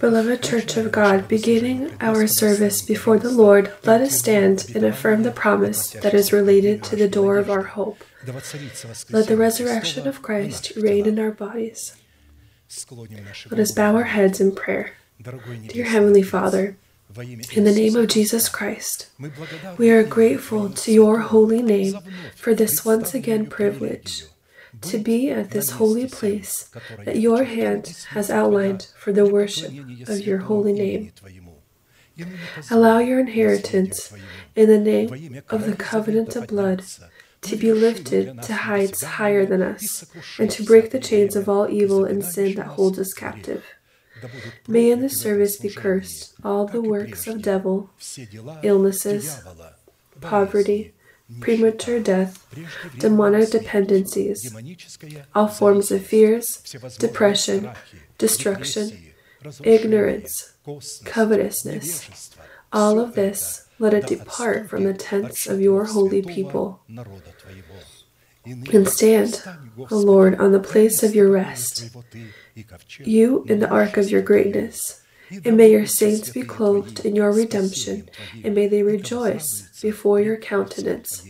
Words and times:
Beloved 0.00 0.42
Church 0.42 0.76
of 0.76 0.92
God, 0.92 1.26
beginning 1.26 1.96
our 2.00 2.28
service 2.28 2.80
before 2.80 3.18
the 3.18 3.30
Lord, 3.30 3.72
let 3.84 4.00
us 4.00 4.16
stand 4.16 4.70
and 4.72 4.84
affirm 4.84 5.24
the 5.24 5.32
promise 5.32 5.90
that 5.90 6.14
is 6.14 6.32
related 6.32 6.84
to 6.84 6.96
the 6.96 7.08
door 7.08 7.36
of 7.38 7.50
our 7.50 7.62
hope. 7.62 8.04
Let 8.24 9.26
the 9.26 9.36
resurrection 9.36 10.06
of 10.06 10.22
Christ 10.22 10.72
reign 10.76 11.06
in 11.06 11.18
our 11.18 11.32
bodies. 11.32 11.96
Let 13.50 13.60
us 13.60 13.72
bow 13.72 13.96
our 13.96 14.04
heads 14.04 14.40
in 14.40 14.54
prayer. 14.54 14.92
Dear 15.68 15.84
Heavenly 15.86 16.22
Father, 16.22 16.76
in 17.52 17.64
the 17.64 17.74
name 17.74 17.96
of 17.96 18.08
Jesus 18.08 18.48
Christ, 18.48 19.08
we 19.76 19.90
are 19.90 20.04
grateful 20.04 20.70
to 20.70 20.92
your 20.92 21.18
holy 21.18 21.62
name 21.62 21.98
for 22.36 22.54
this 22.54 22.84
once 22.84 23.12
again 23.12 23.46
privilege 23.46 24.24
to 24.84 24.98
be 24.98 25.30
at 25.30 25.50
this 25.50 25.70
holy 25.70 26.06
place 26.06 26.70
that 27.04 27.20
your 27.20 27.44
hand 27.44 28.04
has 28.10 28.30
outlined 28.30 28.88
for 28.96 29.12
the 29.12 29.26
worship 29.26 29.72
of 30.08 30.20
your 30.20 30.38
holy 30.38 30.72
name. 30.72 31.12
Allow 32.70 32.98
your 32.98 33.20
inheritance 33.20 34.12
in 34.54 34.68
the 34.68 34.78
name 34.78 35.42
of 35.50 35.66
the 35.66 35.76
covenant 35.76 36.36
of 36.36 36.46
blood 36.46 36.84
to 37.42 37.56
be 37.56 37.72
lifted 37.72 38.42
to 38.42 38.54
heights 38.54 39.02
higher 39.02 39.44
than 39.44 39.62
us, 39.62 40.06
and 40.38 40.50
to 40.50 40.64
break 40.64 40.90
the 40.90 41.00
chains 41.00 41.36
of 41.36 41.48
all 41.48 41.68
evil 41.68 42.04
and 42.04 42.24
sin 42.24 42.54
that 42.54 42.66
holds 42.66 42.98
us 42.98 43.12
captive. 43.12 43.64
May 44.66 44.90
in 44.90 45.00
this 45.00 45.20
service 45.20 45.58
be 45.58 45.68
cursed 45.68 46.34
all 46.42 46.66
the 46.66 46.80
works 46.80 47.26
of 47.26 47.42
devil, 47.42 47.90
illnesses, 48.62 49.40
poverty, 50.20 50.93
premature 51.40 52.00
death, 52.00 52.46
demonic 52.98 53.50
dependencies, 53.50 54.54
all 55.34 55.48
forms 55.48 55.90
of 55.90 56.04
fears, 56.06 56.62
depression, 56.98 57.70
destruction, 58.18 59.12
ignorance, 59.62 60.54
covetousness. 61.04 62.36
All 62.72 62.98
of 62.98 63.14
this, 63.14 63.68
let 63.78 63.94
it 63.94 64.06
depart 64.06 64.68
from 64.68 64.84
the 64.84 64.94
tents 64.94 65.46
of 65.46 65.60
your 65.60 65.84
holy 65.84 66.22
people. 66.22 66.80
And 68.46 68.86
stand, 68.88 69.42
O 69.90 69.96
Lord, 69.96 70.38
on 70.38 70.52
the 70.52 70.60
place 70.60 71.02
of 71.02 71.14
your 71.14 71.30
rest, 71.30 71.90
you 72.98 73.44
in 73.48 73.60
the 73.60 73.70
ark 73.70 73.96
of 73.96 74.10
your 74.10 74.22
greatness. 74.22 75.00
And 75.44 75.56
may 75.56 75.70
your 75.70 75.86
saints 75.86 76.30
be 76.30 76.42
clothed 76.42 77.04
in 77.04 77.16
your 77.16 77.32
redemption, 77.32 78.08
and 78.42 78.54
may 78.54 78.66
they 78.66 78.82
rejoice 78.82 79.80
before 79.80 80.20
your 80.20 80.36
countenance. 80.36 81.26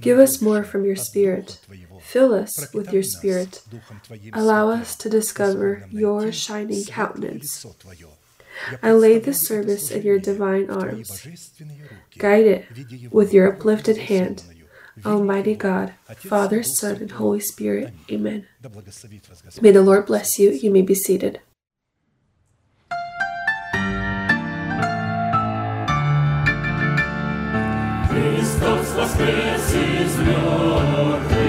Give 0.00 0.18
us 0.18 0.40
more 0.40 0.62
from 0.62 0.84
your 0.84 0.96
Spirit. 0.96 1.58
Fill 2.00 2.34
us 2.34 2.72
with 2.72 2.92
your 2.92 3.02
Spirit. 3.02 3.62
Allow 4.32 4.70
us 4.70 4.94
to 4.96 5.08
discover 5.08 5.86
your 5.90 6.32
shining 6.32 6.84
countenance. 6.84 7.66
I 8.82 8.92
lay 8.92 9.18
this 9.18 9.46
service 9.46 9.90
in 9.90 10.02
your 10.02 10.18
divine 10.18 10.70
arms. 10.70 11.26
Guide 12.18 12.46
it 12.46 13.12
with 13.12 13.32
your 13.32 13.52
uplifted 13.52 13.96
hand. 13.96 14.44
Almighty 15.06 15.54
God, 15.54 15.94
Father, 16.16 16.62
Son, 16.62 16.96
and 16.96 17.12
Holy 17.12 17.40
Spirit. 17.40 17.94
Amen. 18.10 18.46
May 19.62 19.70
the 19.70 19.82
Lord 19.82 20.06
bless 20.06 20.38
you. 20.38 20.50
You 20.50 20.70
may 20.70 20.82
be 20.82 20.94
seated. 20.94 21.40
Воскрес 29.00 29.74
из 29.74 30.16
мертвых, 30.18 31.39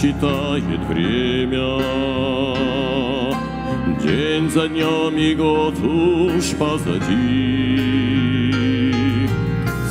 считает 0.00 0.80
время. 0.88 1.78
День 4.02 4.48
за 4.50 4.68
днем 4.68 5.16
и 5.16 5.34
год 5.34 5.74
уж 5.78 6.56
позади. 6.58 7.80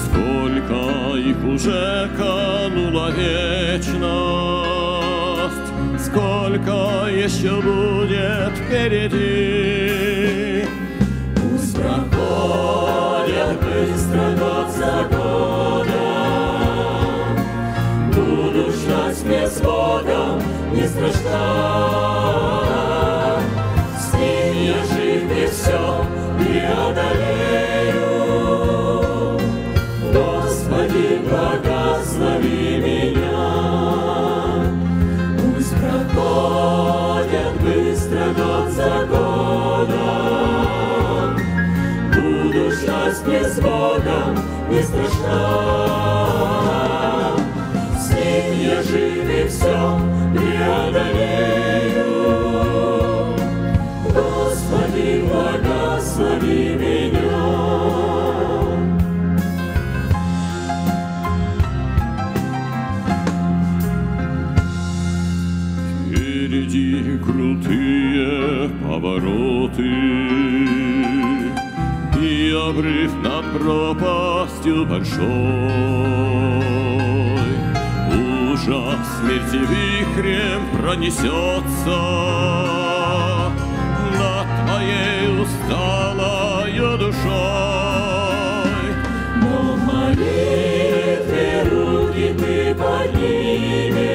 Сколько 0.06 1.15
их 1.15 1.44
уже 1.44 2.09
канула 2.17 3.11
вечность 3.11 4.00
Сколько 6.00 7.07
еще 7.11 7.61
будет 7.61 8.51
впереди 8.57 9.08
не 44.69 44.83
страшна. 44.83 45.40
С 47.97 48.09
ним 48.14 48.61
я 48.61 48.83
жив 48.83 49.30
и 49.30 49.47
все 49.47 49.99
преодолею. 50.33 52.06
Господи, 54.04 55.23
благослови 55.28 56.76
меня. 56.76 57.09
Впереди 66.06 67.18
крутые 67.23 68.69
повороты 68.83 69.90
И 72.21 72.52
обрыв 72.52 73.19
над 73.30 73.45
пропастью 73.54 74.86
большой. 74.88 75.21
Ужас 78.52 79.00
смерти 79.19 79.59
вихрем 79.71 80.62
пронесется 80.74 82.00
Над 84.18 84.48
твоей 84.66 85.21
усталою 85.42 86.98
душой. 86.98 87.19
Но 89.42 89.54
в 89.74 89.80
молитве 89.86 91.50
руки 91.69 92.28
ты 92.40 92.56
поднимешь 92.74 94.09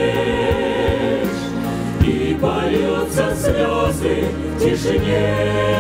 И 2.01 2.37
польются 2.41 3.27
слезы 3.37 4.15
в 4.57 4.59
тишине 4.59 5.75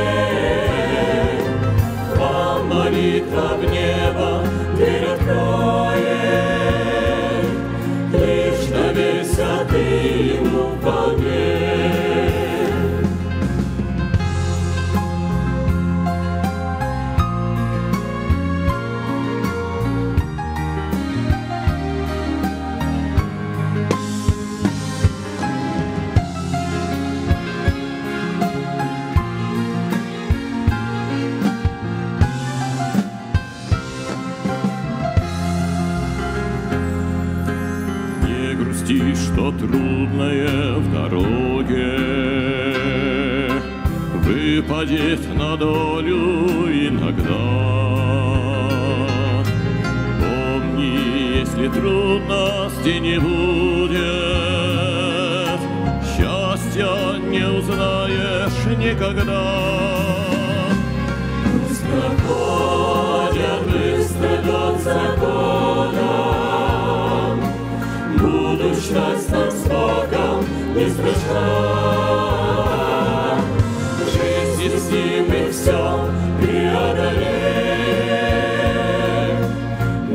молитва 2.74 3.56
в 3.56 3.64
небо 3.70 4.42
дверь 4.76 5.06
откроет 5.06 6.04
Лишь 8.12 8.66
доверься 8.68 9.66
ты 9.70 9.78
ему 9.78 10.76
вполне 10.76 11.63
трудное 40.14 40.78
в 40.78 40.92
дороге 40.92 41.98
выпадет 44.22 45.34
на 45.34 45.56
долю 45.56 46.68
иногда. 46.88 47.34
Помни, 50.20 51.38
если 51.40 51.68
трудности 51.68 52.98
не 53.00 53.18
будет, 53.18 54.00
счастья 56.16 57.18
не 57.18 57.46
узнаешь 57.46 58.66
никогда. 58.78 59.44
Пусть 61.52 61.84
проходят 61.86 63.62
быстро 63.66 64.32
год 64.46 64.80
за 64.80 65.00
Ждать 68.84 69.26
там 69.28 69.50
с 69.50 69.62
Богом 69.62 70.44
не 70.76 70.90
страшна. 70.90 71.40
В 73.96 74.00
жизни 74.12 74.68
с 74.76 74.90
ним 74.90 75.24
и 75.32 75.50
все 75.50 75.82
преодолеем. 76.38 77.24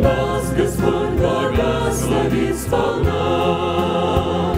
Нас 0.04 0.54
Господь 0.56 1.14
благословит 1.18 2.58
сполна. 2.60 4.54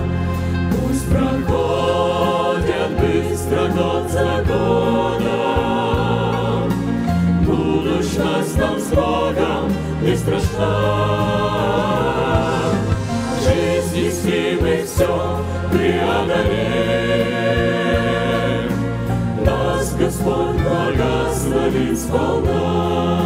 Пусть 0.72 1.08
проходят 1.10 2.92
быстро 3.00 3.62
год 3.70 4.12
за 4.12 4.44
годом, 4.46 5.40
Будущность 7.46 8.58
нам 8.58 8.78
с 8.78 8.88
Богом 8.88 9.72
не 10.02 10.18
страшна. 10.18 11.01
Все 15.02 15.40
преодолеем. 15.72 16.62
Нас 19.44 19.94
Господь 19.96 20.58
благословит 20.62 21.98
сполна. 22.00 23.21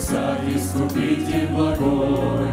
Небеса 0.00 0.36
искупитель 0.48 1.48
благой 1.48 2.48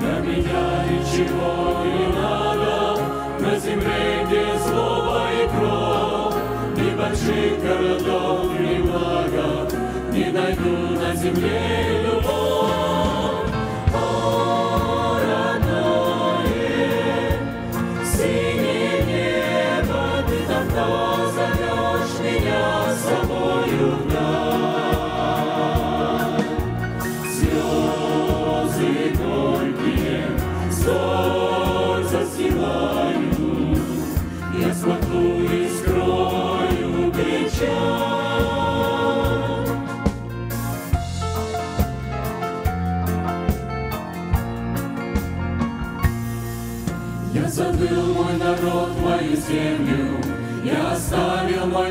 Для 0.00 0.18
меня 0.18 0.84
ничего 0.90 1.84
не 1.84 2.12
надо 2.12 3.00
На 3.38 3.58
земле, 3.58 4.26
где 4.26 4.58
злоба 4.58 5.28
и 5.32 5.48
кровь. 5.48 6.34
Ни 6.76 6.96
больших 6.96 7.62
городов, 7.62 8.50
ни 8.58 8.82
блага 8.82 9.68
Не 10.12 10.32
найду 10.32 11.00
на 11.00 11.14
земле 11.14 12.02
любовь 12.04 12.37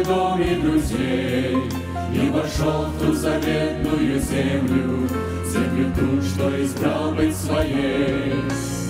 оставил 0.08 0.38
мой 0.38 0.38
дом 0.38 0.42
и 0.42 0.56
друзей, 0.56 1.58
И 2.14 2.30
вошел 2.30 2.86
в 2.86 3.00
ту 3.00 3.14
заветную 3.14 4.20
землю, 4.20 5.08
Землю 5.46 5.92
ту, 5.98 6.22
что 6.22 6.64
избрал 6.64 7.12
быть 7.12 7.36
своей. 7.36 8.34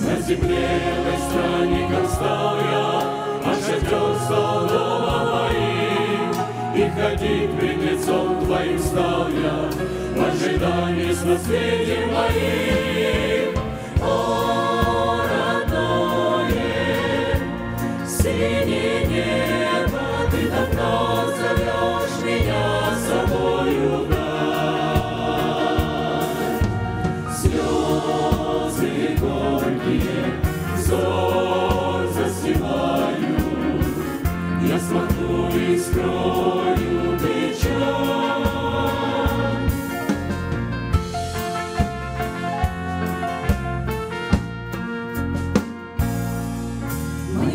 На 0.06 0.22
земле 0.22 0.80
странником 1.30 2.08
стал 2.08 2.58
я, 2.58 3.02
А 3.44 3.56
шатер 3.56 4.16
стал 4.26 4.68
домом 4.68 5.28
моим, 5.34 6.32
И 6.76 6.90
ходить 6.90 7.60
пред 7.60 7.92
лицом 7.92 8.46
твоим 8.46 8.80
стал 8.80 9.28
я, 9.30 9.70
В 10.16 10.30
ожидании 10.30 11.12
с 11.12 11.24
наследием 11.24 12.14
моим. 12.14 13.47
Застилаю, 32.14 33.36
Я 34.66 34.80
смотрю 34.80 35.50
и 35.50 35.78
скрою 35.78 37.20
печаль. 37.20 38.48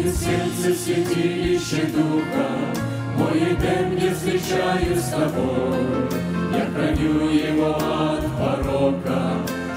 Сердце 0.04 0.78
святилище 0.78 1.86
духа, 1.86 2.48
Мой 3.16 3.38
Эдем 3.38 4.14
встречаю 4.14 4.96
с 4.96 5.08
тобой. 5.08 6.10
Я 6.54 6.66
храню 6.66 7.28
его 7.30 7.74
от 7.76 8.24
порока, 8.38 9.22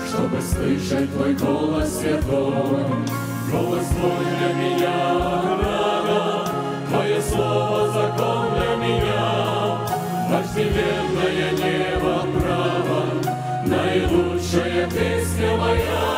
Чтобы 0.08 0.42
слышать 0.42 1.12
твой 1.14 1.34
голос 1.34 2.00
святой. 2.00 3.25
Голос 3.52 3.86
твой 3.88 4.26
для 4.38 4.54
меня 4.54 5.12
ограда, 5.12 6.52
Твое 6.90 7.22
слово 7.22 7.88
закон 7.90 8.48
для 8.56 8.76
меня. 8.76 9.78
Вожделенное 10.30 11.52
небо 11.52 12.26
право, 12.40 13.04
Наилучшая 13.66 14.90
песня 14.90 15.58
моя. 15.58 16.15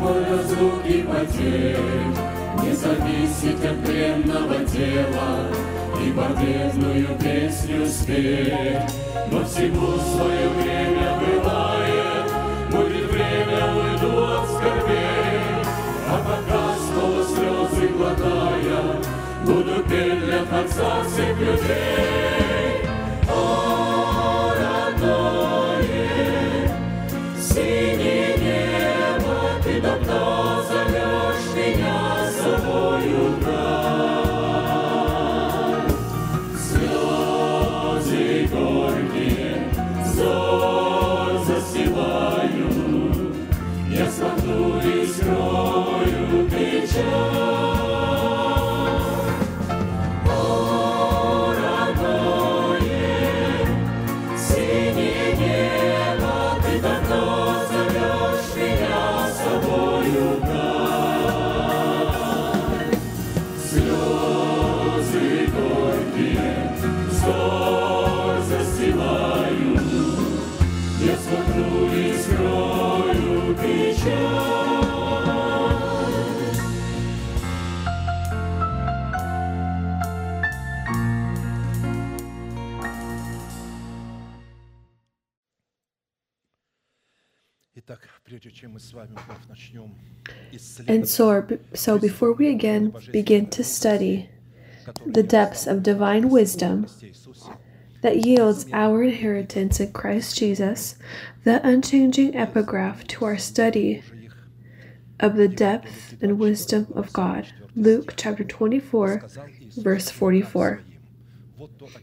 Жить 0.00 0.08
на 0.08 0.08
небе, 0.08 0.08
Позабыть 0.08 0.08
боль 0.08 0.24
разлуки 0.24 1.02
потерь. 1.02 1.76
не 2.62 2.72
зависеть 2.72 3.64
от 3.64 3.76
бренного 3.78 4.64
тела 4.64 5.48
и 6.02 6.12
победную 6.12 7.08
песню 7.18 7.86
спеть. 7.86 8.94
Но 9.30 9.44
всему 9.44 9.96
свое 9.98 10.48
время 10.48 11.20
бывает, 11.20 12.32
будет 12.70 13.10
время, 13.10 13.74
уйду 13.74 14.24
от 14.24 14.48
скорбей, 14.48 15.64
а 16.08 16.20
пока 16.24 16.74
снова 16.76 17.24
слезы 17.24 17.88
глотая, 17.88 18.96
буду 19.44 19.84
петь 19.84 20.24
для 20.24 20.44
Творца 20.44 21.04
всех 21.04 21.38
людей. 21.38 22.49
And 90.86 91.08
so, 91.08 91.46
so 91.74 91.98
before 91.98 92.32
we 92.32 92.48
again 92.48 92.94
begin 93.12 93.48
to 93.50 93.64
study 93.64 94.30
the 95.06 95.22
depths 95.22 95.66
of 95.66 95.82
divine 95.82 96.30
wisdom 96.30 96.86
that 98.02 98.24
yields 98.24 98.66
our 98.72 99.02
inheritance 99.02 99.80
in 99.80 99.92
Christ 99.92 100.38
Jesus, 100.38 100.96
the 101.44 101.64
unchanging 101.66 102.34
epigraph 102.36 103.06
to 103.08 103.24
our 103.24 103.38
study 103.38 104.02
of 105.18 105.36
the 105.36 105.48
depth 105.48 106.16
and 106.22 106.38
wisdom 106.38 106.86
of 106.94 107.12
God. 107.12 107.52
Luke 107.76 108.14
chapter 108.16 108.44
24, 108.44 109.28
verse 109.76 110.10
44. 110.10 110.82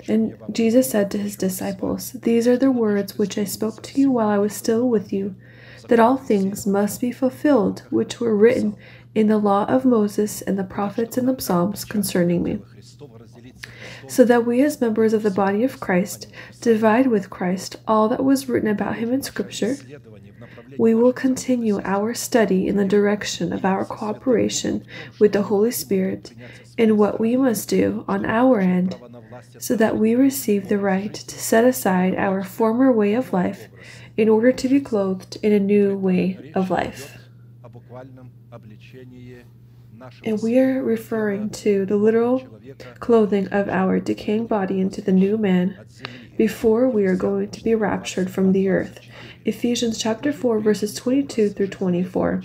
And 0.07 0.37
Jesus 0.51 0.91
said 0.91 1.09
to 1.11 1.17
his 1.17 1.35
disciples, 1.35 2.11
These 2.11 2.47
are 2.47 2.57
the 2.57 2.71
words 2.71 3.17
which 3.17 3.37
I 3.37 3.43
spoke 3.43 3.81
to 3.83 3.99
you 3.99 4.11
while 4.11 4.29
I 4.29 4.37
was 4.37 4.53
still 4.53 4.87
with 4.87 5.11
you 5.11 5.35
that 5.87 5.99
all 5.99 6.17
things 6.17 6.65
must 6.65 7.01
be 7.01 7.11
fulfilled 7.11 7.83
which 7.89 8.19
were 8.19 8.35
written 8.35 8.75
in 9.15 9.27
the 9.27 9.37
law 9.37 9.65
of 9.65 9.85
Moses 9.85 10.41
and 10.41 10.59
the 10.59 10.63
prophets 10.63 11.17
and 11.17 11.27
the 11.27 11.41
Psalms 11.41 11.85
concerning 11.85 12.43
me. 12.43 12.59
So 14.07 14.23
that 14.25 14.45
we, 14.45 14.61
as 14.61 14.79
members 14.79 15.13
of 15.13 15.23
the 15.23 15.31
body 15.31 15.63
of 15.63 15.79
Christ, 15.79 16.27
divide 16.61 17.07
with 17.07 17.29
Christ 17.29 17.77
all 17.87 18.07
that 18.09 18.23
was 18.23 18.47
written 18.47 18.69
about 18.69 18.97
him 18.97 19.11
in 19.11 19.21
Scripture, 19.23 19.75
we 20.77 20.93
will 20.93 21.13
continue 21.13 21.81
our 21.83 22.13
study 22.13 22.67
in 22.67 22.77
the 22.77 22.85
direction 22.85 23.51
of 23.51 23.65
our 23.65 23.85
cooperation 23.85 24.85
with 25.19 25.33
the 25.33 25.43
Holy 25.43 25.71
Spirit 25.71 26.33
in 26.77 26.97
what 26.97 27.19
we 27.19 27.35
must 27.35 27.69
do 27.69 28.05
on 28.07 28.25
our 28.25 28.59
end 28.59 28.95
so 29.57 29.75
that 29.75 29.97
we 29.97 30.15
receive 30.15 30.69
the 30.69 30.77
right 30.77 31.13
to 31.13 31.39
set 31.39 31.65
aside 31.65 32.15
our 32.15 32.43
former 32.43 32.91
way 32.91 33.13
of 33.13 33.33
life 33.33 33.67
in 34.17 34.27
order 34.27 34.51
to 34.51 34.67
be 34.67 34.81
clothed 34.81 35.37
in 35.41 35.53
a 35.53 35.59
new 35.59 35.95
way 35.95 36.51
of 36.53 36.69
life. 36.69 37.17
And 40.23 40.41
we 40.43 40.59
are 40.59 40.83
referring 40.83 41.49
to 41.49 41.85
the 41.85 41.95
literal 41.95 42.47
clothing 42.99 43.47
of 43.47 43.69
our 43.69 43.99
decaying 43.99 44.47
body 44.47 44.79
into 44.79 45.01
the 45.01 45.11
new 45.11 45.37
man 45.37 45.77
before 46.37 46.87
we 46.87 47.05
are 47.05 47.15
going 47.15 47.49
to 47.49 47.63
be 47.63 47.73
raptured 47.73 48.29
from 48.29 48.51
the 48.51 48.69
earth. 48.69 48.99
Ephesians 49.45 49.97
chapter 49.97 50.31
4 50.33 50.59
verses 50.59 50.93
22 50.93 51.49
through 51.49 51.67
24 51.67 52.43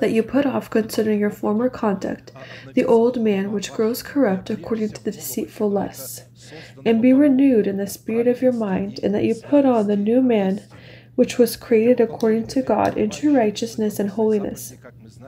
that 0.00 0.12
you 0.12 0.22
put 0.22 0.46
off 0.46 0.70
considering 0.70 1.20
your 1.20 1.30
former 1.30 1.68
conduct, 1.68 2.32
the 2.74 2.84
old 2.84 3.20
man 3.20 3.52
which 3.52 3.72
grows 3.72 4.02
corrupt 4.02 4.48
according 4.48 4.90
to 4.90 5.04
the 5.04 5.10
deceitful 5.10 5.70
lusts, 5.70 6.22
and 6.84 7.02
be 7.02 7.12
renewed 7.12 7.66
in 7.66 7.76
the 7.76 7.86
spirit 7.86 8.26
of 8.26 8.42
your 8.42 8.52
mind, 8.52 9.00
and 9.02 9.14
that 9.14 9.24
you 9.24 9.34
put 9.34 9.64
on 9.64 9.86
the 9.86 9.96
new 9.96 10.20
man, 10.20 10.62
which 11.14 11.38
was 11.38 11.56
created 11.56 12.00
according 12.00 12.46
to 12.48 12.62
God 12.62 12.96
in 12.96 13.10
true 13.10 13.36
righteousness 13.36 13.98
and 13.98 14.10
holiness. 14.10 14.74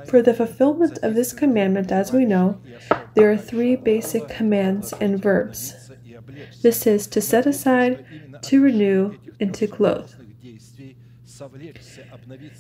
For 0.07 0.23
the 0.23 0.35
fulfillment 0.35 0.99
of 1.03 1.15
this 1.15 1.33
commandment, 1.33 1.91
as 1.91 2.13
we 2.13 2.25
know, 2.25 2.61
there 3.15 3.31
are 3.31 3.37
three 3.37 3.75
basic 3.75 4.29
commands 4.29 4.93
and 5.01 5.21
verbs. 5.21 5.91
This 6.63 6.87
is 6.87 7.07
to 7.09 7.21
set 7.21 7.47
aside, 7.47 8.05
to 8.43 8.63
renew, 8.63 9.17
and 9.41 9.55
to 9.55 9.67
clothe. 9.67 10.13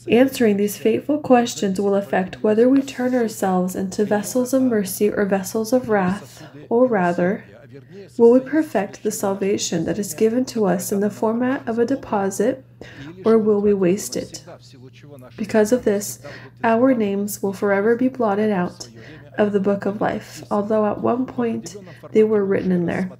Answering 0.09 0.57
these 0.57 0.79
fateful 0.79 1.18
questions 1.18 1.81
will 1.81 1.97
affect 1.97 2.42
whether 2.42 2.68
we 2.68 2.81
turn 2.81 3.14
ourselves 3.14 3.75
into 3.75 4.05
vessels 4.05 4.53
of 4.53 4.62
mercy 4.62 5.11
or 5.11 5.25
vessels 5.25 5.73
of 5.73 5.88
wrath, 5.88 6.47
or 6.68 6.87
rather, 6.87 7.44
Will 8.16 8.33
we 8.33 8.40
perfect 8.40 9.02
the 9.02 9.11
salvation 9.11 9.85
that 9.85 9.98
is 9.98 10.14
given 10.14 10.44
to 10.46 10.66
us 10.66 10.92
in 10.92 11.00
the 11.00 11.11
format 11.11 11.66
of 11.68 11.78
a 11.78 11.85
deposit, 11.85 12.64
or 13.24 13.38
will 13.38 13.61
we 13.61 13.74
waste 13.74 14.16
it? 14.16 14.44
Because 15.37 15.72
of 15.72 15.85
this, 15.85 16.20
our 16.64 16.94
names 16.94 17.42
will 17.42 17.52
forever 17.52 17.96
be 17.96 18.09
blotted 18.09 18.50
out 18.50 18.88
of 19.37 19.52
the 19.52 19.61
book 19.61 19.87
of 19.87 20.00
life, 20.00 20.42
although 20.50 20.87
at 20.87 21.00
one 21.00 21.24
point 21.24 21.76
they 22.12 22.24
were 22.24 22.44
written 22.44 22.72
in 22.72 22.87
there. 22.87 23.11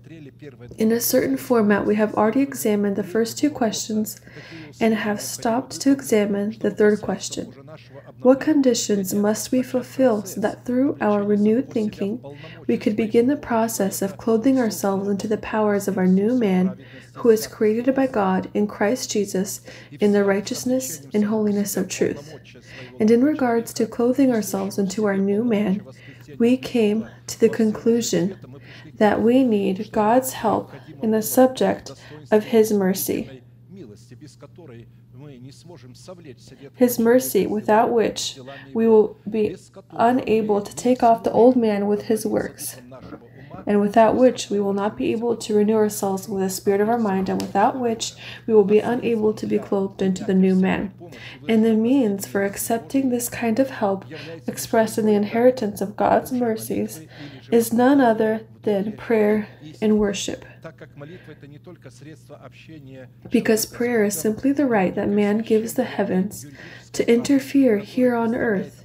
In 0.76 0.92
a 0.92 1.00
certain 1.00 1.37
format, 1.37 1.87
we 1.87 1.94
have 1.94 2.14
already 2.14 2.40
examined 2.40 2.96
the 2.96 3.04
first 3.04 3.38
two 3.38 3.50
questions 3.50 4.20
and 4.80 4.94
have 4.94 5.20
stopped 5.20 5.80
to 5.80 5.90
examine 5.90 6.56
the 6.60 6.70
third 6.70 7.00
question 7.00 7.52
What 8.20 8.40
conditions 8.40 9.14
must 9.14 9.50
we 9.52 9.62
fulfill 9.62 10.24
so 10.24 10.40
that 10.40 10.64
through 10.64 10.96
our 11.00 11.22
renewed 11.22 11.70
thinking 11.70 12.20
we 12.66 12.76
could 12.76 12.96
begin 12.96 13.26
the 13.26 13.36
process 13.36 14.02
of 14.02 14.16
clothing 14.16 14.58
ourselves 14.58 15.08
into 15.08 15.28
the 15.28 15.38
powers 15.38 15.88
of 15.88 15.98
our 15.98 16.06
new 16.06 16.38
man, 16.38 16.76
who 17.14 17.30
is 17.30 17.46
created 17.46 17.94
by 17.94 18.06
God 18.06 18.50
in 18.54 18.66
Christ 18.66 19.10
Jesus 19.10 19.60
in 20.00 20.12
the 20.12 20.24
righteousness 20.24 21.06
and 21.12 21.24
holiness 21.24 21.76
of 21.76 21.88
truth? 21.88 22.34
And 23.00 23.10
in 23.10 23.22
regards 23.22 23.72
to 23.74 23.86
clothing 23.86 24.32
ourselves 24.32 24.78
into 24.78 25.04
our 25.04 25.16
new 25.16 25.44
man, 25.44 25.84
we 26.38 26.56
came 26.56 27.08
to 27.26 27.40
the 27.40 27.48
conclusion 27.48 28.38
that 28.94 29.22
we 29.22 29.44
need 29.44 29.90
God's 29.92 30.32
help 30.34 30.72
in 31.02 31.10
the 31.10 31.22
subject 31.22 31.92
of 32.30 32.44
His 32.44 32.72
mercy. 32.72 33.38
His 36.74 36.98
mercy, 36.98 37.46
without 37.46 37.90
which 37.90 38.38
we 38.72 38.87
will 38.87 39.16
be 39.29 39.57
unable 39.90 40.62
to 40.62 40.74
take 40.77 41.03
off 41.03 41.24
the 41.24 41.33
old 41.33 41.57
man 41.57 41.87
with 41.87 42.03
his 42.03 42.24
works, 42.24 42.81
and 43.66 43.81
without 43.81 44.14
which 44.14 44.48
we 44.48 44.61
will 44.61 44.72
not 44.72 44.96
be 44.96 45.11
able 45.11 45.37
to 45.37 45.57
renew 45.57 45.74
ourselves 45.74 46.29
with 46.29 46.42
the 46.42 46.51
spirit 46.51 46.81
of 46.81 46.88
our 46.88 46.98
mind, 46.98 47.29
and 47.29 47.40
without 47.40 47.81
which 47.81 48.12
we 48.46 48.55
will 48.55 48.64
be 48.64 48.79
unable 48.79 49.33
to 49.35 49.46
be 49.46 49.59
clothed 49.59 50.03
into 50.03 50.22
the 50.22 50.35
new 50.35 50.55
man. 50.55 50.92
And 51.48 51.64
the 51.64 51.74
means 51.74 52.27
for 52.27 52.44
accepting 52.44 53.09
this 53.09 53.29
kind 53.29 53.59
of 53.59 53.70
help 53.70 54.05
expressed 54.46 54.98
in 54.98 55.07
the 55.07 55.14
inheritance 55.14 55.81
of 55.81 55.96
God's 55.96 56.31
mercies 56.31 57.01
is 57.51 57.72
none 57.72 58.01
other 58.01 58.42
than 58.62 58.92
prayer 58.92 59.48
and 59.81 59.98
worship. 59.98 60.44
Because 63.30 63.66
prayer 63.66 64.04
is 64.04 64.18
simply 64.18 64.52
the 64.52 64.66
right 64.66 64.94
that 64.94 65.08
man 65.08 65.38
gives 65.38 65.74
the 65.74 65.84
heavens 65.84 66.46
to 66.92 67.10
interfere 67.10 67.78
here 67.78 68.14
on 68.14 68.34
earth, 68.34 68.84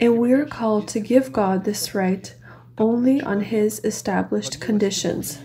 and 0.00 0.18
we 0.18 0.32
are 0.32 0.46
called 0.46 0.88
to 0.88 1.00
give 1.00 1.32
God 1.32 1.64
this 1.64 1.94
right 1.94 2.34
only 2.78 3.20
on 3.20 3.40
His 3.40 3.80
established 3.84 4.60
conditions. 4.60 5.38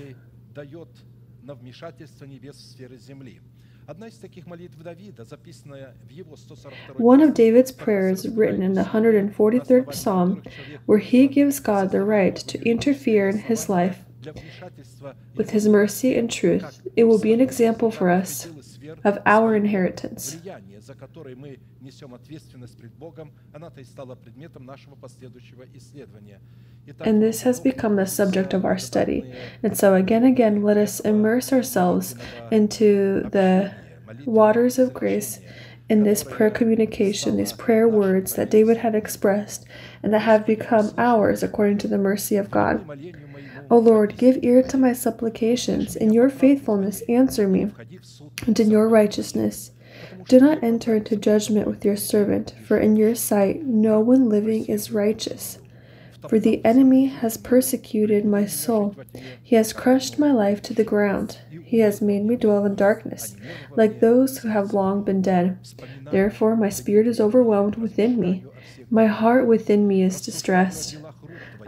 One 6.98 7.22
of 7.22 7.34
David's 7.34 7.72
prayers, 7.72 8.28
written 8.30 8.62
in 8.62 8.74
the 8.74 8.84
143rd 8.84 9.94
Psalm, 9.96 10.44
where 10.86 11.00
he 11.00 11.28
gives 11.28 11.60
God 11.60 11.92
the 11.92 12.04
right 12.04 12.36
to 12.36 12.62
interfere 12.62 13.30
in 13.30 13.40
his 13.40 13.68
life 13.68 14.06
with 15.36 15.52
his 15.52 15.68
mercy 15.68 16.18
and 16.18 16.30
truth, 16.30 16.82
it 16.96 17.06
will 17.06 17.20
be 17.20 17.34
an 17.34 17.42
example 17.42 17.92
for 17.92 18.10
us 18.10 18.48
of 19.04 19.20
our 19.26 19.56
inheritance. 19.56 20.38
And 27.02 27.22
this 27.22 27.42
has 27.44 27.60
become 27.60 27.96
the 27.96 28.08
subject 28.08 28.54
of 28.54 28.66
our 28.66 28.78
study. 28.78 29.32
And 29.62 29.78
so, 29.78 29.94
again, 29.94 30.24
again, 30.24 30.64
let 30.64 30.78
us 30.78 31.00
immerse 31.02 31.54
ourselves 31.54 32.16
into 32.52 33.30
the 33.30 33.74
waters 34.26 34.80
of 34.80 34.94
grace 34.94 35.40
in 35.90 36.04
this 36.04 36.24
prayer 36.24 36.52
communication, 36.52 37.38
these 37.38 37.54
prayer 37.54 37.88
words 37.88 38.36
that 38.36 38.52
David 38.52 38.78
had 38.78 38.94
expressed 38.94 39.66
and 40.04 40.14
that 40.14 40.20
have 40.20 40.46
become 40.46 40.94
ours 40.98 41.42
according 41.42 41.80
to 41.80 41.88
the 41.88 41.98
mercy 41.98 42.38
of 42.38 42.52
God. 42.52 42.88
O 43.70 43.78
Lord, 43.78 44.18
give 44.18 44.44
ear 44.44 44.64
to 44.64 44.78
my 44.78 44.94
supplications. 44.94 45.96
In 45.96 46.12
your 46.12 46.30
faithfulness, 46.30 47.02
answer 47.08 47.48
me, 47.48 47.72
and 48.48 48.60
in 48.60 48.72
your 48.72 48.90
righteousness. 48.90 49.72
Do 50.28 50.40
not 50.40 50.64
enter 50.64 50.96
into 50.96 51.16
judgment 51.16 51.68
with 51.68 51.86
your 51.86 51.98
servant, 51.98 52.54
for 52.66 52.78
in 52.78 52.96
your 52.96 53.16
sight 53.16 53.64
no 53.64 54.00
one 54.00 54.30
living 54.30 54.66
is 54.66 54.92
righteous. 54.92 55.60
For 56.28 56.38
the 56.38 56.64
enemy 56.66 57.06
has 57.06 57.38
persecuted 57.38 58.26
my 58.26 58.46
soul. 58.46 58.96
He 59.42 59.56
has 59.56 59.72
crushed 59.72 60.20
my 60.20 60.32
life 60.32 60.62
to 60.64 60.74
the 60.74 60.84
ground. 60.84 61.40
He 61.64 61.80
has 61.80 62.02
made 62.02 62.26
me 62.26 62.36
dwell 62.36 62.66
in 62.66 62.76
darkness, 62.76 63.38
like 63.76 64.00
those 64.00 64.40
who 64.40 64.50
have 64.50 64.74
long 64.74 65.04
been 65.04 65.22
dead. 65.22 65.58
Therefore, 66.12 66.56
my 66.56 66.70
spirit 66.70 67.08
is 67.08 67.22
overwhelmed 67.22 67.76
within 67.76 68.20
me. 68.20 68.44
My 68.90 69.06
heart 69.06 69.48
within 69.48 69.88
me 69.88 70.02
is 70.04 70.20
distressed. 70.20 70.98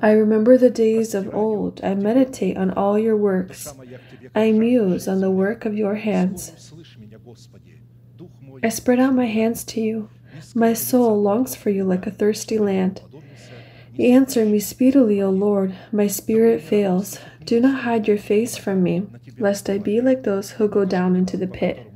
I 0.01 0.11
remember 0.11 0.57
the 0.57 0.71
days 0.71 1.13
of 1.13 1.33
old. 1.33 1.79
I 1.83 1.93
meditate 1.93 2.57
on 2.57 2.71
all 2.71 2.97
your 2.97 3.15
works. 3.15 3.71
I 4.33 4.51
muse 4.51 5.07
on 5.07 5.21
the 5.21 5.29
work 5.29 5.65
of 5.65 5.75
your 5.75 5.95
hands. 5.95 6.73
I 8.63 8.69
spread 8.69 8.99
out 8.99 9.13
my 9.13 9.25
hands 9.25 9.63
to 9.65 9.81
you. 9.81 10.09
My 10.55 10.73
soul 10.73 11.21
longs 11.21 11.55
for 11.55 11.69
you 11.69 11.83
like 11.83 12.07
a 12.07 12.11
thirsty 12.11 12.57
land. 12.57 13.01
Answer 13.99 14.45
me 14.45 14.59
speedily, 14.59 15.21
O 15.21 15.29
Lord. 15.29 15.75
My 15.91 16.07
spirit 16.07 16.61
fails. 16.61 17.19
Do 17.43 17.59
not 17.59 17.81
hide 17.81 18.07
your 18.07 18.17
face 18.17 18.57
from 18.57 18.81
me, 18.81 19.07
lest 19.37 19.69
I 19.69 19.77
be 19.77 20.01
like 20.01 20.23
those 20.23 20.51
who 20.51 20.67
go 20.67 20.85
down 20.85 21.15
into 21.15 21.37
the 21.37 21.47
pit. 21.47 21.87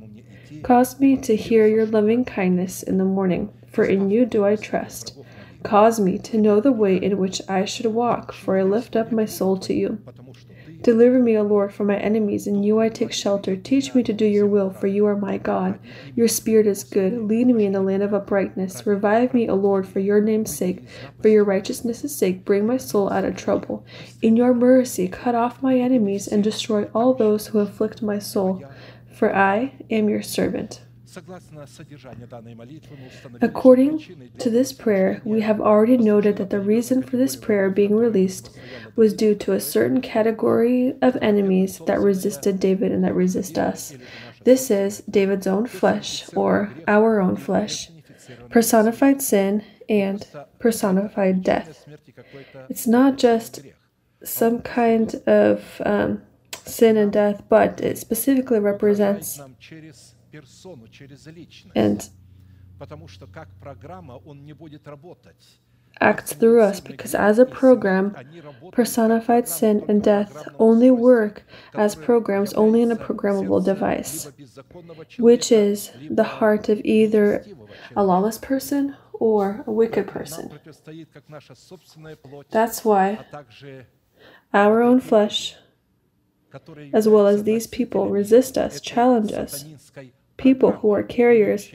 Cause 0.62 1.00
me 1.00 1.16
to 1.18 1.34
hear 1.34 1.66
your 1.66 1.86
loving 1.86 2.24
kindness 2.24 2.82
in 2.82 2.98
the 2.98 3.04
morning, 3.04 3.52
for 3.66 3.84
in 3.84 4.10
you 4.10 4.26
do 4.26 4.44
I 4.44 4.56
trust. 4.56 5.16
Cause 5.66 5.98
me 5.98 6.16
to 6.18 6.38
know 6.38 6.60
the 6.60 6.70
way 6.70 6.96
in 6.96 7.18
which 7.18 7.42
I 7.48 7.64
should 7.64 7.86
walk, 7.86 8.32
for 8.32 8.56
I 8.56 8.62
lift 8.62 8.94
up 8.94 9.10
my 9.10 9.24
soul 9.24 9.56
to 9.58 9.74
you. 9.74 9.98
Deliver 10.82 11.18
me, 11.18 11.36
O 11.36 11.42
Lord, 11.42 11.74
from 11.74 11.88
my 11.88 11.96
enemies. 11.96 12.46
In 12.46 12.62
you 12.62 12.78
I 12.78 12.88
take 12.88 13.12
shelter. 13.12 13.56
Teach 13.56 13.92
me 13.92 14.04
to 14.04 14.12
do 14.12 14.24
your 14.24 14.46
will, 14.46 14.70
for 14.70 14.86
you 14.86 15.06
are 15.06 15.16
my 15.16 15.38
God. 15.38 15.80
Your 16.14 16.28
spirit 16.28 16.68
is 16.68 16.84
good. 16.84 17.20
Lead 17.22 17.48
me 17.48 17.66
in 17.66 17.72
the 17.72 17.82
land 17.82 18.04
of 18.04 18.14
uprightness. 18.14 18.86
Revive 18.86 19.34
me, 19.34 19.48
O 19.48 19.56
Lord, 19.56 19.88
for 19.88 19.98
your 19.98 20.20
name's 20.20 20.56
sake. 20.56 20.86
For 21.20 21.26
your 21.26 21.42
righteousness' 21.42 22.14
sake, 22.16 22.44
bring 22.44 22.64
my 22.64 22.76
soul 22.76 23.12
out 23.12 23.24
of 23.24 23.34
trouble. 23.34 23.84
In 24.22 24.36
your 24.36 24.54
mercy, 24.54 25.08
cut 25.08 25.34
off 25.34 25.64
my 25.64 25.76
enemies 25.76 26.28
and 26.28 26.44
destroy 26.44 26.84
all 26.94 27.12
those 27.12 27.48
who 27.48 27.58
afflict 27.58 28.02
my 28.02 28.20
soul. 28.20 28.62
For 29.12 29.34
I 29.34 29.74
am 29.90 30.08
your 30.08 30.22
servant. 30.22 30.82
According 33.40 34.30
to 34.38 34.50
this 34.50 34.72
prayer, 34.72 35.22
we 35.24 35.40
have 35.40 35.60
already 35.60 35.96
noted 35.96 36.36
that 36.36 36.50
the 36.50 36.60
reason 36.60 37.02
for 37.02 37.16
this 37.16 37.36
prayer 37.36 37.70
being 37.70 37.94
released 37.96 38.50
was 38.96 39.12
due 39.14 39.34
to 39.36 39.52
a 39.52 39.60
certain 39.60 40.00
category 40.00 40.94
of 41.02 41.16
enemies 41.22 41.80
that 41.86 42.00
resisted 42.00 42.58
David 42.60 42.92
and 42.92 43.04
that 43.04 43.14
resist 43.14 43.58
us. 43.58 43.94
This 44.44 44.70
is 44.70 45.02
David's 45.10 45.46
own 45.46 45.66
flesh, 45.66 46.24
or 46.34 46.72
our 46.86 47.20
own 47.20 47.36
flesh, 47.36 47.90
personified 48.48 49.22
sin, 49.22 49.64
and 49.88 50.26
personified 50.58 51.42
death. 51.42 51.86
It's 52.68 52.86
not 52.86 53.18
just 53.18 53.60
some 54.22 54.60
kind 54.62 55.14
of 55.26 55.80
um, 55.84 56.22
sin 56.64 56.96
and 56.96 57.12
death, 57.12 57.44
but 57.48 57.80
it 57.80 57.98
specifically 57.98 58.58
represents 58.58 59.40
and 61.74 62.10
acts 66.00 66.32
through 66.34 66.60
us 66.60 66.80
because 66.80 67.14
as 67.14 67.38
a 67.38 67.46
program, 67.46 68.14
personified 68.72 69.48
sin 69.48 69.84
and 69.88 70.02
death 70.02 70.46
only 70.58 70.90
work 70.90 71.44
as 71.74 71.94
programs 71.94 72.52
only 72.54 72.82
in 72.82 72.90
a 72.92 72.96
programmable 72.96 73.64
device, 73.64 74.30
which 75.18 75.50
is 75.50 75.90
the 76.10 76.24
heart 76.24 76.68
of 76.68 76.80
either 76.84 77.44
a 77.94 78.04
lawless 78.04 78.38
person 78.38 78.96
or 79.12 79.64
a 79.66 79.72
wicked 79.72 80.06
person. 80.06 80.58
That's 82.50 82.84
why 82.84 83.24
our 84.52 84.82
own 84.82 85.00
flesh, 85.00 85.56
as 86.92 87.08
well 87.08 87.26
as 87.26 87.44
these 87.44 87.66
people, 87.66 88.08
resist 88.10 88.58
us, 88.58 88.80
challenge 88.80 89.32
us, 89.32 89.64
people 90.36 90.72
who 90.72 90.90
are 90.92 91.02
carriers 91.02 91.70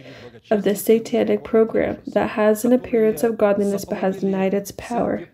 of 0.50 0.64
this 0.64 0.84
satanic 0.84 1.44
program 1.44 1.98
that 2.08 2.32
has 2.32 2.66
an 2.66 2.74
appearance 2.74 3.24
of 3.24 3.38
godliness 3.38 3.86
but 3.86 4.00
has 4.00 4.22
denied 4.22 4.54
its 4.54 4.72
power, 4.72 5.30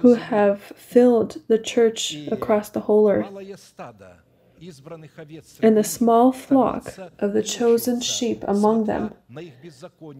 who 0.00 0.14
have 0.14 0.60
filled 0.76 1.38
the 1.48 1.58
church 1.58 2.14
across 2.30 2.70
the 2.70 2.80
whole 2.80 3.08
earth. 3.08 3.28
And 5.62 5.76
the 5.76 5.84
small 5.84 6.32
flock 6.32 6.94
of 7.18 7.34
the 7.34 7.42
chosen 7.42 8.00
sheep 8.00 8.42
among 8.48 8.84
them 8.84 9.12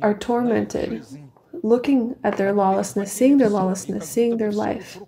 are 0.02 0.14
tormented, 0.14 1.06
looking 1.62 2.16
at 2.22 2.36
their 2.36 2.52
lawlessness, 2.52 3.12
seeing 3.12 3.38
their 3.38 3.48
lawlessness, 3.48 4.08
seeing 4.08 4.36
their 4.36 4.52
life, 4.52 5.00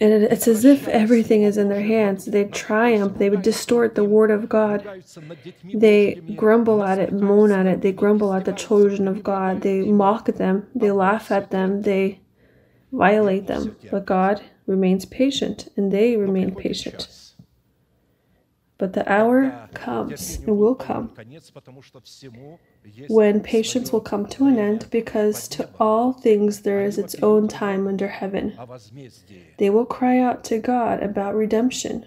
and 0.00 0.24
it's 0.24 0.48
as 0.48 0.64
if 0.64 0.88
everything 0.88 1.42
is 1.42 1.58
in 1.58 1.68
their 1.68 1.82
hands. 1.82 2.24
They 2.24 2.44
triumph. 2.44 3.18
They 3.18 3.28
would 3.28 3.42
distort 3.42 3.94
the 3.94 4.04
word 4.04 4.30
of 4.30 4.48
God. 4.48 5.04
They 5.74 6.14
grumble 6.36 6.82
at 6.82 6.98
it, 6.98 7.12
moan 7.12 7.52
at 7.52 7.66
it. 7.66 7.82
They 7.82 7.92
grumble 7.92 8.32
at 8.32 8.46
the 8.46 8.52
children 8.52 9.06
of 9.06 9.22
God. 9.22 9.60
They 9.60 9.82
mock 9.82 10.24
them. 10.26 10.68
They 10.74 10.90
laugh 10.90 11.30
at 11.30 11.50
them. 11.50 11.82
They 11.82 12.20
violate 12.90 13.46
them. 13.46 13.76
But 13.90 14.06
God 14.06 14.42
remains 14.66 15.04
patient, 15.04 15.68
and 15.76 15.92
they 15.92 16.16
remain 16.16 16.54
patient. 16.54 17.34
But 18.78 18.94
the 18.94 19.10
hour 19.12 19.68
comes 19.74 20.38
it 20.38 20.50
will 20.50 20.74
come 20.74 21.12
when 23.08 23.40
patience 23.40 23.92
will 23.92 24.00
come 24.00 24.26
to 24.26 24.46
an 24.46 24.58
end, 24.58 24.86
because 24.90 25.48
to 25.48 25.68
all 25.78 26.12
things 26.12 26.60
there 26.60 26.82
is 26.82 26.98
its 26.98 27.14
own 27.16 27.48
time 27.48 27.86
under 27.86 28.08
heaven. 28.08 28.58
They 29.58 29.70
will 29.70 29.86
cry 29.86 30.18
out 30.18 30.44
to 30.44 30.58
God 30.58 31.02
about 31.02 31.34
redemption. 31.34 32.06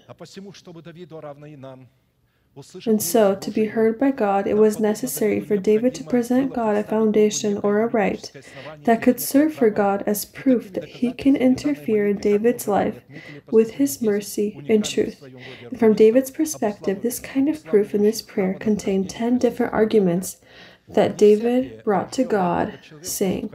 And 2.86 3.02
so, 3.02 3.34
to 3.34 3.50
be 3.50 3.64
heard 3.64 3.98
by 3.98 4.12
God, 4.12 4.46
it 4.46 4.56
was 4.56 4.78
necessary 4.78 5.40
for 5.40 5.56
David 5.56 5.92
to 5.96 6.04
present 6.04 6.54
God 6.54 6.76
a 6.76 6.84
foundation 6.84 7.58
or 7.64 7.80
a 7.80 7.88
right 7.88 8.30
that 8.84 9.02
could 9.02 9.18
serve 9.18 9.54
for 9.54 9.70
God 9.70 10.04
as 10.06 10.24
proof 10.24 10.72
that 10.74 10.84
he 10.84 11.12
can 11.12 11.34
interfere 11.34 12.06
in 12.06 12.18
David's 12.18 12.68
life 12.68 13.00
with 13.50 13.72
his 13.72 14.00
mercy 14.00 14.64
and 14.68 14.84
truth. 14.84 15.24
From 15.76 15.94
David's 15.94 16.30
perspective, 16.30 17.02
this 17.02 17.18
kind 17.18 17.48
of 17.48 17.64
proof 17.64 17.92
in 17.92 18.02
this 18.02 18.22
prayer 18.22 18.54
contained 18.54 19.10
10 19.10 19.38
different 19.38 19.72
arguments 19.72 20.36
that 20.88 21.16
David 21.16 21.82
brought 21.82 22.12
to 22.12 22.24
God, 22.24 22.78
saying, 23.00 23.50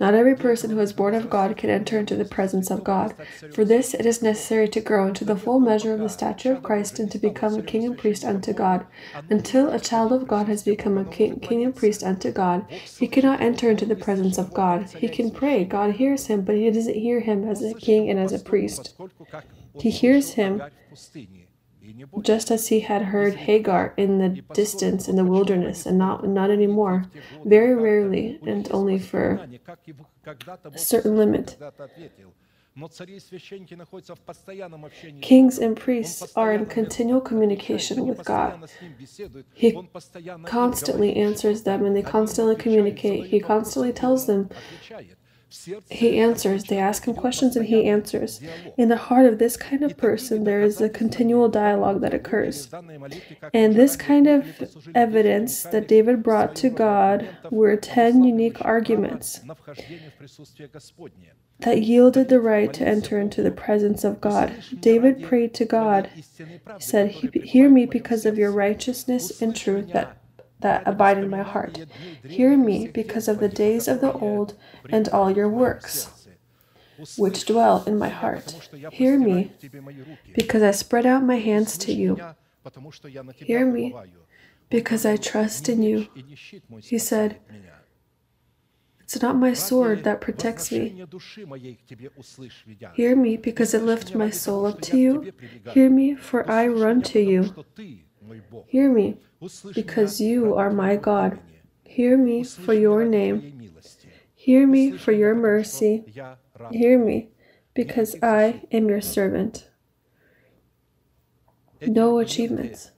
Not 0.00 0.14
every 0.14 0.34
person 0.34 0.70
who 0.70 0.80
is 0.80 0.92
born 0.92 1.14
of 1.14 1.28
God 1.28 1.56
can 1.56 1.68
enter 1.68 1.98
into 1.98 2.16
the 2.16 2.24
presence 2.24 2.70
of 2.70 2.82
God. 2.82 3.14
For 3.52 3.64
this 3.64 3.92
it 3.92 4.06
is 4.06 4.22
necessary 4.22 4.68
to 4.68 4.80
grow 4.80 5.06
into 5.06 5.24
the 5.24 5.36
full 5.36 5.60
measure 5.60 5.92
of 5.92 6.00
the 6.00 6.08
stature 6.08 6.52
of 6.52 6.62
Christ 6.62 6.98
and 6.98 7.10
to 7.10 7.18
become 7.18 7.54
a 7.54 7.62
king 7.62 7.84
and 7.84 7.98
priest 7.98 8.24
unto 8.24 8.52
God. 8.52 8.86
Until 9.28 9.70
a 9.70 9.80
child 9.80 10.12
of 10.12 10.26
God 10.26 10.48
has 10.48 10.62
become 10.62 10.96
a 10.96 11.04
king, 11.04 11.38
king 11.40 11.62
and 11.62 11.76
priest 11.76 12.02
unto 12.02 12.32
God, 12.32 12.64
he 12.98 13.06
cannot 13.06 13.40
enter 13.40 13.70
into 13.70 13.84
the 13.84 13.96
presence 13.96 14.38
of 14.38 14.54
God. 14.54 14.88
He 14.90 15.08
can 15.08 15.30
pray, 15.30 15.64
God 15.64 15.96
hears 15.96 16.26
him, 16.26 16.42
but 16.42 16.56
he 16.56 16.70
doesn't 16.70 16.94
hear 16.94 17.20
him 17.20 17.46
as 17.46 17.62
a 17.62 17.74
king 17.74 18.08
and 18.08 18.18
as 18.18 18.32
a 18.32 18.38
priest. 18.38 18.94
He 19.78 19.90
hears 19.90 20.32
him 20.34 20.62
just 22.20 22.50
as 22.50 22.68
he 22.68 22.80
had 22.80 23.02
heard 23.02 23.34
Hagar 23.34 23.94
in 23.96 24.18
the 24.18 24.42
distance 24.54 25.08
in 25.08 25.16
the 25.16 25.24
wilderness, 25.24 25.86
and 25.86 25.98
not, 25.98 26.26
not 26.26 26.50
anymore, 26.50 27.04
very 27.44 27.74
rarely 27.74 28.38
and 28.46 28.68
only 28.72 28.98
for 28.98 29.46
a 30.26 30.78
certain 30.78 31.16
limit. 31.16 31.56
Kings 35.20 35.58
and 35.58 35.76
priests 35.76 36.32
are 36.34 36.54
in 36.54 36.64
continual 36.66 37.20
communication 37.20 38.06
with 38.06 38.24
God. 38.24 38.70
He 39.52 39.78
constantly 40.46 41.14
answers 41.16 41.64
them 41.64 41.84
and 41.84 41.94
they 41.94 42.02
constantly 42.02 42.56
communicate. 42.56 43.26
He 43.26 43.40
constantly 43.40 43.92
tells 43.92 44.26
them 44.26 44.48
he 45.90 46.18
answers. 46.18 46.64
They 46.64 46.78
ask 46.78 47.04
him 47.04 47.14
questions 47.14 47.56
and 47.56 47.66
he 47.66 47.84
answers. 47.84 48.40
In 48.76 48.88
the 48.88 48.96
heart 48.96 49.26
of 49.26 49.38
this 49.38 49.56
kind 49.56 49.82
of 49.82 49.96
person, 49.96 50.44
there 50.44 50.62
is 50.62 50.80
a 50.80 50.88
continual 50.88 51.48
dialogue 51.48 52.00
that 52.00 52.14
occurs. 52.14 52.68
And 53.52 53.74
this 53.74 53.96
kind 53.96 54.26
of 54.26 54.46
evidence 54.94 55.62
that 55.64 55.88
David 55.88 56.22
brought 56.22 56.54
to 56.56 56.70
God 56.70 57.28
were 57.50 57.76
10 57.76 58.24
unique 58.24 58.64
arguments 58.64 59.40
that 61.60 61.82
yielded 61.82 62.28
the 62.28 62.40
right 62.40 62.72
to 62.72 62.86
enter 62.86 63.20
into 63.20 63.42
the 63.42 63.50
presence 63.50 64.04
of 64.04 64.20
God. 64.20 64.52
David 64.80 65.22
prayed 65.22 65.54
to 65.54 65.64
God. 65.64 66.10
He 66.14 66.22
said, 66.78 67.10
Hear 67.10 67.68
me 67.68 67.86
because 67.86 68.26
of 68.26 68.38
your 68.38 68.50
righteousness 68.50 69.40
and 69.40 69.54
truth 69.54 69.92
that 69.92 70.16
that 70.62 70.86
abide 70.86 71.18
in 71.18 71.28
my 71.28 71.42
heart. 71.42 71.78
Hear 72.24 72.56
me 72.56 72.88
because 72.88 73.28
of 73.28 73.38
the 73.38 73.48
days 73.48 73.88
of 73.88 74.00
the 74.00 74.12
old 74.12 74.54
and 74.88 75.08
all 75.08 75.30
your 75.30 75.48
works, 75.48 76.26
which 77.16 77.44
dwell 77.46 77.84
in 77.86 77.98
my 77.98 78.08
heart. 78.08 78.70
Hear 78.90 79.18
me 79.18 79.52
because 80.34 80.62
I 80.62 80.70
spread 80.70 81.06
out 81.06 81.22
my 81.22 81.38
hands 81.38 81.76
to 81.78 81.92
you. 81.92 82.18
Hear 83.34 83.66
me 83.66 83.94
because 84.70 85.04
I 85.04 85.16
trust 85.16 85.68
in 85.68 85.82
you. 85.82 86.08
He 86.80 86.98
said, 86.98 87.40
It's 89.00 89.20
not 89.20 89.36
my 89.36 89.52
sword 89.52 90.04
that 90.04 90.20
protects 90.20 90.72
me. 90.72 91.04
Hear 92.94 93.16
me 93.16 93.36
because 93.36 93.74
it 93.74 93.82
lifts 93.82 94.14
my 94.14 94.30
soul 94.30 94.66
up 94.66 94.80
to 94.82 94.96
you. 94.96 95.32
Hear 95.70 95.90
me, 95.90 96.14
for 96.14 96.48
I 96.50 96.66
run 96.68 97.02
to 97.02 97.20
you. 97.20 97.54
Hear 98.66 98.90
me 98.90 99.18
because 99.74 100.20
you 100.20 100.54
are 100.54 100.70
my 100.70 100.96
God. 100.96 101.40
Hear 101.84 102.16
me 102.16 102.44
for 102.44 102.74
your 102.74 103.04
name. 103.04 103.70
Hear 104.34 104.66
me 104.66 104.92
for 104.92 105.12
your 105.12 105.34
mercy. 105.34 106.04
Hear 106.70 106.98
me 106.98 107.28
because 107.74 108.16
I 108.22 108.62
am 108.72 108.88
your 108.88 109.00
servant. 109.00 109.68
No 111.80 112.18
achievements. 112.18 112.90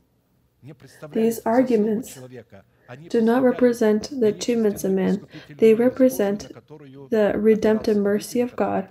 These 1.13 1.41
arguments 1.45 2.19
do 3.09 3.21
not 3.21 3.43
represent 3.43 4.11
the 4.21 4.29
achievements 4.29 4.85
of 4.85 4.93
man, 4.93 5.27
they 5.49 5.75
represent 5.75 6.51
the 7.11 7.33
redemptive 7.37 7.97
mercy 7.97 8.41
of 8.41 8.57
God 8.57 8.89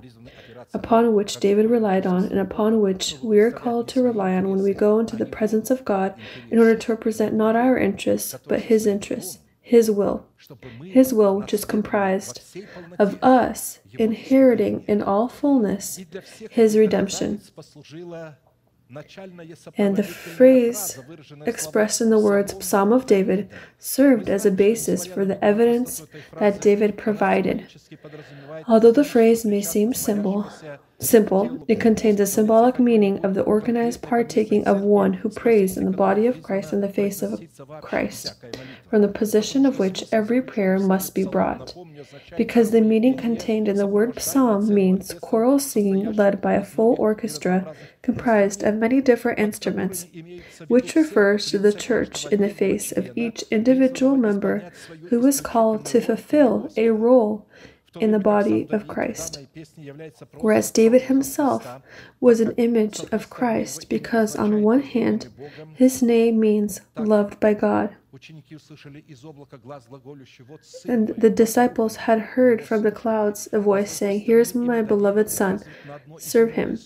upon 0.74 1.14
which 1.14 1.38
David 1.38 1.70
relied 1.70 2.06
on 2.06 2.24
and 2.26 2.40
upon 2.40 2.82
which 2.82 3.16
we 3.22 3.40
are 3.40 3.52
called 3.52 3.88
to 3.90 4.02
rely 4.02 4.34
on 4.34 4.50
when 4.50 4.64
we 4.64 4.74
go 4.74 5.00
into 5.00 5.16
the 5.16 5.26
presence 5.26 5.70
of 5.70 5.86
God 5.86 6.16
in 6.50 6.58
order 6.58 6.76
to 6.76 6.92
represent 6.92 7.34
not 7.34 7.56
our 7.56 7.78
interests, 7.78 8.36
but 8.48 8.62
His 8.62 8.86
interests, 8.86 9.40
His 9.62 9.92
will. 9.92 10.26
His 10.84 11.14
will, 11.14 11.38
which 11.38 11.54
is 11.54 11.64
comprised 11.66 12.42
of 13.00 13.24
us 13.24 13.80
inheriting 13.98 14.84
in 14.88 15.02
all 15.02 15.30
fullness 15.30 16.00
His 16.50 16.76
redemption. 16.76 17.42
And 19.78 19.96
the 19.96 20.04
phrase 20.04 21.00
expressed 21.46 22.02
in 22.02 22.10
the 22.10 22.20
words 22.20 22.54
Psalm 22.66 22.92
of 22.92 23.06
David 23.06 23.50
served 23.80 24.30
as 24.30 24.46
a 24.46 24.52
basis 24.52 25.06
for 25.06 25.26
the 25.26 25.44
evidence 25.44 26.06
that 26.38 26.62
David 26.62 26.98
provided. 26.98 27.68
Although 28.68 28.92
the 28.92 29.04
phrase 29.04 29.46
may 29.46 29.62
seem 29.62 29.94
simple, 29.94 30.50
simple, 31.04 31.64
it 31.68 31.80
contains 31.80 32.20
a 32.20 32.26
symbolic 32.26 32.80
meaning 32.80 33.24
of 33.26 33.34
the 33.34 33.44
organized 33.44 34.02
partaking 34.02 34.66
of 34.66 34.82
one 34.82 35.14
who 35.14 35.30
prays 35.30 35.78
in 35.78 35.86
the 35.86 35.92
body 35.92 36.28
of 36.28 36.42
Christ 36.42 36.74
in 36.74 36.82
the 36.82 36.90
face 36.90 37.22
of 37.22 37.42
Christ, 37.82 38.34
from 38.90 39.02
the 39.02 39.08
position 39.08 39.66
of 39.66 39.80
which 39.80 40.04
every 40.12 40.42
prayer 40.42 40.80
must 40.80 41.14
be 41.14 41.24
brought. 41.24 41.76
Because 42.38 42.72
the 42.72 42.82
meaning 42.82 43.18
contained 43.18 43.68
in 43.68 43.76
the 43.76 43.88
word 43.88 44.20
psalm 44.20 44.74
means 44.74 45.14
choral 45.22 45.60
singing 45.60 46.14
led 46.14 46.42
by 46.42 46.54
a 46.54 46.66
full 46.66 46.96
orchestra 47.00 47.76
comprised 48.02 48.64
of 48.64 48.76
many 48.76 49.02
different 49.02 49.40
instruments, 49.40 50.08
which 50.68 50.96
refers 50.96 51.50
to 51.52 51.58
the 51.58 51.74
church 51.74 52.26
in 52.26 52.42
the 52.42 52.50
face 52.50 52.92
of 52.92 53.12
each 53.16 53.44
individual 53.50 54.16
member 54.16 54.72
who 55.10 55.26
is 55.26 55.42
called 55.42 55.86
to 55.86 56.02
fulfill 56.02 56.72
a 56.76 56.90
role 56.90 57.48
in 58.00 58.12
the 58.12 58.20
body 58.20 58.68
of 58.72 58.88
Christ. 58.88 59.40
Whereas 60.40 60.72
David 60.72 61.04
himself 61.04 61.68
was 62.20 62.40
an 62.40 62.52
image 62.58 63.04
of 63.12 63.30
Christ 63.30 63.90
because, 63.90 64.36
on 64.36 64.64
one 64.64 64.82
hand, 64.82 65.30
his 65.76 66.02
name 66.02 66.40
means 66.40 66.82
loved 66.98 67.40
by 67.40 67.54
God. 67.54 67.96
And 70.86 71.08
the 71.18 71.34
disciples 71.34 71.96
had 71.96 72.20
heard 72.20 72.64
from 72.64 72.84
the 72.84 72.92
clouds 72.92 73.50
a 73.52 73.60
voice 73.60 73.92
saying, 73.92 74.22
Here's 74.22 74.54
my 74.54 74.82
beloved 74.82 75.30
Son, 75.30 75.62
serve 76.18 76.52
him. 76.52 76.78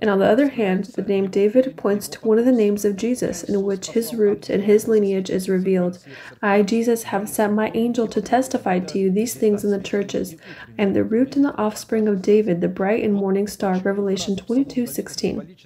And 0.00 0.08
on 0.08 0.20
the 0.20 0.26
other 0.26 0.48
hand, 0.48 0.86
the 0.86 1.02
name 1.02 1.28
David 1.28 1.76
points 1.76 2.08
to 2.08 2.20
one 2.20 2.38
of 2.38 2.46
the 2.46 2.52
names 2.52 2.84
of 2.84 2.96
Jesus, 2.96 3.42
in 3.42 3.62
which 3.62 3.88
his 3.88 4.14
root 4.14 4.48
and 4.48 4.64
his 4.64 4.88
lineage 4.88 5.28
is 5.28 5.50
revealed. 5.50 5.98
I, 6.40 6.62
Jesus, 6.62 7.04
have 7.04 7.28
sent 7.28 7.52
my 7.52 7.70
angel 7.74 8.08
to 8.08 8.22
testify 8.22 8.78
to 8.78 8.98
you 8.98 9.10
these 9.10 9.34
things 9.34 9.64
in 9.64 9.70
the 9.70 9.78
churches. 9.80 10.34
I 10.78 10.82
am 10.82 10.94
the 10.94 11.04
root 11.04 11.36
and 11.36 11.44
the 11.44 11.56
offspring 11.58 12.08
of 12.08 12.22
David, 12.22 12.62
the 12.62 12.68
bright 12.68 13.04
and 13.04 13.12
morning 13.12 13.46
star. 13.46 13.78
Revelation 13.80 14.36
22 14.36 14.86
16. 14.86 15.56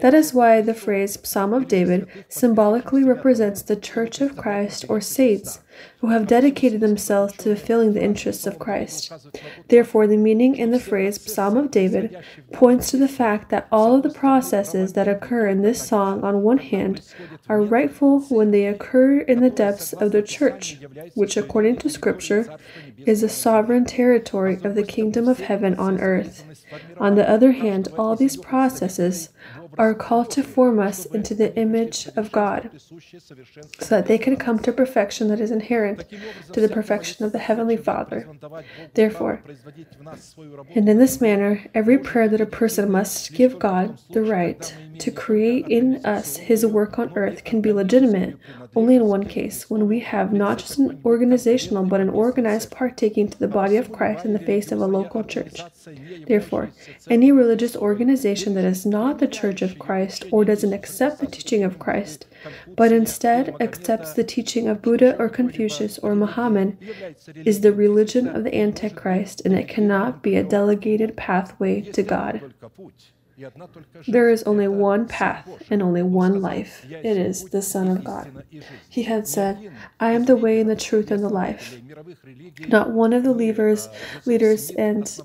That 0.00 0.14
is 0.14 0.32
why 0.32 0.62
the 0.62 0.74
phrase 0.74 1.18
Psalm 1.22 1.52
of 1.52 1.68
David 1.68 2.08
symbolically 2.28 3.04
represents 3.04 3.60
the 3.60 3.76
church 3.76 4.20
of 4.20 4.36
Christ 4.36 4.86
or 4.88 5.00
saints 5.00 5.60
who 6.00 6.08
have 6.08 6.26
dedicated 6.26 6.80
themselves 6.80 7.32
to 7.34 7.54
fulfilling 7.54 7.92
the 7.92 8.02
interests 8.02 8.46
of 8.46 8.58
Christ. 8.58 9.12
Therefore, 9.68 10.06
the 10.06 10.16
meaning 10.16 10.56
in 10.56 10.70
the 10.70 10.80
phrase 10.80 11.20
Psalm 11.32 11.56
of 11.56 11.70
David 11.70 12.22
points 12.52 12.90
to 12.90 12.96
the 12.96 13.08
fact 13.08 13.50
that 13.50 13.68
all 13.70 13.94
of 13.94 14.02
the 14.02 14.10
processes 14.10 14.94
that 14.94 15.08
occur 15.08 15.46
in 15.46 15.62
this 15.62 15.86
song, 15.86 16.22
on 16.22 16.42
one 16.42 16.58
hand, 16.58 17.02
are 17.48 17.62
rightful 17.62 18.20
when 18.22 18.50
they 18.50 18.66
occur 18.66 19.20
in 19.20 19.40
the 19.40 19.50
depths 19.50 19.92
of 19.92 20.12
the 20.12 20.22
church, 20.22 20.78
which, 21.14 21.36
according 21.36 21.76
to 21.76 21.90
Scripture, 21.90 22.56
is 23.06 23.20
the 23.20 23.28
sovereign 23.28 23.84
territory 23.84 24.58
of 24.64 24.74
the 24.74 24.82
kingdom 24.82 25.28
of 25.28 25.40
heaven 25.40 25.74
on 25.76 26.00
earth. 26.00 26.64
On 26.98 27.14
the 27.14 27.28
other 27.28 27.52
hand, 27.52 27.88
all 27.98 28.16
these 28.16 28.36
processes 28.36 29.30
are 29.78 29.94
called 29.94 30.30
to 30.30 30.42
form 30.42 30.78
us 30.78 31.06
into 31.06 31.34
the 31.34 31.54
image 31.56 32.08
of 32.16 32.32
God, 32.32 32.70
so 33.78 33.96
that 33.96 34.06
they 34.06 34.18
can 34.18 34.36
come 34.36 34.58
to 34.60 34.72
perfection 34.72 35.28
that 35.28 35.40
is 35.40 35.50
inherent 35.50 36.04
to 36.52 36.60
the 36.60 36.68
perfection 36.68 37.24
of 37.24 37.32
the 37.32 37.38
Heavenly 37.38 37.76
Father. 37.76 38.28
Therefore, 38.94 39.42
and 40.74 40.88
in 40.88 40.98
this 40.98 41.20
manner, 41.20 41.66
every 41.74 41.98
prayer 41.98 42.28
that 42.28 42.40
a 42.40 42.46
person 42.46 42.90
must 42.90 43.32
give 43.32 43.58
God 43.58 43.98
the 44.10 44.22
right 44.22 44.74
to 45.00 45.10
create 45.10 45.66
in 45.68 46.04
us 46.04 46.36
His 46.36 46.64
work 46.64 46.98
on 46.98 47.12
earth 47.16 47.44
can 47.44 47.60
be 47.60 47.72
legitimate 47.72 48.36
only 48.76 48.94
in 48.94 49.04
one 49.06 49.26
case, 49.26 49.68
when 49.68 49.88
we 49.88 50.00
have 50.00 50.32
not 50.32 50.58
just 50.58 50.78
an 50.78 51.00
organizational 51.04 51.84
but 51.84 52.00
an 52.00 52.08
organized 52.08 52.70
partaking 52.70 53.28
to 53.28 53.38
the 53.38 53.48
body 53.48 53.76
of 53.76 53.90
Christ 53.90 54.24
in 54.24 54.32
the 54.32 54.38
face 54.38 54.70
of 54.70 54.80
a 54.80 54.86
local 54.86 55.24
church. 55.24 55.60
Therefore, 56.26 56.70
any 57.08 57.32
religious 57.32 57.74
organization 57.76 58.54
that 58.54 58.64
is 58.64 58.86
not 58.86 59.18
the 59.18 59.26
church 59.26 59.60
of 59.62 59.78
Christ 59.78 60.24
or 60.30 60.44
doesn't 60.44 60.72
accept 60.72 61.18
the 61.18 61.26
teaching 61.26 61.64
of 61.64 61.78
Christ, 61.80 62.26
but 62.76 62.92
instead 62.92 63.56
accepts 63.60 64.12
the 64.12 64.24
teaching 64.24 64.68
of 64.68 64.82
Buddha 64.82 65.16
or 65.18 65.28
Confucius 65.28 65.98
or 65.98 66.14
Muhammad, 66.14 66.78
is 67.34 67.60
the 67.60 67.72
religion 67.72 68.28
of 68.28 68.44
the 68.44 68.54
Antichrist 68.54 69.42
and 69.44 69.54
it 69.54 69.68
cannot 69.68 70.22
be 70.22 70.36
a 70.36 70.44
delegated 70.44 71.16
pathway 71.16 71.80
to 71.80 72.02
God. 72.02 72.54
There 74.06 74.28
is 74.28 74.42
only 74.44 74.68
one 74.68 75.06
path 75.06 75.48
and 75.70 75.82
only 75.82 76.02
one 76.02 76.40
life. 76.40 76.84
It 76.88 77.16
is 77.16 77.44
the 77.44 77.62
Son 77.62 77.88
of 77.88 78.04
God. 78.04 78.44
He 78.88 79.04
had 79.04 79.26
said, 79.26 79.72
I 79.98 80.12
am 80.12 80.24
the 80.24 80.36
way 80.36 80.60
and 80.60 80.68
the 80.68 80.76
truth 80.76 81.10
and 81.10 81.22
the 81.22 81.28
life. 81.28 81.80
Not 82.68 82.90
one 82.90 83.12
of 83.12 83.22
the 83.22 83.32
leaders, 83.32 83.88
leaders 84.26 84.70
and 84.70 85.20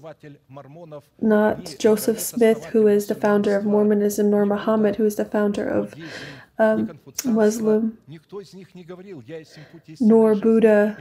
not 1.21 1.75
Joseph 1.80 2.19
Smith, 2.19 2.65
who 2.65 2.88
is 2.88 3.08
the 3.08 3.15
founder 3.15 3.56
of 3.56 3.65
Mormonism, 3.65 4.30
nor 4.30 4.45
Muhammad, 4.45 4.95
who 4.95 5.06
is 5.06 5.15
the 5.15 5.25
founder 5.25 5.67
of 5.67 5.93
um, 6.58 7.00
Muslim, 7.26 7.98
nor 10.00 10.36
Buddha. 10.36 10.98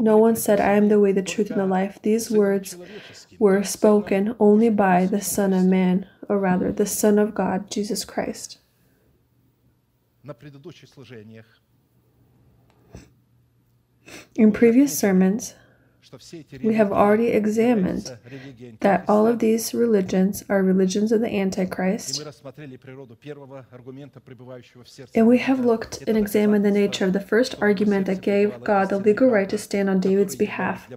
No 0.00 0.16
one 0.16 0.36
said, 0.36 0.60
I 0.60 0.72
am 0.72 0.88
the 0.88 0.98
way, 0.98 1.12
the 1.12 1.22
truth, 1.22 1.50
and 1.50 1.60
the 1.60 1.66
life. 1.66 2.00
These 2.02 2.30
words 2.30 2.76
were 3.38 3.62
spoken 3.62 4.34
only 4.40 4.70
by 4.70 5.06
the 5.06 5.20
Son 5.20 5.52
of 5.52 5.64
Man, 5.64 6.06
or 6.28 6.38
rather, 6.38 6.72
the 6.72 6.86
Son 6.86 7.18
of 7.18 7.34
God, 7.34 7.70
Jesus 7.70 8.04
Christ. 8.04 8.58
In 14.34 14.52
previous 14.52 14.98
sermons, 14.98 15.54
We 16.62 16.74
have 16.74 16.92
already 16.92 17.28
examined 17.28 18.16
that 18.80 19.04
all 19.08 19.26
of 19.26 19.38
these 19.38 19.74
religions 19.74 20.44
are 20.48 20.62
religions 20.62 21.10
of 21.10 21.20
the 21.20 21.34
Antichrist, 21.34 22.22
and 25.14 25.26
we 25.26 25.38
have 25.38 25.60
looked 25.60 26.04
and 26.06 26.16
examined 26.16 26.64
the 26.64 26.70
nature 26.70 27.04
of 27.06 27.12
the 27.12 27.20
first 27.20 27.54
argument 27.60 28.06
that 28.06 28.20
gave 28.20 28.62
God 28.62 28.88
the 28.90 28.98
legal 28.98 29.30
right 29.30 29.48
to 29.48 29.58
stand 29.58 29.90
on 29.90 30.00
David's 30.00 30.36
behalf 30.36 30.88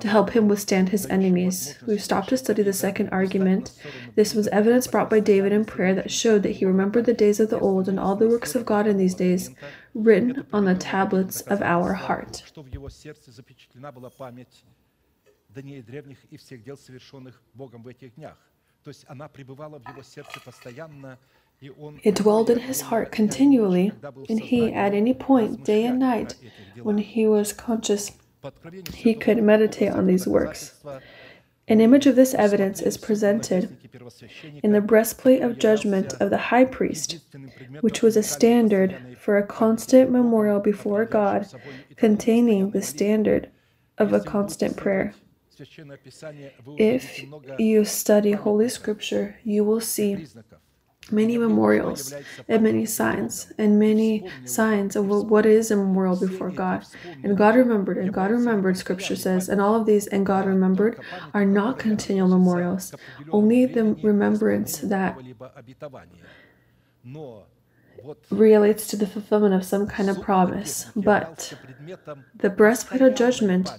to 0.00 0.08
help 0.08 0.30
him 0.30 0.48
withstand 0.48 0.88
his 0.88 1.06
enemies. 1.06 1.76
We've 1.86 2.02
stopped 2.02 2.30
to 2.30 2.36
study 2.36 2.62
the 2.62 2.72
second 2.72 3.10
argument. 3.10 3.72
This 4.14 4.34
was 4.34 4.48
evidence 4.48 4.86
brought 4.86 5.10
by 5.10 5.20
David 5.20 5.52
in 5.52 5.64
prayer 5.64 5.94
that 5.94 6.10
showed 6.10 6.42
that 6.42 6.56
he 6.56 6.64
remembered 6.64 7.06
the 7.06 7.14
days 7.14 7.40
of 7.40 7.50
the 7.50 7.58
old 7.58 7.88
and 7.88 8.00
all 8.00 8.16
the 8.16 8.28
works 8.28 8.54
of 8.54 8.66
God 8.66 8.86
in 8.86 8.96
these 8.96 9.14
days 9.14 9.50
written 9.95 10.45
on 10.51 10.65
the 10.65 10.75
tablets 10.75 11.41
of 11.41 11.61
our 11.61 11.93
heart. 11.93 12.43
дней 15.53 15.81
древних 15.81 16.17
и 16.29 16.37
всех 16.37 16.63
дел, 16.63 16.77
совершенных 16.77 17.41
Богом 17.53 17.83
в 17.83 17.87
этих 17.87 18.15
днях. 18.15 18.37
То 18.83 18.89
есть 18.89 19.05
она 19.07 19.27
пребывала 19.27 19.79
в 19.79 19.89
его 19.89 20.01
сердце 20.01 20.39
постоянно, 20.39 21.17
It 21.61 22.15
dwelled 22.15 22.49
in 22.49 22.57
his 22.57 22.81
heart 22.81 23.11
continually, 23.11 23.91
and 24.27 24.39
he, 24.39 24.73
at 24.73 24.95
any 24.95 25.13
point, 25.13 25.63
day 25.63 25.85
and 25.85 25.99
night, 25.99 26.35
when 26.81 26.97
he 26.97 27.27
was 27.27 27.53
conscious, 27.53 28.11
he 28.95 29.13
could 29.13 29.43
meditate 29.43 29.91
on 29.91 30.07
these 30.07 30.25
works. 30.25 30.73
An 31.68 31.80
image 31.80 32.06
of 32.06 32.14
this 32.14 32.32
evidence 32.34 32.80
is 32.80 32.96
presented 32.96 33.76
in 34.62 34.70
the 34.70 34.80
breastplate 34.80 35.42
of 35.42 35.58
judgment 35.58 36.14
of 36.20 36.30
the 36.30 36.38
high 36.38 36.64
priest, 36.64 37.18
which 37.80 38.02
was 38.02 38.16
a 38.16 38.22
standard 38.22 39.16
for 39.18 39.36
a 39.36 39.46
constant 39.46 40.10
memorial 40.10 40.60
before 40.60 41.04
God, 41.04 41.48
containing 41.96 42.70
the 42.70 42.82
standard 42.82 43.50
of 43.98 44.12
a 44.12 44.20
constant 44.20 44.76
prayer. 44.76 45.14
If 46.78 47.24
you 47.58 47.84
study 47.84 48.32
Holy 48.32 48.68
Scripture, 48.68 49.36
you 49.42 49.64
will 49.64 49.80
see 49.80 50.26
many 51.10 51.38
memorials 51.38 52.12
and 52.48 52.62
many 52.62 52.84
signs 52.84 53.52
and 53.58 53.78
many 53.78 54.28
signs 54.44 54.96
of 54.96 55.06
what 55.06 55.46
is 55.46 55.70
a 55.70 55.76
memorial 55.76 56.16
before 56.16 56.50
God. 56.50 56.84
And 57.22 57.36
God 57.36 57.54
remembered, 57.54 57.98
and 57.98 58.12
God 58.12 58.30
remembered, 58.30 58.76
Scripture 58.76 59.16
says, 59.16 59.48
and 59.48 59.60
all 59.60 59.74
of 59.74 59.86
these, 59.86 60.06
and 60.08 60.26
God 60.26 60.46
remembered, 60.46 61.00
are 61.32 61.44
not 61.44 61.78
continual 61.78 62.28
memorials, 62.28 62.94
only 63.30 63.66
the 63.66 63.94
remembrance 64.02 64.78
that 64.78 65.16
relates 68.30 68.86
to 68.88 68.96
the 68.96 69.06
fulfillment 69.06 69.54
of 69.54 69.64
some 69.64 69.86
kind 69.86 70.10
of 70.10 70.20
promise. 70.20 70.86
But 70.96 71.54
the 72.34 72.50
breastplate 72.50 73.00
of 73.00 73.14
judgment 73.14 73.70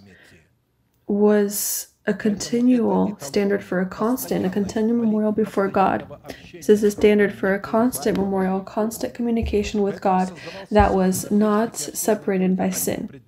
was 1.07 1.87
a 2.07 2.13
continual 2.13 3.17
standard 3.19 3.61
for 3.61 3.81
a 3.81 3.85
constant, 3.85 4.45
a 4.45 4.49
continual 4.49 4.95
memorial 4.95 5.33
before 5.33 5.67
God. 5.67 6.07
This 6.53 6.69
is 6.69 6.83
a 6.83 6.91
standard 6.91 7.33
for 7.33 7.53
a 7.53 7.59
constant 7.59 8.17
memorial, 8.17 8.61
constant 8.61 9.13
communication 9.13 9.81
with 9.81 10.01
God 10.01 10.31
that 10.71 10.93
was 10.93 11.29
not 11.29 11.75
separated 11.75 12.55
by 12.55 12.69
sin. 12.69 13.21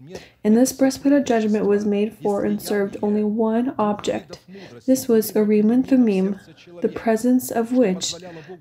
And 0.45 0.55
this 0.55 0.71
breastplate 0.71 1.13
of 1.13 1.25
judgment 1.25 1.65
was 1.65 1.85
made 1.85 2.17
for 2.17 2.45
and 2.45 2.61
served 2.61 2.95
only 3.01 3.23
one 3.23 3.75
object. 3.77 4.39
This 4.85 5.09
was 5.09 5.35
Urim 5.35 5.69
and 5.71 5.87
Thummim, 5.87 6.39
the 6.81 6.87
presence 6.87 7.51
of 7.51 7.73
which 7.73 8.15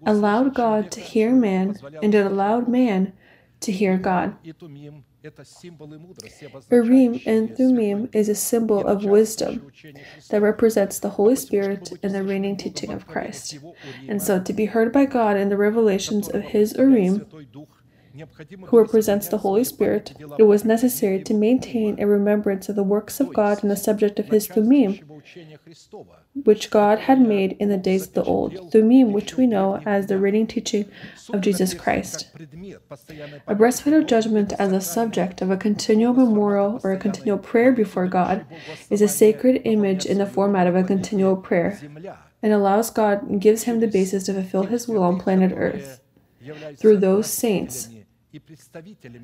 allowed 0.04 0.52
God 0.52 0.90
to 0.92 1.00
hear 1.00 1.33
man 1.33 1.76
and 2.02 2.12
it 2.12 2.26
allowed 2.26 2.66
man 2.66 3.12
to 3.61 3.70
hear 3.70 3.96
God. 3.96 4.37
Urim 6.70 7.20
and 7.26 7.57
Thummim 7.57 8.09
is 8.12 8.28
a 8.28 8.35
symbol 8.35 8.87
of 8.87 9.04
wisdom 9.04 9.72
that 10.31 10.40
represents 10.40 11.00
the 11.00 11.11
Holy 11.11 11.35
Spirit 11.35 11.92
and 12.02 12.14
the 12.14 12.22
reigning 12.22 12.57
teaching 12.57 12.92
of 12.92 13.07
Christ. 13.07 13.59
And 14.07 14.22
so, 14.22 14.40
to 14.40 14.52
be 14.52 14.66
heard 14.66 14.92
by 14.92 15.07
God 15.07 15.37
in 15.37 15.48
the 15.48 15.57
revelations 15.57 16.28
of 16.28 16.42
His 16.42 16.74
Urim, 16.78 17.26
who 18.66 18.78
represents 18.78 19.28
the 19.28 19.38
Holy 19.38 19.64
Spirit, 19.64 20.14
it 20.38 20.44
was 20.44 20.64
necessary 20.64 21.22
to 21.22 21.35
maintain 21.35 22.00
a 22.00 22.07
remembrance 22.07 22.68
of 22.68 22.76
the 22.76 22.83
works 22.83 23.20
of 23.20 23.33
God 23.35 23.62
in 23.62 23.68
the 23.68 23.76
subject 23.76 24.18
of 24.18 24.26
His 24.28 24.46
Thummim, 24.46 24.98
which 26.44 26.70
God 26.70 27.01
had 27.01 27.20
made 27.20 27.53
in 27.59 27.68
the 27.68 27.77
days 27.77 28.07
of 28.07 28.14
the 28.14 28.24
old, 28.24 28.72
Thummim, 28.72 29.12
which 29.12 29.37
we 29.37 29.46
know 29.46 29.81
as 29.85 30.07
the 30.07 30.18
reigning 30.18 30.46
teaching 30.46 30.90
of 31.33 31.40
Jesus 31.40 31.74
Christ. 31.74 32.31
A 33.46 33.55
breastplate 33.55 33.94
of 33.94 34.07
judgment 34.07 34.53
as 34.59 34.72
a 34.72 34.81
subject 34.81 35.42
of 35.42 35.51
a 35.51 35.57
continual 35.57 36.14
memorial 36.14 36.81
or 36.85 36.92
a 36.92 36.98
continual 36.98 37.38
prayer 37.38 37.72
before 37.72 38.07
God 38.07 38.46
is 38.90 39.03
a 39.03 39.09
sacred 39.09 39.62
image 39.64 40.07
in 40.07 40.18
the 40.18 40.27
format 40.27 40.66
of 40.66 40.77
a 40.77 40.85
continual 40.85 41.37
prayer 41.37 41.79
and 42.42 42.53
allows 42.53 42.90
God 42.90 43.22
and 43.22 43.40
gives 43.40 43.64
him 43.64 43.81
the 43.81 43.88
basis 43.88 44.24
to 44.24 44.35
fulfill 44.35 44.64
his 44.64 44.87
will 44.87 45.03
on 45.03 45.18
planet 45.18 45.53
Earth 45.55 46.01
through 46.77 46.98
those 46.98 47.29
saints 47.29 47.88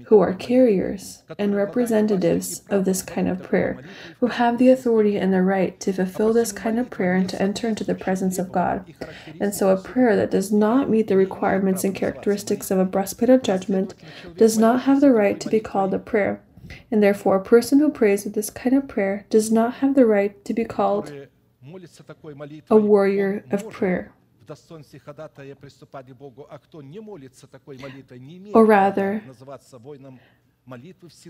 who 0.07 0.21
are 0.21 0.33
carriers 0.33 1.23
and 1.39 1.55
representatives 1.55 2.63
of 2.71 2.85
this 2.85 3.03
kind 3.03 3.29
of 3.29 3.43
prayer, 3.43 3.83
who 4.21 4.29
have 4.29 4.57
the 4.59 4.71
authority 4.71 5.19
and 5.19 5.33
the 5.33 5.43
right 5.43 5.79
to 5.81 5.93
fulfill 5.93 6.33
this 6.33 6.53
kind 6.53 6.79
of 6.79 6.89
prayer 6.89 7.15
and 7.15 7.29
to 7.29 7.41
enter 7.41 7.69
into 7.69 7.85
the 7.85 7.95
presence 7.95 8.39
of 8.39 8.51
God. 8.51 8.95
And 9.41 9.55
so, 9.55 9.69
a 9.69 9.81
prayer 9.81 10.17
that 10.17 10.31
does 10.31 10.51
not 10.51 10.89
meet 10.89 11.09
the 11.09 11.17
requirements 11.17 11.85
and 11.85 11.95
characteristics 11.95 12.71
of 12.71 12.79
a 12.79 12.85
breastplate 12.85 13.31
of 13.31 13.43
judgment 13.43 13.95
does 14.37 14.57
not 14.57 14.83
have 14.83 15.01
the 15.01 15.13
right 15.13 15.39
to 15.41 15.51
be 15.51 15.61
called 15.61 15.93
a 15.93 15.99
prayer. 15.99 16.41
And 16.91 17.03
therefore, 17.03 17.37
a 17.37 17.45
person 17.45 17.81
who 17.81 17.91
prays 17.91 18.25
with 18.25 18.35
this 18.35 18.49
kind 18.49 18.75
of 18.75 18.89
prayer 18.89 19.27
does 19.29 19.53
not 19.53 19.75
have 19.75 19.95
the 19.95 20.07
right 20.07 20.43
to 20.47 20.55
be 20.55 20.65
called 20.65 21.13
a 22.71 22.77
warrior 22.77 23.45
of 23.51 23.69
prayer. 23.71 24.13
Or 28.55 28.65
rather, 28.65 29.23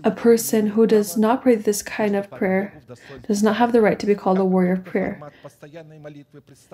a 0.05 0.11
person 0.11 0.67
who 0.67 0.87
does 0.87 1.17
not 1.17 1.41
pray 1.41 1.55
this 1.55 1.83
kind 1.83 2.15
of 2.15 2.29
prayer 2.31 2.81
does 3.27 3.43
not 3.43 3.57
have 3.57 3.73
the 3.73 3.81
right 3.81 3.99
to 3.99 4.05
be 4.05 4.15
called 4.15 4.39
a 4.39 4.45
warrior 4.45 4.71
of 4.73 4.85
prayer, 4.85 5.21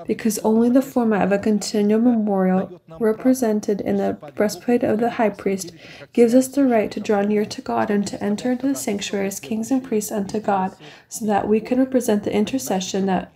because 0.05 0.37
only 0.39 0.69
the 0.69 0.83
format 0.83 1.23
of 1.23 1.31
a 1.31 1.39
continual 1.39 1.99
memorial 1.99 2.79
represented 2.99 3.81
in 3.81 3.97
the 3.97 4.13
breastplate 4.35 4.83
of 4.83 4.99
the 4.99 5.09
high 5.11 5.29
priest 5.29 5.71
gives 6.13 6.35
us 6.35 6.49
the 6.49 6.63
right 6.63 6.91
to 6.91 6.99
draw 6.99 7.23
near 7.23 7.45
to 7.45 7.61
God 7.61 7.89
and 7.89 8.05
to 8.05 8.23
enter 8.23 8.51
into 8.51 8.67
the 8.67 8.75
sanctuary 8.75 9.25
as 9.25 9.39
kings 9.39 9.71
and 9.71 9.83
priests 9.83 10.11
unto 10.11 10.39
God, 10.39 10.75
so 11.09 11.25
that 11.25 11.47
we 11.47 11.59
can 11.61 11.79
represent 11.79 12.23
the 12.23 12.31
intercession 12.31 13.07
that 13.07 13.33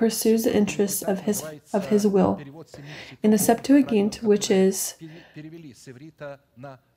pursues 0.00 0.44
the 0.44 0.56
interests 0.56 1.02
of 1.02 1.20
his 1.20 1.44
of 1.74 1.88
his 1.88 2.06
will. 2.06 2.40
In 3.22 3.32
the 3.32 3.36
Septuagint, 3.36 4.22
which 4.22 4.50
is 4.50 4.94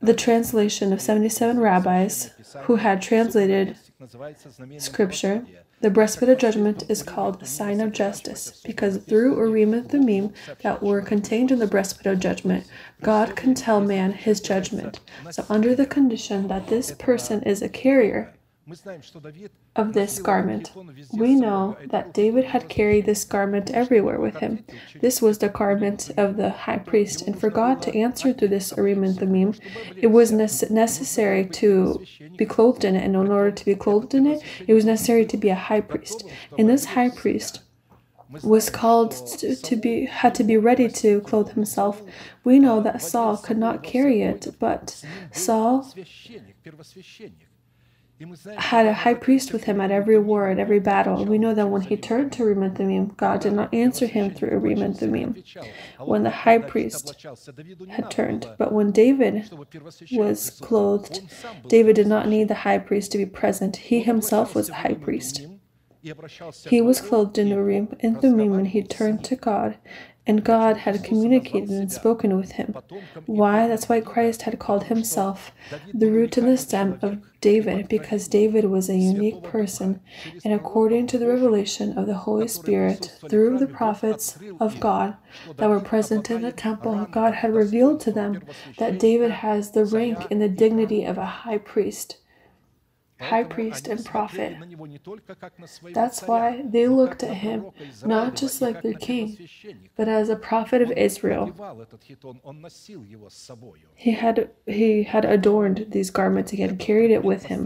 the 0.01 0.13
translation 0.13 0.93
of 0.93 1.01
77 1.01 1.59
rabbis 1.59 2.31
who 2.61 2.77
had 2.77 3.01
translated 3.01 3.75
scripture, 4.77 5.45
the 5.81 5.89
breastplate 5.89 6.29
of 6.29 6.37
judgment 6.37 6.89
is 6.89 7.03
called 7.03 7.41
a 7.41 7.45
sign 7.45 7.81
of 7.81 7.91
justice 7.91 8.61
because 8.65 8.95
through 8.99 9.35
Urim 9.35 9.73
and 9.73 9.89
Thummim 9.89 10.31
that 10.61 10.81
were 10.81 11.01
contained 11.01 11.51
in 11.51 11.59
the 11.59 11.67
breastplate 11.67 12.13
of 12.13 12.21
judgment, 12.21 12.65
God 13.01 13.35
can 13.35 13.53
tell 13.53 13.81
man 13.81 14.13
his 14.13 14.39
judgment. 14.39 15.01
So, 15.29 15.45
under 15.49 15.75
the 15.75 15.85
condition 15.85 16.47
that 16.47 16.67
this 16.67 16.93
person 16.93 17.43
is 17.43 17.61
a 17.61 17.67
carrier, 17.67 18.33
of 19.75 19.93
this 19.93 20.19
garment. 20.19 20.71
We 21.11 21.35
know 21.35 21.77
that 21.87 22.13
David 22.13 22.45
had 22.45 22.69
carried 22.69 23.05
this 23.05 23.25
garment 23.25 23.71
everywhere 23.71 24.19
with 24.19 24.37
him. 24.37 24.63
This 25.01 25.21
was 25.21 25.39
the 25.39 25.49
garment 25.49 26.11
of 26.15 26.37
the 26.37 26.49
high 26.49 26.77
priest, 26.77 27.23
and 27.27 27.37
for 27.37 27.49
God 27.49 27.81
to 27.81 27.97
answer 27.97 28.31
through 28.31 28.47
this 28.49 28.73
Urim 28.77 29.03
it 29.97 30.07
was 30.07 30.31
necessary 30.31 31.45
to 31.45 32.05
be 32.37 32.45
clothed 32.45 32.85
in 32.85 32.95
it, 32.95 33.03
and 33.03 33.15
in 33.15 33.31
order 33.31 33.51
to 33.51 33.65
be 33.65 33.75
clothed 33.75 34.13
in 34.13 34.27
it, 34.27 34.41
it 34.65 34.73
was 34.73 34.85
necessary 34.85 35.25
to 35.25 35.37
be 35.37 35.49
a 35.49 35.55
high 35.55 35.81
priest. 35.81 36.23
And 36.57 36.69
this 36.69 36.85
high 36.85 37.09
priest 37.09 37.61
was 38.43 38.69
called 38.69 39.11
to, 39.11 39.55
to, 39.55 39.75
be 39.75 40.05
had 40.05 40.33
to 40.35 40.43
be 40.43 40.57
ready 40.57 40.87
to 40.87 41.21
clothe 41.21 41.49
himself. 41.49 42.01
We 42.43 42.59
know 42.59 42.81
that 42.81 43.01
Saul 43.01 43.37
could 43.37 43.57
not 43.57 43.83
carry 43.83 44.21
it, 44.21 44.55
but 44.57 45.03
Saul 45.31 45.93
had 48.57 48.85
a 48.85 48.93
high 48.93 49.13
priest 49.13 49.53
with 49.53 49.63
him 49.65 49.81
at 49.81 49.91
every 49.91 50.19
war, 50.19 50.47
at 50.47 50.59
every 50.59 50.79
battle. 50.79 51.19
And 51.19 51.29
we 51.29 51.37
know 51.37 51.53
that 51.53 51.69
when 51.69 51.81
he 51.81 51.97
turned 51.97 52.31
to 52.33 52.53
Thummim, 52.53 53.13
God 53.17 53.41
did 53.41 53.53
not 53.53 53.73
answer 53.73 54.05
him 54.05 54.33
through 54.33 54.59
Thummim 54.93 55.43
when 55.99 56.23
the 56.23 56.29
high 56.29 56.59
priest 56.59 57.25
had 57.89 58.11
turned. 58.11 58.49
But 58.57 58.71
when 58.71 58.91
David 58.91 59.49
was 60.11 60.59
clothed, 60.61 61.21
David 61.67 61.95
did 61.95 62.07
not 62.07 62.27
need 62.27 62.47
the 62.47 62.55
high 62.55 62.79
priest 62.79 63.11
to 63.13 63.17
be 63.17 63.25
present. 63.25 63.75
He 63.77 64.01
himself 64.01 64.55
was 64.55 64.69
a 64.69 64.75
high 64.75 64.95
priest. 64.95 65.47
He 66.67 66.81
was 66.81 66.99
clothed 66.99 67.37
in 67.37 67.47
Urim 67.47 67.95
and 68.01 68.21
Thummim 68.21 68.49
when 68.49 68.65
he 68.65 68.83
turned 68.83 69.23
to 69.25 69.37
God, 69.37 69.77
and 70.25 70.43
God 70.43 70.77
had 70.77 71.03
communicated 71.03 71.69
and 71.69 71.91
spoken 71.91 72.37
with 72.37 72.53
him. 72.53 72.75
Why? 73.25 73.67
That's 73.67 73.89
why 73.89 73.99
Christ 74.01 74.43
had 74.43 74.59
called 74.59 74.85
himself 74.85 75.51
the 75.93 76.09
root 76.09 76.37
and 76.37 76.47
the 76.47 76.57
stem 76.57 76.99
of 77.01 77.19
David, 77.41 77.89
because 77.89 78.29
David 78.29 78.65
was 78.65 78.89
a 78.89 78.95
unique 78.95 79.43
person, 79.43 79.99
and 80.45 80.53
according 80.53 81.07
to 81.07 81.17
the 81.17 81.27
revelation 81.27 81.97
of 81.97 82.07
the 82.07 82.13
Holy 82.13 82.47
Spirit 82.47 83.11
through 83.29 83.59
the 83.59 83.67
prophets 83.67 84.37
of 84.61 84.79
God 84.79 85.17
that 85.57 85.69
were 85.69 85.81
present 85.81 86.31
in 86.31 86.41
the 86.41 86.53
temple, 86.53 87.05
God 87.11 87.33
had 87.35 87.53
revealed 87.53 87.99
to 88.01 88.11
them 88.11 88.43
that 88.77 88.99
David 88.99 89.31
has 89.31 89.71
the 89.71 89.85
rank 89.85 90.19
and 90.31 90.41
the 90.41 90.47
dignity 90.47 91.03
of 91.03 91.17
a 91.17 91.25
high 91.25 91.57
priest 91.57 92.17
high 93.31 93.43
priest 93.43 93.87
and 93.87 94.03
prophet. 94.05 94.57
That's 95.93 96.21
why 96.23 96.63
they 96.65 96.87
looked 96.87 97.23
at 97.23 97.35
him 97.47 97.65
not 98.05 98.35
just 98.35 98.61
like 98.61 98.81
their 98.81 98.93
king, 98.93 99.37
but 99.95 100.07
as 100.07 100.29
a 100.29 100.35
prophet 100.35 100.81
of 100.81 100.91
Israel. 100.91 101.45
He 103.95 104.11
had, 104.11 104.49
he 104.65 105.03
had 105.03 105.25
adorned 105.25 105.87
these 105.89 106.09
garments, 106.09 106.51
had 106.51 106.79
carried 106.79 107.11
it 107.11 107.23
with 107.23 107.43
him. 107.45 107.61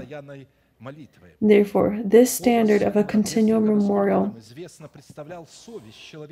Therefore, 1.42 2.00
this 2.04 2.32
standard 2.32 2.82
of 2.82 2.96
a 2.96 3.04
continual 3.04 3.62
memorial 3.62 4.36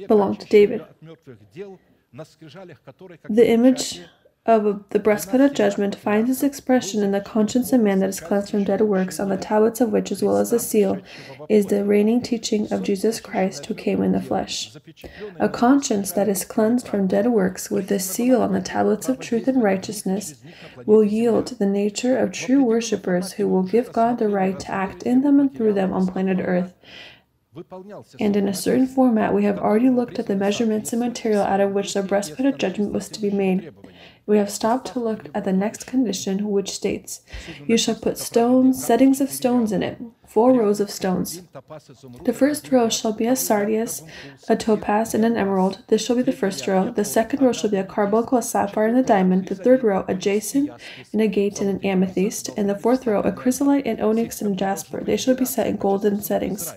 belonged 0.08 0.40
to 0.42 0.48
David. 0.48 0.86
The 3.30 3.50
image 3.50 4.02
of 4.46 4.84
the 4.90 5.00
breastplate 5.00 5.42
of 5.42 5.54
judgment 5.54 5.96
finds 5.96 6.30
its 6.30 6.44
expression 6.44 7.02
in 7.02 7.12
the 7.12 7.22
conscience 7.22 7.74
of 7.74 7.82
man 7.82 8.00
that 8.00 8.10
is 8.10 8.20
cleansed 8.20 8.52
from 8.52 8.64
dead 8.64 8.82
works, 8.82 9.20
on 9.20 9.30
the 9.30 9.38
tablets 9.38 9.82
of 9.82 9.92
which, 9.92 10.12
as 10.12 10.22
well 10.22 10.38
as 10.38 10.52
the 10.52 10.60
seal, 10.60 11.02
is 11.50 11.66
the 11.66 11.84
reigning 11.84 12.22
teaching 12.22 12.72
of 12.72 12.84
Jesus 12.84 13.20
Christ 13.20 13.66
who 13.66 13.74
came 13.74 14.04
in 14.04 14.12
the 14.12 14.22
flesh. 14.22 14.76
A 15.40 15.50
conscience 15.50 16.12
that 16.12 16.30
is 16.30 16.46
cleansed 16.46 16.88
from 16.88 17.08
dead 17.08 17.28
works, 17.28 17.72
with 17.72 17.88
the 17.88 18.00
seal 18.00 18.42
on 18.42 18.54
the 18.54 18.62
tablets 18.62 19.10
of 19.10 19.20
truth 19.20 19.48
and 19.48 19.64
righteousness, 19.64 20.36
will 20.86 21.04
yield 21.04 21.48
the 21.48 21.66
nature 21.66 22.16
of 22.16 22.32
true 22.32 22.64
worshippers 22.64 23.34
who 23.34 23.48
will 23.48 23.64
give 23.64 23.92
God 23.92 24.20
the 24.20 24.30
right 24.30 24.60
to 24.60 24.72
act 24.72 25.04
in 25.04 25.22
them 25.22 25.40
and 25.40 25.56
through 25.56 25.74
them 25.74 25.92
on 25.92 26.08
planet 26.08 26.40
Earth 26.40 26.74
and 28.20 28.36
in 28.36 28.50
a 28.50 28.54
certain 28.54 28.86
format, 28.86 29.34
we 29.34 29.46
have 29.46 29.58
already 29.58 29.90
looked 29.90 30.20
at 30.20 30.28
the 30.28 30.36
measurements 30.36 30.92
and 30.92 31.00
material 31.00 31.42
out 31.42 31.62
of 31.62 31.72
which 31.72 31.94
the 31.94 32.04
breastplate 32.04 32.46
of 32.48 32.58
judgment 32.58 32.92
was 32.92 33.08
to 33.10 33.22
be 33.22 33.30
made. 33.30 33.74
We 34.28 34.38
have 34.38 34.50
stopped 34.50 34.92
to 34.94 35.00
look 35.00 35.30
at 35.36 35.44
the 35.44 35.54
next 35.54 35.86
condition, 35.86 36.50
which 36.50 36.72
states, 36.72 37.22
You 37.68 37.78
shall 37.78 37.96
put 37.96 38.18
stones, 38.18 38.84
settings 38.84 39.22
of 39.22 39.30
stones 39.30 39.72
in 39.72 39.84
it, 39.84 40.02
four 40.26 40.52
rows 40.54 40.80
of 40.80 40.90
stones. 40.90 41.44
The 42.24 42.34
first 42.34 42.72
row 42.72 42.90
shall 42.90 43.14
be 43.14 43.28
a 43.28 43.36
sardius, 43.36 44.02
a 44.50 44.56
topaz, 44.56 45.14
and 45.14 45.24
an 45.24 45.38
emerald. 45.38 45.84
This 45.90 46.04
shall 46.04 46.16
be 46.16 46.24
the 46.24 46.32
first 46.32 46.66
row. 46.66 46.90
The 46.90 47.06
second 47.06 47.44
row 47.44 47.54
shall 47.54 47.70
be 47.70 47.78
a 47.78 47.84
carbuncle, 47.84 48.40
a 48.40 48.42
sapphire, 48.42 48.88
and 48.88 48.98
a 48.98 49.04
diamond. 49.04 49.48
The 49.48 49.56
third 49.56 49.84
row, 49.84 50.06
a 50.08 50.16
jacinth, 50.16 50.72
and 51.14 51.22
a 51.22 51.26
agate, 51.26 51.62
and 51.62 51.70
an 51.70 51.86
amethyst. 51.86 52.50
And 52.58 52.68
the 52.68 52.80
fourth 52.80 53.06
row, 53.06 53.22
a 53.22 53.32
chrysolite, 53.32 53.86
an 53.86 54.02
onyx, 54.02 54.42
and 54.42 54.54
a 54.54 54.56
jasper. 54.56 55.04
They 55.04 55.18
shall 55.18 55.36
be 55.36 55.46
set 55.46 55.68
in 55.68 55.78
golden 55.78 56.22
settings. 56.22 56.74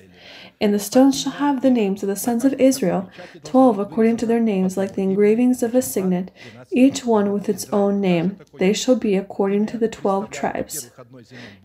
And 0.61 0.75
the 0.75 0.79
stones 0.81 1.21
shall 1.21 1.33
have 1.33 1.63
the 1.63 1.71
names 1.71 2.03
of 2.03 2.09
the 2.09 2.17
sons 2.17 2.45
of 2.45 2.53
Israel, 2.55 3.09
twelve 3.45 3.79
according 3.79 4.17
to 4.19 4.27
their 4.27 4.41
names, 4.41 4.77
like 4.77 4.95
the 4.95 5.03
engravings 5.03 5.63
of 5.63 5.75
a 5.75 5.83
signet, 5.83 6.33
each 6.73 7.05
one 7.05 7.33
with 7.33 7.49
its 7.49 7.69
own 7.71 8.01
name. 8.01 8.39
They 8.59 8.73
shall 8.73 8.97
be 8.97 9.15
according 9.15 9.67
to 9.67 9.79
the 9.79 9.89
twelve 9.89 10.31
tribes. 10.31 10.91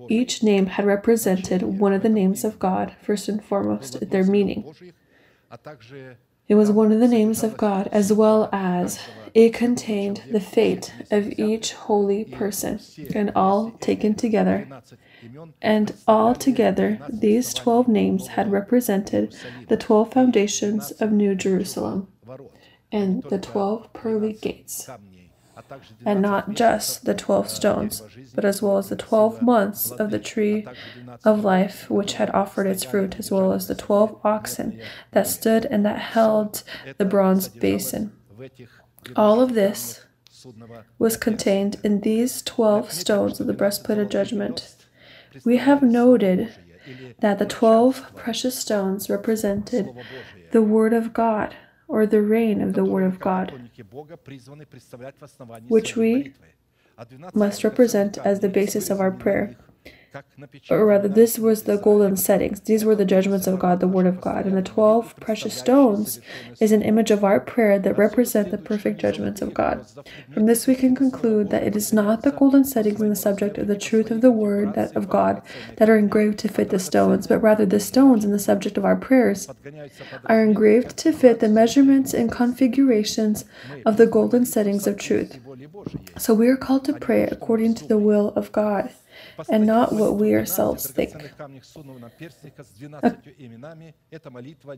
Each 0.10 0.44
name 0.44 0.68
had 0.68 0.86
represented 0.86 1.64
one 1.64 1.94
of 1.94 2.04
the 2.04 2.10
names 2.10 2.44
of 2.44 2.60
God, 2.60 2.94
first 3.02 3.28
and 3.28 3.44
foremost, 3.44 4.10
their 4.12 4.26
meaning. 4.26 4.76
It 6.48 6.56
was 6.56 6.70
one 6.70 6.92
of 6.92 7.00
the 7.00 7.08
names 7.08 7.42
of 7.42 7.58
God, 7.58 7.88
as 7.92 8.14
well 8.14 8.50
as 8.52 9.00
it 9.34 9.56
contained 9.56 10.22
the 10.30 10.40
fate 10.42 10.94
of 11.10 11.40
each 11.40 11.74
holy 11.74 12.26
person, 12.26 12.80
and 13.16 13.32
all 13.36 13.72
taken 13.72 14.14
together 14.14 14.68
and 15.62 15.94
altogether, 16.08 17.00
these 17.10 17.54
twelve 17.54 17.88
names 17.88 18.28
had 18.30 18.52
represented 18.52 19.36
the 19.68 19.78
twelve 19.78 20.14
foundations 20.14 20.92
of 20.92 21.12
New 21.12 21.36
Jerusalem 21.36 22.08
and 22.92 23.24
the 23.24 23.40
twelve 23.40 23.92
pearly 23.94 24.34
gates. 24.34 24.90
And 26.04 26.22
not 26.22 26.56
just 26.56 27.06
the 27.06 27.14
twelve 27.14 27.48
stones, 27.50 28.02
but 28.34 28.44
as 28.44 28.62
well 28.62 28.78
as 28.78 28.90
the 28.90 28.96
twelve 28.96 29.42
months 29.42 29.92
of 29.92 30.10
the 30.10 30.20
tree 30.20 30.66
of 31.24 31.44
life 31.44 31.90
which 31.90 32.14
had 32.14 32.30
offered 32.32 32.66
its 32.66 32.84
fruit, 32.84 33.18
as 33.20 33.30
well 33.30 33.54
as 33.54 33.68
the 33.68 33.76
twelve 33.76 34.20
oxen 34.24 34.82
that 35.12 35.28
stood 35.28 35.66
and 35.66 35.86
that 35.86 36.00
held 36.00 36.64
the 36.98 37.06
bronze 37.06 37.48
basin. 37.48 38.12
All 39.16 39.42
of 39.42 39.54
this 39.54 40.06
was 40.98 41.18
contained 41.18 41.80
in 41.84 42.02
these 42.02 42.42
twelve 42.42 42.92
stones 42.92 43.40
of 43.40 43.48
the 43.48 43.54
breastplate 43.54 44.00
of 44.00 44.10
judgment. 44.10 44.76
We 45.44 45.58
have 45.58 45.82
noted 45.82 46.54
that 47.20 47.40
the 47.40 47.46
twelve 47.46 48.12
precious 48.16 48.58
stones 48.60 49.10
represented 49.10 49.90
the 50.52 50.62
Word 50.62 50.94
of 50.94 51.14
God 51.14 51.56
or 51.88 52.06
the 52.06 52.22
reign 52.22 52.62
of 52.62 52.74
the 52.74 52.84
Word 52.86 53.06
of 53.06 53.20
God, 53.20 53.70
which 55.68 55.96
we 55.96 56.34
must 57.34 57.64
represent 57.64 58.18
as 58.20 58.40
the 58.40 58.50
basis 58.50 58.90
of 58.90 59.00
our 59.00 59.12
prayer 59.12 59.56
or 60.70 60.86
rather, 60.86 61.08
this 61.08 61.40
was 61.40 61.64
the 61.64 61.78
golden 61.78 62.16
settings. 62.18 62.60
These 62.62 62.86
were 62.86 62.96
the 62.96 63.06
judgments 63.06 63.48
of 63.48 63.60
God, 63.60 63.80
the 63.80 63.88
Word 63.88 64.06
of 64.06 64.22
God. 64.22 64.46
And 64.46 64.56
the 64.56 64.62
12 64.62 65.16
precious 65.18 65.58
stones 65.58 66.20
is 66.60 66.72
an 66.72 66.82
image 66.82 67.12
of 67.12 67.24
our 67.24 67.40
prayer 67.40 67.80
that 67.80 67.98
represent 67.98 68.52
the 68.52 68.58
perfect 68.58 69.00
judgments 69.00 69.42
of 69.42 69.54
God. 69.54 69.86
From 70.34 70.46
this, 70.46 70.68
we 70.68 70.76
can 70.76 70.96
conclude 70.96 71.50
that 71.50 71.64
it 71.64 71.76
is 71.76 71.92
not 71.92 72.22
the 72.22 72.32
golden 72.32 72.64
settings 72.64 73.02
in 73.02 73.10
the 73.10 73.16
subject 73.16 73.58
of 73.58 73.68
the 73.68 73.78
truth 73.78 74.12
of 74.12 74.22
the 74.22 74.32
Word 74.32 74.76
that, 74.76 74.96
of 74.96 75.10
God 75.10 75.42
that 75.78 75.90
are 75.90 75.98
engraved 75.98 76.40
to 76.40 76.48
fit 76.48 76.70
the 76.70 76.80
stones, 76.80 77.28
but 77.28 77.40
rather 77.40 77.66
the 77.66 77.80
stones 77.80 78.24
in 78.24 78.32
the 78.32 78.40
subject 78.40 78.78
of 78.78 78.86
our 78.86 78.96
prayers 78.96 79.48
are 80.26 80.44
engraved 80.44 80.98
to 80.98 81.12
fit 81.12 81.40
the 81.40 81.50
measurements 81.50 82.14
and 82.14 82.32
configurations 82.32 83.46
of 83.86 83.98
the 83.98 84.08
golden 84.08 84.46
settings 84.46 84.88
of 84.88 84.98
truth. 84.98 85.40
So 86.18 86.34
we 86.34 86.48
are 86.48 86.58
called 86.58 86.86
to 86.86 86.94
pray 86.94 87.24
according 87.24 87.76
to 87.76 87.88
the 87.88 87.98
will 87.98 88.30
of 88.36 88.52
God 88.52 88.92
and 89.50 89.66
not 89.66 89.94
what 89.94 90.16
we 90.16 90.34
ourselves 90.34 90.90
think. 90.90 91.14
A 93.04 93.18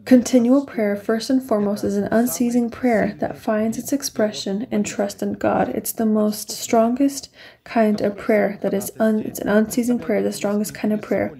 continual 0.05 0.65
prayer, 0.65 0.95
first 0.95 1.29
and 1.29 1.41
foremost, 1.41 1.83
is 1.83 1.97
an 1.97 2.07
unceasing 2.11 2.69
prayer 2.69 3.15
that 3.19 3.37
finds 3.37 3.77
its 3.77 3.93
expression 3.93 4.67
in 4.71 4.83
trust 4.83 5.21
in 5.21 5.33
God. 5.33 5.69
It's 5.69 5.91
the 5.91 6.05
most 6.05 6.51
strongest 6.51 7.29
kind 7.63 8.01
of 8.01 8.17
prayer 8.17 8.59
that 8.61 8.73
is 8.73 8.91
un, 8.99 9.19
it's 9.19 9.39
an 9.39 9.49
unceasing 9.49 9.99
prayer, 9.99 10.21
the 10.21 10.31
strongest 10.31 10.73
kind 10.73 10.93
of 10.93 11.01
prayer 11.01 11.37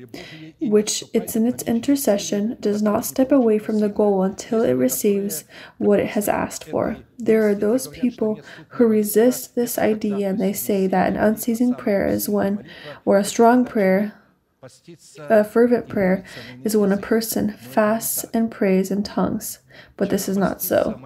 which 0.65 1.03
it's 1.13 1.35
in 1.35 1.45
its 1.45 1.63
intercession 1.63 2.57
does 2.59 2.81
not 2.81 3.05
step 3.05 3.31
away 3.31 3.57
from 3.59 3.79
the 3.79 3.89
goal 3.89 4.23
until 4.23 4.61
it 4.61 4.73
receives 4.73 5.45
what 5.77 5.99
it 5.99 6.07
has 6.07 6.27
asked 6.27 6.63
for. 6.63 6.97
There 7.17 7.47
are 7.47 7.55
those 7.55 7.87
people 7.87 8.41
who 8.69 8.87
resist 8.87 9.55
this 9.55 9.77
idea 9.77 10.29
and 10.29 10.39
they 10.39 10.53
say 10.53 10.87
that 10.87 11.09
an 11.09 11.17
unceasing 11.17 11.75
prayer 11.75 12.07
is 12.07 12.27
when, 12.27 12.65
or 13.05 13.17
a 13.17 13.23
strong 13.23 13.65
prayer, 13.65 14.19
a 15.29 15.43
fervent 15.43 15.87
prayer 15.87 16.23
is 16.63 16.75
when 16.75 16.91
a 16.91 16.97
person 16.97 17.51
fasts 17.51 18.25
and 18.33 18.49
prays 18.49 18.89
in 18.89 19.03
tongues, 19.03 19.59
but 19.95 20.09
this 20.09 20.27
is 20.27 20.37
not 20.37 20.61
so. 20.61 20.99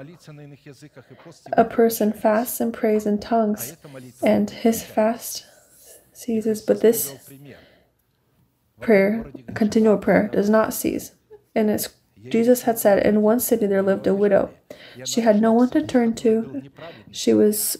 A 1.53 1.65
person 1.65 2.13
fasts 2.13 2.61
and 2.61 2.73
prays 2.73 3.05
in 3.05 3.19
tongues, 3.19 3.75
and 4.23 4.49
his 4.49 4.83
fast 4.83 5.45
ceases, 6.13 6.61
but 6.61 6.79
this 6.79 7.13
prayer, 8.81 9.31
continual 9.53 9.97
prayer, 9.97 10.27
does 10.27 10.49
not 10.49 10.73
cease. 10.73 11.13
And 11.55 11.69
as 11.69 11.93
Jesus 12.29 12.63
had 12.63 12.77
said, 12.77 13.05
in 13.05 13.21
one 13.21 13.39
city 13.39 13.65
there 13.65 13.81
lived 13.81 14.07
a 14.07 14.13
widow. 14.13 14.53
She 15.05 15.21
had 15.21 15.41
no 15.41 15.53
one 15.53 15.69
to 15.71 15.85
turn 15.85 16.13
to. 16.15 16.63
She 17.11 17.33
was 17.33 17.77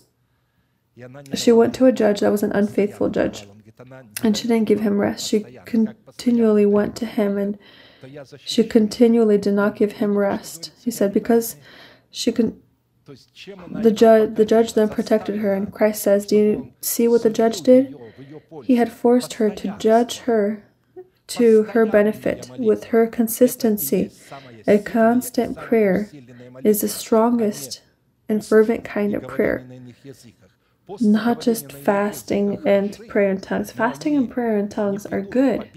she 1.34 1.52
went 1.52 1.74
to 1.76 1.86
a 1.86 1.91
judge 1.91 2.20
that 2.20 2.32
was 2.32 2.43
an 2.43 2.52
unfaithful 2.52 3.10
judge. 3.10 3.47
And 4.24 4.36
she 4.36 4.47
didn't 4.47 4.68
give 4.68 4.82
him 4.82 5.00
rest. 5.00 5.28
She 5.28 5.45
continually 5.66 6.66
went 6.66 6.95
to 6.97 7.06
him 7.06 7.38
and 7.38 7.58
she 8.39 8.64
continually 8.64 9.38
did 9.38 9.54
not 9.54 9.76
give 9.76 9.93
him 9.93 10.18
rest. 10.18 10.72
He 10.84 10.91
said, 10.91 11.14
because 11.14 11.56
she 12.12 12.32
can 12.32 12.62
the 13.72 13.91
judge 13.91 14.36
the 14.36 14.45
judge 14.45 14.74
then 14.76 14.88
protected 14.88 15.39
her 15.39 15.54
and 15.54 15.74
Christ 15.74 16.04
says, 16.04 16.26
Do 16.26 16.36
you 16.36 16.74
see 16.82 17.08
what 17.08 17.24
the 17.24 17.30
judge 17.30 17.62
did? 17.62 17.95
He 18.64 18.76
had 18.76 18.91
forced 18.91 19.36
her 19.36 19.50
to 19.50 19.76
judge 19.80 20.20
her 20.20 20.64
to 21.30 21.63
her 21.63 21.86
benefit 21.86 22.49
with 22.57 22.86
her 22.86 23.07
consistency. 23.07 24.11
A 24.67 24.77
constant 24.80 25.57
prayer 25.57 26.09
is 26.63 26.82
the 26.82 26.88
strongest 26.88 27.82
and 28.27 28.45
fervent 28.45 28.84
kind 28.84 29.13
of 29.13 29.27
prayer. 29.27 29.65
Not 30.99 31.41
just 31.41 31.71
fasting 31.71 32.61
and 32.65 32.97
prayer 33.07 33.32
in 33.32 33.41
tongues. 33.41 33.71
Fasting 33.71 34.15
and 34.15 34.30
prayer 34.30 34.57
in 34.57 34.69
tongues 34.69 35.05
are 35.05 35.21
good, 35.21 35.69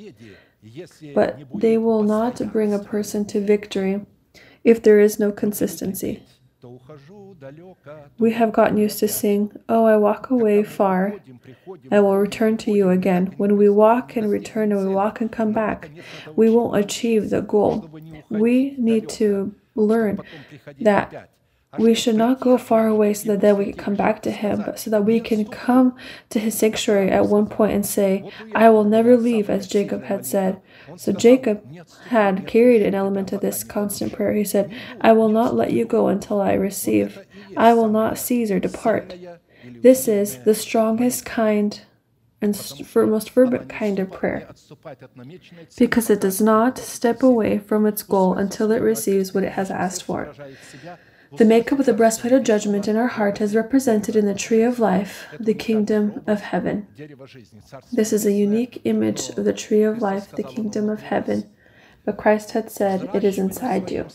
but 1.14 1.40
they 1.52 1.76
will 1.76 2.02
not 2.02 2.52
bring 2.52 2.72
a 2.72 2.78
person 2.78 3.24
to 3.26 3.40
victory 3.40 4.06
if 4.64 4.82
there 4.82 5.00
is 5.00 5.18
no 5.18 5.30
consistency. 5.32 6.22
We 8.18 8.32
have 8.32 8.52
gotten 8.52 8.76
used 8.76 9.00
to 9.00 9.08
saying, 9.08 9.52
Oh, 9.68 9.84
I 9.84 9.96
walk 9.96 10.30
away 10.30 10.62
far, 10.62 11.16
I 11.90 12.00
will 12.00 12.16
return 12.16 12.56
to 12.58 12.72
you 12.72 12.90
again. 12.90 13.34
When 13.36 13.56
we 13.56 13.68
walk 13.68 14.16
and 14.16 14.30
return 14.30 14.72
and 14.72 14.86
we 14.86 14.94
walk 14.94 15.20
and 15.20 15.30
come 15.30 15.52
back, 15.52 15.90
we 16.34 16.50
won't 16.50 16.76
achieve 16.76 17.30
the 17.30 17.40
goal. 17.40 17.90
We 18.28 18.74
need 18.78 19.08
to 19.10 19.54
learn 19.74 20.20
that 20.80 21.30
we 21.78 21.94
should 21.94 22.16
not 22.16 22.40
go 22.40 22.58
far 22.58 22.86
away 22.86 23.14
so 23.14 23.28
that 23.28 23.40
then 23.40 23.56
we 23.56 23.64
can 23.66 23.74
come 23.74 23.94
back 23.94 24.20
to 24.22 24.30
Him, 24.30 24.62
but 24.66 24.78
so 24.78 24.90
that 24.90 25.06
we 25.06 25.20
can 25.20 25.46
come 25.46 25.96
to 26.28 26.38
His 26.38 26.58
sanctuary 26.58 27.10
at 27.10 27.26
one 27.26 27.46
point 27.46 27.72
and 27.72 27.86
say, 27.86 28.30
I 28.54 28.68
will 28.68 28.84
never 28.84 29.16
leave, 29.16 29.48
as 29.48 29.66
Jacob 29.66 30.04
had 30.04 30.26
said. 30.26 30.60
So 30.96 31.12
Jacob 31.12 31.64
had 32.08 32.46
carried 32.46 32.82
an 32.82 32.94
element 32.94 33.32
of 33.32 33.40
this 33.40 33.64
constant 33.64 34.12
prayer. 34.12 34.34
He 34.34 34.44
said, 34.44 34.70
I 35.00 35.12
will 35.12 35.30
not 35.30 35.54
let 35.54 35.72
you 35.72 35.86
go 35.86 36.08
until 36.08 36.42
I 36.42 36.52
receive. 36.52 37.26
I 37.56 37.72
will 37.72 37.88
not 37.88 38.18
cease 38.18 38.50
or 38.50 38.60
depart. 38.60 39.14
This 39.80 40.08
is 40.08 40.38
the 40.44 40.54
strongest 40.54 41.24
kind 41.24 41.80
and 42.42 42.56
most 42.96 43.30
fervent 43.30 43.68
kind 43.68 43.98
of 44.00 44.10
prayer 44.10 44.48
because 45.78 46.10
it 46.10 46.20
does 46.20 46.40
not 46.40 46.76
step 46.76 47.22
away 47.22 47.58
from 47.58 47.86
its 47.86 48.02
goal 48.02 48.34
until 48.34 48.72
it 48.72 48.82
receives 48.82 49.32
what 49.32 49.44
it 49.44 49.52
has 49.52 49.70
asked 49.70 50.02
for. 50.02 50.34
The 51.36 51.44
makeup 51.46 51.78
of 51.78 51.86
the 51.86 51.94
breastplate 51.94 52.32
of 52.32 52.42
judgment 52.42 52.88
in 52.88 52.96
our 52.96 53.06
heart 53.06 53.40
is 53.40 53.54
represented 53.54 54.16
in 54.16 54.26
the 54.26 54.34
tree 54.34 54.62
of 54.62 54.78
life, 54.78 55.28
the 55.40 55.54
kingdom 55.54 56.22
of 56.26 56.42
heaven. 56.42 56.88
This 57.90 58.12
is 58.12 58.26
a 58.26 58.32
unique 58.32 58.82
image 58.84 59.30
of 59.30 59.44
the 59.44 59.54
tree 59.54 59.82
of 59.82 60.02
life, 60.02 60.30
the 60.32 60.42
kingdom 60.42 60.90
of 60.90 61.00
heaven. 61.00 61.48
But 62.04 62.16
Christ 62.16 62.50
had 62.50 62.70
said, 62.70 63.08
It 63.14 63.22
is 63.22 63.38
inside 63.38 63.90
you. 63.90 64.06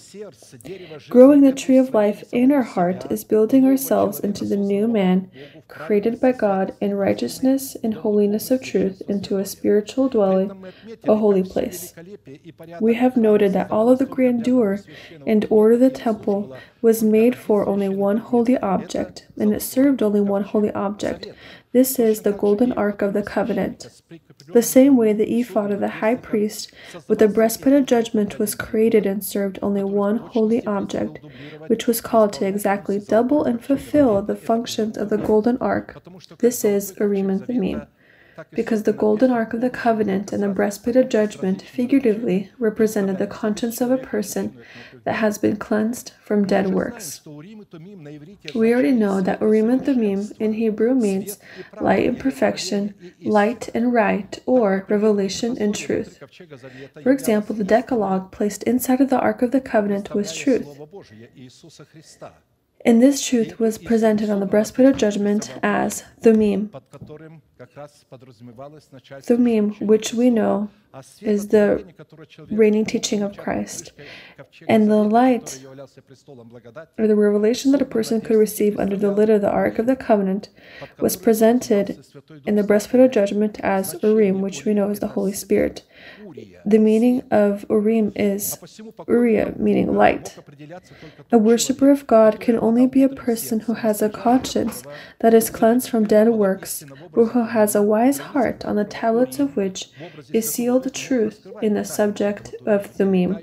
Growing 1.09 1.41
the 1.41 1.53
tree 1.53 1.77
of 1.77 1.93
life 1.93 2.23
in 2.33 2.51
our 2.51 2.63
heart 2.63 3.09
is 3.09 3.23
building 3.23 3.63
ourselves 3.65 4.19
into 4.19 4.43
the 4.43 4.57
new 4.57 4.89
man, 4.89 5.31
created 5.69 6.19
by 6.19 6.33
God 6.33 6.73
in 6.81 6.95
righteousness 6.95 7.77
and 7.81 7.93
holiness 7.93 8.51
of 8.51 8.61
truth, 8.61 9.01
into 9.07 9.37
a 9.37 9.45
spiritual 9.45 10.09
dwelling, 10.09 10.65
a 11.05 11.15
holy 11.15 11.43
place. 11.43 11.93
We 12.81 12.95
have 12.95 13.15
noted 13.15 13.53
that 13.53 13.71
all 13.71 13.89
of 13.89 13.99
the 13.99 14.05
grandeur 14.05 14.83
and 15.25 15.45
order 15.49 15.75
of 15.75 15.79
the 15.79 15.89
temple 15.89 16.57
was 16.81 17.01
made 17.01 17.35
for 17.37 17.67
only 17.67 17.89
one 17.89 18.17
holy 18.17 18.57
object, 18.57 19.27
and 19.39 19.53
it 19.53 19.61
served 19.61 20.03
only 20.03 20.21
one 20.21 20.43
holy 20.43 20.71
object. 20.73 21.27
This 21.77 21.99
is 21.99 22.23
the 22.23 22.31
golden 22.31 22.71
ark 22.71 23.03
of 23.03 23.13
the 23.13 23.21
covenant. 23.21 24.01
The 24.51 24.63
same 24.63 24.97
way 24.97 25.13
the 25.13 25.31
ephod 25.31 25.71
of 25.71 25.79
the 25.79 26.01
high 26.01 26.15
priest 26.15 26.71
with 27.07 27.19
the 27.19 27.27
breastplate 27.27 27.75
of 27.75 27.85
judgment 27.85 28.39
was 28.39 28.55
created 28.55 29.05
and 29.05 29.23
served 29.23 29.59
only 29.61 29.83
one 29.83 30.17
holy 30.17 30.65
object, 30.65 31.19
which 31.67 31.85
was 31.85 32.01
called 32.01 32.33
to 32.33 32.47
exactly 32.47 32.97
double 32.97 33.43
and 33.43 33.63
fulfill 33.63 34.23
the 34.23 34.35
functions 34.35 34.97
of 34.97 35.11
the 35.11 35.19
golden 35.19 35.55
ark. 35.59 36.01
This 36.39 36.65
is 36.65 36.95
Urim 36.99 37.29
and 37.29 37.45
Thummim 37.45 37.85
because 38.51 38.83
the 38.83 38.93
golden 38.93 39.31
ark 39.31 39.53
of 39.53 39.61
the 39.61 39.69
covenant 39.69 40.31
and 40.31 40.43
the 40.43 40.47
breastplate 40.49 40.95
of 40.95 41.09
judgment 41.09 41.61
figuratively 41.61 42.51
represented 42.59 43.17
the 43.17 43.27
conscience 43.27 43.81
of 43.81 43.91
a 43.91 43.97
person 43.97 44.57
that 45.03 45.15
has 45.15 45.37
been 45.37 45.57
cleansed 45.57 46.13
from 46.21 46.45
dead 46.45 46.73
works. 46.73 47.21
We 48.55 48.73
already 48.73 48.91
know 48.91 49.21
that 49.21 49.41
Urim 49.41 49.69
and 49.69 49.85
Thummim 49.85 50.31
in 50.39 50.53
Hebrew 50.53 50.93
means 50.93 51.39
light 51.79 52.07
and 52.07 52.19
perfection, 52.19 52.93
light 53.21 53.69
and 53.73 53.93
right, 53.93 54.37
or 54.45 54.85
revelation 54.89 55.57
and 55.59 55.73
truth. 55.73 56.21
For 57.03 57.11
example, 57.11 57.55
the 57.55 57.63
Decalogue 57.63 58.31
placed 58.31 58.63
inside 58.63 59.01
of 59.01 59.09
the 59.09 59.19
Ark 59.19 59.41
of 59.41 59.51
the 59.51 59.61
Covenant 59.61 60.13
was 60.13 60.35
truth. 60.35 60.67
And 62.85 63.01
this 63.01 63.25
truth 63.25 63.59
was 63.59 63.77
presented 63.77 64.29
on 64.29 64.39
the 64.39 64.45
breastplate 64.45 64.87
of 64.87 64.97
judgment 64.97 65.51
as 65.63 66.03
Thummim. 66.21 66.71
Thummim, 69.21 69.71
which 69.79 70.13
we 70.13 70.29
know 70.29 70.69
is 71.21 71.47
the 71.47 71.85
reigning 72.51 72.85
teaching 72.85 73.23
of 73.23 73.35
Christ. 73.35 73.91
And 74.69 74.89
the 74.89 74.97
light, 74.97 75.63
or 76.97 77.07
the 77.07 77.15
revelation 77.15 77.71
that 77.71 77.81
a 77.81 77.85
person 77.85 78.21
could 78.21 78.37
receive 78.37 78.79
under 78.79 78.95
the 78.95 79.11
lid 79.11 79.29
of 79.29 79.41
the 79.41 79.49
Ark 79.49 79.79
of 79.79 79.87
the 79.87 79.95
Covenant, 79.95 80.49
was 80.99 81.15
presented 81.15 82.05
in 82.45 82.55
the 82.55 82.63
breastplate 82.63 83.03
of 83.03 83.11
judgment 83.11 83.59
as 83.61 83.95
Urim, 84.03 84.41
which 84.41 84.65
we 84.65 84.73
know 84.73 84.89
is 84.89 84.99
the 84.99 85.09
Holy 85.09 85.33
Spirit. 85.33 85.83
The 86.65 86.79
meaning 86.79 87.23
of 87.31 87.65
Urim 87.69 88.11
is 88.15 88.57
Uriah, 89.07 89.53
meaning 89.57 89.95
light. 89.95 90.37
A 91.31 91.37
worshiper 91.37 91.89
of 91.89 92.05
God 92.07 92.39
can 92.39 92.59
only 92.59 92.85
be 92.87 93.03
a 93.03 93.09
person 93.09 93.61
who 93.61 93.73
has 93.73 94.01
a 94.01 94.09
conscience 94.09 94.83
that 95.19 95.33
is 95.33 95.49
cleansed 95.49 95.89
from 95.89 96.05
dead 96.05 96.29
works, 96.29 96.83
or 97.13 97.27
who 97.27 97.45
has 97.45 97.75
a 97.75 97.81
wise 97.81 98.19
heart 98.19 98.65
on 98.65 98.75
the 98.75 98.85
tablets 98.85 99.39
of 99.39 99.55
which 99.55 99.89
is 100.31 100.51
sealed 100.51 100.93
truth 100.93 101.47
in 101.61 101.73
the 101.73 101.85
subject 101.85 102.55
of 102.65 102.85
Thummim. 102.85 103.39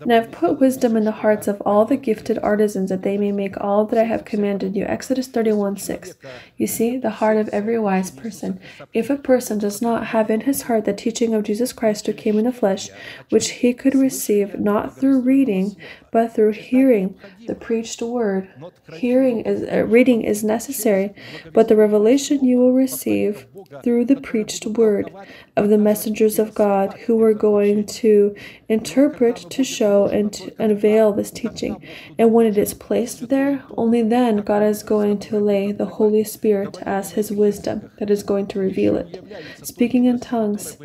And 0.00 0.12
I 0.12 0.14
have 0.16 0.30
put 0.30 0.60
wisdom 0.60 0.96
in 0.96 1.04
the 1.04 1.10
hearts 1.10 1.48
of 1.48 1.60
all 1.64 1.86
the 1.86 1.96
gifted 1.96 2.38
artisans 2.38 2.90
that 2.90 3.02
they 3.02 3.16
may 3.16 3.32
make 3.32 3.58
all 3.58 3.86
that 3.86 3.98
I 3.98 4.04
have 4.04 4.26
commanded 4.26 4.76
you. 4.76 4.84
Exodus 4.84 5.26
31 5.26 5.78
6. 5.78 6.14
You 6.58 6.66
see, 6.66 6.98
the 6.98 7.10
heart 7.10 7.38
of 7.38 7.48
every 7.48 7.78
wise 7.78 8.10
person. 8.10 8.60
If 8.92 9.08
a 9.08 9.16
person 9.16 9.58
does 9.58 9.80
not 9.80 10.08
have 10.08 10.30
in 10.30 10.42
his 10.42 10.62
heart 10.62 10.84
the 10.84 10.92
teaching 10.92 11.34
of 11.34 11.44
Jesus 11.44 11.72
Christ 11.72 12.06
who 12.06 12.12
came 12.12 12.38
in 12.38 12.44
the 12.44 12.52
flesh, 12.52 12.90
which 13.30 13.50
he 13.50 13.72
could 13.72 13.94
receive 13.94 14.58
not 14.58 14.96
through 14.96 15.20
reading, 15.20 15.76
but 16.10 16.34
through 16.34 16.52
hearing 16.52 17.18
the 17.46 17.54
preached 17.54 18.02
word. 18.02 18.48
Hearing 18.92 19.40
is 19.40 19.62
uh, 19.70 19.84
reading 19.84 20.22
is 20.22 20.42
necessary, 20.42 21.14
but 21.52 21.68
the 21.68 21.76
revelation 21.76 22.44
you 22.44 22.58
will 22.58 22.72
receive 22.72 23.46
through 23.82 24.04
the 24.06 24.20
preached 24.20 24.66
word 24.66 25.12
of 25.56 25.68
the 25.68 25.78
messengers 25.78 26.38
of 26.38 26.54
God 26.54 26.94
who 27.06 27.22
are 27.22 27.34
going 27.34 27.86
to 27.86 28.34
interpret, 28.68 29.36
to 29.50 29.64
show, 29.64 30.06
and 30.06 30.32
to 30.32 30.52
unveil 30.62 31.12
this 31.12 31.30
teaching. 31.30 31.82
And 32.18 32.32
when 32.32 32.46
it 32.46 32.58
is 32.58 32.74
placed 32.74 33.28
there, 33.28 33.62
only 33.76 34.02
then 34.02 34.38
God 34.38 34.62
is 34.62 34.82
going 34.82 35.18
to 35.20 35.38
lay 35.38 35.72
the 35.72 35.86
Holy 35.86 36.24
Spirit 36.24 36.78
as 36.82 37.12
His 37.12 37.30
wisdom 37.30 37.90
that 37.98 38.10
is 38.10 38.22
going 38.22 38.46
to 38.48 38.58
reveal 38.58 38.96
it. 38.96 39.22
Speaking 39.62 40.04
in 40.04 40.20
tongues 40.20 40.76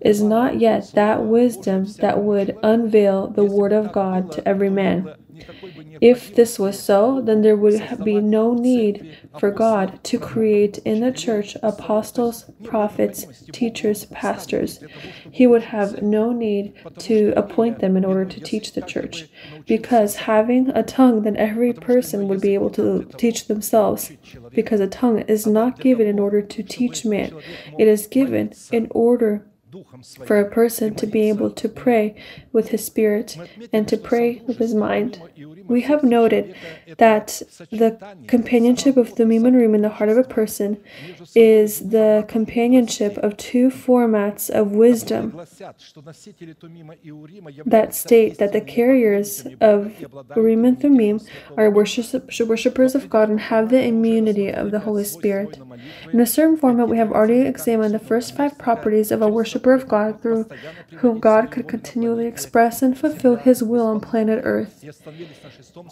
is 0.00 0.22
not 0.22 0.60
yet 0.60 0.90
that 0.94 1.24
wisdom 1.24 1.84
that 2.00 2.22
would 2.22 2.56
unveil 2.62 3.28
the 3.28 3.44
Word 3.44 3.72
of 3.72 3.92
God 3.92 4.32
to 4.32 4.48
every 4.48 4.70
man. 4.70 5.14
If 6.00 6.34
this 6.34 6.58
was 6.58 6.82
so, 6.82 7.20
then 7.20 7.42
there 7.42 7.56
would 7.56 8.04
be 8.04 8.20
no 8.20 8.54
need 8.54 9.16
for 9.38 9.52
God 9.52 10.02
to 10.02 10.18
create 10.18 10.78
in 10.78 10.98
the 10.98 11.12
church 11.12 11.56
apostles, 11.62 12.50
prophets, 12.64 13.44
teachers, 13.52 14.06
pastors. 14.06 14.80
He 15.30 15.46
would 15.46 15.62
have 15.62 16.02
no 16.02 16.32
need 16.32 16.74
to 16.98 17.32
appoint 17.36 17.78
them 17.78 17.96
in 17.96 18.04
order 18.04 18.24
to 18.24 18.40
teach 18.40 18.72
the 18.72 18.82
church, 18.82 19.28
because 19.66 20.16
having 20.16 20.70
a 20.70 20.82
tongue, 20.82 21.22
then 21.22 21.36
every 21.36 21.72
person 21.72 22.26
would 22.26 22.40
be 22.40 22.54
able 22.54 22.70
to 22.70 23.04
teach 23.16 23.46
themselves, 23.46 24.10
because 24.50 24.80
a 24.80 24.88
tongue 24.88 25.20
is 25.20 25.46
not 25.46 25.78
given 25.78 26.08
in 26.08 26.18
order 26.18 26.42
to 26.42 26.62
teach 26.64 27.04
man, 27.04 27.32
it 27.78 27.86
is 27.86 28.08
given 28.08 28.52
in 28.72 28.88
order 28.90 29.46
for 30.24 30.38
a 30.38 30.50
person 30.50 30.94
to 30.94 31.06
be 31.06 31.28
able 31.28 31.50
to 31.50 31.68
pray 31.68 32.14
with 32.52 32.68
his 32.68 32.84
spirit 32.84 33.36
and 33.72 33.86
to 33.88 33.96
pray 33.96 34.42
with 34.46 34.58
his 34.58 34.74
mind. 34.74 35.20
We 35.66 35.82
have 35.82 36.02
noted 36.02 36.56
that 36.96 37.42
the 37.70 37.98
companionship 38.26 38.96
of 38.96 39.14
the 39.16 39.24
and 39.24 39.54
Urim 39.54 39.74
in 39.74 39.82
the 39.82 39.90
heart 39.90 40.10
of 40.10 40.16
a 40.16 40.24
person 40.24 40.82
is 41.34 41.90
the 41.90 42.24
companionship 42.28 43.18
of 43.18 43.36
two 43.36 43.68
formats 43.68 44.48
of 44.48 44.72
wisdom 44.72 45.38
that 47.66 47.94
state 47.94 48.38
that 48.38 48.52
the 48.52 48.60
carriers 48.60 49.46
of 49.60 49.92
Urim 50.34 50.64
and 50.64 50.80
Thummim 50.80 51.20
are 51.56 51.70
worshippers 51.70 52.94
of 52.94 53.10
God 53.10 53.28
and 53.28 53.40
have 53.40 53.68
the 53.68 53.82
immunity 53.82 54.48
of 54.48 54.70
the 54.70 54.80
Holy 54.80 55.04
Spirit. 55.04 55.58
In 56.12 56.20
a 56.20 56.26
certain 56.26 56.56
format, 56.56 56.88
we 56.88 56.96
have 56.96 57.12
already 57.12 57.40
examined 57.40 57.94
the 57.94 57.98
first 57.98 58.34
five 58.34 58.56
properties 58.56 59.10
of 59.10 59.20
a 59.20 59.28
worshiper 59.28 59.57
worshiper 59.58 59.74
of 59.74 59.88
God 59.88 60.20
through 60.20 60.48
whom 60.98 61.18
God 61.18 61.50
could 61.50 61.68
continually 61.68 62.26
express 62.26 62.82
and 62.82 62.96
fulfill 62.96 63.36
his 63.36 63.62
will 63.62 63.86
on 63.86 64.00
planet 64.00 64.40
Earth. 64.44 64.84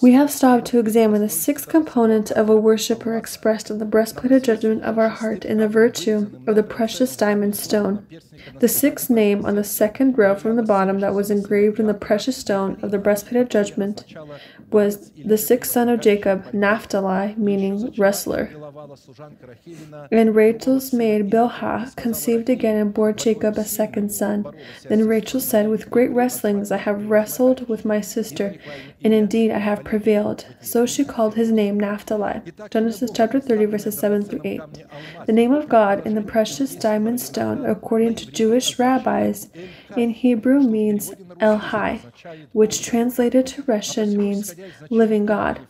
We 0.02 0.12
have 0.12 0.30
stopped 0.30 0.66
to 0.66 0.78
examine 0.78 1.20
the 1.20 1.28
sixth 1.28 1.68
component 1.68 2.30
of 2.30 2.48
a 2.48 2.56
worshiper 2.56 3.16
expressed 3.16 3.70
in 3.70 3.78
the 3.78 3.84
breastplate 3.84 4.32
of 4.32 4.42
judgment 4.42 4.82
of 4.84 4.98
our 4.98 5.08
heart 5.08 5.44
in 5.44 5.58
the 5.58 5.68
virtue 5.68 6.30
of 6.46 6.54
the 6.54 6.62
precious 6.62 7.16
diamond 7.16 7.56
stone. 7.56 8.06
The 8.58 8.68
sixth 8.68 9.10
name 9.10 9.44
on 9.44 9.56
the 9.56 9.64
second 9.64 10.16
row 10.16 10.34
from 10.36 10.56
the 10.56 10.62
bottom 10.62 11.00
that 11.00 11.14
was 11.14 11.30
engraved 11.30 11.80
in 11.80 11.86
the 11.86 11.94
precious 11.94 12.36
stone 12.36 12.78
of 12.82 12.90
the 12.90 12.98
breastplate 12.98 13.40
of 13.40 13.48
judgment 13.48 14.04
was 14.70 15.10
the 15.10 15.38
sixth 15.38 15.72
son 15.72 15.88
of 15.88 16.00
Jacob, 16.00 16.52
Naphtali, 16.52 17.34
meaning 17.36 17.94
wrestler. 17.96 18.50
And 20.10 20.34
Rachel's 20.34 20.92
maid 20.92 21.30
Bilhah 21.30 21.94
conceived 21.96 22.50
again 22.50 22.76
and 22.76 22.92
bore 22.92 23.12
Jacob 23.12 23.55
a 23.59 23.64
second 23.64 24.11
son. 24.11 24.46
Then 24.88 25.07
Rachel 25.07 25.40
said, 25.40 25.68
With 25.68 25.90
great 25.90 26.11
wrestlings 26.11 26.70
I 26.70 26.78
have 26.78 27.11
wrestled 27.11 27.68
with 27.68 27.84
my 27.84 28.00
sister, 28.00 28.57
and 29.02 29.12
indeed 29.12 29.50
I 29.50 29.59
have 29.59 29.84
prevailed. 29.84 30.46
So 30.61 30.86
she 30.86 31.04
called 31.04 31.34
his 31.34 31.50
name 31.50 31.78
Naphtali. 31.78 32.42
Genesis 32.70 33.11
chapter 33.12 33.40
30, 33.40 33.64
verses 33.66 33.98
7 33.98 34.22
through 34.24 34.42
8. 34.44 34.61
The 35.26 35.32
name 35.32 35.52
of 35.52 35.68
God 35.68 36.07
in 36.07 36.14
the 36.14 36.22
precious 36.22 36.74
diamond 36.74 37.20
stone, 37.20 37.64
according 37.64 38.14
to 38.16 38.30
Jewish 38.30 38.78
rabbis, 38.78 39.48
in 39.96 40.11
Hebrew 40.11 40.61
means 40.61 41.12
El 41.41 41.59
Hai, 41.59 42.01
which 42.53 42.84
translated 42.84 43.47
to 43.47 43.62
Russian 43.62 44.16
means 44.16 44.55
living 44.91 45.26
God. 45.26 45.61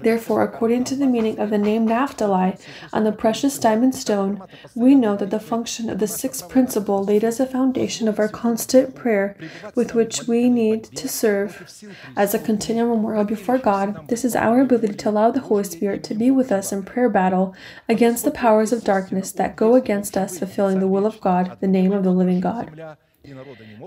Therefore, 0.00 0.42
according 0.42 0.84
to 0.84 0.96
the 0.96 1.06
meaning 1.06 1.38
of 1.38 1.50
the 1.50 1.58
name 1.58 1.86
Naphtali 1.86 2.56
on 2.92 3.04
the 3.04 3.12
precious 3.12 3.58
diamond 3.58 3.94
stone, 3.94 4.42
we 4.74 4.94
know 4.94 5.16
that 5.16 5.30
the 5.30 5.40
function 5.40 5.88
of 5.88 5.98
the 5.98 6.06
sixth 6.06 6.48
principle 6.48 7.04
laid 7.04 7.24
as 7.24 7.40
a 7.40 7.46
foundation 7.46 8.08
of 8.08 8.18
our 8.18 8.28
constant 8.28 8.94
prayer 8.94 9.36
with 9.74 9.94
which 9.94 10.26
we 10.26 10.48
need 10.48 10.84
to 10.84 11.08
serve 11.08 11.84
as 12.16 12.34
a 12.34 12.38
continual 12.38 12.96
memorial 12.96 13.24
before 13.24 13.58
God. 13.58 14.08
This 14.08 14.24
is 14.24 14.36
our 14.36 14.60
ability 14.60 14.94
to 14.94 15.10
allow 15.10 15.30
the 15.30 15.40
Holy 15.40 15.64
Spirit 15.64 16.02
to 16.04 16.14
be 16.14 16.30
with 16.30 16.50
us 16.50 16.72
in 16.72 16.82
prayer 16.82 17.08
battle 17.08 17.54
against 17.88 18.24
the 18.24 18.30
powers 18.30 18.72
of 18.72 18.84
darkness 18.84 19.32
that 19.32 19.56
go 19.56 19.74
against 19.74 20.16
us 20.16 20.38
fulfilling 20.38 20.80
the 20.80 20.88
will 20.88 21.06
of 21.06 21.20
God, 21.20 21.56
the 21.60 21.68
name 21.68 21.92
of 21.92 22.04
the 22.04 22.10
living 22.10 22.40
God. 22.40 22.96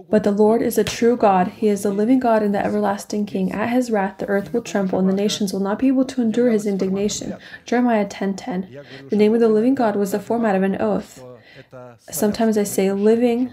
But 0.10 0.24
the 0.24 0.32
Lord 0.32 0.62
is 0.62 0.78
a 0.78 0.84
true 0.84 1.16
God. 1.16 1.48
He 1.48 1.68
is 1.68 1.84
the 1.84 1.92
living 1.92 2.20
God 2.20 2.42
and 2.42 2.56
the 2.56 2.66
everlasting 2.66 3.26
King. 3.26 3.52
At 3.52 3.70
his 3.70 3.92
wrath 3.92 4.18
the 4.18 4.28
earth 4.28 4.54
will 4.54 4.62
tremble, 4.62 5.00
and 5.00 5.08
the 5.08 5.14
nations 5.14 5.54
will 5.54 5.60
not 5.60 5.80
be 5.80 5.88
able 5.88 6.06
to 6.06 6.22
endure 6.22 6.50
his 6.50 6.66
indignation. 6.66 7.36
Jeremiah 7.66 8.06
10:10. 8.06 8.68
The 9.10 9.16
name 9.16 9.34
of 9.34 9.40
the 9.40 9.50
living 9.50 9.76
God 9.76 9.96
was 9.96 10.12
the 10.12 10.20
format 10.20 10.56
of 10.56 10.64
an 10.64 10.82
oath. 10.82 11.24
Sometimes 12.10 12.58
I 12.58 12.64
say 12.64 12.92
living 12.92 13.52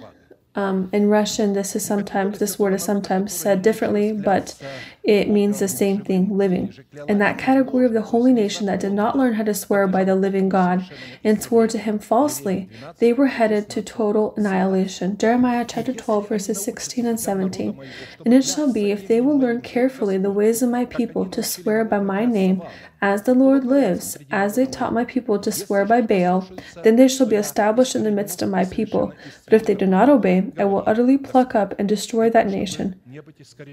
um, 0.56 0.88
in 0.92 1.08
Russian, 1.08 1.52
this 1.52 1.74
is 1.74 1.84
sometimes 1.84 2.38
this 2.38 2.58
word 2.58 2.74
is 2.74 2.84
sometimes 2.84 3.32
said 3.32 3.60
differently, 3.60 4.12
but 4.12 4.54
it 5.02 5.28
means 5.28 5.58
the 5.58 5.66
same 5.66 6.02
thing, 6.04 6.38
living. 6.38 6.72
In 7.08 7.18
that 7.18 7.38
category 7.38 7.84
of 7.84 7.92
the 7.92 8.02
holy 8.02 8.32
nation 8.32 8.66
that 8.66 8.78
did 8.78 8.92
not 8.92 9.18
learn 9.18 9.34
how 9.34 9.42
to 9.42 9.52
swear 9.52 9.88
by 9.88 10.04
the 10.04 10.14
living 10.14 10.48
God 10.48 10.88
and 11.24 11.42
swore 11.42 11.66
to 11.66 11.78
him 11.78 11.98
falsely, 11.98 12.68
they 12.98 13.12
were 13.12 13.26
headed 13.26 13.68
to 13.70 13.82
total 13.82 14.32
annihilation. 14.36 15.18
Jeremiah 15.18 15.64
chapter 15.68 15.92
12, 15.92 16.28
verses 16.28 16.64
16 16.64 17.04
and 17.04 17.18
17. 17.18 17.76
And 18.24 18.32
it 18.32 18.44
shall 18.44 18.72
be, 18.72 18.92
if 18.92 19.08
they 19.08 19.20
will 19.20 19.38
learn 19.38 19.60
carefully 19.60 20.18
the 20.18 20.30
ways 20.30 20.62
of 20.62 20.70
my 20.70 20.84
people 20.84 21.26
to 21.26 21.42
swear 21.42 21.84
by 21.84 21.98
my 21.98 22.24
name, 22.24 22.62
as 23.04 23.24
the 23.24 23.34
Lord 23.34 23.64
lives, 23.66 24.16
as 24.30 24.54
they 24.56 24.64
taught 24.64 24.94
my 24.94 25.04
people 25.04 25.38
to 25.38 25.52
swear 25.52 25.84
by 25.84 26.00
Baal, 26.00 26.48
then 26.84 26.96
they 26.96 27.06
shall 27.06 27.26
be 27.26 27.36
established 27.36 27.94
in 27.94 28.02
the 28.02 28.10
midst 28.10 28.40
of 28.40 28.48
my 28.48 28.64
people. 28.64 29.12
But 29.44 29.52
if 29.52 29.66
they 29.66 29.74
do 29.74 29.86
not 29.86 30.08
obey, 30.08 30.50
I 30.56 30.64
will 30.64 30.82
utterly 30.86 31.18
pluck 31.18 31.54
up 31.54 31.74
and 31.78 31.86
destroy 31.86 32.30
that 32.30 32.48
nation, 32.48 32.98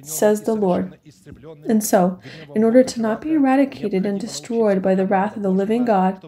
says 0.02 0.42
the 0.42 0.54
Lord. 0.54 1.00
And 1.70 1.82
so, 1.82 2.20
in 2.54 2.66
order 2.66 2.84
to 2.84 3.02
not 3.02 3.22
be 3.22 3.32
eradicated 3.32 4.06
and 4.06 4.20
destroyed 4.20 4.82
by 4.82 4.96
the 4.96 5.06
wrath 5.06 5.38
of 5.38 5.44
the 5.44 5.50
living 5.62 5.86
God, 5.86 6.22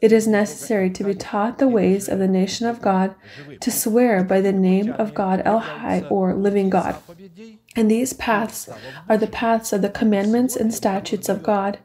it 0.00 0.10
is 0.10 0.26
necessary 0.26 0.88
to 0.88 1.04
be 1.04 1.14
taught 1.14 1.58
the 1.58 1.68
ways 1.68 2.08
of 2.08 2.18
the 2.18 2.28
nation 2.28 2.66
of 2.66 2.80
God, 2.80 3.14
to 3.60 3.70
swear 3.70 4.24
by 4.24 4.40
the 4.40 4.54
name 4.54 4.90
of 4.92 5.12
God 5.12 5.42
El 5.44 5.58
Hai, 5.58 6.06
or 6.08 6.34
living 6.34 6.70
God. 6.70 6.96
And 7.76 7.90
these 7.90 8.12
paths 8.12 8.68
are 9.08 9.16
the 9.16 9.26
paths 9.26 9.72
of 9.72 9.82
the 9.82 9.88
commandments 9.90 10.56
and 10.56 10.74
statutes 10.74 11.28
of 11.28 11.42
God, 11.42 11.78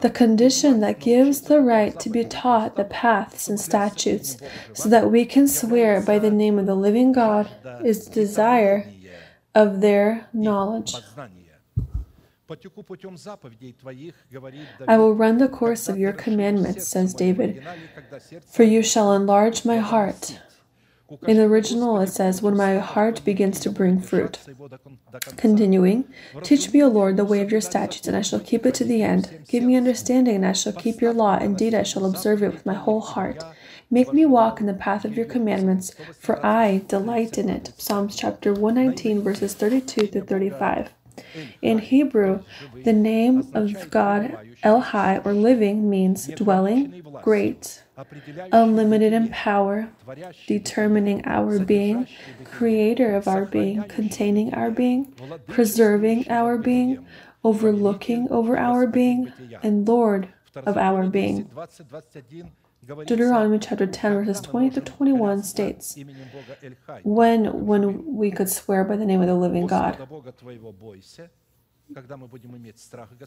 the 0.00 0.10
condition 0.10 0.80
that 0.80 1.00
gives 1.00 1.40
the 1.40 1.60
right 1.60 1.98
to 1.98 2.10
be 2.10 2.24
taught 2.24 2.76
the 2.76 2.84
paths 2.84 3.48
and 3.48 3.58
statutes, 3.58 4.36
so 4.74 4.88
that 4.88 5.10
we 5.10 5.24
can 5.24 5.48
swear 5.48 6.00
by 6.00 6.18
the 6.18 6.30
name 6.30 6.58
of 6.58 6.66
the 6.66 6.76
living 6.76 7.12
God, 7.12 7.50
is 7.84 8.06
the 8.06 8.14
desire 8.14 8.86
of 9.54 9.80
their 9.80 10.28
knowledge. 10.32 10.94
I 14.88 14.98
will 14.98 15.14
run 15.14 15.38
the 15.38 15.48
course 15.48 15.88
of 15.88 15.98
your 15.98 16.12
commandments, 16.12 16.86
says 16.86 17.14
David, 17.14 17.64
for 18.46 18.62
you 18.64 18.82
shall 18.82 19.12
enlarge 19.14 19.64
my 19.64 19.78
heart. 19.78 20.38
In 21.26 21.38
the 21.38 21.44
original, 21.44 22.00
it 22.00 22.08
says, 22.08 22.40
When 22.40 22.56
my 22.56 22.78
heart 22.78 23.24
begins 23.24 23.58
to 23.60 23.70
bring 23.70 24.00
fruit. 24.00 24.38
Continuing, 25.36 26.04
Teach 26.42 26.72
me, 26.72 26.82
O 26.82 26.88
Lord, 26.88 27.16
the 27.16 27.24
way 27.24 27.40
of 27.40 27.50
your 27.50 27.60
statutes, 27.60 28.06
and 28.06 28.16
I 28.16 28.22
shall 28.22 28.40
keep 28.40 28.64
it 28.64 28.74
to 28.74 28.84
the 28.84 29.02
end. 29.02 29.44
Give 29.48 29.64
me 29.64 29.76
understanding, 29.76 30.36
and 30.36 30.46
I 30.46 30.52
shall 30.52 30.72
keep 30.72 31.00
your 31.00 31.12
law. 31.12 31.36
Indeed, 31.38 31.74
I 31.74 31.82
shall 31.82 32.06
observe 32.06 32.42
it 32.42 32.52
with 32.52 32.66
my 32.66 32.74
whole 32.74 33.00
heart. 33.00 33.42
Make 33.90 34.12
me 34.12 34.24
walk 34.24 34.60
in 34.60 34.66
the 34.66 34.74
path 34.74 35.04
of 35.04 35.16
your 35.16 35.26
commandments, 35.26 35.94
for 36.18 36.44
I 36.46 36.82
delight 36.86 37.38
in 37.38 37.48
it. 37.48 37.72
Psalms 37.76 38.14
chapter 38.14 38.52
119, 38.52 39.22
verses 39.22 39.54
32 39.54 40.06
through 40.06 40.20
35. 40.22 40.90
In 41.60 41.78
Hebrew, 41.78 42.44
the 42.84 42.92
name 42.92 43.50
of 43.52 43.90
God, 43.90 44.38
El 44.62 44.80
Hai, 44.80 45.20
or 45.24 45.34
living, 45.34 45.90
means 45.90 46.28
dwelling, 46.28 47.02
great, 47.20 47.82
unlimited 48.52 49.12
in 49.12 49.28
power, 49.28 49.90
determining 50.46 51.24
our 51.24 51.58
being, 51.58 52.06
creator 52.44 53.14
of 53.14 53.28
our 53.28 53.44
being, 53.44 53.84
containing 53.84 54.54
our 54.54 54.70
being, 54.70 55.12
preserving 55.48 56.28
our 56.28 56.56
being, 56.58 57.06
overlooking 57.44 58.28
over 58.30 58.56
our 58.56 58.86
being, 58.86 59.32
and 59.62 59.86
Lord 59.88 60.28
of 60.54 60.76
our 60.76 61.06
being. 61.08 61.48
Deuteronomy 63.06 63.58
chapter 63.58 63.86
10 63.86 64.14
verses 64.24 64.40
20 64.40 64.70
to 64.70 64.80
21 64.80 65.42
states, 65.42 65.96
when, 67.02 67.66
when 67.66 68.16
we 68.16 68.30
could 68.30 68.48
swear 68.48 68.84
by 68.84 68.96
the 68.96 69.04
name 69.04 69.20
of 69.20 69.26
the 69.28 69.34
living 69.34 69.66
God, 69.66 69.98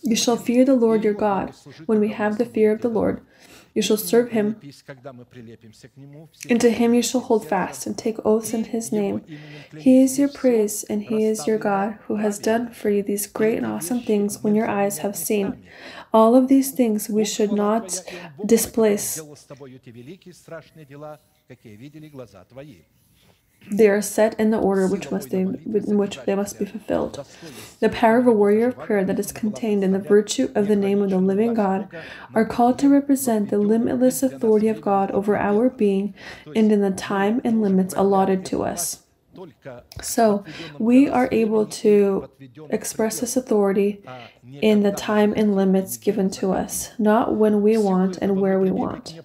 you 0.03 0.15
shall 0.15 0.37
fear 0.37 0.65
the 0.65 0.75
Lord 0.75 1.03
your 1.03 1.13
God. 1.13 1.53
When 1.85 1.99
we 1.99 2.09
have 2.09 2.37
the 2.37 2.45
fear 2.45 2.71
of 2.71 2.81
the 2.81 2.89
Lord, 2.89 3.21
you 3.73 3.81
shall 3.81 3.97
serve 3.97 4.29
him, 4.31 4.55
and 6.49 6.61
to 6.61 6.69
him 6.69 6.93
you 6.93 7.01
shall 7.01 7.21
hold 7.21 7.47
fast 7.47 7.85
and 7.87 7.97
take 7.97 8.17
oaths 8.25 8.53
in 8.53 8.65
his 8.65 8.91
name. 8.91 9.21
He 9.77 10.03
is 10.03 10.19
your 10.19 10.29
praise, 10.29 10.83
and 10.83 11.03
he 11.03 11.23
is 11.23 11.47
your 11.47 11.57
God, 11.57 11.97
who 12.07 12.17
has 12.17 12.39
done 12.39 12.71
for 12.71 12.89
you 12.89 13.03
these 13.03 13.25
great 13.27 13.57
and 13.57 13.65
awesome 13.65 14.01
things 14.01 14.43
when 14.43 14.55
your 14.55 14.67
eyes 14.69 14.99
have 14.99 15.15
seen. 15.15 15.65
All 16.13 16.35
of 16.35 16.47
these 16.47 16.71
things 16.71 17.09
we 17.09 17.25
should 17.25 17.51
not 17.51 18.03
displace. 18.45 19.19
They 23.71 23.87
are 23.87 24.01
set 24.01 24.39
in 24.39 24.51
the 24.51 24.59
order 24.59 24.87
which 24.87 25.11
must 25.11 25.29
they, 25.29 25.41
in 25.41 25.97
which 25.97 26.19
they 26.25 26.35
must 26.35 26.59
be 26.59 26.65
fulfilled. 26.65 27.25
The 27.79 27.89
power 27.89 28.17
of 28.17 28.27
a 28.27 28.31
warrior 28.31 28.67
of 28.67 28.79
prayer 28.79 29.03
that 29.05 29.19
is 29.19 29.31
contained 29.31 29.83
in 29.83 29.91
the 29.91 29.99
virtue 29.99 30.51
of 30.55 30.67
the 30.67 30.75
name 30.75 31.01
of 31.01 31.09
the 31.09 31.17
living 31.17 31.53
God 31.53 31.87
are 32.33 32.45
called 32.45 32.77
to 32.79 32.89
represent 32.89 33.49
the 33.49 33.57
limitless 33.57 34.23
authority 34.23 34.67
of 34.67 34.81
God 34.81 35.11
over 35.11 35.37
our 35.37 35.69
being 35.69 36.13
and 36.55 36.71
in 36.71 36.81
the 36.81 36.91
time 36.91 37.41
and 37.43 37.61
limits 37.61 37.93
allotted 37.95 38.45
to 38.47 38.63
us. 38.63 39.02
So 40.01 40.43
we 40.79 41.07
are 41.09 41.29
able 41.31 41.65
to 41.65 42.29
express 42.69 43.19
this 43.19 43.35
authority 43.35 44.03
in 44.61 44.83
the 44.83 44.91
time 44.91 45.33
and 45.35 45.55
limits 45.55 45.97
given 45.97 46.29
to 46.31 46.51
us, 46.51 46.91
not 46.99 47.35
when 47.35 47.61
we 47.61 47.77
want 47.77 48.17
and 48.17 48.39
where 48.39 48.59
we 48.59 48.71
want. 48.71 49.19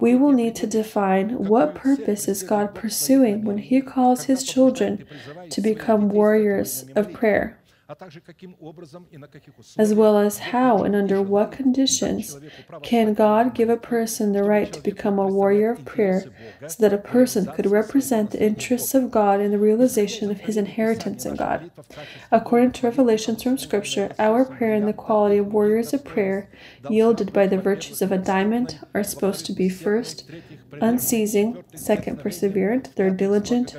We 0.00 0.14
will 0.14 0.32
need 0.32 0.54
to 0.56 0.66
define 0.66 1.44
what 1.44 1.74
purpose 1.74 2.28
is 2.28 2.42
God 2.42 2.74
pursuing 2.74 3.44
when 3.44 3.58
He 3.58 3.80
calls 3.80 4.24
His 4.24 4.44
children 4.44 5.04
to 5.50 5.60
become 5.60 6.08
warriors 6.08 6.84
of 6.94 7.12
prayer 7.12 7.57
as 9.78 9.94
well 9.94 10.18
as 10.18 10.38
how 10.38 10.82
and 10.84 10.94
under 10.94 11.22
what 11.22 11.52
conditions 11.52 12.36
can 12.82 13.14
God 13.14 13.54
give 13.54 13.70
a 13.70 13.78
person 13.78 14.32
the 14.32 14.44
right 14.44 14.70
to 14.72 14.80
become 14.82 15.18
a 15.18 15.26
warrior 15.26 15.70
of 15.70 15.84
prayer 15.86 16.24
so 16.66 16.76
that 16.82 16.92
a 16.92 16.98
person 16.98 17.46
could 17.46 17.64
represent 17.70 18.30
the 18.32 18.42
interests 18.42 18.94
of 18.94 19.10
God 19.10 19.40
in 19.40 19.50
the 19.52 19.58
realization 19.58 20.30
of 20.30 20.40
his 20.40 20.58
inheritance 20.58 21.24
in 21.24 21.34
God. 21.36 21.70
According 22.30 22.72
to 22.72 22.86
revelations 22.86 23.42
from 23.42 23.56
Scripture, 23.56 24.14
our 24.18 24.44
prayer 24.44 24.74
and 24.74 24.86
the 24.86 24.92
quality 24.92 25.38
of 25.38 25.52
warriors 25.52 25.94
of 25.94 26.04
prayer, 26.04 26.50
yielded 26.90 27.32
by 27.32 27.46
the 27.46 27.56
virtues 27.58 28.02
of 28.02 28.12
a 28.12 28.18
diamond, 28.18 28.80
are 28.92 29.02
supposed 29.02 29.46
to 29.46 29.52
be 29.52 29.70
first 29.70 30.30
unceasing, 30.72 31.64
second, 31.74 32.18
perseverant, 32.20 32.88
third, 32.88 33.16
diligent, 33.16 33.76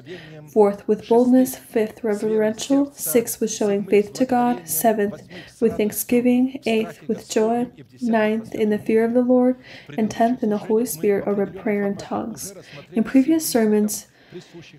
fourth, 0.51 0.87
with 0.87 1.07
boldness, 1.07 1.55
fifth, 1.55 2.03
reverential, 2.03 2.91
sixth, 2.91 3.39
with 3.39 3.51
showing 3.51 3.83
faith 3.85 4.13
to 4.13 4.25
God, 4.25 4.67
seventh, 4.67 5.21
with 5.59 5.77
thanksgiving, 5.77 6.59
eighth, 6.65 7.07
with 7.07 7.29
joy, 7.29 7.67
ninth, 8.01 8.53
in 8.55 8.69
the 8.69 8.79
fear 8.79 9.03
of 9.05 9.13
the 9.13 9.21
Lord, 9.21 9.57
and 9.97 10.09
tenth, 10.09 10.43
in 10.43 10.49
the 10.49 10.57
Holy 10.57 10.85
Spirit, 10.85 11.27
over 11.27 11.45
prayer 11.45 11.85
and 11.85 11.99
tongues. 11.99 12.53
In 12.93 13.03
previous 13.03 13.45
sermons, 13.45 14.07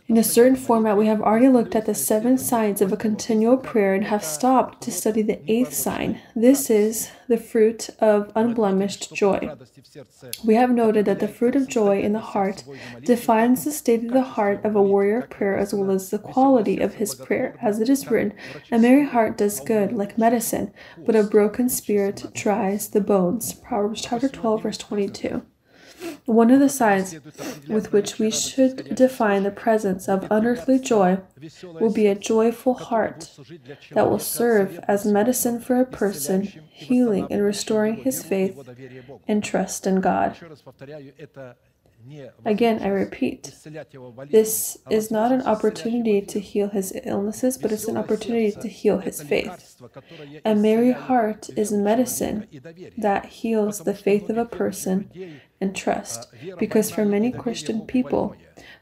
in 0.09 0.17
a 0.17 0.25
certain 0.25 0.57
format, 0.57 0.97
we 0.97 1.07
have 1.07 1.21
already 1.21 1.49
looked 1.49 1.75
at 1.75 1.87
the 1.87 1.95
seven 1.95 2.39
signs 2.39 2.81
of 2.81 2.93
a 2.93 2.97
continual 2.97 3.57
prayer 3.57 3.95
and 3.95 4.05
have 4.05 4.25
stopped 4.25 4.83
to 4.83 4.93
study 4.93 5.23
the 5.23 5.41
eighth 5.51 5.73
sign. 5.73 6.21
This 6.37 6.71
is 6.71 7.11
the 7.29 7.37
fruit 7.37 7.91
of 8.01 8.31
unblemished 8.35 9.15
joy. 9.15 9.51
We 10.45 10.55
have 10.55 10.71
noted 10.71 11.05
that 11.07 11.21
the 11.21 11.29
fruit 11.29 11.57
of 11.57 11.69
joy 11.69 12.01
in 12.01 12.13
the 12.13 12.21
heart 12.21 12.65
defines 13.03 13.65
the 13.65 13.73
state 13.73 14.05
of 14.05 14.13
the 14.13 14.23
heart 14.23 14.65
of 14.65 14.77
a 14.77 14.83
warrior 14.83 15.19
of 15.19 15.31
prayer 15.31 15.57
as 15.57 15.75
well 15.75 15.91
as 15.91 16.11
the 16.11 16.19
quality 16.19 16.81
of 16.81 16.95
his 16.95 17.15
prayer. 17.15 17.57
As 17.61 17.81
it 17.81 17.89
is 17.89 18.11
written, 18.11 18.35
a 18.71 18.79
merry 18.79 19.07
heart 19.07 19.37
does 19.39 19.61
good 19.61 19.93
like 19.93 20.19
medicine, 20.19 20.73
but 21.05 21.17
a 21.17 21.23
broken 21.23 21.69
spirit 21.69 22.27
dries 22.35 22.89
the 22.89 23.01
bones. 23.01 23.53
Proverbs 23.53 24.03
chapter 24.03 24.29
12, 24.29 24.63
verse 24.63 24.79
22. 24.79 25.43
One 26.27 26.51
of 26.51 26.61
the 26.61 26.69
signs 26.69 27.15
with 27.69 27.93
which 27.93 28.19
we 28.19 28.31
should 28.31 28.95
define 28.95 29.43
the 29.43 29.51
presence 29.51 30.09
of 30.09 30.27
unearthly 30.31 30.79
joy 30.79 31.19
will 31.63 31.93
be 31.93 32.07
a 32.07 32.15
joyful 32.15 32.75
heart 32.75 33.31
that 33.93 34.09
will 34.09 34.19
serve 34.19 34.79
as 34.87 35.05
medicine 35.05 35.61
for 35.61 35.81
a 35.81 35.87
person, 35.87 36.43
healing 36.71 37.27
and 37.31 37.43
restoring 37.43 37.97
his 37.97 38.23
faith 38.23 38.59
and 39.27 39.43
trust 39.43 39.87
in 39.87 40.01
God. 40.01 40.37
Again, 42.45 42.83
I 42.83 42.89
repeat, 42.89 43.55
this 44.31 44.79
is 44.91 45.11
not 45.11 45.33
an 45.33 45.43
opportunity 45.43 46.21
to 46.23 46.41
heal 46.41 46.69
his 46.69 46.93
illnesses, 47.05 47.59
but 47.59 47.73
it's 47.73 47.89
an 47.89 47.97
opportunity 47.97 48.53
to 48.53 48.69
heal 48.69 48.99
his 48.99 49.23
faith. 49.23 49.81
A 50.45 50.55
merry 50.55 50.93
heart 50.93 51.51
is 51.57 51.73
medicine 51.73 52.47
that 52.99 53.27
heals 53.27 53.81
the 53.81 53.95
faith 53.95 54.31
of 54.31 54.39
a 54.39 54.45
person 54.45 55.11
and 55.61 55.77
trust, 55.77 56.29
because 56.59 56.91
for 56.91 57.05
many 57.05 57.31
Christian 57.31 57.83
people, 57.83 58.35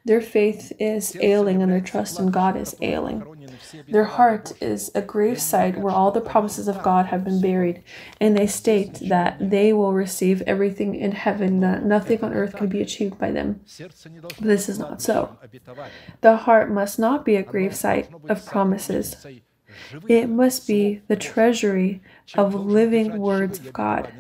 their 0.05 0.21
faith 0.21 0.73
is 0.79 1.17
ailing 1.21 1.63
and 1.63 1.71
their 1.73 1.81
trust 1.81 2.19
in 2.19 2.31
God 2.31 2.57
is 2.57 2.77
ailing. 2.81 3.23
Their 3.89 4.05
heart 4.05 4.53
is 4.61 4.91
a 4.95 5.03
gravesite 5.03 5.79
where 5.79 5.93
all 5.93 6.11
the 6.11 6.21
promises 6.21 6.69
of 6.69 6.83
God 6.83 7.07
have 7.07 7.25
been 7.25 7.41
buried, 7.41 7.83
and 8.21 8.37
they 8.37 8.47
state 8.47 9.01
that 9.09 9.51
they 9.51 9.73
will 9.73 9.93
receive 9.93 10.43
everything 10.43 10.95
in 10.95 11.13
heaven, 11.13 11.61
that 11.61 11.85
nothing 11.85 12.23
on 12.23 12.35
earth 12.35 12.57
can 12.57 12.69
be 12.69 12.83
achieved 12.83 13.19
by 13.19 13.31
them. 13.31 13.61
But 13.79 14.37
this 14.39 14.69
is 14.69 14.79
not 14.79 15.03
so. 15.03 15.39
The 16.21 16.37
heart 16.37 16.71
must 16.71 16.99
not 16.99 17.25
be 17.25 17.37
a 17.37 17.43
gravesite 17.43 18.09
of 18.31 18.45
promises. 18.47 19.27
It 20.09 20.29
must 20.29 20.67
be 20.67 21.03
the 21.09 21.17
treasury 21.17 22.03
of 22.35 22.55
living 22.55 23.19
words 23.19 23.59
of 23.59 23.73
God. 23.73 24.13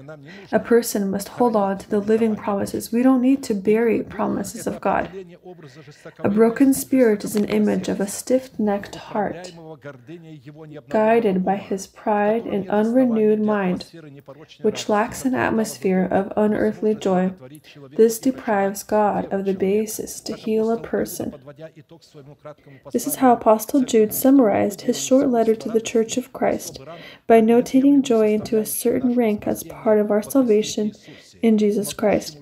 A 0.52 0.58
person 0.58 1.10
must 1.10 1.28
hold 1.28 1.56
on 1.56 1.78
to 1.78 1.90
the 1.90 2.00
living 2.00 2.36
promises. 2.36 2.92
We 2.92 3.02
don't 3.02 3.20
need 3.20 3.42
to 3.44 3.54
bury 3.54 4.02
promises 4.02 4.66
of 4.66 4.80
God. 4.80 5.10
A 6.20 6.28
broken 6.28 6.72
spirit 6.72 7.24
is 7.24 7.36
an 7.36 7.44
image 7.46 7.88
of 7.88 8.00
a 8.00 8.06
stiff 8.06 8.58
necked 8.58 8.94
heart, 8.94 9.52
guided 10.88 11.44
by 11.44 11.56
his 11.56 11.86
pride 11.86 12.46
and 12.46 12.68
unrenewed 12.70 13.40
mind, 13.40 13.86
which 14.62 14.88
lacks 14.88 15.24
an 15.24 15.34
atmosphere 15.34 16.08
of 16.10 16.32
unearthly 16.36 16.94
joy. 16.94 17.32
This 17.96 18.18
deprives 18.18 18.82
God 18.82 19.26
of 19.32 19.44
the 19.44 19.54
basis 19.54 20.20
to 20.20 20.34
heal 20.34 20.70
a 20.70 20.80
person. 20.80 21.34
This 22.92 23.06
is 23.06 23.16
how 23.16 23.32
Apostle 23.32 23.82
Jude 23.82 24.14
summarized 24.14 24.82
his 24.82 25.02
short 25.02 25.28
letter 25.28 25.54
to 25.54 25.68
the 25.68 25.80
Church 25.80 26.16
of 26.16 26.32
Christ 26.32 26.80
by 27.26 27.40
notating 27.40 27.97
joy 28.02 28.32
into 28.32 28.58
a 28.58 28.66
certain 28.66 29.14
rank 29.14 29.46
as 29.46 29.62
part 29.64 29.98
of 29.98 30.10
our 30.10 30.22
salvation 30.22 30.92
in 31.42 31.58
Jesus 31.58 31.92
Christ. 31.92 32.38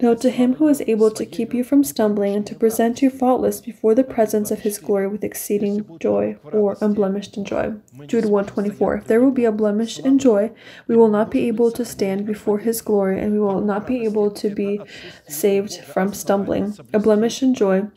Note 0.00 0.20
to 0.20 0.30
him 0.30 0.54
who 0.54 0.68
is 0.68 0.82
able 0.86 1.10
to 1.10 1.26
keep 1.26 1.54
you 1.54 1.64
from 1.64 1.84
stumbling 1.84 2.34
and 2.34 2.46
to 2.46 2.54
present 2.54 3.02
you 3.02 3.10
faultless 3.10 3.60
before 3.60 3.94
the 3.94 4.04
presence 4.04 4.50
of 4.50 4.60
his 4.60 4.78
glory 4.78 5.08
with 5.08 5.24
exceeding 5.24 5.98
joy 5.98 6.36
or 6.52 6.76
unblemished 6.80 7.36
in 7.36 7.44
joy. 7.44 7.74
Jude 8.06 8.24
124. 8.24 8.96
If 8.96 9.06
there 9.06 9.20
will 9.20 9.30
be 9.30 9.44
a 9.44 9.52
blemish 9.52 9.98
in 9.98 10.18
joy, 10.18 10.50
we 10.86 10.96
will 10.96 11.08
not 11.08 11.30
be 11.30 11.46
able 11.48 11.70
to 11.72 11.84
stand 11.84 12.26
before 12.26 12.58
his 12.58 12.80
glory 12.80 13.20
and 13.20 13.32
we 13.32 13.40
will 13.40 13.60
not 13.60 13.86
be 13.86 14.04
able 14.04 14.30
to 14.30 14.50
be 14.50 14.80
saved 15.28 15.78
from 15.80 16.12
stumbling. 16.12 16.76
A 16.92 16.98
blemish 16.98 17.42
in 17.42 17.54
joy 17.54 17.88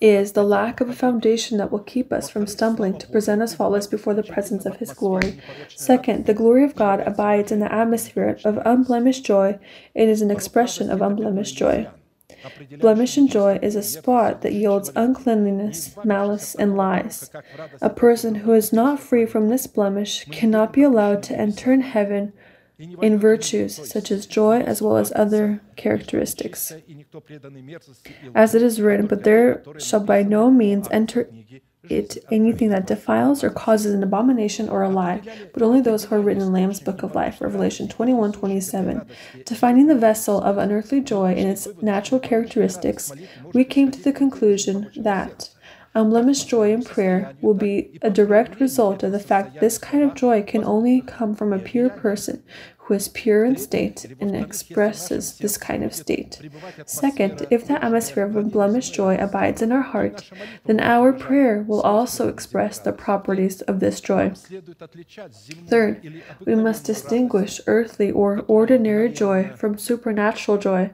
is 0.00 0.32
the 0.32 0.44
lack 0.44 0.80
of 0.80 0.88
a 0.88 0.94
foundation 0.94 1.58
that 1.58 1.70
will 1.70 1.80
keep 1.80 2.12
us 2.12 2.28
from 2.30 2.46
stumbling 2.46 2.98
to 2.98 3.08
present 3.08 3.42
us 3.42 3.54
faultless 3.54 3.86
before 3.86 4.14
the 4.14 4.22
presence 4.22 4.66
of 4.66 4.76
his 4.76 4.92
glory. 4.92 5.40
Second, 5.68 6.26
the 6.26 6.34
glory 6.34 6.64
of 6.64 6.74
God 6.74 7.00
abides 7.00 7.52
in 7.52 7.60
the 7.64 7.72
atmosphere 7.72 8.38
of 8.44 8.58
unblemished 8.64 9.24
joy, 9.24 9.58
it 9.94 10.08
is 10.08 10.22
an 10.22 10.30
expression 10.30 10.90
of 10.90 11.00
unblemished 11.00 11.56
joy. 11.56 11.88
Blemish 12.78 13.16
and 13.16 13.30
joy 13.30 13.58
is 13.62 13.74
a 13.74 13.82
spot 13.82 14.42
that 14.42 14.52
yields 14.52 14.90
uncleanliness, 14.94 15.96
malice, 16.04 16.54
and 16.54 16.76
lies. 16.76 17.30
A 17.80 17.88
person 17.88 18.34
who 18.36 18.52
is 18.52 18.72
not 18.72 19.00
free 19.00 19.24
from 19.24 19.48
this 19.48 19.66
blemish 19.66 20.26
cannot 20.26 20.72
be 20.72 20.82
allowed 20.82 21.22
to 21.24 21.38
enter 21.38 21.72
in 21.72 21.80
heaven 21.80 22.32
in 22.78 23.18
virtues 23.18 23.88
such 23.88 24.10
as 24.10 24.26
joy 24.26 24.60
as 24.60 24.82
well 24.82 24.96
as 24.96 25.12
other 25.14 25.60
characteristics. 25.76 26.72
As 28.34 28.54
it 28.54 28.62
is 28.62 28.80
written, 28.80 29.06
but 29.06 29.24
there 29.24 29.62
shall 29.78 30.00
by 30.00 30.22
no 30.22 30.50
means 30.50 30.88
enter 30.90 31.28
it 31.88 32.18
anything 32.30 32.70
that 32.70 32.86
defiles 32.86 33.44
or 33.44 33.50
causes 33.50 33.94
an 33.94 34.02
abomination 34.02 34.68
or 34.68 34.82
a 34.82 34.88
lie, 34.88 35.20
but 35.52 35.62
only 35.62 35.80
those 35.80 36.04
who 36.04 36.16
are 36.16 36.20
written 36.20 36.42
in 36.42 36.52
Lamb's 36.52 36.80
Book 36.80 37.02
of 37.02 37.14
Life, 37.14 37.40
Revelation 37.40 37.88
21 37.88 38.32
27. 38.32 39.06
Defining 39.44 39.86
the 39.86 39.94
vessel 39.94 40.40
of 40.40 40.58
unearthly 40.58 41.00
joy 41.00 41.34
in 41.34 41.48
its 41.48 41.68
natural 41.82 42.20
characteristics, 42.20 43.12
we 43.52 43.64
came 43.64 43.90
to 43.90 44.02
the 44.02 44.12
conclusion 44.12 44.90
that 44.96 45.50
um, 45.96 46.06
unblemished 46.06 46.48
joy 46.48 46.72
in 46.72 46.82
prayer 46.82 47.36
will 47.40 47.54
be 47.54 47.98
a 48.02 48.10
direct 48.10 48.58
result 48.58 49.04
of 49.04 49.12
the 49.12 49.20
fact 49.20 49.54
that 49.54 49.60
this 49.60 49.78
kind 49.78 50.02
of 50.02 50.14
joy 50.14 50.42
can 50.42 50.64
only 50.64 51.00
come 51.02 51.36
from 51.36 51.52
a 51.52 51.58
pure 51.58 51.88
person 51.88 52.42
who 52.84 52.94
is 52.94 53.08
pure 53.08 53.46
in 53.46 53.56
state 53.56 54.04
and 54.20 54.36
expresses 54.36 55.38
this 55.38 55.56
kind 55.56 55.82
of 55.82 55.94
state. 55.94 56.38
Second, 56.84 57.46
if 57.50 57.66
the 57.66 57.82
atmosphere 57.82 58.24
of 58.24 58.36
unblemished 58.36 58.92
joy 58.92 59.16
abides 59.16 59.62
in 59.62 59.72
our 59.72 59.82
heart, 59.82 60.30
then 60.66 60.78
our 60.80 61.10
prayer 61.10 61.64
will 61.66 61.80
also 61.80 62.28
express 62.28 62.78
the 62.78 62.92
properties 62.92 63.62
of 63.62 63.80
this 63.80 64.02
joy. 64.02 64.32
Third, 65.66 66.22
we 66.44 66.54
must 66.54 66.84
distinguish 66.84 67.58
earthly 67.66 68.10
or 68.10 68.44
ordinary 68.48 69.10
joy 69.10 69.50
from 69.56 69.78
supernatural 69.78 70.58
joy, 70.58 70.90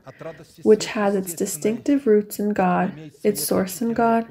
which 0.62 0.86
has 0.86 1.16
its 1.16 1.34
distinctive 1.34 2.06
roots 2.06 2.38
in 2.38 2.52
God, 2.52 3.10
its 3.24 3.42
source 3.42 3.82
in 3.82 3.94
God, 3.94 4.30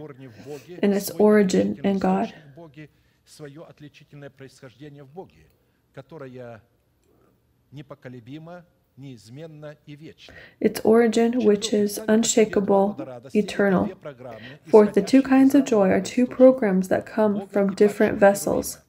and 0.81 0.93
its 0.93 1.09
origin 1.11 1.81
in 1.83 1.99
God. 1.99 2.33
Its 10.59 10.81
origin, 10.81 11.45
which 11.45 11.73
is 11.73 11.99
unshakable, 12.07 12.97
eternal. 13.33 13.89
Fourth, 14.65 14.93
the 14.93 15.01
two 15.01 15.21
kinds 15.21 15.55
of 15.55 15.65
joy 15.65 15.89
are 15.89 16.01
two 16.01 16.27
programs 16.27 16.89
that 16.89 17.05
come 17.05 17.47
from 17.47 17.75
different 17.75 18.17
vessels. 18.17 18.79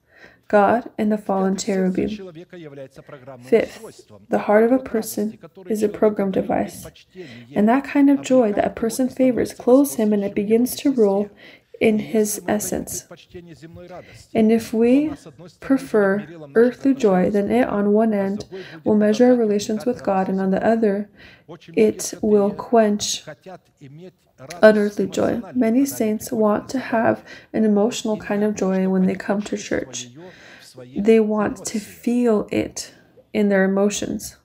God 0.48 0.90
and 0.98 1.12
the 1.12 1.18
fallen 1.18 1.56
cherubim. 1.56 2.08
Fifth, 3.40 4.10
the 4.28 4.38
heart 4.40 4.64
of 4.64 4.72
a 4.72 4.80
person 4.80 5.38
is 5.68 5.84
a 5.84 5.88
program 5.88 6.32
device, 6.32 6.84
and 7.54 7.68
that 7.68 7.84
kind 7.84 8.10
of 8.10 8.22
joy 8.22 8.52
that 8.54 8.64
a 8.64 8.70
person 8.70 9.08
favors 9.08 9.54
clothes 9.54 9.94
him 9.94 10.12
and 10.12 10.24
it 10.24 10.34
begins 10.34 10.74
to 10.76 10.90
rule 10.90 11.30
in 11.80 11.98
his 11.98 12.40
essence. 12.46 13.06
And 14.34 14.52
if 14.52 14.72
we 14.72 15.12
prefer 15.60 16.28
earthly 16.54 16.94
joy, 16.94 17.30
then 17.30 17.50
it 17.50 17.66
on 17.66 17.92
one 17.92 18.12
end 18.12 18.46
will 18.84 18.94
measure 18.94 19.30
our 19.30 19.34
relations 19.34 19.86
with 19.86 20.04
God, 20.04 20.28
and 20.28 20.40
on 20.40 20.50
the 20.50 20.64
other, 20.64 21.10
it 21.74 22.14
will 22.20 22.50
quench 22.50 23.24
unearthly 24.62 25.06
joy. 25.06 25.40
Many 25.54 25.84
saints 25.86 26.30
want 26.30 26.68
to 26.70 26.78
have 26.78 27.24
an 27.52 27.64
emotional 27.64 28.16
kind 28.18 28.44
of 28.44 28.54
joy 28.54 28.88
when 28.88 29.06
they 29.06 29.14
come 29.14 29.42
to 29.42 29.56
church. 29.56 30.08
They 30.96 31.18
want 31.18 31.64
to 31.66 31.80
feel 31.80 32.46
it 32.52 32.94
in 33.32 33.48
their 33.48 33.64
emotions 33.64 34.36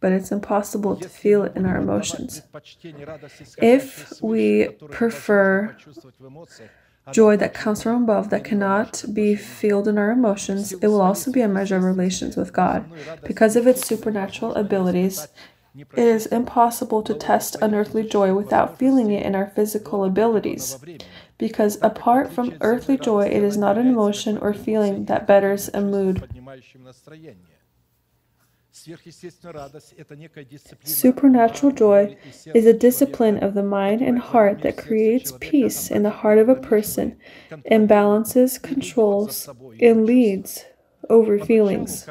but 0.00 0.12
it's 0.12 0.30
impossible 0.30 0.96
to 0.96 1.08
feel 1.08 1.42
it 1.44 1.56
in 1.56 1.66
our 1.66 1.76
emotions. 1.76 2.42
If 3.58 4.20
we 4.22 4.68
prefer 4.90 5.76
joy 7.12 7.36
that 7.36 7.54
comes 7.54 7.82
from 7.82 8.04
above 8.04 8.30
that 8.30 8.44
cannot 8.44 9.04
be 9.12 9.34
felt 9.34 9.88
in 9.88 9.98
our 9.98 10.10
emotions, 10.10 10.72
it 10.72 10.86
will 10.86 11.00
also 11.00 11.32
be 11.32 11.40
a 11.40 11.48
measure 11.48 11.76
of 11.76 11.84
relations 11.84 12.36
with 12.36 12.52
God. 12.52 12.84
Because 13.24 13.56
of 13.56 13.66
its 13.66 13.86
supernatural 13.86 14.54
abilities, 14.54 15.28
it 15.74 15.86
is 15.98 16.26
impossible 16.26 17.02
to 17.02 17.14
test 17.14 17.56
unearthly 17.60 18.02
joy 18.02 18.34
without 18.34 18.78
feeling 18.78 19.10
it 19.10 19.24
in 19.24 19.34
our 19.34 19.46
physical 19.46 20.04
abilities. 20.04 20.76
Because 21.38 21.78
apart 21.82 22.32
from 22.32 22.56
earthly 22.60 22.98
joy, 22.98 23.26
it 23.26 23.42
is 23.42 23.56
not 23.56 23.78
an 23.78 23.86
emotion 23.86 24.38
or 24.38 24.52
feeling 24.52 25.04
that 25.04 25.26
betters 25.26 25.70
a 25.72 25.80
mood. 25.80 26.28
Supernatural 30.84 31.72
joy 31.72 32.16
is 32.54 32.66
a 32.66 32.72
discipline 32.72 33.42
of 33.42 33.54
the 33.54 33.62
mind 33.62 34.00
and 34.02 34.18
heart 34.18 34.62
that 34.62 34.76
creates 34.76 35.32
peace 35.40 35.90
in 35.90 36.02
the 36.02 36.10
heart 36.10 36.38
of 36.38 36.48
a 36.48 36.54
person 36.54 37.16
and 37.66 37.88
balances, 37.88 38.58
controls, 38.58 39.48
and 39.80 40.06
leads 40.06 40.64
over 41.10 41.38
feelings. 41.38 42.08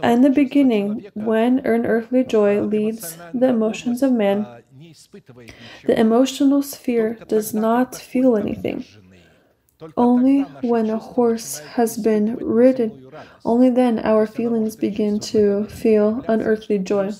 And 0.00 0.24
the 0.24 0.30
beginning, 0.30 1.06
when 1.14 1.58
unearthly 1.58 2.24
joy 2.24 2.60
leads 2.62 3.16
the 3.34 3.48
emotions 3.48 4.02
of 4.02 4.12
man, 4.12 4.46
the 5.84 5.98
emotional 5.98 6.62
sphere 6.62 7.18
does 7.28 7.52
not 7.52 7.94
feel 7.94 8.36
anything. 8.36 8.84
Only 9.96 10.40
when 10.62 10.90
a 10.90 10.98
horse 10.98 11.58
has 11.60 11.96
been 11.96 12.36
ridden, 12.36 13.10
only 13.44 13.70
then 13.70 13.98
our 14.00 14.26
feelings 14.26 14.76
begin 14.76 15.20
to 15.32 15.66
feel 15.66 16.24
unearthly 16.28 16.78
joy. 16.78 17.10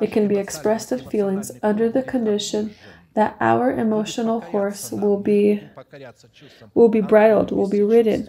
It 0.00 0.12
can 0.12 0.28
be 0.28 0.36
expressed 0.36 0.92
in 0.92 1.08
feelings 1.08 1.52
under 1.62 1.88
the 1.88 2.02
condition 2.02 2.74
that 3.14 3.36
our 3.40 3.72
emotional 3.72 4.40
horse 4.40 4.92
will 4.92 5.18
be 5.18 5.62
will 6.74 6.88
be 6.88 7.00
bridled, 7.00 7.50
will 7.52 7.68
be 7.68 7.82
ridden. 7.82 8.28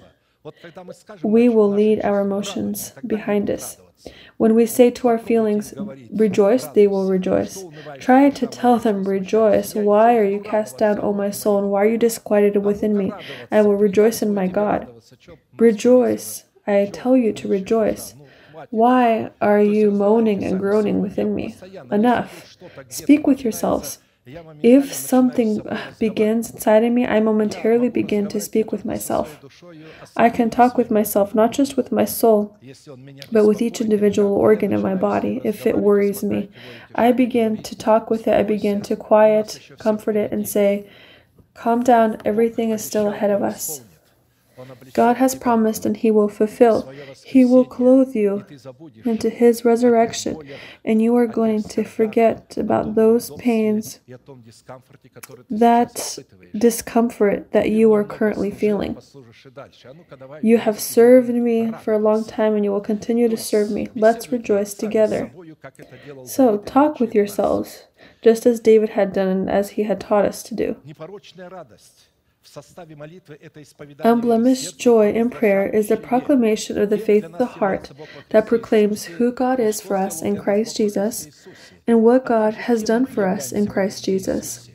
We 1.24 1.49
will 1.49 1.70
lead 1.70 2.01
our 2.03 2.22
emotions 2.22 2.93
behind 3.05 3.49
us. 3.49 3.78
When 4.38 4.56
we 4.56 4.66
say 4.66 4.89
to 4.91 5.08
our 5.08 5.18
feelings, 5.18 5.74
rejoice, 6.12 6.66
they 6.66 6.88
will 6.88 7.08
rejoice. 7.08 7.64
Try 7.99 8.30
to 8.32 8.47
tell 8.47 8.80
them, 8.80 9.04
rejoice. 9.04 9.76
Why 9.76 10.18
are 10.18 10.24
you 10.24 10.39
cast 10.39 10.78
down, 10.78 10.99
O 10.99 11.14
my 11.14 11.32
soul, 11.32 11.60
and 11.60 11.70
why 11.70 11.84
are 11.84 11.89
you 11.89 11.97
disquieted 11.97 12.64
within 12.64 12.97
me? 12.97 13.12
I 13.52 13.62
will 13.62 13.76
rejoice 13.76 14.22
in 14.22 14.34
my 14.34 14.47
God. 14.47 14.88
Rejoice. 15.58 16.45
I 16.66 16.89
tell 16.91 17.18
you 17.18 17.34
to 17.34 17.47
rejoice. 17.47 18.16
Why 18.70 19.32
are 19.41 19.62
you 19.62 19.91
moaning 19.91 20.43
and 20.43 20.60
groaning 20.60 21.02
within 21.02 21.34
me? 21.34 21.56
Enough. 21.91 22.58
Speak 22.89 23.26
with 23.26 23.43
yourselves. 23.43 23.99
If 24.26 24.93
something 24.93 25.61
begins 25.97 26.51
inside 26.51 26.84
of 26.84 26.93
me, 26.93 27.07
I 27.07 27.19
momentarily 27.19 27.89
begin 27.89 28.28
to 28.28 28.39
speak 28.39 28.72
with 28.72 28.86
myself. 28.86 29.39
I 30.15 30.30
can 30.30 30.51
talk 30.51 30.78
with 30.78 30.91
myself, 30.91 31.34
not 31.34 31.51
just 31.51 31.76
with 31.76 31.91
my 31.91 32.05
soul, 32.05 32.55
but 33.32 33.47
with 33.47 33.63
each 33.63 33.82
individual 33.82 34.34
organ 34.34 34.74
in 34.74 34.82
my 34.82 34.93
body 34.93 35.41
if 35.43 35.65
it 35.65 35.80
worries 35.80 36.24
me. 36.24 36.51
I 36.93 37.11
begin 37.11 37.63
to 37.63 37.76
talk 37.76 38.11
with 38.11 38.28
it, 38.28 38.36
I 38.36 38.43
begin 38.43 38.82
to 38.84 38.95
quiet, 38.95 39.59
comfort 39.80 40.15
it, 40.15 40.32
and 40.32 40.47
say, 40.47 40.88
Calm 41.55 41.84
down, 41.84 42.22
everything 42.24 42.69
is 42.69 42.84
still 42.84 43.09
ahead 43.09 43.32
of 43.32 43.41
us. 43.41 43.82
God 44.93 45.18
has 45.18 45.36
promised 45.36 45.86
and 45.86 45.97
He 45.97 46.12
will 46.12 46.28
fulfill. 46.30 46.91
He 47.26 47.45
will 47.45 47.66
clothe 47.66 48.16
you 48.16 48.45
into 49.05 49.30
His 49.30 49.66
resurrection, 49.66 50.38
and 50.84 51.01
you 51.01 51.16
are 51.16 51.28
going 51.28 51.64
to 51.64 51.84
forget 51.84 52.57
about 52.57 52.95
those 52.95 53.32
pains, 53.32 53.99
that 55.49 56.18
discomfort 56.57 57.51
that 57.51 57.70
you 57.70 57.93
are 57.93 58.03
currently 58.03 58.51
feeling. 58.51 58.97
You 60.41 60.57
have 60.57 60.80
served 60.80 61.30
me 61.30 61.72
for 61.84 61.93
a 61.93 61.99
long 61.99 62.24
time 62.26 62.55
and 62.55 62.64
you 62.64 62.72
will 62.72 62.82
continue 62.82 63.28
to 63.30 63.38
serve 63.38 63.72
me. 63.72 63.88
Let's 63.95 64.32
rejoice 64.32 64.74
together. 64.74 65.32
So, 66.26 66.57
talk 66.57 66.99
with 66.99 67.14
yourselves, 67.16 67.86
just 68.22 68.45
as 68.45 68.59
David 68.59 68.89
had 68.89 69.14
done 69.14 69.28
and 69.28 69.49
as 69.49 69.72
he 69.72 69.84
had 69.84 69.99
taught 69.99 70.26
us 70.26 70.43
to 70.43 70.55
do. 70.55 70.76
Unblemished 74.04 74.80
joy 74.80 75.12
in 75.14 75.30
prayer 75.30 75.70
is 75.70 75.89
the 75.89 75.98
proclamation 75.98 76.78
of 76.78 76.89
the 76.89 76.98
faith 76.98 77.24
of 77.24 77.38
the 77.38 77.46
heart 77.46 77.92
that 78.30 78.48
proclaims 78.48 79.06
who 79.06 79.32
God 79.32 79.60
is 79.60 79.80
for 79.80 79.96
us 79.96 80.22
in 80.22 80.38
Christ 80.38 80.78
Jesus 80.78 81.48
and 81.88 82.04
what 82.04 82.26
God 82.26 82.54
has 82.56 82.84
done 82.84 83.06
for 83.06 83.28
us 83.28 83.52
in 83.52 83.68
Christ 83.68 84.06
Jesus. 84.06 84.70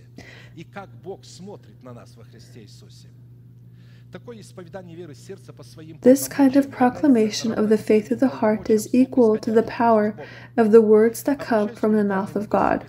This 6.01 6.29
kind 6.29 6.57
of 6.57 6.71
proclamation 6.71 7.53
of 7.53 7.69
the 7.69 7.79
faith 7.79 8.11
of 8.11 8.21
the 8.21 8.29
heart 8.29 8.71
is 8.71 8.95
equal 8.95 9.37
to 9.39 9.51
the 9.51 9.63
power 9.63 10.15
of 10.57 10.73
the 10.73 10.81
words 10.81 11.23
that 11.25 11.41
come 11.41 11.75
from 11.75 11.97
the 11.97 12.05
mouth 12.05 12.37
of 12.37 12.49
God. 12.49 12.87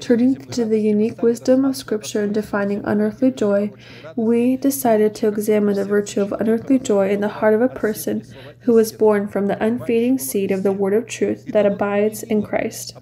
Turning 0.00 0.36
to 0.36 0.64
the 0.64 0.80
unique 0.80 1.22
wisdom 1.22 1.64
of 1.64 1.76
Scripture 1.76 2.22
in 2.22 2.32
defining 2.32 2.84
unearthly 2.84 3.30
joy, 3.30 3.72
we 4.14 4.56
decided 4.56 5.14
to 5.16 5.28
examine 5.28 5.74
the 5.74 5.84
virtue 5.84 6.20
of 6.20 6.32
unearthly 6.32 6.78
joy 6.78 7.08
in 7.10 7.20
the 7.20 7.28
heart 7.28 7.54
of 7.54 7.62
a 7.62 7.68
person 7.68 8.22
who 8.60 8.74
was 8.74 8.92
born 8.92 9.28
from 9.28 9.46
the 9.46 9.62
unfading 9.62 10.18
seed 10.18 10.50
of 10.50 10.62
the 10.62 10.72
Word 10.72 10.92
of 10.92 11.06
truth 11.06 11.46
that 11.46 11.66
abides 11.66 12.22
in 12.22 12.42
Christ. 12.42 12.96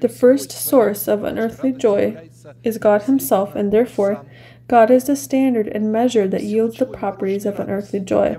The 0.00 0.08
first 0.08 0.50
source 0.50 1.08
of 1.08 1.24
unearthly 1.24 1.72
joy 1.72 2.28
is 2.62 2.78
God 2.78 3.02
Himself, 3.02 3.54
and 3.54 3.72
therefore, 3.72 4.24
God 4.70 4.88
is 4.92 5.02
the 5.02 5.16
standard 5.16 5.66
and 5.66 5.90
measure 5.90 6.28
that 6.28 6.44
yields 6.44 6.76
the 6.76 6.86
properties 6.86 7.44
of 7.44 7.58
unearthly 7.58 7.98
joy. 7.98 8.36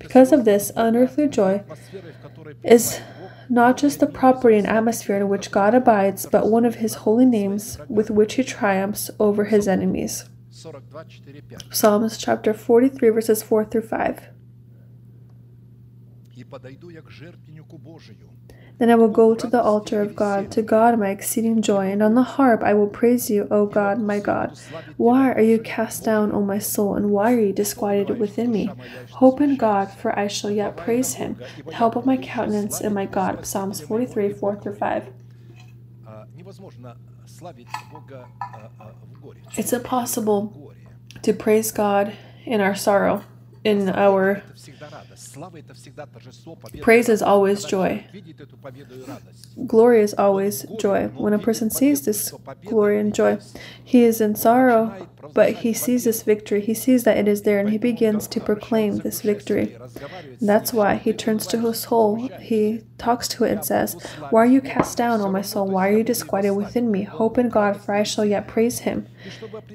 Because 0.00 0.32
of 0.32 0.44
this, 0.44 0.72
unearthly 0.74 1.28
joy 1.28 1.62
is 2.64 3.00
not 3.48 3.76
just 3.76 4.00
the 4.00 4.08
property 4.08 4.56
and 4.56 4.66
atmosphere 4.66 5.18
in 5.18 5.28
which 5.28 5.52
God 5.52 5.72
abides, 5.76 6.26
but 6.26 6.50
one 6.50 6.64
of 6.64 6.76
his 6.76 6.94
holy 7.06 7.24
names 7.24 7.78
with 7.88 8.10
which 8.10 8.34
he 8.34 8.42
triumphs 8.42 9.12
over 9.20 9.44
his 9.44 9.68
enemies. 9.68 10.28
Psalms 11.70 12.18
chapter 12.18 12.52
43, 12.52 13.08
verses 13.10 13.40
4 13.44 13.64
through 13.66 13.82
5. 13.82 14.28
Then 18.80 18.88
I 18.88 18.94
will 18.94 19.08
go 19.08 19.34
to 19.34 19.46
the 19.46 19.62
altar 19.62 20.00
of 20.00 20.16
God, 20.16 20.50
to 20.52 20.62
God 20.62 20.98
my 20.98 21.10
exceeding 21.10 21.60
joy, 21.60 21.92
and 21.92 22.02
on 22.02 22.14
the 22.14 22.22
harp 22.22 22.62
I 22.62 22.72
will 22.72 22.86
praise 22.86 23.28
you, 23.28 23.46
O 23.50 23.66
God, 23.66 24.00
my 24.00 24.20
God. 24.20 24.58
Why 24.96 25.32
are 25.32 25.42
you 25.42 25.58
cast 25.58 26.02
down, 26.02 26.32
O 26.32 26.40
my 26.40 26.58
soul, 26.58 26.94
and 26.94 27.10
why 27.10 27.34
are 27.34 27.40
you 27.40 27.52
disquieted 27.52 28.18
within 28.18 28.50
me? 28.50 28.72
Hope 29.10 29.42
in 29.42 29.56
God, 29.56 29.90
for 29.90 30.18
I 30.18 30.28
shall 30.28 30.50
yet 30.50 30.78
praise 30.78 31.12
him, 31.14 31.36
the 31.66 31.74
help 31.74 31.94
of 31.94 32.06
my 32.06 32.16
countenance 32.16 32.80
and 32.80 32.94
my 32.94 33.04
God. 33.04 33.44
Psalms 33.44 33.82
43, 33.82 34.32
4 34.32 34.56
through 34.56 34.76
5. 34.76 35.08
It's 39.58 39.72
impossible 39.74 40.72
to 41.20 41.32
praise 41.34 41.70
God 41.70 42.16
in 42.46 42.62
our 42.62 42.74
sorrow, 42.74 43.24
in 43.62 43.90
our 43.90 44.42
Praise 46.80 47.08
is 47.08 47.22
always 47.22 47.64
joy. 47.64 48.04
Glory 49.66 50.00
is 50.02 50.14
always 50.14 50.66
joy. 50.78 51.08
When 51.08 51.32
a 51.32 51.38
person 51.38 51.70
sees 51.70 52.04
this 52.04 52.32
glory 52.64 52.98
and 52.98 53.14
joy, 53.14 53.38
he 53.84 54.02
is 54.04 54.20
in 54.20 54.34
sorrow, 54.34 55.08
but 55.32 55.52
he 55.56 55.72
sees 55.72 56.04
this 56.04 56.22
victory. 56.22 56.60
He 56.60 56.74
sees 56.74 57.04
that 57.04 57.16
it 57.16 57.28
is 57.28 57.42
there 57.42 57.60
and 57.60 57.70
he 57.70 57.78
begins 57.78 58.26
to 58.28 58.40
proclaim 58.40 58.98
this 58.98 59.20
victory. 59.22 59.76
And 60.40 60.48
that's 60.48 60.72
why 60.72 60.96
he 60.96 61.12
turns 61.12 61.46
to 61.48 61.60
his 61.60 61.80
soul. 61.80 62.16
He 62.40 62.82
talks 62.98 63.28
to 63.28 63.44
it 63.44 63.52
and 63.52 63.64
says, 63.64 63.94
Why 64.30 64.42
are 64.42 64.46
you 64.46 64.60
cast 64.60 64.98
down, 64.98 65.20
O 65.20 65.30
my 65.30 65.42
soul? 65.42 65.68
Why 65.68 65.88
are 65.88 65.96
you 65.98 66.04
disquieted 66.04 66.56
within 66.56 66.90
me? 66.90 67.02
Hope 67.02 67.38
in 67.38 67.48
God, 67.48 67.80
for 67.80 67.94
I 67.94 68.02
shall 68.02 68.24
yet 68.24 68.48
praise 68.48 68.80
him. 68.80 69.06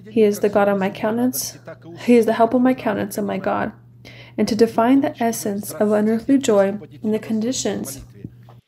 He 0.10 0.24
is 0.24 0.40
the 0.40 0.50
God 0.50 0.68
of 0.68 0.80
my 0.80 0.90
countenance. 0.90 1.58
He 2.00 2.16
is 2.16 2.26
the 2.26 2.34
help 2.34 2.54
of 2.54 2.62
my 2.62 2.74
countenance 2.74 3.18
and 3.18 3.28
my 3.28 3.38
God 3.38 3.72
and 4.38 4.48
to 4.48 4.56
define 4.56 5.02
the 5.02 5.22
essence 5.24 5.72
of 5.72 5.92
unearthly 5.92 6.38
joy 6.38 6.80
and 7.04 7.14
the 7.14 7.20
conditions 7.20 8.04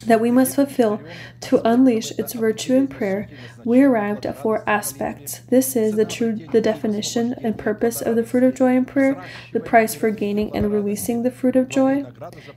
that 0.05 0.22
we 0.22 0.32
must 0.32 0.55
fulfill 0.55 1.01
to 1.41 1.68
unleash 1.68 2.11
its 2.11 2.34
virtue 2.34 2.76
in 2.76 2.88
prayer, 2.88 3.28
we 3.68 3.84
arrived 3.84 4.26
at 4.26 4.41
four 4.41 4.63
aspects. 4.65 5.39
This 5.49 5.76
is 5.76 5.97
the 5.97 6.05
true 6.05 6.38
the 6.53 6.61
definition 6.61 7.36
and 7.43 7.57
purpose 7.57 8.01
of 8.01 8.15
the 8.15 8.24
fruit 8.24 8.43
of 8.43 8.55
joy 8.55 8.78
in 8.78 8.86
prayer, 8.86 9.22
the 9.51 9.59
price 9.59 9.93
for 9.93 10.09
gaining 10.09 10.55
and 10.55 10.72
releasing 10.72 11.24
the 11.24 11.32
fruit 11.32 11.57
of 11.57 11.68
joy, 11.68 12.05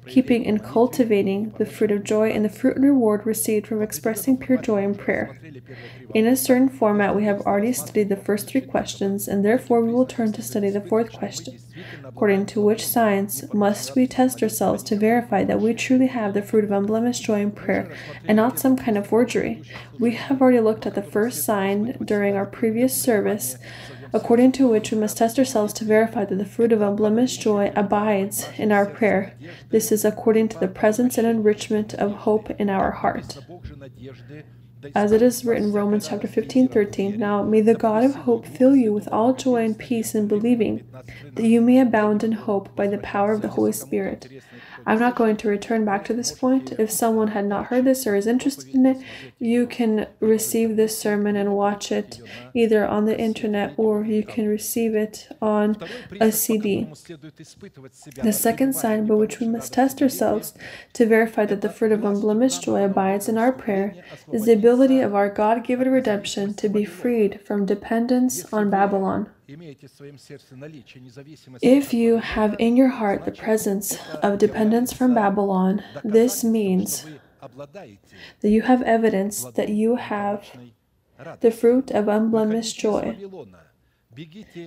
keeping 0.07 0.47
and 0.47 0.63
cultivating 0.63 1.51
the 1.59 1.67
fruit 1.67 1.91
of 1.91 2.05
joy, 2.05 2.31
and 2.31 2.45
the 2.45 2.49
fruit 2.49 2.77
and 2.77 2.85
reward 2.85 3.27
received 3.27 3.67
from 3.67 3.83
expressing 3.83 4.39
pure 4.39 4.57
joy 4.57 4.85
in 4.85 4.95
prayer. 4.95 5.37
In 6.15 6.29
a 6.29 6.37
certain 6.37 6.69
format, 6.69 7.17
we 7.17 7.25
have 7.25 7.41
already 7.41 7.73
studied 7.73 8.09
the 8.09 8.17
first 8.17 8.47
three 8.47 8.61
questions, 8.61 9.27
and 9.27 9.45
therefore 9.45 9.81
we 9.81 9.93
will 9.93 10.07
turn 10.07 10.31
to 10.33 10.43
study 10.43 10.71
the 10.71 10.81
fourth 10.81 11.13
question. 11.13 11.59
According 12.05 12.47
to 12.47 12.61
which 12.61 12.87
science 12.87 13.45
must 13.53 13.97
we 13.97 14.07
test 14.07 14.43
ourselves 14.43 14.83
to 14.85 14.97
verify 14.97 15.45
that 15.45 15.61
we 15.61 15.73
truly 15.75 16.09
have 16.09 16.35
the 16.35 16.43
fruit 16.43 16.65
of 16.65 16.71
unblemished 16.71 17.25
joy 17.25 17.41
in 17.41 17.53
prayer 17.53 17.91
and 18.27 18.37
not 18.37 18.59
some 18.59 18.77
kind 18.77 18.99
of 18.99 19.07
forgery? 19.07 19.63
We 19.99 20.13
have 20.13 20.41
already 20.41 20.61
looked 20.61 20.87
at 20.87 20.95
the 20.95 21.00
the 21.01 21.11
first 21.11 21.45
sign 21.45 21.97
during 22.05 22.37
our 22.37 22.47
previous 22.47 23.01
service, 23.01 23.57
according 24.13 24.53
to 24.53 24.69
which 24.69 24.91
we 24.91 24.99
must 24.99 25.17
test 25.17 25.39
ourselves 25.39 25.73
to 25.75 25.85
verify 25.85 26.25
that 26.25 26.37
the 26.37 26.45
fruit 26.45 26.73
of 26.73 26.83
unblemished 26.83 27.41
joy 27.41 27.73
abides 27.75 28.49
in 28.57 28.73
our 28.73 28.87
prayer. 28.87 29.35
This 29.71 29.93
is 29.93 30.05
according 30.05 30.49
to 30.51 30.59
the 30.59 30.69
presence 30.69 31.17
and 31.17 31.27
enrichment 31.27 31.95
of 31.95 32.13
hope 32.13 32.51
in 32.51 32.69
our 32.69 32.91
heart. 32.91 33.39
As 34.95 35.13
it 35.13 35.21
is 35.21 35.45
written, 35.45 35.73
Romans 35.73 36.09
chapter 36.09 36.27
15, 36.27 36.69
13, 36.69 37.19
Now 37.19 37.43
may 37.43 37.61
the 37.61 37.75
God 37.75 38.03
of 38.03 38.15
hope 38.15 38.47
fill 38.47 38.75
you 38.75 38.95
with 38.95 39.09
all 39.09 39.35
joy 39.35 39.63
and 39.65 39.79
peace 39.79 40.15
in 40.15 40.27
believing, 40.27 40.89
that 41.35 41.47
you 41.47 41.61
may 41.61 41.81
abound 41.81 42.25
in 42.25 42.33
hope 42.33 42.75
by 42.75 42.87
the 42.87 42.99
power 42.99 43.33
of 43.33 43.43
the 43.43 43.49
Holy 43.49 43.73
Spirit. 43.73 44.27
I'm 44.87 44.99
not 44.99 45.17
going 45.17 45.37
to 45.39 45.49
return 45.49 45.85
back 45.85 46.05
to 46.07 46.15
this 46.15 46.33
point. 46.33 46.73
If 46.79 46.91
someone 46.91 47.29
had 47.29 47.47
not 47.47 47.67
heard 47.67 47.85
this 47.85 48.07
or 48.07 48.17
is 48.17 48.27
interested 48.27 48.75
in 48.75 48.87
it, 48.87 48.99
you 49.39 49.67
can 49.67 50.07
receive 50.21 50.77
this 50.77 50.99
sermon 50.99 51.37
and 51.37 51.55
watch 51.55 51.93
it 51.93 52.21
either 52.55 52.87
on 52.87 53.05
the 53.05 53.19
internet 53.19 53.75
or 53.77 54.05
you 54.05 54.25
can 54.25 54.49
receive 54.49 54.95
it 54.95 55.29
on 55.41 55.77
a 56.21 56.33
CD. 56.33 56.89
The 58.23 58.33
second 58.33 58.75
sign 58.75 59.07
by 59.07 59.15
which 59.15 59.41
we 59.41 59.47
must 59.49 59.73
test 59.73 60.03
ourselves 60.03 60.55
to 60.95 61.07
verify 61.07 61.47
that 61.47 61.61
the 61.61 61.71
fruit 61.71 61.93
of 61.93 62.05
unblemished 62.05 62.63
joy 62.63 62.85
abides 62.85 63.29
in 63.29 63.39
our 63.39 63.53
prayer 63.53 63.95
is 64.33 64.45
the 64.45 64.53
ability 64.53 65.01
of 65.01 65.15
our 65.15 65.29
God 65.29 65.65
given 65.65 65.91
redemption 65.91 66.55
to 66.55 66.69
be 66.69 66.85
freed 66.85 67.41
from 67.45 67.67
dependence 67.67 68.51
on 68.53 68.71
Babylon. 68.71 69.29
If 71.63 71.95
you 71.95 72.17
have 72.19 72.57
in 72.59 72.77
your 72.77 72.89
heart 72.89 73.25
the 73.25 73.33
presence 73.33 73.99
of 74.23 74.39
dependence 74.39 74.93
from 74.93 75.15
Babylon, 75.15 75.83
this 76.05 76.45
means 76.45 77.07
that 78.41 78.49
you 78.49 78.63
have 78.63 78.83
evidence 78.83 79.45
that 79.55 79.71
you 79.71 79.97
have 79.97 80.45
the 81.41 81.51
fruit 81.51 81.91
of 81.91 82.09
unblemished 82.09 82.79
joy. 82.79 83.17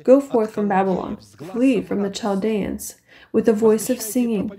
Go 0.04 0.22
forth 0.22 0.52
from 0.52 0.68
Babylon, 0.68 1.18
flee 1.18 1.82
from 1.82 2.02
the 2.02 2.10
Chaldeans 2.10 2.96
with 3.32 3.48
a 3.48 3.54
voice 3.54 3.90
of 3.90 4.02
singing. 4.02 4.52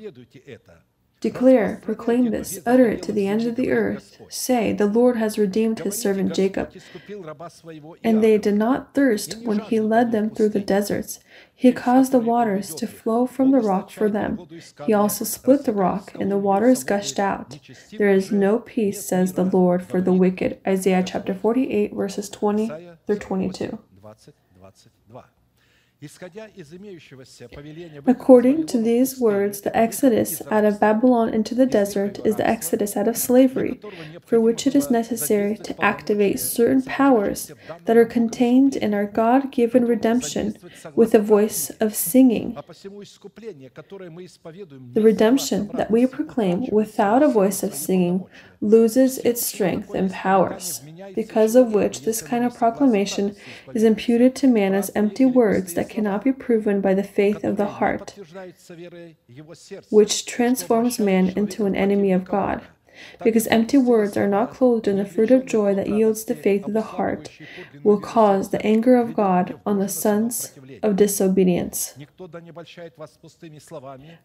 Declare, 1.25 1.81
proclaim 1.81 2.33
this, 2.33 2.59
utter 2.67 2.87
it 2.91 3.03
to 3.05 3.11
the 3.11 3.27
ends 3.27 3.47
of 3.47 3.57
the 3.57 3.71
earth. 3.71 4.21
Say, 4.29 4.75
The 4.75 4.85
Lord 4.85 5.17
has 5.17 5.39
redeemed 5.39 5.79
his 5.79 5.99
servant 5.99 6.35
Jacob. 6.35 6.71
And 8.05 8.23
they 8.23 8.37
did 8.37 8.57
not 8.57 8.93
thirst 8.93 9.39
when 9.39 9.61
he 9.61 9.81
led 9.81 10.13
them 10.13 10.29
through 10.29 10.51
the 10.51 10.61
deserts. 10.61 11.21
He 11.55 11.73
caused 11.73 12.13
the 12.13 12.19
waters 12.19 12.75
to 12.75 12.87
flow 12.87 13.25
from 13.27 13.53
the 13.53 13.61
rock 13.61 13.89
for 13.89 14.11
them. 14.11 14.47
He 14.85 14.93
also 14.93 15.25
split 15.25 15.65
the 15.65 15.73
rock, 15.73 16.13
and 16.21 16.31
the 16.31 16.37
waters 16.37 16.85
gushed 16.85 17.19
out. 17.19 17.59
There 17.97 18.11
is 18.11 18.31
no 18.31 18.59
peace, 18.59 19.07
says 19.07 19.33
the 19.33 19.45
Lord, 19.45 19.83
for 19.83 20.03
the 20.03 20.13
wicked. 20.13 20.61
Isaiah 20.67 21.03
chapter 21.03 21.33
48, 21.33 21.95
verses 21.95 22.29
20 22.29 22.71
through 23.07 23.19
22. 23.19 23.79
According 28.07 28.67
to 28.67 28.79
these 28.79 29.21
words, 29.21 29.61
the 29.61 29.77
exodus 29.77 30.43
out 30.51 30.65
of 30.65 30.81
Babylon 30.81 31.33
into 31.33 31.55
the 31.55 31.67
desert 31.67 32.19
is 32.25 32.37
the 32.37 32.47
exodus 32.47 32.97
out 32.97 33.09
of 33.09 33.17
slavery, 33.17 33.81
for 34.25 34.41
which 34.41 34.67
it 34.67 34.75
is 34.75 34.91
necessary 34.91 35.57
to 35.59 35.85
activate 35.85 36.41
certain 36.41 36.83
powers 36.83 37.53
that 37.85 37.97
are 37.97 38.05
contained 38.05 38.77
in 38.77 38.93
our 38.95 39.07
God 39.07 39.51
given 39.53 39.87
redemption 39.87 40.57
with 40.95 41.15
a 41.15 41.19
voice 41.19 41.71
of 41.81 41.95
singing. 41.95 42.57
The 44.93 45.03
redemption 45.03 45.71
that 45.75 45.91
we 45.91 46.07
proclaim 46.07 46.67
without 46.71 47.23
a 47.23 47.29
voice 47.29 47.63
of 47.63 47.75
singing 47.75 48.27
loses 48.61 49.19
its 49.19 49.45
strength 49.45 49.95
and 49.95 50.11
powers, 50.11 50.81
because 51.15 51.55
of 51.55 51.75
which 51.75 52.03
this 52.03 52.23
kind 52.23 52.45
of 52.45 52.57
proclamation 52.57 53.37
is 53.75 53.83
imputed 53.83 54.35
to 54.35 54.47
man 54.47 54.75
as 54.75 54.91
empty 54.95 55.27
words 55.27 55.75
that 55.75 55.91
cannot 55.95 56.25
be 56.25 56.33
proven 56.33 56.81
by 56.81 56.93
the 56.95 57.05
faith 57.05 57.45
of 57.45 57.57
the 57.57 57.67
heart, 57.67 58.15
which 59.91 60.27
transforms 60.27 60.99
man 60.99 61.29
into 61.37 61.67
an 61.67 61.77
enemy 61.77 62.13
of 62.13 62.25
God. 62.25 62.63
Because 63.23 63.49
empty 63.49 63.77
words 63.77 64.17
are 64.17 64.29
not 64.29 64.53
clothed 64.53 64.87
in 64.87 64.99
the 64.99 65.05
fruit 65.05 65.31
of 65.33 65.47
joy 65.47 65.75
that 65.75 65.89
yields 65.89 66.25
the 66.25 66.35
faith 66.35 66.65
of 66.65 66.73
the 66.73 66.83
heart, 66.83 67.29
will 67.83 67.99
cause 67.99 68.51
the 68.51 68.65
anger 68.65 68.97
of 68.97 69.15
God 69.15 69.61
on 69.67 69.79
the 69.79 69.89
sons 69.89 70.53
of 70.83 70.97
disobedience. 70.97 71.95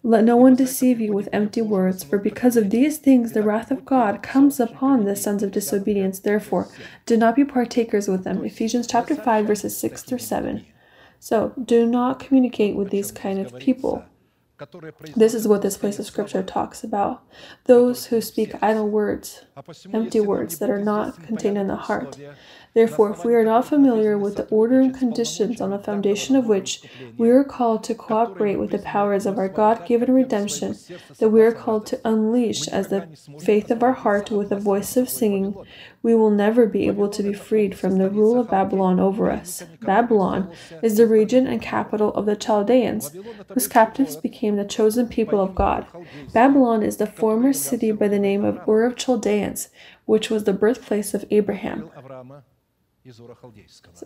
Let 0.04 0.24
no 0.24 0.38
one 0.38 0.56
deceive 0.56 1.00
you 1.00 1.14
with 1.14 1.30
empty 1.34 1.62
words, 1.62 2.04
for 2.04 2.20
because 2.20 2.56
of 2.58 2.70
these 2.70 2.98
things 3.00 3.32
the 3.32 3.44
wrath 3.44 3.72
of 3.72 3.86
God 3.86 4.22
comes 4.22 4.60
upon 4.60 5.06
the 5.06 5.16
sons 5.16 5.42
of 5.42 5.52
disobedience. 5.52 6.20
Therefore, 6.20 6.68
do 7.08 7.18
not 7.18 7.36
be 7.36 7.46
partakers 7.46 8.08
with 8.08 8.24
them. 8.24 8.46
Ephesians 8.46 8.86
chapter 8.86 9.16
5, 9.16 9.48
verses 9.48 9.76
6 9.78 10.04
through 10.04 10.20
7. 10.20 10.66
So, 11.20 11.54
do 11.64 11.86
not 11.86 12.20
communicate 12.20 12.76
with 12.76 12.90
these 12.92 13.12
kind 13.12 13.40
of 13.40 13.58
people. 13.60 14.04
This 15.16 15.34
is 15.34 15.48
what 15.48 15.62
this 15.62 15.78
place 15.78 16.00
of 16.00 16.06
scripture 16.06 16.44
talks 16.44 16.84
about. 16.84 17.24
Those 17.66 18.08
who 18.08 18.20
speak 18.20 18.62
idle 18.62 18.90
words, 18.90 19.46
empty 19.94 20.20
words 20.20 20.60
that 20.60 20.70
are 20.70 20.84
not 20.84 21.24
contained 21.24 21.58
in 21.58 21.68
the 21.68 21.76
heart. 21.76 22.18
Therefore, 22.74 23.12
if 23.12 23.26
we 23.26 23.34
are 23.34 23.44
not 23.44 23.68
familiar 23.68 24.18
with 24.18 24.36
the 24.36 24.46
order 24.48 24.80
and 24.80 24.96
conditions 24.96 25.60
on 25.60 25.72
the 25.72 25.80
foundation 25.80 26.36
of 26.36 26.46
which 26.46 26.84
we 27.18 27.30
are 27.30 27.44
called 27.44 27.84
to 27.86 27.96
cooperate 27.96 28.58
with 28.58 28.72
the 28.72 28.80
powers 28.80 29.26
of 29.26 29.38
our 29.38 29.50
God 29.50 29.86
given 29.88 30.14
redemption, 30.14 30.76
that 31.18 31.30
we 31.30 31.42
are 31.42 31.52
called 31.52 31.86
to 31.88 32.02
unleash 32.06 32.68
as 32.68 32.90
the 32.90 33.08
faith 33.40 33.72
of 33.72 33.82
our 33.82 33.94
heart 33.94 34.30
with 34.30 34.52
a 34.52 34.60
voice 34.60 34.96
of 34.98 35.10
singing, 35.10 35.56
we 36.02 36.16
will 36.16 36.30
never 36.30 36.66
be 36.66 36.88
able 36.88 37.10
to 37.10 37.24
be 37.24 37.34
freed 37.34 37.78
from 37.78 37.98
the 37.98 38.10
rule 38.10 38.40
of 38.40 38.50
Babylon 38.50 39.00
over 39.00 39.32
us. 39.32 39.64
Babylon 39.82 40.52
is 40.82 40.98
the 40.98 41.08
region 41.08 41.48
and 41.48 41.62
capital 41.62 42.14
of 42.14 42.26
the 42.26 42.36
Chaldeans, 42.36 43.12
whose 43.54 43.68
captives 43.68 44.16
became 44.16 44.49
became 44.50 44.64
the 44.64 44.70
chosen 44.70 45.08
people 45.08 45.40
of 45.40 45.54
God. 45.54 45.86
Babylon 46.34 46.82
is 46.82 46.98
the 46.98 47.06
former 47.06 47.54
city 47.54 47.92
by 47.92 48.08
the 48.08 48.20
name 48.20 48.44
of 48.44 48.68
Ur 48.68 48.86
of 48.86 48.96
Chaldeans, 48.96 49.70
which 50.06 50.30
was 50.30 50.44
the 50.44 50.54
birthplace 50.54 51.14
of 51.14 51.26
Abraham. 51.30 51.90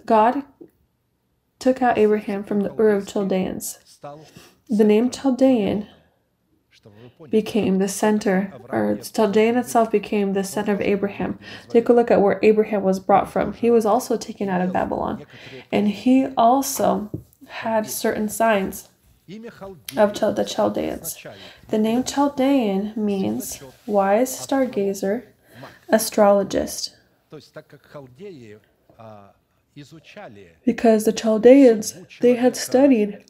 God 0.06 0.44
took 1.60 1.82
out 1.82 1.98
Abraham 1.98 2.44
from 2.44 2.62
the 2.62 2.74
Ur 2.78 2.90
of 2.90 3.08
Chaldeans. 3.08 3.80
The 4.68 4.84
name 4.84 5.10
Chaldean 5.10 5.88
became 7.30 7.78
the 7.78 7.88
center, 7.88 8.54
or 8.68 8.98
Chaldean 8.98 9.56
itself 9.56 9.92
became 9.92 10.34
the 10.34 10.44
center 10.44 10.74
of 10.74 10.82
Abraham. 10.82 11.40
Take 11.70 11.88
a 11.88 11.94
look 11.94 12.12
at 12.12 12.22
where 12.22 12.40
Abraham 12.44 12.84
was 12.84 13.00
brought 13.00 13.32
from. 13.32 13.54
He 13.54 13.72
was 13.72 13.86
also 13.86 14.18
taken 14.18 14.50
out 14.50 14.60
of 14.60 14.74
Babylon, 14.74 15.26
and 15.72 15.88
he 15.88 16.28
also 16.36 17.10
had 17.48 17.90
certain 17.90 18.28
signs 18.28 18.90
of 19.96 20.36
the 20.36 20.46
Chaldeans. 20.46 21.18
The 21.70 21.78
name 21.78 22.04
Chaldean 22.04 22.94
means 22.96 23.62
wise 23.86 24.30
stargazer, 24.30 25.28
astrologist. 25.90 26.96
Because 30.66 31.06
the 31.06 31.14
Chaldeans, 31.14 31.96
they 32.20 32.36
had 32.36 32.56
studied 32.56 33.26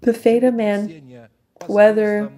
the 0.00 0.14
fate 0.14 0.44
of 0.44 0.54
man, 0.54 1.28
weather, 1.68 2.32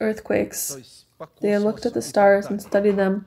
earthquakes. 0.00 1.04
They 1.40 1.56
looked 1.58 1.86
at 1.86 1.94
the 1.94 2.02
stars 2.02 2.46
and 2.46 2.60
studied 2.60 2.96
them 2.96 3.26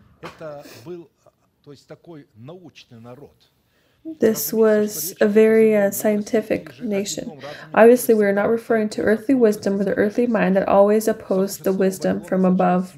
this 4.06 4.54
was 4.54 5.14
a 5.22 5.28
very 5.28 5.76
uh, 5.76 5.92
scientific 5.92 6.80
nation. 6.82 7.42
Obviously, 7.74 8.14
we 8.16 8.26
are 8.26 8.34
not 8.34 8.50
referring 8.50 8.90
to 8.90 9.02
earthly 9.02 9.36
wisdom 9.36 9.80
or 9.80 9.84
the 9.84 9.94
earthly 9.94 10.28
mind 10.28 10.56
that 10.56 10.68
always 10.68 11.08
opposed 11.08 11.64
the 11.64 11.74
wisdom 11.74 12.24
from 12.24 12.46
above. 12.46 12.98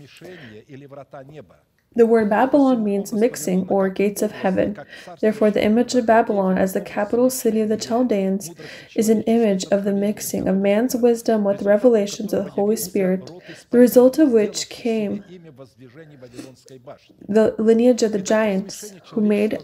The 1.94 2.06
word 2.06 2.30
Babylon 2.30 2.86
means 2.86 3.12
mixing 3.12 3.68
or 3.68 3.90
gates 3.90 4.22
of 4.22 4.32
heaven. 4.32 4.78
Therefore, 5.20 5.52
the 5.52 5.64
image 5.64 5.94
of 5.94 6.06
Babylon 6.06 6.58
as 6.58 6.72
the 6.72 6.80
capital 6.80 7.30
city 7.30 7.60
of 7.60 7.68
the 7.68 7.76
Chaldeans 7.76 8.50
is 8.96 9.10
an 9.10 9.24
image 9.24 9.66
of 9.66 9.84
the 9.84 9.92
mixing 9.92 10.48
of 10.48 10.56
man's 10.56 10.96
wisdom 10.96 11.44
with 11.44 11.64
revelations 11.64 12.32
of 12.32 12.46
the 12.46 12.52
Holy 12.52 12.78
Spirit, 12.78 13.30
the 13.72 13.78
result 13.78 14.20
of 14.20 14.32
which 14.32 14.70
came 14.70 15.26
the 17.28 17.56
lineage 17.58 18.04
of 18.04 18.14
the 18.14 18.22
giants 18.22 18.94
who 19.12 19.20
made 19.20 19.60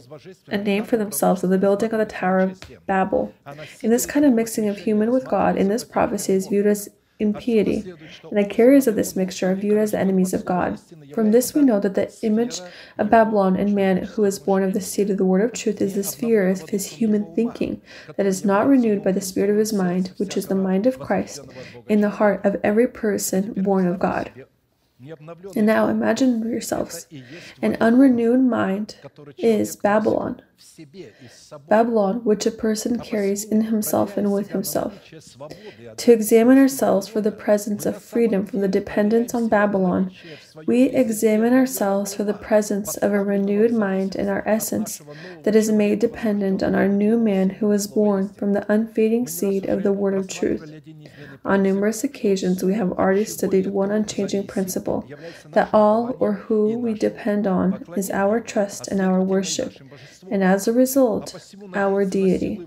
a 0.48 0.58
name 0.58 0.84
for 0.84 0.98
themselves 0.98 1.46
of 1.46 1.50
the 1.50 1.58
building 1.58 1.94
of 1.94 2.00
the 2.00 2.06
Tower 2.06 2.40
of 2.40 2.62
Babel. 2.86 3.34
In 3.82 3.90
this 3.90 4.06
kind 4.06 4.26
of 4.26 4.34
mixing 4.34 4.68
of 4.68 4.80
human 4.80 5.12
with 5.12 5.30
God, 5.30 5.56
in 5.56 5.70
this 5.70 5.86
prophecy 5.86 6.34
is 6.34 6.48
viewed 6.48 6.68
as 6.68 6.90
impiety, 7.20 7.84
and 8.24 8.38
the 8.38 8.46
carriers 8.46 8.88
of 8.88 8.96
this 8.96 9.16
mixture 9.16 9.52
are 9.52 9.56
viewed 9.56 9.78
as 9.78 9.92
the 9.92 10.00
enemies 10.00 10.34
of 10.34 10.46
God. 10.46 10.80
From 11.14 11.32
this 11.32 11.54
we 11.54 11.62
know 11.62 11.80
that 11.80 11.96
the 11.96 12.14
image 12.22 12.62
of 12.98 13.10
Babylon 13.10 13.56
in 13.56 13.74
man 13.74 14.04
who 14.04 14.24
is 14.24 14.40
born 14.40 14.64
of 14.64 14.74
the 14.74 14.82
seed 14.82 15.10
of 15.10 15.18
the 15.18 15.26
word 15.26 15.42
of 15.42 15.54
truth 15.54 15.82
is 15.82 15.96
the 15.96 16.04
sphere 16.04 16.50
of 16.50 16.70
his 16.70 16.86
human 16.86 17.34
thinking 17.36 17.82
that 18.16 18.26
is 18.26 18.46
not 18.46 18.68
renewed 18.68 19.04
by 19.04 19.12
the 19.12 19.22
spirit 19.22 19.50
of 19.50 19.58
his 19.58 19.74
mind, 19.74 20.14
which 20.18 20.38
is 20.38 20.48
the 20.48 20.56
mind 20.56 20.86
of 20.86 21.00
Christ, 21.00 21.46
in 21.88 22.02
the 22.02 22.10
heart 22.10 22.46
of 22.46 22.58
every 22.64 22.88
person 22.88 23.54
born 23.64 23.88
of 23.88 24.00
God. 24.00 24.32
And 25.56 25.68
now 25.68 25.88
imagine 25.88 26.50
yourselves 26.50 27.08
an 27.62 27.78
unrenewed 27.80 28.42
mind 28.42 28.96
is 29.38 29.76
Babylon. 29.76 30.42
Babylon, 31.68 32.24
which 32.24 32.46
a 32.46 32.52
person 32.52 33.00
carries 33.00 33.44
in 33.44 33.62
himself 33.62 34.18
and 34.18 34.32
with 34.32 34.50
himself. 34.50 35.00
To 35.98 36.12
examine 36.12 36.58
ourselves 36.58 37.08
for 37.08 37.22
the 37.22 37.32
presence 37.32 37.86
of 37.86 38.02
freedom 38.02 38.46
from 38.46 38.62
the 38.62 38.68
dependence 38.68 39.34
on 39.34 39.50
Babylon, 39.50 40.12
we 40.66 40.84
examine 40.84 41.54
ourselves 41.54 42.14
for 42.14 42.24
the 42.24 42.34
presence 42.34 42.98
of 42.98 43.14
a 43.14 43.24
renewed 43.24 43.72
mind 43.72 44.16
in 44.16 44.30
our 44.30 44.44
essence 44.48 45.02
that 45.44 45.56
is 45.56 45.72
made 45.72 46.00
dependent 46.00 46.64
on 46.64 46.74
our 46.76 46.88
new 46.88 47.18
man 47.18 47.50
who 47.50 47.72
is 47.72 47.88
born 47.88 48.30
from 48.30 48.54
the 48.54 48.72
unfading 48.72 49.28
seed 49.28 49.66
of 49.68 49.84
the 49.84 49.94
word 49.94 50.14
of 50.14 50.28
truth. 50.28 50.72
On 51.46 51.64
numerous 51.64 52.04
occasions, 52.04 52.64
we 52.64 52.74
have 52.74 52.92
already 52.94 53.26
studied 53.26 53.68
one 53.68 53.92
unchanging 53.92 54.48
principle 54.48 55.08
that 55.52 55.70
all 55.74 56.16
or 56.20 56.34
who 56.34 56.78
we 56.78 56.94
depend 56.94 57.46
on 57.46 57.86
is 57.96 58.10
our 58.12 58.40
trust 58.40 58.88
and 58.88 59.02
our 59.02 59.22
worship, 59.22 59.74
and 60.30 60.44
as 60.44 60.68
a 60.68 60.74
result, 60.74 61.36
our 61.74 62.06
deity. 62.06 62.66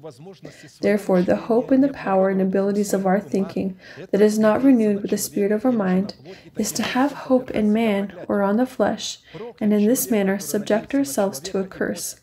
Therefore, 0.80 1.22
the 1.22 1.36
hope 1.36 1.70
and 1.70 1.82
the 1.82 1.92
power 1.92 2.28
and 2.28 2.40
abilities 2.40 2.92
of 2.92 3.06
our 3.06 3.20
thinking 3.20 3.78
that 4.10 4.20
is 4.20 4.38
not 4.38 4.62
renewed 4.62 5.02
with 5.02 5.10
the 5.10 5.18
spirit 5.18 5.52
of 5.52 5.64
our 5.64 5.72
mind 5.72 6.14
is 6.56 6.72
to 6.72 6.82
have 6.82 7.12
hope 7.12 7.50
in 7.50 7.72
man 7.72 8.12
or 8.28 8.42
on 8.42 8.56
the 8.56 8.66
flesh, 8.66 9.18
and 9.60 9.72
in 9.72 9.86
this 9.86 10.10
manner 10.10 10.38
subject 10.38 10.94
ourselves 10.94 11.40
to 11.40 11.58
a 11.58 11.64
curse. 11.64 12.20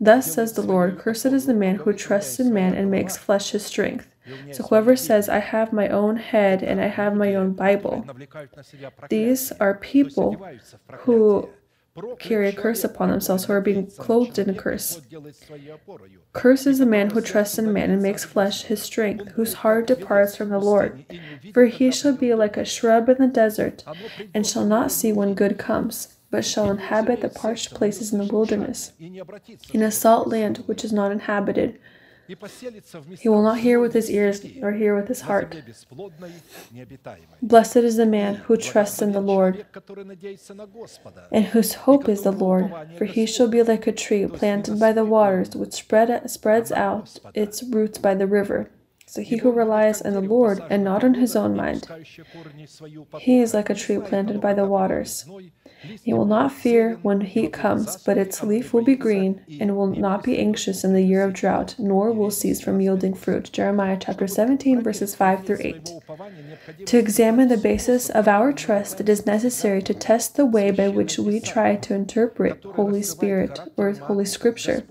Thus 0.00 0.32
says 0.32 0.54
the 0.54 0.62
Lord 0.62 0.98
Cursed 0.98 1.26
is 1.26 1.46
the 1.46 1.54
man 1.54 1.76
who 1.76 1.92
trusts 1.92 2.40
in 2.40 2.52
man 2.52 2.74
and 2.74 2.90
makes 2.90 3.16
flesh 3.16 3.50
his 3.50 3.64
strength. 3.64 4.14
So 4.52 4.64
whoever 4.64 4.96
says, 4.96 5.28
I 5.28 5.38
have 5.38 5.72
my 5.72 5.88
own 5.88 6.16
head 6.16 6.62
and 6.62 6.80
I 6.80 6.86
have 6.86 7.14
my 7.16 7.34
own 7.34 7.52
Bible, 7.52 8.04
these 9.08 9.52
are 9.52 9.74
people 9.74 10.44
who 10.98 11.48
carry 12.18 12.48
a 12.48 12.52
curse 12.52 12.84
upon 12.84 13.10
themselves, 13.10 13.44
who 13.44 13.52
are 13.52 13.60
being 13.60 13.90
clothed 13.90 14.38
in 14.38 14.50
a 14.50 14.54
curse. 14.54 15.00
Curse 16.32 16.66
is 16.66 16.78
the 16.78 16.86
man 16.86 17.10
who 17.10 17.20
trusts 17.20 17.58
in 17.58 17.72
man 17.72 17.90
and 17.90 18.02
makes 18.02 18.24
flesh 18.24 18.62
his 18.62 18.82
strength, 18.82 19.32
whose 19.32 19.54
heart 19.54 19.86
departs 19.86 20.36
from 20.36 20.50
the 20.50 20.58
Lord. 20.58 21.04
For 21.52 21.66
he 21.66 21.90
shall 21.90 22.16
be 22.16 22.34
like 22.34 22.56
a 22.56 22.64
shrub 22.64 23.08
in 23.08 23.18
the 23.18 23.26
desert, 23.26 23.84
and 24.34 24.46
shall 24.46 24.64
not 24.64 24.92
see 24.92 25.12
when 25.12 25.34
good 25.34 25.58
comes, 25.58 26.16
but 26.30 26.44
shall 26.44 26.70
inhabit 26.70 27.20
the 27.20 27.28
parched 27.28 27.74
places 27.74 28.12
in 28.12 28.18
the 28.18 28.32
wilderness, 28.32 28.92
in 29.72 29.82
a 29.82 29.90
salt 29.90 30.28
land 30.28 30.58
which 30.66 30.84
is 30.84 30.92
not 30.92 31.12
inhabited 31.12 31.78
he 33.18 33.28
will 33.28 33.42
not 33.42 33.58
hear 33.58 33.80
with 33.80 33.92
his 33.92 34.10
ears 34.10 34.44
nor 34.56 34.72
hear 34.72 34.94
with 34.94 35.08
his 35.08 35.22
heart. 35.22 35.54
Blessed 37.42 37.76
is 37.76 37.96
the 37.96 38.06
man 38.06 38.34
who 38.36 38.56
trusts 38.56 39.02
in 39.02 39.12
the 39.12 39.20
Lord 39.20 39.66
and 41.32 41.44
whose 41.46 41.74
hope 41.74 42.08
is 42.08 42.22
the 42.22 42.32
Lord, 42.32 42.72
for 42.96 43.04
he 43.04 43.26
shall 43.26 43.48
be 43.48 43.62
like 43.62 43.86
a 43.86 43.92
tree 43.92 44.26
planted 44.26 44.78
by 44.78 44.92
the 44.92 45.04
waters, 45.04 45.56
which 45.56 45.72
spread, 45.72 46.30
spreads 46.30 46.70
out 46.72 47.18
its 47.34 47.62
roots 47.62 47.98
by 47.98 48.14
the 48.14 48.26
river. 48.26 48.70
So 49.06 49.22
he 49.22 49.38
who 49.38 49.50
relies 49.50 50.02
on 50.02 50.12
the 50.12 50.20
Lord 50.20 50.62
and 50.70 50.84
not 50.84 51.02
on 51.02 51.14
his 51.14 51.34
own 51.34 51.56
mind, 51.56 51.88
he 53.18 53.40
is 53.40 53.52
like 53.52 53.68
a 53.68 53.74
tree 53.74 53.98
planted 53.98 54.40
by 54.40 54.54
the 54.54 54.66
waters. 54.66 55.28
He 56.02 56.12
will 56.12 56.26
not 56.26 56.52
fear 56.52 56.98
when 57.02 57.22
heat 57.22 57.52
comes, 57.52 57.96
but 57.96 58.18
its 58.18 58.42
leaf 58.42 58.72
will 58.72 58.84
be 58.84 58.96
green, 58.96 59.40
and 59.60 59.76
will 59.76 59.86
not 59.86 60.22
be 60.22 60.38
anxious 60.38 60.84
in 60.84 60.92
the 60.92 61.02
year 61.02 61.22
of 61.22 61.32
drought, 61.32 61.74
nor 61.78 62.12
will 62.12 62.30
cease 62.30 62.60
from 62.60 62.80
yielding 62.80 63.14
fruit. 63.14 63.50
Jeremiah 63.52 63.96
chapter 63.98 64.26
17, 64.26 64.82
verses 64.82 65.14
5 65.14 65.46
through 65.46 65.58
8. 65.60 65.90
To 66.86 66.98
examine 66.98 67.48
the 67.48 67.56
basis 67.56 68.10
of 68.10 68.28
our 68.28 68.52
trust, 68.52 69.00
it 69.00 69.08
is 69.08 69.26
necessary 69.26 69.82
to 69.82 69.94
test 69.94 70.36
the 70.36 70.46
way 70.46 70.70
by 70.70 70.88
which 70.88 71.18
we 71.18 71.40
try 71.40 71.76
to 71.76 71.94
interpret 71.94 72.62
Holy 72.64 73.02
Spirit 73.02 73.58
or 73.76 73.92
Holy 73.92 74.24
Scripture 74.24 74.84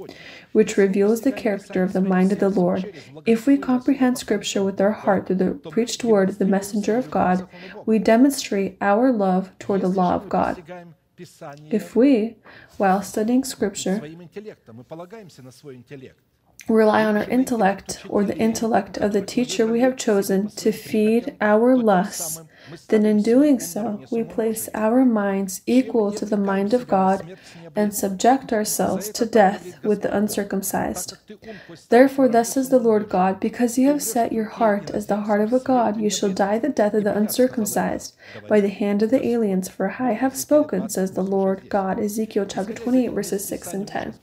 which 0.52 0.78
reveals 0.78 1.22
the 1.22 1.32
character 1.32 1.84
of 1.84 1.94
the 1.94 2.02
mind 2.02 2.32
of 2.32 2.40
the 2.40 2.50
Lord. 2.50 2.94
If 3.26 3.46
we 3.46 3.58
comprehend 3.58 4.18
Scripture 4.18 4.64
with 4.64 4.82
our 4.82 4.92
heart 4.92 5.28
through 5.28 5.36
the 5.36 5.52
preached 5.70 6.04
word 6.04 6.30
of 6.30 6.40
the 6.40 6.46
messenger 6.46 6.98
of 6.98 7.12
God, 7.12 7.48
we 7.86 8.00
demonstrate 8.00 8.78
our 8.82 9.12
love 9.12 9.52
toward 9.60 9.82
the 9.82 9.88
law 9.88 10.16
of 10.16 10.30
God. 10.30 10.64
If 11.70 11.96
we, 11.96 12.38
while 12.78 13.02
studying 13.02 13.44
Scripture, 13.44 14.02
rely 16.68 17.04
on 17.04 17.18
our 17.18 17.30
intellect 17.30 18.06
or 18.08 18.24
the 18.24 18.38
intellect 18.38 18.98
of 18.98 19.14
the 19.14 19.22
teacher 19.22 19.66
we 19.66 19.82
have 19.82 19.98
chosen 19.98 20.50
to 20.50 20.72
feed 20.72 21.36
our 21.42 21.76
lusts, 21.76 22.42
then 22.88 23.06
in 23.06 23.22
doing 23.22 23.60
so, 23.60 24.04
we 24.12 24.24
place 24.24 24.70
our 24.74 25.06
minds 25.06 25.62
equal 25.66 26.12
to 26.14 26.26
the 26.26 26.38
mind 26.38 26.74
of 26.74 26.88
God 26.88 27.38
and 27.76 27.94
subject 27.94 28.52
ourselves 28.52 29.10
to 29.10 29.26
death 29.26 29.84
with 29.84 30.02
the 30.02 30.16
uncircumcised. 30.16 31.18
Therefore, 31.90 32.28
thus 32.28 32.54
says 32.54 32.70
the 32.70 32.80
Lord 32.80 33.10
God, 33.10 33.40
because 33.40 33.78
you 33.78 33.88
have 33.88 34.02
set 34.02 34.32
your 34.32 34.46
heart 34.46 34.90
as 34.90 35.08
the 35.08 35.22
heart 35.22 35.42
of 35.42 35.54
a 35.54 35.60
God, 35.60 36.00
you 36.00 36.10
shall 36.10 36.30
die 36.30 36.60
the 36.60 36.70
death 36.70 36.94
of 36.94 37.04
the 37.04 37.16
uncircumcised 37.16 38.16
by 38.48 38.60
the 38.60 38.70
hand 38.70 39.04
of 39.04 39.12
the 39.12 39.26
aliens, 39.26 39.70
for 39.70 39.96
I 40.00 40.14
have 40.14 40.36
spoken, 40.36 40.90
says 40.90 41.12
the 41.12 41.24
Lord 41.24 41.70
God. 41.70 42.00
Ezekiel 42.00 42.46
chapter 42.48 42.74
28, 42.74 43.10
verses 43.10 43.46
6 43.46 43.74
and 43.74 43.88
10. 43.88 44.20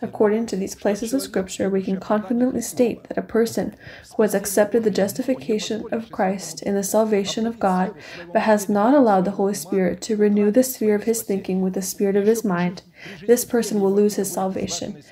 According 0.00 0.46
to 0.46 0.56
these 0.56 0.74
places 0.74 1.12
of 1.12 1.22
Scripture, 1.22 1.68
we 1.68 1.82
can 1.82 2.00
confidently 2.00 2.60
state 2.60 3.04
that 3.04 3.18
a 3.18 3.22
person 3.22 3.74
who 4.16 4.22
has 4.22 4.34
accepted 4.34 4.84
the 4.84 4.90
justification 4.90 5.84
of 5.90 6.10
Christ 6.10 6.62
and 6.62 6.76
the 6.76 6.82
salvation 6.82 7.46
of 7.46 7.58
God 7.58 7.83
God, 7.92 8.02
but 8.32 8.42
has 8.42 8.68
not 8.68 8.94
allowed 8.94 9.24
the 9.24 9.32
Holy 9.32 9.54
Spirit 9.54 10.00
to 10.02 10.16
renew 10.16 10.50
the 10.50 10.62
sphere 10.62 10.94
of 10.94 11.04
his 11.04 11.22
thinking 11.22 11.60
with 11.60 11.74
the 11.74 11.82
spirit 11.82 12.16
of 12.16 12.26
his 12.26 12.44
mind, 12.44 12.82
this 13.26 13.44
person 13.44 13.80
will 13.80 13.92
lose 13.92 14.16
his 14.16 14.32
salvation. 14.32 15.02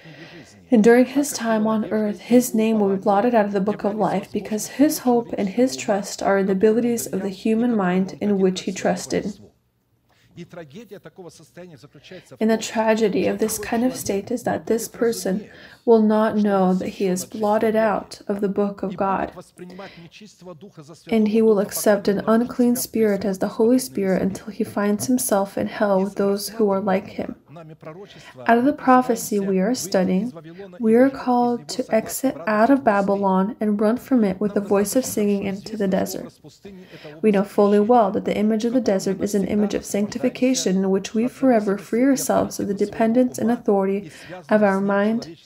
And 0.70 0.82
during 0.82 1.04
his 1.04 1.32
time 1.32 1.66
on 1.66 1.84
earth, 1.90 2.20
his 2.20 2.54
name 2.54 2.80
will 2.80 2.88
be 2.88 3.02
blotted 3.02 3.34
out 3.34 3.44
of 3.44 3.52
the 3.52 3.60
book 3.60 3.84
of 3.84 3.94
life 3.94 4.32
because 4.32 4.68
his 4.68 5.00
hope 5.00 5.34
and 5.36 5.50
his 5.50 5.76
trust 5.76 6.22
are 6.22 6.38
in 6.38 6.46
the 6.46 6.52
abilities 6.52 7.06
of 7.06 7.20
the 7.20 7.28
human 7.28 7.76
mind 7.76 8.16
in 8.22 8.38
which 8.38 8.62
he 8.62 8.72
trusted. 8.72 9.38
And 12.40 12.50
the 12.50 12.58
tragedy 12.58 13.26
of 13.26 13.38
this 13.38 13.58
kind 13.58 13.84
of 13.84 13.94
state 13.94 14.30
is 14.30 14.44
that 14.44 14.66
this 14.66 14.88
person 14.88 15.50
will 15.84 16.02
not 16.02 16.36
know 16.36 16.72
that 16.74 16.88
he 16.88 17.06
is 17.06 17.24
blotted 17.24 17.74
out 17.74 18.20
of 18.28 18.40
the 18.40 18.48
book 18.48 18.82
of 18.82 18.96
God. 18.96 19.32
And 21.08 21.28
he 21.28 21.42
will 21.42 21.58
accept 21.58 22.08
an 22.08 22.22
unclean 22.26 22.76
spirit 22.76 23.24
as 23.24 23.38
the 23.38 23.48
Holy 23.48 23.78
Spirit 23.78 24.22
until 24.22 24.46
he 24.46 24.64
finds 24.64 25.06
himself 25.06 25.58
in 25.58 25.66
hell 25.66 26.02
with 26.02 26.14
those 26.14 26.50
who 26.50 26.70
are 26.70 26.80
like 26.80 27.08
him. 27.08 27.36
Out 28.46 28.58
of 28.58 28.64
the 28.64 28.72
prophecy 28.72 29.38
we 29.38 29.60
are 29.60 29.74
studying, 29.74 30.32
we 30.80 30.94
are 30.94 31.10
called 31.10 31.68
to 31.68 31.94
exit 31.94 32.36
out 32.46 32.70
of 32.70 32.84
Babylon 32.84 33.56
and 33.60 33.80
run 33.80 33.98
from 33.98 34.24
it 34.24 34.40
with 34.40 34.54
the 34.54 34.60
voice 34.60 34.96
of 34.96 35.04
singing 35.04 35.44
into 35.44 35.76
the 35.76 35.88
desert. 35.88 36.32
We 37.20 37.30
know 37.30 37.44
fully 37.44 37.80
well 37.80 38.10
that 38.12 38.24
the 38.24 38.36
image 38.36 38.64
of 38.64 38.72
the 38.72 38.80
desert 38.80 39.20
is 39.20 39.34
an 39.34 39.46
image 39.46 39.74
of 39.74 39.84
sanctification 39.84 40.76
in 40.76 40.90
which 40.90 41.12
we 41.12 41.28
forever 41.28 41.76
free 41.76 42.04
ourselves 42.04 42.58
of 42.58 42.68
the 42.68 42.74
dependence 42.74 43.38
and 43.38 43.50
authority 43.50 44.10
of 44.48 44.62
our 44.62 44.80
mind 44.80 45.36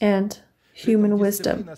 and 0.00 0.40
human 0.72 1.18
wisdom. 1.18 1.68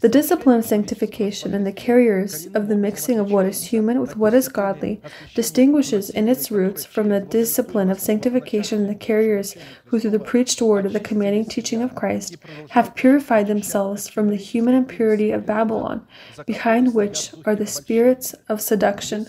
The 0.00 0.08
discipline 0.08 0.58
of 0.58 0.64
sanctification 0.64 1.54
and 1.54 1.66
the 1.66 1.72
carriers 1.72 2.46
of 2.54 2.68
the 2.68 2.76
mixing 2.76 3.18
of 3.18 3.30
what 3.30 3.46
is 3.46 3.64
human 3.64 4.00
with 4.00 4.16
what 4.16 4.34
is 4.34 4.48
godly 4.48 5.00
distinguishes 5.34 6.10
in 6.10 6.28
its 6.28 6.50
roots 6.50 6.84
from 6.84 7.08
the 7.08 7.20
discipline 7.20 7.90
of 7.90 8.00
sanctification 8.00 8.80
and 8.80 8.88
the 8.88 8.94
carriers 8.94 9.56
who, 9.86 9.98
through 9.98 10.10
the 10.10 10.18
preached 10.18 10.60
word 10.60 10.86
of 10.86 10.92
the 10.92 11.00
commanding 11.00 11.44
teaching 11.44 11.82
of 11.82 11.94
Christ, 11.94 12.36
have 12.70 12.94
purified 12.94 13.46
themselves 13.46 14.08
from 14.08 14.28
the 14.28 14.36
human 14.36 14.74
impurity 14.74 15.30
of 15.30 15.46
Babylon, 15.46 16.06
behind 16.46 16.94
which 16.94 17.30
are 17.44 17.56
the 17.56 17.66
spirits 17.66 18.34
of 18.48 18.60
seduction. 18.60 19.26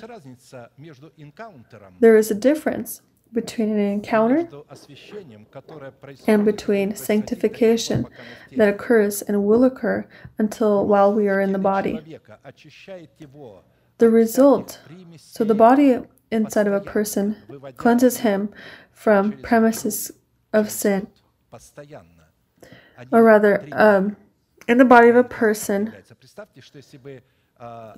There 1.99 2.17
is 2.17 2.31
a 2.31 2.35
difference 2.35 3.01
between 3.35 3.69
an 3.69 3.79
encounter 3.79 4.47
and 6.25 6.45
between 6.45 6.95
sanctification 6.95 8.07
that 8.55 8.69
occurs 8.69 9.21
and 9.21 9.43
will 9.43 9.63
occur 9.63 10.07
until 10.39 10.87
while 10.87 11.13
we 11.13 11.27
are 11.27 11.41
in 11.41 11.51
the 11.51 11.59
body. 11.59 12.17
The 13.97 14.09
result, 14.09 14.79
so 15.17 15.43
the 15.43 15.55
body 15.55 15.99
inside 16.31 16.67
of 16.67 16.73
a 16.73 16.81
person 16.81 17.37
cleanses 17.77 18.17
him 18.17 18.49
from 18.91 19.33
premises 19.41 20.11
of 20.51 20.71
sin. 20.71 21.07
Or 23.11 23.23
rather, 23.23 23.67
um, 23.71 24.17
in 24.67 24.77
the 24.77 24.85
body 24.85 25.09
of 25.09 25.15
a 25.15 25.23
person, 25.23 25.93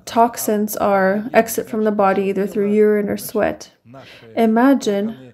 toxins 0.04 0.76
are 0.76 1.28
exit 1.32 1.68
from 1.68 1.84
the 1.84 1.90
body 1.90 2.24
either 2.24 2.46
through 2.46 2.72
urine 2.72 3.08
or 3.08 3.16
sweat. 3.16 3.72
Imagine 4.36 5.27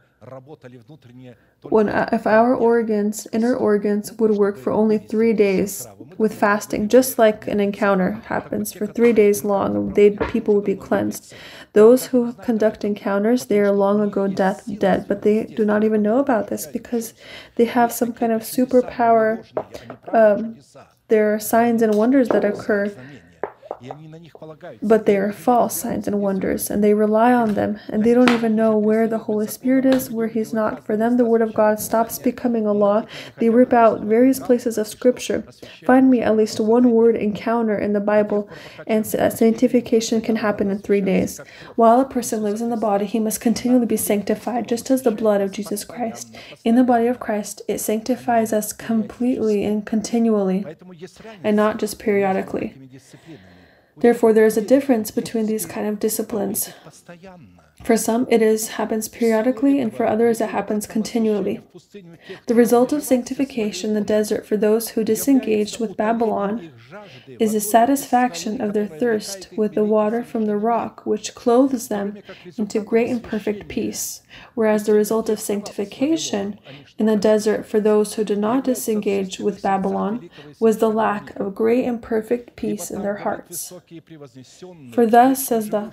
when 1.62 1.88
uh, 1.88 2.08
if 2.12 2.26
our 2.26 2.54
organs, 2.54 3.26
inner 3.32 3.54
organs, 3.54 4.12
would 4.12 4.32
work 4.32 4.56
for 4.56 4.72
only 4.72 4.98
three 4.98 5.32
days 5.32 5.86
with 6.18 6.34
fasting, 6.34 6.88
just 6.88 7.18
like 7.18 7.46
an 7.46 7.60
encounter 7.60 8.12
happens 8.26 8.72
for 8.72 8.86
three 8.86 9.12
days 9.12 9.44
long, 9.44 9.94
they 9.94 10.10
people 10.10 10.54
would 10.54 10.64
be 10.64 10.74
cleansed. 10.76 11.34
Those 11.72 12.06
who 12.06 12.32
conduct 12.34 12.84
encounters, 12.84 13.46
they 13.46 13.60
are 13.60 13.72
long 13.72 14.00
ago 14.00 14.28
death 14.28 14.68
dead, 14.78 15.06
but 15.08 15.22
they 15.22 15.44
do 15.44 15.64
not 15.64 15.84
even 15.84 16.02
know 16.02 16.18
about 16.18 16.48
this 16.48 16.66
because 16.66 17.14
they 17.56 17.64
have 17.64 17.92
some 17.92 18.12
kind 18.12 18.32
of 18.32 18.42
superpower. 18.42 19.44
Um, 20.12 20.58
there 21.08 21.34
are 21.34 21.40
signs 21.40 21.82
and 21.82 21.94
wonders 21.94 22.28
that 22.28 22.44
occur 22.44 22.94
but 24.82 25.06
they 25.06 25.16
are 25.16 25.32
false 25.32 25.80
signs 25.80 26.06
and 26.06 26.20
wonders, 26.20 26.70
and 26.70 26.82
they 26.82 26.94
rely 26.94 27.32
on 27.32 27.54
them, 27.54 27.78
and 27.88 28.04
they 28.04 28.14
don't 28.14 28.30
even 28.30 28.56
know 28.56 28.76
where 28.76 29.06
the 29.06 29.18
Holy 29.18 29.46
Spirit 29.46 29.84
is, 29.84 30.10
where 30.10 30.28
He's 30.28 30.52
not. 30.52 30.84
For 30.84 30.96
them, 30.96 31.16
the 31.16 31.24
Word 31.24 31.42
of 31.42 31.54
God 31.54 31.80
stops 31.80 32.18
becoming 32.18 32.66
a 32.66 32.72
law. 32.72 33.06
They 33.38 33.50
rip 33.50 33.72
out 33.72 34.00
various 34.02 34.38
places 34.38 34.78
of 34.78 34.86
Scripture. 34.86 35.44
Find 35.84 36.10
me 36.10 36.20
at 36.20 36.36
least 36.36 36.60
one 36.60 36.90
word 36.90 37.16
encounter 37.16 37.78
in 37.78 37.92
the 37.92 38.00
Bible, 38.00 38.48
and 38.86 39.06
sanctification 39.06 40.20
can 40.20 40.36
happen 40.36 40.70
in 40.70 40.78
three 40.78 41.00
days. 41.00 41.40
While 41.76 42.00
a 42.00 42.04
person 42.04 42.42
lives 42.42 42.60
in 42.60 42.70
the 42.70 42.76
body, 42.76 43.06
he 43.06 43.20
must 43.20 43.40
continually 43.40 43.86
be 43.86 43.96
sanctified, 43.96 44.68
just 44.68 44.90
as 44.90 45.02
the 45.02 45.10
blood 45.10 45.40
of 45.40 45.52
Jesus 45.52 45.84
Christ. 45.84 46.34
In 46.64 46.76
the 46.76 46.84
body 46.84 47.06
of 47.06 47.20
Christ, 47.20 47.62
it 47.68 47.78
sanctifies 47.78 48.52
us 48.52 48.72
completely 48.72 49.64
and 49.64 49.84
continually, 49.84 50.64
and 51.42 51.56
not 51.56 51.78
just 51.78 51.98
periodically. 51.98 52.74
Therefore, 53.96 54.32
there 54.32 54.46
is 54.46 54.56
a 54.56 54.62
difference 54.62 55.10
between 55.10 55.46
these 55.46 55.66
kind 55.66 55.86
of 55.86 56.00
disciplines. 56.00 56.72
For 57.84 57.98
some, 57.98 58.26
it 58.30 58.40
is 58.40 58.68
happens 58.68 59.08
periodically, 59.08 59.78
and 59.78 59.94
for 59.94 60.06
others, 60.06 60.40
it 60.40 60.48
happens 60.48 60.86
continually. 60.86 61.60
The 62.46 62.54
result 62.54 62.94
of 62.94 63.02
sanctification 63.02 63.90
in 63.90 63.94
the 63.94 64.00
desert 64.00 64.46
for 64.46 64.56
those 64.56 64.90
who 64.90 65.04
disengaged 65.04 65.78
with 65.78 65.94
Babylon 65.94 66.72
is 67.38 67.52
the 67.52 67.60
satisfaction 67.60 68.62
of 68.62 68.72
their 68.72 68.86
thirst 68.86 69.50
with 69.54 69.74
the 69.74 69.84
water 69.84 70.24
from 70.24 70.46
the 70.46 70.56
rock, 70.56 71.04
which 71.04 71.34
clothes 71.34 71.88
them 71.88 72.16
into 72.56 72.80
great 72.80 73.10
and 73.10 73.22
perfect 73.22 73.68
peace. 73.68 74.22
Whereas 74.54 74.86
the 74.86 74.94
result 74.94 75.28
of 75.28 75.38
sanctification 75.38 76.58
in 76.98 77.04
the 77.04 77.16
desert 77.16 77.66
for 77.66 77.80
those 77.80 78.14
who 78.14 78.24
did 78.24 78.38
not 78.38 78.64
disengage 78.64 79.38
with 79.38 79.62
Babylon 79.62 80.30
was 80.58 80.78
the 80.78 80.90
lack 80.90 81.38
of 81.38 81.54
great 81.54 81.84
and 81.84 82.00
perfect 82.00 82.56
peace 82.56 82.90
in 82.90 83.02
their 83.02 83.18
hearts. 83.18 83.72
For 84.92 85.04
thus 85.06 85.46
says 85.46 85.68
the 85.68 85.92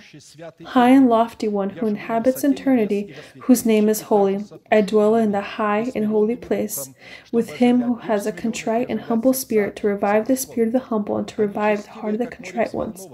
high 0.64 0.90
and 0.90 1.08
lofty 1.08 1.48
one 1.48 1.70
who 1.82 1.88
inhabits 1.88 2.44
eternity, 2.44 3.12
whose 3.40 3.66
name 3.66 3.88
is 3.88 4.02
holy, 4.02 4.44
I 4.70 4.82
dwell 4.82 5.16
in 5.16 5.32
the 5.32 5.40
high 5.40 5.90
and 5.96 6.06
holy 6.06 6.36
place, 6.36 6.90
with 7.32 7.50
him 7.54 7.82
who 7.82 7.96
has 7.96 8.24
a 8.24 8.30
contrite 8.30 8.86
and 8.88 9.00
humble 9.00 9.32
spirit 9.32 9.74
to 9.76 9.88
revive 9.88 10.28
the 10.28 10.36
spirit 10.36 10.68
of 10.68 10.72
the 10.74 10.78
humble 10.78 11.16
and 11.16 11.26
to 11.26 11.42
revive 11.42 11.82
the 11.82 11.90
heart 11.90 12.14
of 12.14 12.20
the 12.20 12.28
contrite 12.28 12.72
ones. 12.72 13.08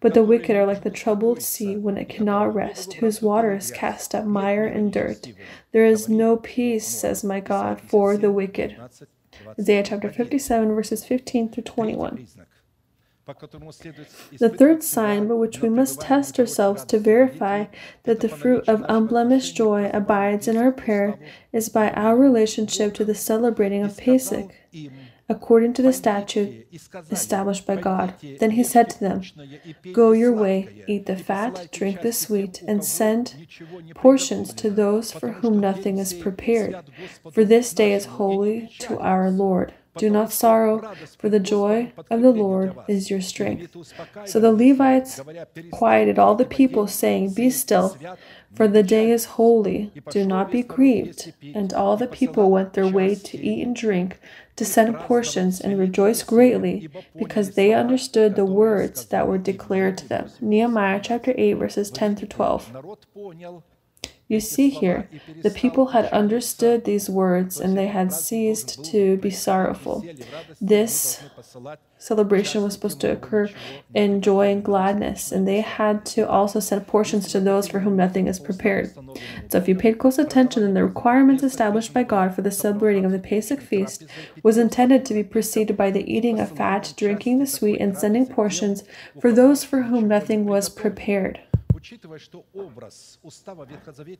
But 0.00 0.14
the 0.14 0.24
wicked 0.24 0.56
are 0.56 0.64
like 0.64 0.84
the 0.84 0.90
troubled 0.90 1.42
sea 1.42 1.76
when 1.76 1.98
it 1.98 2.08
cannot 2.08 2.54
rest, 2.54 2.94
whose 2.94 3.20
waters 3.20 3.70
cast 3.70 4.14
up 4.14 4.24
mire 4.24 4.64
and 4.64 4.90
dirt. 4.90 5.26
There 5.72 5.84
is 5.84 6.08
no 6.08 6.38
peace, 6.38 6.86
says 6.86 7.22
my 7.22 7.40
God, 7.40 7.78
for 7.78 8.16
the 8.16 8.32
wicked. 8.32 8.74
Isaiah 9.60 9.82
chapter 9.82 10.10
57, 10.10 10.74
verses 10.74 11.04
15 11.04 11.50
through 11.50 11.64
21. 11.64 12.26
The 14.38 14.54
third 14.56 14.82
sign 14.82 15.28
by 15.28 15.34
which 15.34 15.60
we 15.60 15.68
must 15.68 16.00
test 16.00 16.38
ourselves 16.38 16.84
to 16.86 16.98
verify 16.98 17.66
that 18.04 18.20
the 18.20 18.28
fruit 18.28 18.66
of 18.68 18.84
unblemished 18.88 19.54
joy 19.56 19.90
abides 19.92 20.48
in 20.48 20.56
our 20.56 20.72
prayer 20.72 21.18
is 21.52 21.68
by 21.68 21.90
our 21.90 22.16
relationship 22.16 22.94
to 22.94 23.04
the 23.04 23.14
celebrating 23.14 23.82
of 23.82 23.96
Pesach 23.98 24.54
according 25.28 25.74
to 25.74 25.82
the 25.82 25.92
statute 25.92 26.66
established 27.10 27.66
by 27.66 27.76
God. 27.76 28.14
Then 28.40 28.52
he 28.52 28.64
said 28.64 28.88
to 28.90 29.00
them, 29.00 29.22
Go 29.92 30.12
your 30.12 30.32
way, 30.32 30.84
eat 30.88 31.06
the 31.06 31.16
fat, 31.16 31.68
drink 31.70 32.00
the 32.00 32.12
sweet, 32.12 32.62
and 32.62 32.84
send 32.84 33.46
portions 33.94 34.54
to 34.54 34.70
those 34.70 35.12
for 35.12 35.32
whom 35.32 35.60
nothing 35.60 35.98
is 35.98 36.14
prepared. 36.14 36.76
For 37.32 37.44
this 37.44 37.74
day 37.74 37.92
is 37.92 38.06
holy 38.06 38.72
to 38.80 38.98
our 38.98 39.30
Lord. 39.30 39.74
Do 39.98 40.08
not 40.10 40.32
sorrow, 40.32 40.94
for 41.18 41.28
the 41.28 41.40
joy 41.40 41.92
of 42.10 42.22
the 42.22 42.30
Lord 42.30 42.74
is 42.88 43.10
your 43.10 43.20
strength. 43.20 43.76
So 44.24 44.40
the 44.40 44.52
Levites 44.52 45.20
quieted 45.70 46.18
all 46.18 46.34
the 46.34 46.44
people, 46.44 46.86
saying, 46.86 47.34
Be 47.34 47.50
still, 47.50 47.96
for 48.54 48.68
the 48.68 48.82
day 48.82 49.10
is 49.10 49.24
holy. 49.36 49.92
Do 50.10 50.24
not 50.24 50.50
be 50.50 50.62
grieved. 50.62 51.32
And 51.54 51.72
all 51.72 51.96
the 51.96 52.06
people 52.06 52.50
went 52.50 52.72
their 52.72 52.88
way 52.88 53.14
to 53.14 53.38
eat 53.38 53.62
and 53.66 53.74
drink, 53.74 54.18
to 54.56 54.64
send 54.64 54.98
portions, 54.98 55.60
and 55.60 55.78
rejoice 55.78 56.22
greatly, 56.22 56.88
because 57.16 57.52
they 57.52 57.72
understood 57.72 58.34
the 58.34 58.44
words 58.44 59.06
that 59.06 59.28
were 59.28 59.38
declared 59.38 59.98
to 59.98 60.08
them. 60.08 60.30
Nehemiah 60.40 61.00
chapter 61.02 61.34
8, 61.36 61.54
verses 61.54 61.90
10 61.90 62.16
through 62.16 62.28
12. 62.28 62.96
You 64.28 64.40
see 64.40 64.68
here, 64.68 65.08
the 65.42 65.50
people 65.50 65.86
had 65.86 66.04
understood 66.06 66.84
these 66.84 67.08
words 67.08 67.58
and 67.58 67.76
they 67.76 67.86
had 67.86 68.12
ceased 68.12 68.84
to 68.86 69.16
be 69.16 69.30
sorrowful. 69.30 70.04
This 70.60 71.22
celebration 71.96 72.62
was 72.62 72.74
supposed 72.74 73.00
to 73.00 73.10
occur 73.10 73.48
in 73.94 74.20
joy 74.20 74.52
and 74.52 74.62
gladness, 74.62 75.32
and 75.32 75.48
they 75.48 75.62
had 75.62 76.04
to 76.06 76.28
also 76.28 76.60
send 76.60 76.86
portions 76.86 77.32
to 77.32 77.40
those 77.40 77.68
for 77.68 77.80
whom 77.80 77.96
nothing 77.96 78.26
is 78.26 78.38
prepared. 78.38 78.94
So, 79.48 79.58
if 79.58 79.66
you 79.66 79.74
paid 79.74 79.98
close 79.98 80.18
attention, 80.18 80.62
then 80.62 80.74
the 80.74 80.84
requirements 80.84 81.42
established 81.42 81.94
by 81.94 82.02
God 82.02 82.34
for 82.34 82.42
the 82.42 82.50
celebrating 82.50 83.06
of 83.06 83.12
the 83.12 83.18
Pesach 83.18 83.62
feast 83.62 84.04
was 84.42 84.58
intended 84.58 85.06
to 85.06 85.14
be 85.14 85.24
preceded 85.24 85.76
by 85.76 85.90
the 85.90 86.10
eating 86.12 86.38
of 86.38 86.54
fat, 86.54 86.92
drinking 86.98 87.38
the 87.38 87.46
sweet, 87.46 87.80
and 87.80 87.96
sending 87.96 88.26
portions 88.26 88.84
for 89.20 89.32
those 89.32 89.64
for 89.64 89.84
whom 89.84 90.06
nothing 90.06 90.44
was 90.44 90.68
prepared. 90.68 91.40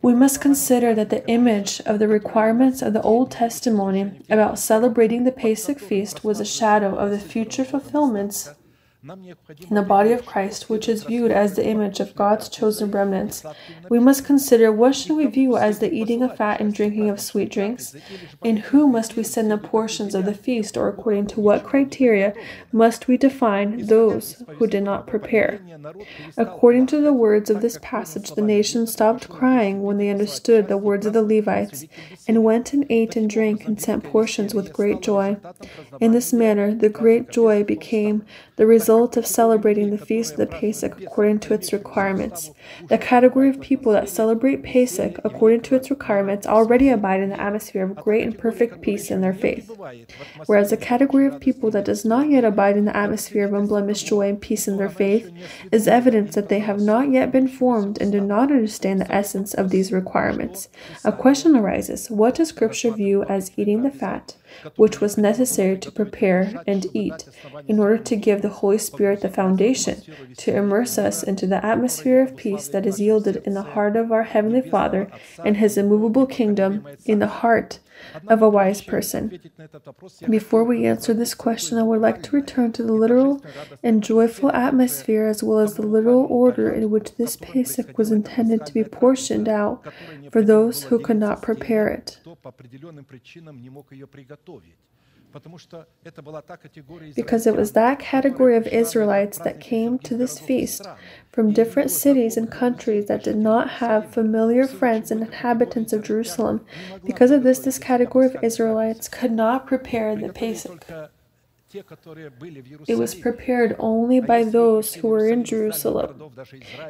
We 0.02 0.14
must 0.14 0.40
consider 0.40 0.94
that 0.94 1.10
the 1.10 1.26
image 1.28 1.80
of 1.80 1.98
the 1.98 2.08
requirements 2.08 2.82
of 2.82 2.92
the 2.92 3.02
Old 3.02 3.30
Testimony 3.30 4.20
about 4.30 4.58
celebrating 4.58 5.24
the 5.24 5.32
Pesach 5.32 5.78
feast 5.78 6.24
was 6.24 6.40
a 6.40 6.44
shadow 6.44 6.94
of 6.94 7.10
the 7.10 7.18
future 7.18 7.64
fulfillments 7.64 8.50
in 9.10 9.74
the 9.74 9.82
body 9.82 10.12
of 10.12 10.26
Christ, 10.26 10.68
which 10.68 10.88
is 10.88 11.04
viewed 11.04 11.30
as 11.30 11.54
the 11.54 11.66
image 11.66 12.00
of 12.00 12.14
God's 12.14 12.48
chosen 12.48 12.90
remnants, 12.90 13.44
we 13.88 13.98
must 13.98 14.24
consider 14.24 14.70
what 14.72 14.94
should 14.94 15.16
we 15.16 15.26
view 15.26 15.56
as 15.56 15.78
the 15.78 15.92
eating 15.92 16.22
of 16.22 16.36
fat 16.36 16.60
and 16.60 16.74
drinking 16.74 17.08
of 17.08 17.20
sweet 17.20 17.50
drinks? 17.50 17.96
In 18.42 18.58
whom 18.58 18.92
must 18.92 19.16
we 19.16 19.22
send 19.22 19.50
the 19.50 19.58
portions 19.58 20.14
of 20.14 20.24
the 20.24 20.34
feast, 20.34 20.76
or 20.76 20.88
according 20.88 21.26
to 21.28 21.40
what 21.40 21.64
criteria 21.64 22.34
must 22.72 23.08
we 23.08 23.16
define 23.16 23.86
those 23.86 24.42
who 24.56 24.66
did 24.66 24.82
not 24.82 25.06
prepare? 25.06 25.60
According 26.36 26.86
to 26.88 27.00
the 27.00 27.12
words 27.12 27.50
of 27.50 27.60
this 27.60 27.78
passage, 27.80 28.32
the 28.32 28.42
nation 28.42 28.86
stopped 28.86 29.28
crying 29.28 29.82
when 29.82 29.98
they 29.98 30.10
understood 30.10 30.68
the 30.68 30.76
words 30.76 31.06
of 31.06 31.12
the 31.12 31.22
Levites, 31.22 31.84
and 32.26 32.44
went 32.44 32.72
and 32.72 32.84
ate 32.90 33.16
and 33.16 33.30
drank 33.30 33.66
and 33.66 33.80
sent 33.80 34.04
portions 34.04 34.54
with 34.54 34.72
great 34.72 35.00
joy. 35.00 35.36
In 36.00 36.12
this 36.12 36.32
manner, 36.32 36.74
the 36.74 36.88
great 36.88 37.30
joy 37.30 37.64
became 37.64 38.24
the 38.58 38.66
result 38.66 39.16
of 39.16 39.24
celebrating 39.24 39.90
the 39.90 39.96
feast 39.96 40.32
of 40.32 40.38
the 40.38 40.46
Pesach 40.46 41.00
according 41.00 41.38
to 41.38 41.54
its 41.54 41.72
requirements. 41.72 42.50
The 42.88 42.98
category 42.98 43.48
of 43.48 43.60
people 43.60 43.92
that 43.92 44.08
celebrate 44.08 44.64
Pesach 44.64 45.16
according 45.22 45.60
to 45.62 45.76
its 45.76 45.90
requirements 45.90 46.44
already 46.44 46.88
abide 46.88 47.20
in 47.20 47.30
the 47.30 47.40
atmosphere 47.40 47.84
of 47.84 47.94
great 47.94 48.24
and 48.24 48.36
perfect 48.36 48.82
peace 48.82 49.12
in 49.12 49.20
their 49.20 49.32
faith, 49.32 49.70
whereas 50.46 50.70
the 50.70 50.76
category 50.76 51.28
of 51.28 51.38
people 51.38 51.70
that 51.70 51.84
does 51.84 52.04
not 52.04 52.28
yet 52.30 52.44
abide 52.44 52.76
in 52.76 52.84
the 52.84 52.96
atmosphere 52.96 53.44
of 53.44 53.54
unblemished 53.54 54.08
joy 54.08 54.28
and 54.28 54.40
peace 54.40 54.66
in 54.66 54.76
their 54.76 54.90
faith 54.90 55.32
is 55.70 55.86
evidence 55.86 56.34
that 56.34 56.48
they 56.48 56.58
have 56.58 56.80
not 56.80 57.12
yet 57.12 57.30
been 57.30 57.46
formed 57.46 58.02
and 58.02 58.10
do 58.10 58.20
not 58.20 58.50
understand 58.50 59.00
the 59.00 59.14
essence 59.14 59.54
of 59.54 59.70
these 59.70 59.92
requirements. 59.92 60.68
A 61.04 61.12
question 61.12 61.54
arises 61.54 62.10
what 62.10 62.34
does 62.34 62.48
Scripture 62.48 62.90
view 62.90 63.22
as 63.24 63.52
eating 63.56 63.82
the 63.82 63.90
fat? 63.92 64.34
Which 64.76 65.00
was 65.00 65.18
necessary 65.18 65.78
to 65.78 65.90
prepare 65.90 66.62
and 66.66 66.86
eat, 66.94 67.28
in 67.66 67.78
order 67.78 67.98
to 67.98 68.16
give 68.16 68.42
the 68.42 68.48
Holy 68.48 68.78
Spirit 68.78 69.20
the 69.20 69.28
foundation, 69.28 70.02
to 70.36 70.56
immerse 70.56 70.98
us 70.98 71.22
into 71.22 71.46
the 71.46 71.64
atmosphere 71.64 72.22
of 72.22 72.36
peace 72.36 72.68
that 72.68 72.86
is 72.86 73.00
yielded 73.00 73.36
in 73.46 73.54
the 73.54 73.62
heart 73.62 73.96
of 73.96 74.12
our 74.12 74.24
Heavenly 74.24 74.62
Father 74.62 75.10
and 75.44 75.56
His 75.56 75.76
immovable 75.76 76.26
kingdom 76.26 76.86
in 77.04 77.18
the 77.18 77.26
heart 77.26 77.78
of 78.28 78.42
a 78.42 78.48
wise 78.48 78.80
person. 78.82 79.38
Before 80.28 80.64
we 80.64 80.86
answer 80.86 81.14
this 81.14 81.34
question, 81.34 81.78
I 81.78 81.82
would 81.82 82.00
like 82.00 82.22
to 82.24 82.36
return 82.36 82.72
to 82.72 82.82
the 82.82 82.92
literal 82.92 83.42
and 83.82 84.02
joyful 84.02 84.50
atmosphere 84.52 85.26
as 85.26 85.42
well 85.42 85.58
as 85.58 85.74
the 85.74 85.86
literal 85.86 86.26
order 86.28 86.70
in 86.70 86.90
which 86.90 87.16
this 87.16 87.36
Pesach 87.36 87.96
was 87.98 88.10
intended 88.10 88.66
to 88.66 88.74
be 88.74 88.84
portioned 88.84 89.48
out 89.48 89.84
for 90.32 90.42
those 90.42 90.84
who 90.84 90.98
could 90.98 91.18
not 91.18 91.42
prepare 91.42 91.88
it. 91.88 92.20
Because 97.14 97.46
it 97.46 97.56
was 97.56 97.72
that 97.72 97.98
category 97.98 98.56
of 98.56 98.66
Israelites 98.66 99.38
that 99.38 99.60
came 99.60 99.98
to 100.00 100.16
this 100.16 100.38
feast 100.38 100.86
from 101.30 101.52
different 101.52 101.90
cities 101.90 102.36
and 102.36 102.50
countries 102.50 103.06
that 103.06 103.24
did 103.24 103.36
not 103.36 103.70
have 103.70 104.10
familiar 104.12 104.66
friends 104.66 105.10
and 105.10 105.22
inhabitants 105.22 105.92
of 105.92 106.02
Jerusalem. 106.02 106.64
Because 107.04 107.30
of 107.30 107.42
this, 107.42 107.58
this 107.58 107.78
category 107.78 108.26
of 108.26 108.36
Israelites 108.42 109.08
could 109.08 109.32
not 109.32 109.66
prepare 109.66 110.16
the 110.16 110.32
Pesach. 110.32 110.86
It 111.74 112.96
was 112.96 113.14
prepared 113.14 113.76
only 113.78 114.20
by 114.20 114.44
those 114.44 114.94
who 114.94 115.08
were 115.08 115.28
in 115.28 115.44
Jerusalem. 115.44 116.30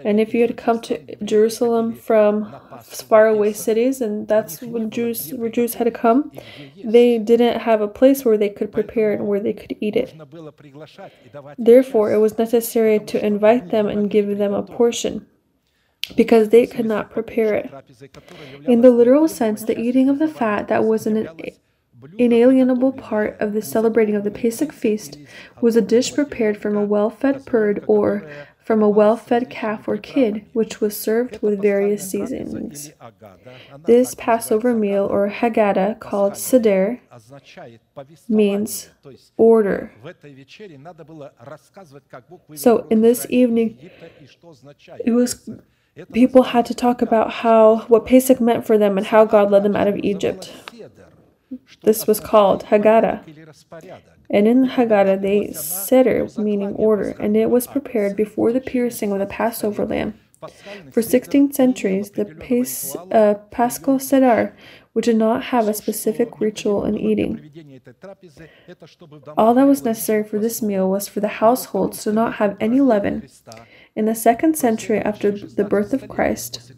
And 0.05 0.21
if 0.21 0.33
you 0.33 0.43
had 0.43 0.57
come 0.57 0.81
to 0.83 1.17
Jerusalem 1.25 1.95
from 1.95 2.55
faraway 2.83 3.53
cities, 3.53 4.01
and 4.01 4.29
that's 4.29 4.63
when 4.63 4.91
Jews 4.91 5.33
where 5.35 5.49
Jews 5.49 5.75
had 5.75 5.85
to 5.85 5.91
come, 5.91 6.31
they 6.85 7.19
didn't 7.19 7.61
have 7.61 7.81
a 7.81 7.89
place 7.89 8.25
where 8.25 8.39
they 8.39 8.51
could 8.51 8.71
prepare 8.71 9.13
it 9.13 9.19
and 9.19 9.27
where 9.27 9.41
they 9.41 9.53
could 9.53 9.77
eat 9.81 9.97
it. 9.97 10.15
Therefore, 11.59 12.13
it 12.13 12.19
was 12.19 12.39
necessary 12.39 13.01
to 13.01 13.25
invite 13.25 13.71
them 13.71 13.89
and 13.89 14.09
give 14.09 14.39
them 14.39 14.55
a 14.55 14.63
portion 14.63 15.27
because 16.17 16.51
they 16.51 16.67
could 16.67 16.87
not 16.87 17.11
prepare 17.11 17.55
it. 17.55 17.71
In 18.65 18.81
the 18.83 18.91
literal 18.91 19.27
sense, 19.27 19.65
the 19.65 19.79
eating 19.79 20.09
of 20.09 20.21
the 20.21 20.29
fat 20.29 20.69
that 20.69 20.85
was 20.85 21.07
an 21.07 21.29
inalienable 22.19 22.93
part 22.93 23.41
of 23.41 23.53
the 23.53 23.63
celebrating 23.63 24.15
of 24.15 24.25
the 24.25 24.31
Pesach 24.31 24.73
feast 24.73 25.19
was 25.61 25.77
a 25.77 25.81
dish 25.81 26.15
prepared 26.15 26.57
from 26.57 26.77
a 26.77 26.85
well 26.85 27.11
fed 27.11 27.45
bird 27.45 27.85
or 27.87 28.29
from 28.69 28.83
a 28.83 28.89
well 28.89 29.17
fed 29.17 29.49
calf 29.49 29.89
or 29.89 29.97
kid, 29.97 30.45
which 30.53 30.79
was 30.79 30.95
served 30.95 31.41
with 31.41 31.63
various 31.63 32.11
seasonings. 32.11 32.93
This 33.87 34.15
Passover 34.15 34.75
meal, 34.75 35.07
or 35.07 35.31
Haggadah, 35.31 36.01
called 36.01 36.37
Seder, 36.37 37.01
means 38.29 38.91
order. 39.39 39.91
So, 42.57 42.87
in 42.91 43.01
this 43.01 43.27
evening, 43.31 43.91
it 45.03 45.13
was 45.13 45.49
people 46.13 46.43
had 46.43 46.67
to 46.67 46.75
talk 46.75 47.01
about 47.01 47.33
how 47.33 47.87
what 47.89 48.05
Pesach 48.05 48.39
meant 48.39 48.67
for 48.67 48.77
them 48.77 48.99
and 48.99 49.07
how 49.07 49.25
God 49.25 49.51
led 49.51 49.63
them 49.63 49.77
out 49.77 49.89
of 49.89 49.97
Egypt. 49.97 50.53
This 51.83 52.07
was 52.07 52.21
called 52.21 52.65
Haggadah. 52.67 53.23
And 54.31 54.47
in 54.47 54.67
Haggadah, 54.67 55.23
they 55.23 55.53
Seder, 55.53 56.29
meaning 56.37 56.75
order, 56.75 57.11
and 57.19 57.37
it 57.37 57.51
was 57.51 57.67
prepared 57.67 58.17
before 58.17 58.53
the 58.53 58.61
piercing 58.61 59.13
of 59.13 59.19
the 59.19 59.27
Passover 59.27 59.87
lamb. 59.87 60.15
For 60.93 61.03
16 61.03 61.53
centuries, 61.53 62.11
the 62.11 62.27
uh, 63.11 63.35
Paschal 63.51 63.99
Seder, 63.99 64.55
which 64.93 65.07
did 65.07 65.17
not 65.17 65.45
have 65.45 65.67
a 65.67 65.75
specific 65.75 66.41
ritual 66.41 66.85
in 66.85 66.97
eating. 66.97 67.51
All 69.37 69.55
that 69.55 69.65
was 69.65 69.85
necessary 69.85 70.23
for 70.23 70.39
this 70.39 70.63
meal 70.63 70.89
was 70.89 71.09
for 71.09 71.21
the 71.21 71.39
households 71.43 72.03
to 72.05 72.13
not 72.13 72.35
have 72.35 72.57
any 72.61 72.81
leaven. 72.81 73.29
In 73.97 74.05
the 74.05 74.15
second 74.15 74.57
century 74.57 74.99
after 74.99 75.33
the 75.33 75.65
birth 75.65 75.93
of 75.93 76.09
Christ, 76.09 76.73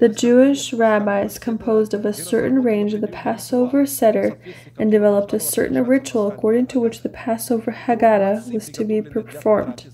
the 0.00 0.14
Jewish 0.14 0.72
rabbis 0.72 1.38
composed 1.38 1.92
of 1.92 2.06
a 2.06 2.12
certain 2.12 2.62
range 2.62 2.94
of 2.94 3.00
the 3.00 3.08
Passover 3.08 3.84
Seder 3.84 4.38
and 4.78 4.90
developed 4.90 5.32
a 5.32 5.40
certain 5.40 5.82
ritual 5.84 6.28
according 6.28 6.68
to 6.68 6.80
which 6.80 7.02
the 7.02 7.08
Passover 7.08 7.72
Haggadah 7.72 8.52
was 8.52 8.70
to 8.70 8.84
be 8.84 9.02
performed. 9.02 9.86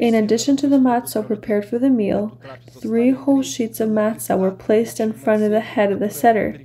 In 0.00 0.14
addition 0.14 0.56
to 0.58 0.68
the 0.68 0.78
matzah 0.78 1.26
prepared 1.26 1.66
for 1.66 1.78
the 1.78 1.90
meal, 1.90 2.40
three 2.70 3.10
whole 3.10 3.42
sheets 3.42 3.80
of 3.80 3.90
matzah 3.90 4.38
were 4.38 4.50
placed 4.50 4.98
in 5.00 5.12
front 5.12 5.42
of 5.42 5.50
the 5.50 5.60
head 5.60 5.92
of 5.92 6.00
the 6.00 6.10
Seder, 6.10 6.60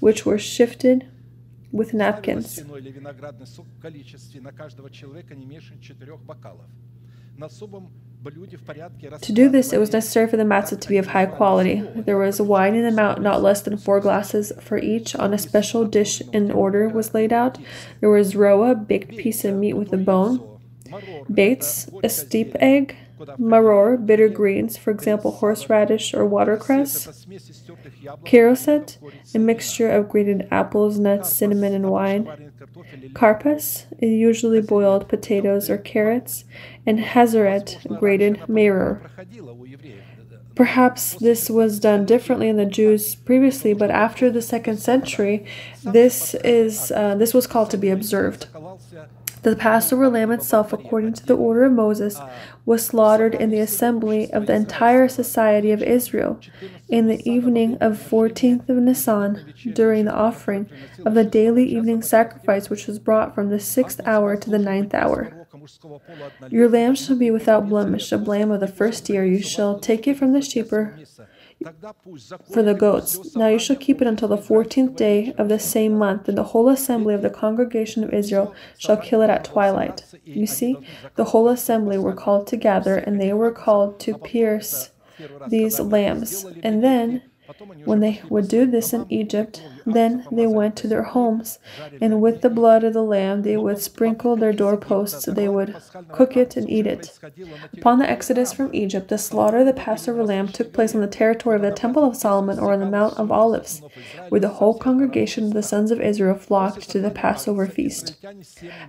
which 0.00 0.24
were 0.24 0.38
shifted 0.38 1.08
with 1.72 1.94
napkins. 1.94 2.62
To 8.24 9.32
do 9.32 9.48
this, 9.48 9.72
it 9.72 9.78
was 9.78 9.92
necessary 9.92 10.28
for 10.28 10.36
the 10.36 10.44
matzah 10.44 10.80
to 10.80 10.88
be 10.88 10.98
of 10.98 11.08
high 11.08 11.26
quality. 11.26 11.82
There 11.94 12.18
was 12.18 12.40
wine 12.40 12.74
in 12.74 12.84
the 12.84 12.90
mount, 12.92 13.20
not 13.20 13.42
less 13.42 13.62
than 13.62 13.76
four 13.76 14.00
glasses 14.00 14.52
for 14.60 14.78
each. 14.78 15.16
On 15.16 15.34
a 15.34 15.38
special 15.38 15.84
dish 15.84 16.20
in 16.32 16.50
order 16.52 16.88
was 16.88 17.14
laid 17.14 17.32
out. 17.32 17.58
There 18.00 18.10
was 18.10 18.36
roa, 18.36 18.74
baked 18.74 19.16
piece 19.16 19.44
of 19.44 19.54
meat 19.56 19.74
with 19.74 19.92
a 19.92 19.96
bone, 19.96 20.60
bates, 21.32 21.90
a 22.04 22.08
steep 22.08 22.54
egg, 22.60 22.96
maror, 23.38 24.04
bitter 24.04 24.28
greens, 24.28 24.76
for 24.76 24.90
example, 24.90 25.32
horseradish 25.32 26.14
or 26.14 26.26
watercress, 26.26 27.26
karoset, 28.24 28.98
a 29.34 29.38
mixture 29.38 29.90
of 29.90 30.08
grated 30.08 30.48
apples, 30.50 30.98
nuts, 30.98 31.32
cinnamon, 31.32 31.72
and 31.72 31.90
wine, 31.90 32.51
karpas, 33.12 33.86
usually 34.00 34.60
boiled 34.60 35.08
potatoes 35.08 35.68
or 35.70 35.78
carrots, 35.78 36.44
and 36.86 36.98
hazaret, 36.98 37.98
grated 37.98 38.40
maror. 38.48 39.08
Perhaps 40.54 41.14
this 41.14 41.48
was 41.48 41.80
done 41.80 42.04
differently 42.04 42.48
in 42.48 42.56
the 42.56 42.66
Jews 42.66 43.14
previously, 43.14 43.72
but 43.72 43.90
after 43.90 44.30
the 44.30 44.42
second 44.42 44.76
century, 44.78 45.46
this 45.82 46.34
is 46.34 46.92
uh, 46.92 47.14
this 47.14 47.32
was 47.32 47.46
called 47.46 47.70
to 47.70 47.78
be 47.78 47.88
observed. 47.88 48.46
The 49.42 49.56
Passover 49.56 50.08
lamb 50.08 50.30
itself, 50.30 50.72
according 50.72 51.14
to 51.14 51.26
the 51.26 51.36
order 51.36 51.64
of 51.64 51.72
Moses, 51.72 52.20
was 52.64 52.86
slaughtered 52.86 53.34
in 53.34 53.50
the 53.50 53.58
assembly 53.58 54.32
of 54.32 54.46
the 54.46 54.54
entire 54.54 55.08
society 55.08 55.72
of 55.72 55.82
Israel 55.82 56.38
in 56.88 57.08
the 57.08 57.28
evening 57.28 57.76
of 57.80 57.98
14th 57.98 58.68
of 58.68 58.76
Nisan 58.76 59.52
during 59.72 60.04
the 60.04 60.14
offering 60.14 60.68
of 61.04 61.14
the 61.14 61.24
daily 61.24 61.64
evening 61.64 62.02
sacrifice 62.02 62.70
which 62.70 62.86
was 62.86 62.98
brought 62.98 63.34
from 63.34 63.50
the 63.50 63.58
sixth 63.58 64.00
hour 64.06 64.36
to 64.36 64.50
the 64.50 64.58
ninth 64.58 64.94
hour. 64.94 65.46
Your 66.50 66.68
lamb 66.68 66.94
shall 66.94 67.16
be 67.16 67.30
without 67.30 67.68
blemish, 67.68 68.12
a 68.12 68.16
lamb 68.16 68.50
of 68.50 68.60
the 68.60 68.68
first 68.68 69.08
year. 69.08 69.24
You 69.24 69.42
shall 69.42 69.78
take 69.78 70.06
it 70.06 70.16
from 70.16 70.32
the 70.32 70.42
sheeper 70.42 70.98
for 72.52 72.62
the 72.62 72.74
goats. 72.74 73.34
Now 73.36 73.48
you 73.48 73.58
shall 73.58 73.76
keep 73.76 74.00
it 74.00 74.06
until 74.06 74.28
the 74.28 74.36
fourteenth 74.36 74.96
day 74.96 75.34
of 75.38 75.48
the 75.48 75.58
same 75.58 75.98
month, 75.98 76.28
and 76.28 76.38
the 76.38 76.44
whole 76.44 76.68
assembly 76.68 77.14
of 77.14 77.22
the 77.22 77.30
congregation 77.30 78.04
of 78.04 78.12
Israel 78.12 78.54
shall 78.78 78.96
kill 78.96 79.22
it 79.22 79.30
at 79.30 79.44
twilight. 79.44 80.04
You 80.24 80.46
see, 80.46 80.78
the 81.16 81.24
whole 81.24 81.48
assembly 81.48 81.98
were 81.98 82.14
called 82.14 82.46
together, 82.46 82.96
and 82.96 83.20
they 83.20 83.32
were 83.32 83.52
called 83.52 84.00
to 84.00 84.18
pierce 84.18 84.90
these 85.48 85.78
lambs. 85.78 86.44
And 86.62 86.82
then, 86.82 87.22
when 87.84 88.00
they 88.00 88.22
would 88.28 88.48
do 88.48 88.66
this 88.66 88.92
in 88.92 89.06
Egypt, 89.10 89.62
then 89.86 90.26
they 90.30 90.46
went 90.46 90.76
to 90.76 90.88
their 90.88 91.02
homes, 91.02 91.58
and 92.00 92.20
with 92.20 92.40
the 92.40 92.50
blood 92.50 92.84
of 92.84 92.92
the 92.92 93.02
lamb 93.02 93.42
they 93.42 93.56
would 93.56 93.78
sprinkle 93.78 94.36
their 94.36 94.52
doorposts, 94.52 95.26
they 95.26 95.48
would 95.48 95.76
cook 96.10 96.36
it 96.36 96.56
and 96.56 96.68
eat 96.70 96.86
it. 96.86 97.18
Upon 97.76 97.98
the 97.98 98.08
exodus 98.08 98.52
from 98.52 98.74
Egypt, 98.74 99.08
the 99.08 99.18
slaughter 99.18 99.58
of 99.58 99.66
the 99.66 99.72
Passover 99.72 100.24
lamb 100.24 100.48
took 100.48 100.72
place 100.72 100.94
on 100.94 101.00
the 101.00 101.06
territory 101.06 101.56
of 101.56 101.62
the 101.62 101.70
Temple 101.72 102.04
of 102.04 102.16
Solomon 102.16 102.58
or 102.58 102.72
on 102.72 102.80
the 102.80 102.86
Mount 102.86 103.18
of 103.18 103.30
Olives, 103.30 103.82
where 104.28 104.40
the 104.40 104.48
whole 104.48 104.78
congregation 104.78 105.44
of 105.44 105.52
the 105.54 105.62
sons 105.62 105.90
of 105.90 106.00
Israel 106.00 106.36
flocked 106.36 106.88
to 106.90 107.00
the 107.00 107.10
Passover 107.10 107.66
feast. 107.66 108.16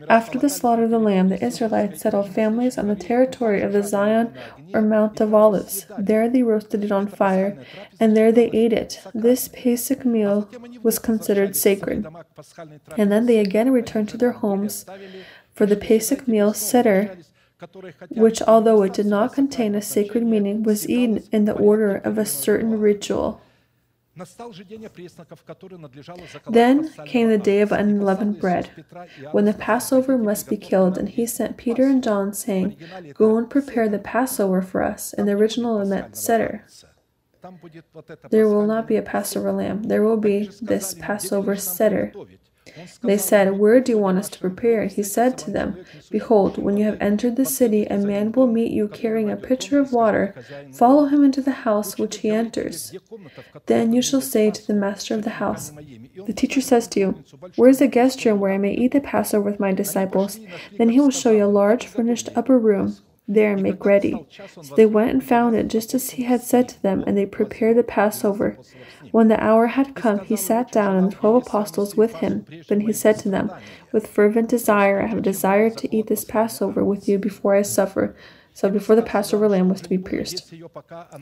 After 0.09 0.39
the 0.39 0.49
slaughter 0.49 0.83
of 0.83 0.89
the 0.89 0.99
lamb, 0.99 1.29
the 1.29 1.43
Israelites 1.43 2.01
settled 2.01 2.29
families 2.29 2.77
on 2.77 2.87
the 2.87 2.95
territory 2.95 3.61
of 3.61 3.73
the 3.73 3.83
Zion 3.83 4.33
or 4.73 4.81
Mount 4.81 5.19
of 5.21 5.33
Olives. 5.33 5.85
There 5.97 6.29
they 6.29 6.43
roasted 6.43 6.83
it 6.83 6.91
on 6.91 7.07
fire, 7.07 7.57
and 7.99 8.15
there 8.17 8.31
they 8.31 8.49
ate 8.51 8.73
it. 8.73 9.01
This 9.13 9.47
Pesach 9.47 10.05
meal 10.05 10.49
was 10.83 10.99
considered 10.99 11.55
sacred. 11.55 12.05
And 12.97 13.11
then 13.11 13.25
they 13.25 13.39
again 13.39 13.71
returned 13.71 14.09
to 14.09 14.17
their 14.17 14.33
homes 14.33 14.85
for 15.53 15.65
the 15.65 15.75
Pesach 15.75 16.27
meal 16.27 16.53
Seder, 16.53 17.17
which, 18.09 18.41
although 18.41 18.83
it 18.83 18.93
did 18.93 19.05
not 19.05 19.33
contain 19.33 19.73
a 19.75 19.81
sacred 19.81 20.23
meaning, 20.23 20.63
was 20.63 20.89
eaten 20.89 21.23
in 21.31 21.45
the 21.45 21.53
order 21.53 21.95
of 21.95 22.17
a 22.17 22.25
certain 22.25 22.79
ritual. 22.79 23.41
Then 26.49 26.89
came 27.05 27.29
the 27.29 27.39
day 27.41 27.61
of 27.61 27.71
unleavened 27.71 28.39
bread, 28.39 28.69
when 29.31 29.45
the 29.45 29.53
Passover 29.53 30.19
must 30.19 30.47
be 30.47 30.57
killed, 30.57 30.99
and 30.99 31.09
he 31.09 31.25
sent 31.25 31.57
Peter 31.57 31.87
and 31.87 32.03
John, 32.03 32.31
saying, 32.33 32.77
Go 33.15 33.37
and 33.37 33.49
prepare 33.49 33.89
the 33.89 33.97
Passover 33.97 34.61
for 34.61 34.83
us. 34.83 35.13
And 35.13 35.27
the 35.27 35.31
original 35.33 35.83
meant 35.83 36.15
Seder. 36.15 36.63
There 38.29 38.47
will 38.47 38.65
not 38.65 38.87
be 38.87 38.95
a 38.95 39.01
Passover 39.01 39.51
lamb. 39.51 39.83
There 39.83 40.03
will 40.03 40.17
be 40.17 40.49
this 40.61 40.93
Passover 40.93 41.55
seder. 41.55 42.13
They 43.03 43.17
said, 43.17 43.59
Where 43.59 43.79
do 43.81 43.91
you 43.91 43.97
want 43.97 44.17
us 44.17 44.29
to 44.29 44.39
prepare? 44.39 44.85
He 44.85 45.03
said 45.03 45.37
to 45.39 45.51
them, 45.51 45.83
Behold, 46.09 46.57
when 46.57 46.77
you 46.77 46.85
have 46.85 47.01
entered 47.01 47.35
the 47.35 47.45
city, 47.45 47.85
a 47.85 47.97
man 47.97 48.31
will 48.31 48.47
meet 48.47 48.71
you 48.71 48.87
carrying 48.87 49.29
a 49.29 49.35
pitcher 49.35 49.79
of 49.79 49.91
water. 49.91 50.33
Follow 50.73 51.05
him 51.05 51.23
into 51.23 51.41
the 51.41 51.63
house 51.67 51.97
which 51.97 52.17
he 52.17 52.29
enters. 52.29 52.95
Then 53.65 53.93
you 53.93 54.01
shall 54.01 54.21
say 54.21 54.49
to 54.49 54.65
the 54.65 54.73
master 54.73 55.13
of 55.13 55.23
the 55.23 55.37
house, 55.41 55.71
The 56.25 56.33
teacher 56.33 56.61
says 56.61 56.87
to 56.89 56.99
you, 56.99 57.23
Where 57.57 57.69
is 57.69 57.79
the 57.79 57.87
guest 57.87 58.23
room 58.25 58.39
where 58.39 58.53
I 58.53 58.57
may 58.57 58.73
eat 58.73 58.93
the 58.93 59.01
Passover 59.01 59.49
with 59.49 59.59
my 59.59 59.73
disciples? 59.73 60.39
Then 60.77 60.89
he 60.89 60.99
will 60.99 61.11
show 61.11 61.31
you 61.31 61.45
a 61.45 61.57
large 61.61 61.85
furnished 61.85 62.29
upper 62.35 62.57
room 62.57 62.97
there 63.27 63.53
and 63.53 63.63
make 63.63 63.85
ready. 63.85 64.25
So 64.47 64.75
they 64.75 64.85
went 64.85 65.11
and 65.11 65.23
found 65.23 65.55
it 65.55 65.67
just 65.67 65.93
as 65.93 66.11
he 66.11 66.23
had 66.23 66.41
said 66.41 66.67
to 66.69 66.81
them, 66.81 67.03
and 67.07 67.17
they 67.17 67.25
prepared 67.25 67.77
the 67.77 67.83
Passover. 67.83 68.57
When 69.11 69.27
the 69.27 69.41
hour 69.41 69.67
had 69.67 69.95
come, 69.95 70.19
he 70.19 70.35
sat 70.35 70.71
down, 70.71 70.95
and 70.95 71.11
the 71.11 71.15
twelve 71.15 71.43
apostles 71.47 71.95
with 71.95 72.15
him. 72.15 72.45
Then 72.67 72.81
he 72.81 72.93
said 72.93 73.19
to 73.19 73.29
them, 73.29 73.51
With 73.91 74.07
fervent 74.07 74.49
desire 74.49 75.01
I 75.01 75.07
have 75.07 75.21
desired 75.21 75.77
to 75.77 75.95
eat 75.95 76.07
this 76.07 76.25
Passover 76.25 76.83
with 76.83 77.07
you 77.07 77.17
before 77.17 77.55
I 77.55 77.61
suffer. 77.61 78.15
So 78.53 78.69
before 78.69 78.95
the 78.95 79.01
Passover 79.01 79.49
lamb 79.49 79.69
was 79.69 79.81
to 79.81 79.89
be 79.89 79.97
pierced. 79.97 80.53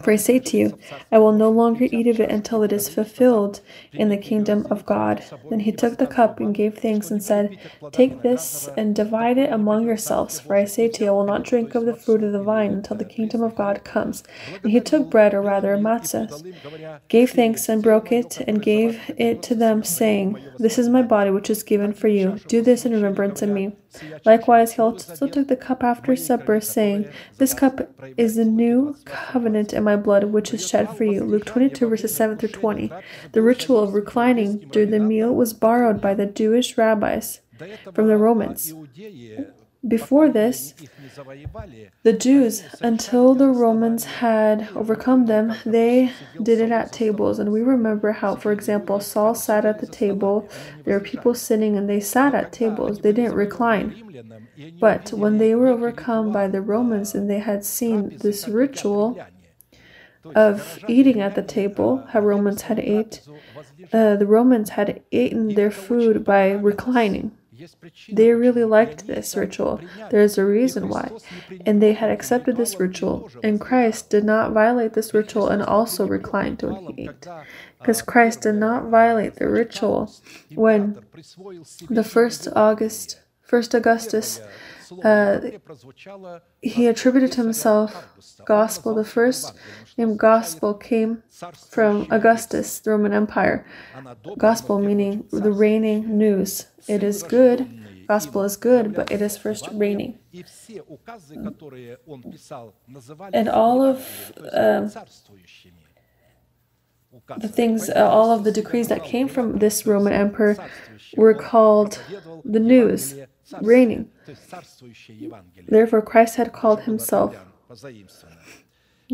For 0.03 0.11
I 0.11 0.15
say 0.17 0.39
to 0.39 0.57
you, 0.57 0.77
I 1.11 1.17
will 1.17 1.31
no 1.31 1.49
longer 1.49 1.87
eat 1.89 2.07
of 2.07 2.19
it 2.19 2.29
until 2.29 2.61
it 2.63 2.73
is 2.73 2.89
fulfilled 2.89 3.61
in 3.93 4.09
the 4.09 4.17
kingdom 4.17 4.67
of 4.69 4.85
God. 4.85 5.23
Then 5.49 5.61
he 5.61 5.71
took 5.71 5.97
the 5.97 6.07
cup 6.07 6.39
and 6.39 6.53
gave 6.53 6.77
thanks 6.77 7.09
and 7.09 7.23
said, 7.23 7.57
Take 7.91 8.21
this 8.21 8.69
and 8.75 8.93
divide 8.93 9.37
it 9.37 9.51
among 9.51 9.85
yourselves. 9.85 10.39
For 10.41 10.55
I 10.55 10.65
say 10.65 10.89
to 10.89 11.03
you, 11.05 11.09
I 11.09 11.13
will 11.13 11.25
not 11.25 11.43
drink 11.43 11.73
of 11.73 11.85
the 11.85 11.95
fruit 11.95 12.23
of 12.23 12.33
the 12.33 12.43
vine 12.43 12.73
until 12.73 12.97
the 12.97 13.05
kingdom 13.05 13.41
of 13.43 13.55
God 13.55 13.83
comes. 13.83 14.23
And 14.61 14.71
he 14.71 14.81
took 14.81 15.09
bread, 15.09 15.33
or 15.33 15.41
rather 15.41 15.77
matzah, 15.77 16.27
gave 17.07 17.31
thanks 17.31 17.69
and 17.69 17.81
broke 17.81 18.11
it, 18.11 18.41
and 18.41 18.61
gave 18.61 18.99
it 19.17 19.41
to 19.43 19.55
them, 19.55 19.83
saying, 19.83 20.37
This 20.57 20.77
is 20.77 20.89
my 20.89 21.01
body 21.01 21.31
which 21.31 21.49
is 21.49 21.63
given 21.63 21.93
for 21.93 22.09
you. 22.09 22.39
Do 22.47 22.61
this 22.61 22.85
in 22.85 22.91
remembrance 22.91 23.41
of 23.41 23.49
me. 23.49 23.71
Likewise, 24.25 24.73
he 24.73 24.81
also 24.81 25.27
took 25.27 25.47
the 25.47 25.55
cup 25.55 25.83
after 25.83 26.15
supper, 26.15 26.61
saying, 26.61 27.09
This 27.37 27.53
cup 27.53 27.89
is 28.17 28.35
the 28.35 28.45
new 28.45 28.95
covenant 29.05 29.73
in 29.73 29.83
my 29.83 29.95
blood, 29.95 30.25
which 30.25 30.53
is 30.53 30.67
shed 30.67 30.95
for 30.95 31.03
you. 31.03 31.23
Luke 31.23 31.45
22, 31.45 31.87
verses 31.87 32.15
7 32.15 32.37
through 32.37 32.49
20. 32.49 32.91
The 33.31 33.41
ritual 33.41 33.79
of 33.79 33.93
reclining 33.93 34.59
during 34.71 34.91
the 34.91 34.99
meal 34.99 35.33
was 35.33 35.53
borrowed 35.53 36.01
by 36.01 36.13
the 36.13 36.25
Jewish 36.25 36.77
rabbis 36.77 37.41
from 37.93 38.07
the 38.07 38.17
Romans. 38.17 38.73
Before 39.87 40.29
this, 40.29 40.75
the 42.03 42.13
Jews, 42.13 42.63
until 42.81 43.33
the 43.33 43.47
Romans 43.47 44.03
had 44.03 44.69
overcome 44.75 45.25
them, 45.25 45.55
they 45.65 46.11
did 46.41 46.61
it 46.61 46.71
at 46.71 46.93
tables. 46.93 47.39
And 47.39 47.51
we 47.51 47.61
remember 47.61 48.11
how, 48.11 48.35
for 48.35 48.51
example, 48.51 48.99
Saul 48.99 49.33
sat 49.33 49.65
at 49.65 49.79
the 49.79 49.87
table. 49.87 50.47
There 50.83 50.99
were 50.99 51.03
people 51.03 51.33
sitting 51.33 51.77
and 51.77 51.89
they 51.89 51.99
sat 51.99 52.35
at 52.35 52.53
tables. 52.53 52.99
They 52.99 53.11
didn't 53.11 53.33
recline. 53.33 53.95
But 54.79 55.13
when 55.13 55.39
they 55.39 55.55
were 55.55 55.69
overcome 55.69 56.31
by 56.31 56.47
the 56.47 56.61
Romans 56.61 57.15
and 57.15 57.27
they 57.27 57.39
had 57.39 57.65
seen 57.65 58.19
this 58.19 58.47
ritual 58.47 59.19
of 60.35 60.77
eating 60.87 61.21
at 61.21 61.33
the 61.33 61.41
table, 61.41 62.05
how 62.09 62.19
Romans 62.19 62.63
had 62.63 62.77
ate, 62.77 63.21
uh, 63.91 64.15
the 64.15 64.27
Romans 64.27 64.69
had 64.69 65.01
eaten 65.09 65.55
their 65.55 65.71
food 65.71 66.23
by 66.23 66.51
reclining. 66.51 67.31
They 68.11 68.31
really 68.31 68.63
liked 68.63 69.07
this 69.07 69.35
ritual. 69.35 69.79
There 70.09 70.21
is 70.21 70.37
a 70.37 70.45
reason 70.45 70.89
why. 70.89 71.11
And 71.65 71.81
they 71.81 71.93
had 71.93 72.09
accepted 72.09 72.57
this 72.57 72.79
ritual. 72.79 73.29
And 73.43 73.59
Christ 73.59 74.09
did 74.09 74.23
not 74.23 74.51
violate 74.51 74.93
this 74.93 75.13
ritual 75.13 75.47
and 75.49 75.61
also 75.61 76.07
reclined 76.07 76.61
when 76.61 76.75
he 76.93 77.03
ate. 77.03 77.27
Because 77.79 78.01
Christ 78.01 78.41
did 78.41 78.55
not 78.55 78.89
violate 78.89 79.35
the 79.35 79.49
ritual 79.49 80.13
when 80.53 80.99
the 81.89 82.03
first 82.03 82.47
August, 82.55 83.19
first 83.41 83.73
Augustus, 83.73 84.41
uh, 85.03 85.39
he 86.61 86.87
attributed 86.87 87.31
to 87.33 87.41
himself 87.43 88.07
gospel. 88.45 88.93
The 88.93 89.05
first 89.05 89.53
name 89.97 90.17
gospel 90.17 90.73
came 90.73 91.23
from 91.69 92.07
Augustus, 92.09 92.79
the 92.79 92.91
Roman 92.91 93.13
Empire. 93.13 93.65
Gospel 94.37 94.79
meaning 94.79 95.25
the 95.31 95.51
reigning 95.51 96.17
news. 96.17 96.67
It 96.87 97.03
is 97.03 97.23
good. 97.23 97.67
Gospel 98.07 98.43
is 98.43 98.57
good, 98.57 98.93
but 98.93 99.11
it 99.11 99.21
is 99.21 99.37
first 99.37 99.69
reigning. 99.71 100.19
And 103.33 103.47
all 103.49 103.83
of 103.83 104.33
uh, 104.51 104.87
the 107.37 107.47
things, 107.47 107.89
uh, 107.89 108.09
all 108.09 108.31
of 108.31 108.43
the 108.43 108.51
decrees 108.51 108.87
that 108.87 109.03
came 109.03 109.27
from 109.27 109.59
this 109.59 109.85
Roman 109.85 110.13
emperor 110.13 110.57
were 111.15 111.33
called 111.33 111.99
the 112.45 112.59
news, 112.59 113.15
reigning. 113.61 114.09
Therefore, 115.67 116.01
Christ 116.01 116.35
had 116.35 116.53
called 116.53 116.81
himself 116.81 117.35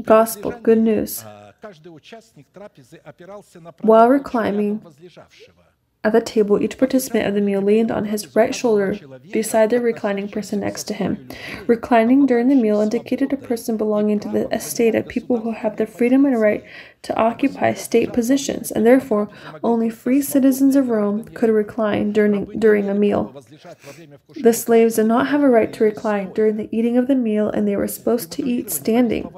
gospel, 0.04 0.52
good 0.52 0.80
news. 0.80 1.24
While 3.82 4.10
reclining 4.10 4.82
at 6.04 6.14
the 6.14 6.22
table, 6.22 6.62
each 6.62 6.78
participant 6.78 7.28
of 7.28 7.34
the 7.34 7.42
meal 7.42 7.62
leaned 7.62 7.92
on 7.92 8.06
his 8.06 8.36
right 8.36 8.54
shoulder 8.54 8.96
beside 9.32 9.72
the 9.72 9.82
reclining 9.82 10.30
person 10.30 10.60
next 10.60 10.84
to 10.86 10.94
him. 10.94 11.28
Reclining 11.66 12.26
during 12.26 12.48
the 12.48 12.56
meal 12.56 12.80
indicated 12.80 13.34
a 13.34 13.38
person 13.38 13.76
belonging 13.76 14.20
to 14.22 14.30
the 14.30 14.48
estate 14.54 14.96
of 14.96 15.08
people 15.08 15.42
who 15.42 15.52
have 15.52 15.78
the 15.78 15.88
freedom 15.88 16.26
and 16.26 16.40
right 16.40 16.64
to 17.04 17.16
occupy 17.16 17.74
state 17.74 18.12
positions, 18.12 18.72
and 18.72 18.86
therefore 18.86 19.30
only 19.64 19.90
free 19.90 20.22
citizens 20.22 20.76
of 20.76 20.90
Rome 20.90 21.24
could 21.26 21.50
recline 21.50 22.12
during, 22.12 22.46
during 22.60 22.90
a 22.90 22.94
meal. 22.94 23.34
The 24.36 24.54
slaves 24.54 24.96
did 24.96 25.06
not 25.06 25.28
have 25.28 25.42
a 25.42 25.50
right 25.50 25.72
to 25.74 25.84
recline 25.84 26.34
during 26.34 26.58
the 26.58 26.70
eating 26.72 26.98
of 26.98 27.08
the 27.08 27.16
meal, 27.16 27.50
and 27.50 27.68
they 27.68 27.76
were 27.76 27.88
supposed 27.88 28.32
to 28.34 28.46
eat 28.46 28.72
standing. 28.72 29.32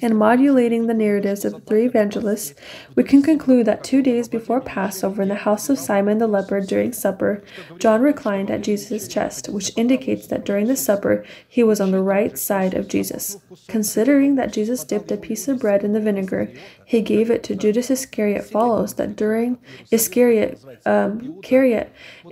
In 0.00 0.14
modulating 0.14 0.86
the 0.86 0.94
narratives 0.94 1.44
of 1.44 1.52
the 1.52 1.60
three 1.60 1.86
evangelists, 1.86 2.54
we 2.94 3.02
can 3.02 3.22
conclude 3.22 3.66
that 3.66 3.84
two 3.84 4.02
days 4.02 4.28
before 4.28 4.60
Passover 4.60 5.22
in 5.22 5.28
the 5.28 5.34
house 5.34 5.68
of 5.68 5.78
Simon 5.78 6.18
the 6.18 6.26
leper 6.26 6.60
during 6.60 6.92
supper, 6.92 7.42
John 7.78 8.02
reclined 8.02 8.50
at 8.50 8.62
Jesus' 8.62 9.08
chest, 9.08 9.48
which 9.48 9.76
indicates 9.76 10.26
that 10.28 10.44
during 10.44 10.66
the 10.66 10.76
supper 10.76 11.24
he 11.48 11.62
was 11.62 11.80
on 11.80 11.90
the 11.90 12.02
right 12.02 12.38
side 12.38 12.74
of 12.74 12.88
Jesus. 12.88 13.38
Considering 13.66 14.36
that 14.36 14.52
Jesus 14.52 14.84
dipped 14.84 15.10
a 15.10 15.16
piece 15.16 15.48
of 15.48 15.58
bread 15.58 15.82
in 15.82 15.92
the 15.92 16.00
vinegar, 16.00 16.41
he 16.84 17.00
gave 17.00 17.30
it 17.30 17.42
to 17.44 17.56
Judas 17.56 17.90
Iscariot 17.90 18.44
follows 18.44 18.94
that 18.94 19.16
during 19.16 19.58
Iscariot, 19.90 20.60
um, 20.86 21.40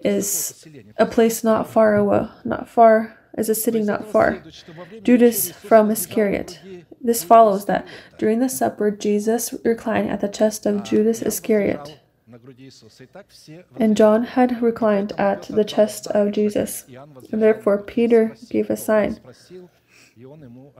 is 0.04 0.66
a 0.96 1.06
place 1.06 1.44
not 1.44 1.68
far 1.68 1.96
away, 1.96 2.28
not 2.44 2.68
far 2.68 3.16
is 3.36 3.48
a 3.48 3.54
city 3.54 3.82
not 3.82 4.10
far. 4.10 4.42
Judas 5.02 5.50
from 5.50 5.90
Iscariot. 5.90 6.60
This 7.00 7.24
follows 7.24 7.66
that 7.66 7.86
during 8.18 8.40
the 8.40 8.48
supper, 8.48 8.90
Jesus 8.90 9.54
reclined 9.64 10.10
at 10.10 10.20
the 10.20 10.28
chest 10.28 10.66
of 10.66 10.84
Judas 10.84 11.22
Iscariot. 11.22 11.98
And 13.76 13.96
John 13.96 14.22
had 14.24 14.62
reclined 14.62 15.12
at 15.18 15.42
the 15.42 15.64
chest 15.64 16.06
of 16.08 16.32
Jesus. 16.32 16.84
And 17.32 17.42
therefore, 17.42 17.82
Peter 17.82 18.36
gave 18.48 18.70
a 18.70 18.76
sign. 18.76 19.18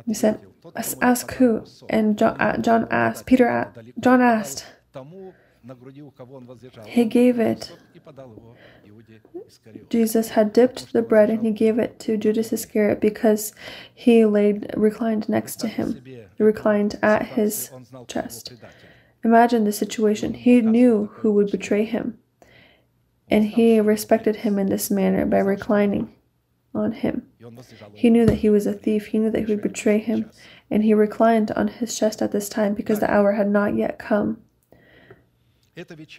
He 0.06 0.14
said, 0.14 0.40
Ask 1.00 1.32
who? 1.34 1.64
And 1.88 2.18
John, 2.18 2.40
uh, 2.40 2.58
John 2.58 2.88
asked, 2.90 3.26
Peter, 3.26 3.72
John 3.98 4.20
asked, 4.20 4.66
he 6.86 7.04
gave 7.04 7.38
it. 7.38 7.76
Jesus 9.90 10.30
had 10.30 10.52
dipped 10.52 10.92
the 10.92 11.02
bread 11.02 11.28
and 11.28 11.44
he 11.44 11.50
gave 11.50 11.78
it 11.78 12.00
to 12.00 12.16
Judas 12.16 12.52
Iscariot 12.52 13.00
because 13.00 13.52
he 13.94 14.24
laid 14.24 14.72
reclined 14.76 15.28
next 15.28 15.60
to 15.60 15.68
him. 15.68 16.02
He 16.04 16.42
reclined 16.42 16.98
at 17.02 17.26
his 17.26 17.70
chest. 18.06 18.52
Imagine 19.22 19.64
the 19.64 19.72
situation. 19.72 20.32
He 20.32 20.62
knew 20.62 21.10
who 21.16 21.32
would 21.32 21.50
betray 21.50 21.84
him, 21.84 22.18
and 23.28 23.44
he 23.44 23.78
respected 23.80 24.36
him 24.36 24.58
in 24.58 24.68
this 24.70 24.90
manner 24.90 25.26
by 25.26 25.40
reclining 25.40 26.14
on 26.74 26.92
him. 26.92 27.29
He 27.94 28.10
knew 28.10 28.26
that 28.26 28.36
he 28.36 28.50
was 28.50 28.66
a 28.66 28.72
thief, 28.72 29.06
he 29.06 29.18
knew 29.18 29.30
that 29.30 29.46
he 29.46 29.54
would 29.54 29.62
betray 29.62 29.98
him, 29.98 30.30
and 30.70 30.84
he 30.84 30.92
reclined 30.94 31.50
on 31.52 31.68
his 31.68 31.98
chest 31.98 32.20
at 32.20 32.32
this 32.32 32.48
time 32.48 32.74
because 32.74 33.00
the 33.00 33.10
hour 33.10 33.32
had 33.32 33.48
not 33.48 33.74
yet 33.74 33.98
come. 33.98 34.42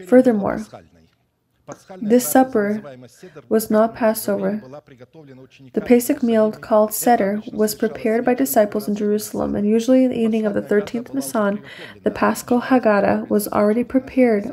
Furthermore, 0.06 0.66
this 2.02 2.28
supper 2.28 2.82
was 3.48 3.70
not 3.70 3.96
Passover. 3.96 4.62
The 5.74 5.82
Pesach 5.82 6.24
meal 6.24 6.52
called 6.52 6.94
Seder 6.94 7.42
was 7.54 7.76
prepared 7.76 8.26
by 8.26 8.34
disciples 8.34 8.88
in 8.88 8.96
Jerusalem, 8.96 9.56
and 9.56 9.68
usually 9.68 10.04
in 10.04 10.10
the 10.10 10.20
evening 10.20 10.46
of 10.46 10.54
the 10.54 10.62
13th 10.62 11.14
Nisan, 11.14 11.64
the 12.04 12.12
Paschal 12.12 12.62
Haggadah 12.62 13.30
was 13.30 13.48
already 13.48 13.84
prepared, 13.84 14.52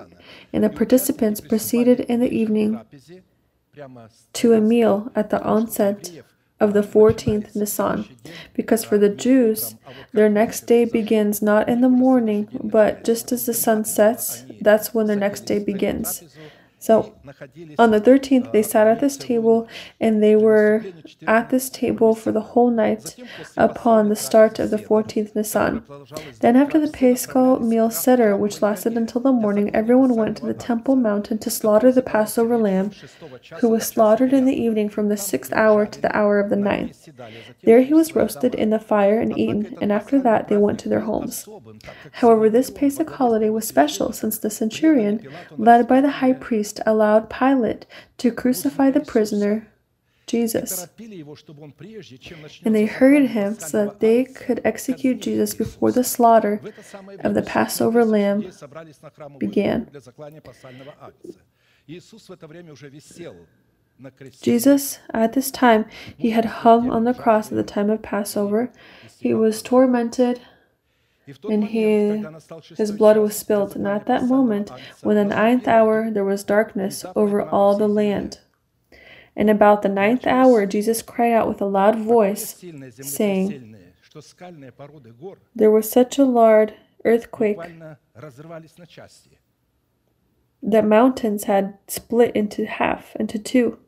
and 0.52 0.62
the 0.62 0.68
participants 0.68 1.40
proceeded 1.40 2.00
in 2.00 2.20
the 2.20 2.30
evening 2.30 2.80
to 4.34 4.52
a 4.52 4.60
meal 4.60 5.10
at 5.14 5.30
the 5.30 5.42
onset 5.42 6.10
of 6.60 6.72
the 6.72 6.82
14th 6.82 7.54
Nisan, 7.54 8.04
because 8.54 8.84
for 8.84 8.98
the 8.98 9.08
Jews, 9.08 9.76
their 10.12 10.28
next 10.28 10.66
day 10.66 10.84
begins 10.84 11.40
not 11.40 11.68
in 11.68 11.80
the 11.80 11.88
morning, 11.88 12.48
but 12.62 13.04
just 13.04 13.30
as 13.32 13.46
the 13.46 13.54
sun 13.54 13.84
sets, 13.84 14.44
that's 14.60 14.92
when 14.92 15.06
their 15.06 15.16
next 15.16 15.42
day 15.42 15.58
begins. 15.58 16.22
So 16.80 17.14
on 17.78 17.90
the 17.90 18.00
13th, 18.00 18.52
they 18.52 18.62
sat 18.62 18.86
at 18.86 19.00
this 19.00 19.16
table, 19.16 19.68
and 20.00 20.22
they 20.22 20.36
were 20.36 20.84
at 21.26 21.50
this 21.50 21.68
table 21.68 22.14
for 22.14 22.30
the 22.30 22.40
whole 22.40 22.70
night 22.70 23.16
upon 23.56 24.08
the 24.08 24.16
start 24.16 24.58
of 24.58 24.70
the 24.70 24.78
14th 24.78 25.34
Nisan. 25.34 25.82
Then, 26.40 26.56
after 26.56 26.78
the 26.78 26.92
Paschal 26.92 27.58
meal 27.58 27.90
seder, 27.90 28.36
which 28.36 28.62
lasted 28.62 28.96
until 28.96 29.20
the 29.20 29.32
morning, 29.32 29.74
everyone 29.74 30.14
went 30.14 30.36
to 30.38 30.46
the 30.46 30.54
Temple 30.54 30.94
Mountain 30.94 31.38
to 31.38 31.50
slaughter 31.50 31.90
the 31.90 32.02
Passover 32.02 32.56
lamb, 32.56 32.92
who 33.60 33.70
was 33.70 33.86
slaughtered 33.86 34.32
in 34.32 34.44
the 34.44 34.56
evening 34.56 34.88
from 34.88 35.08
the 35.08 35.16
sixth 35.16 35.52
hour 35.54 35.84
to 35.84 36.00
the 36.00 36.16
hour 36.16 36.38
of 36.38 36.48
the 36.48 36.56
ninth. 36.56 37.08
There 37.64 37.82
he 37.82 37.92
was 37.92 38.14
roasted 38.14 38.54
in 38.54 38.70
the 38.70 38.78
fire 38.78 39.18
and 39.18 39.36
eaten, 39.36 39.76
and 39.80 39.90
after 39.90 40.20
that 40.22 40.46
they 40.46 40.56
went 40.56 40.78
to 40.80 40.88
their 40.88 41.00
homes. 41.00 41.48
However, 42.12 42.48
this 42.48 42.70
Pesach 42.70 43.10
holiday 43.10 43.50
was 43.50 43.66
special 43.66 44.12
since 44.12 44.38
the 44.38 44.50
centurion, 44.50 45.26
led 45.56 45.88
by 45.88 46.00
the 46.00 46.10
high 46.10 46.34
priest, 46.34 46.67
allowed 46.86 47.30
Pilate 47.30 47.86
to 48.18 48.30
crucify 48.30 48.90
the 48.90 49.00
prisoner 49.00 49.68
Jesus. 50.28 50.86
And 52.64 52.74
they 52.74 52.86
hurried 52.86 53.30
him 53.30 53.58
so 53.58 53.86
that 53.86 54.00
they 54.00 54.24
could 54.24 54.60
execute 54.64 55.20
Jesus 55.20 55.54
before 55.54 55.90
the 55.90 56.04
slaughter 56.04 56.60
of 57.20 57.34
the 57.34 57.42
Passover 57.42 58.04
lamb 58.04 58.50
began. 59.38 59.90
Jesus, 64.40 64.98
at 65.12 65.32
this 65.32 65.50
time, 65.50 65.86
he 66.16 66.30
had 66.30 66.44
hung 66.44 66.90
on 66.90 67.04
the 67.04 67.14
cross 67.14 67.50
at 67.50 67.56
the 67.56 67.64
time 67.64 67.90
of 67.90 68.02
Passover. 68.02 68.70
He 69.18 69.34
was 69.34 69.62
tormented 69.62 70.40
and 71.48 71.64
he, 71.64 72.24
his 72.76 72.92
blood 72.92 73.16
was 73.16 73.36
spilt. 73.36 73.76
And 73.76 73.86
at 73.86 74.06
that 74.06 74.24
moment, 74.24 74.70
when 75.02 75.16
the 75.16 75.24
ninth 75.24 75.68
hour, 75.68 76.10
there 76.10 76.24
was 76.24 76.44
darkness 76.44 77.04
over 77.14 77.42
all 77.42 77.76
the 77.76 77.88
land. 77.88 78.40
And 79.36 79.48
about 79.48 79.82
the 79.82 79.88
ninth 79.88 80.26
hour, 80.26 80.66
Jesus 80.66 81.00
cried 81.02 81.32
out 81.32 81.48
with 81.48 81.60
a 81.60 81.66
loud 81.66 81.96
voice, 81.96 82.62
saying, 83.02 83.76
There 85.54 85.70
was 85.70 85.90
such 85.90 86.18
a 86.18 86.24
large 86.24 86.72
earthquake 87.04 87.58
that 90.62 90.84
mountains 90.84 91.44
had 91.44 91.78
split 91.86 92.34
into 92.34 92.66
half, 92.66 93.14
into 93.16 93.38
two. 93.38 93.78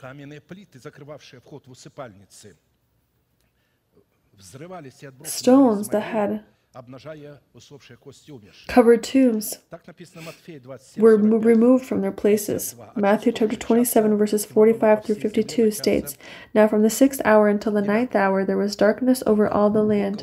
Каменные 0.00 0.40
плиты, 0.40 0.78
закрывавшие 0.78 1.40
вход 1.40 1.66
в 1.66 1.70
усыпальницы, 1.70 2.56
взрывались 4.34 5.02
и 5.02 5.06
отбросили 5.06 5.32
Stones 5.32 5.88
that 5.88 6.02
had 6.12 6.42
covered 8.66 9.02
tombs 9.02 9.58
were 10.98 11.16
removed 11.16 11.86
from 11.86 12.00
their 12.02 12.12
places. 12.12 12.74
Matthew 12.94 13.32
chapter 13.32 13.56
27, 13.56 14.16
verses 14.18 14.44
45 14.44 15.04
through 15.04 15.14
52 15.14 15.70
states 15.70 16.18
Now 16.52 16.68
from 16.68 16.82
the 16.82 16.90
sixth 16.90 17.22
hour 17.24 17.48
until 17.48 17.72
the 17.72 17.80
ninth 17.80 18.14
hour 18.14 18.44
there 18.44 18.58
was 18.58 18.76
darkness 18.76 19.22
over 19.26 19.48
all 19.48 19.70
the 19.70 19.82
land. 19.82 20.22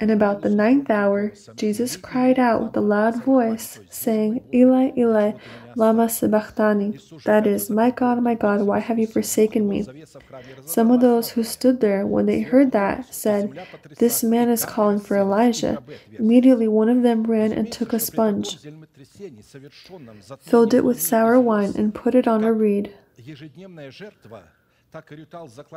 And 0.00 0.10
about 0.10 0.40
the 0.40 0.48
ninth 0.48 0.88
hour, 0.88 1.32
Jesus 1.54 1.96
cried 1.96 2.38
out 2.38 2.62
with 2.62 2.76
a 2.76 2.80
loud 2.80 3.22
voice, 3.22 3.78
saying, 3.90 4.42
Eli, 4.52 4.92
Eli, 4.96 5.32
lama 5.76 6.08
sabachthani, 6.08 6.98
that 7.24 7.46
is, 7.46 7.68
My 7.68 7.90
God, 7.90 8.22
my 8.22 8.34
God, 8.34 8.62
why 8.62 8.78
have 8.78 8.98
you 8.98 9.06
forsaken 9.06 9.68
me? 9.68 9.86
Some 10.64 10.90
of 10.90 11.00
those 11.00 11.30
who 11.30 11.44
stood 11.44 11.80
there, 11.80 12.06
when 12.06 12.26
they 12.26 12.40
heard 12.40 12.72
that, 12.72 13.14
said, 13.14 13.58
This 13.98 14.22
man 14.22 14.48
is 14.48 14.64
calling 14.64 15.00
for 15.00 15.16
Elijah. 15.16 15.82
Immediately 16.18 16.68
one 16.68 16.88
of 16.88 17.02
them 17.02 17.24
ran 17.24 17.52
and 17.52 17.70
took 17.70 17.92
a 17.92 18.00
sponge, 18.00 18.58
filled 20.40 20.72
it 20.72 20.84
with 20.84 21.00
sour 21.00 21.38
wine, 21.38 21.74
and 21.76 21.94
put 21.94 22.14
it 22.14 22.26
on 22.26 22.42
a 22.44 22.52
reed, 22.52 22.94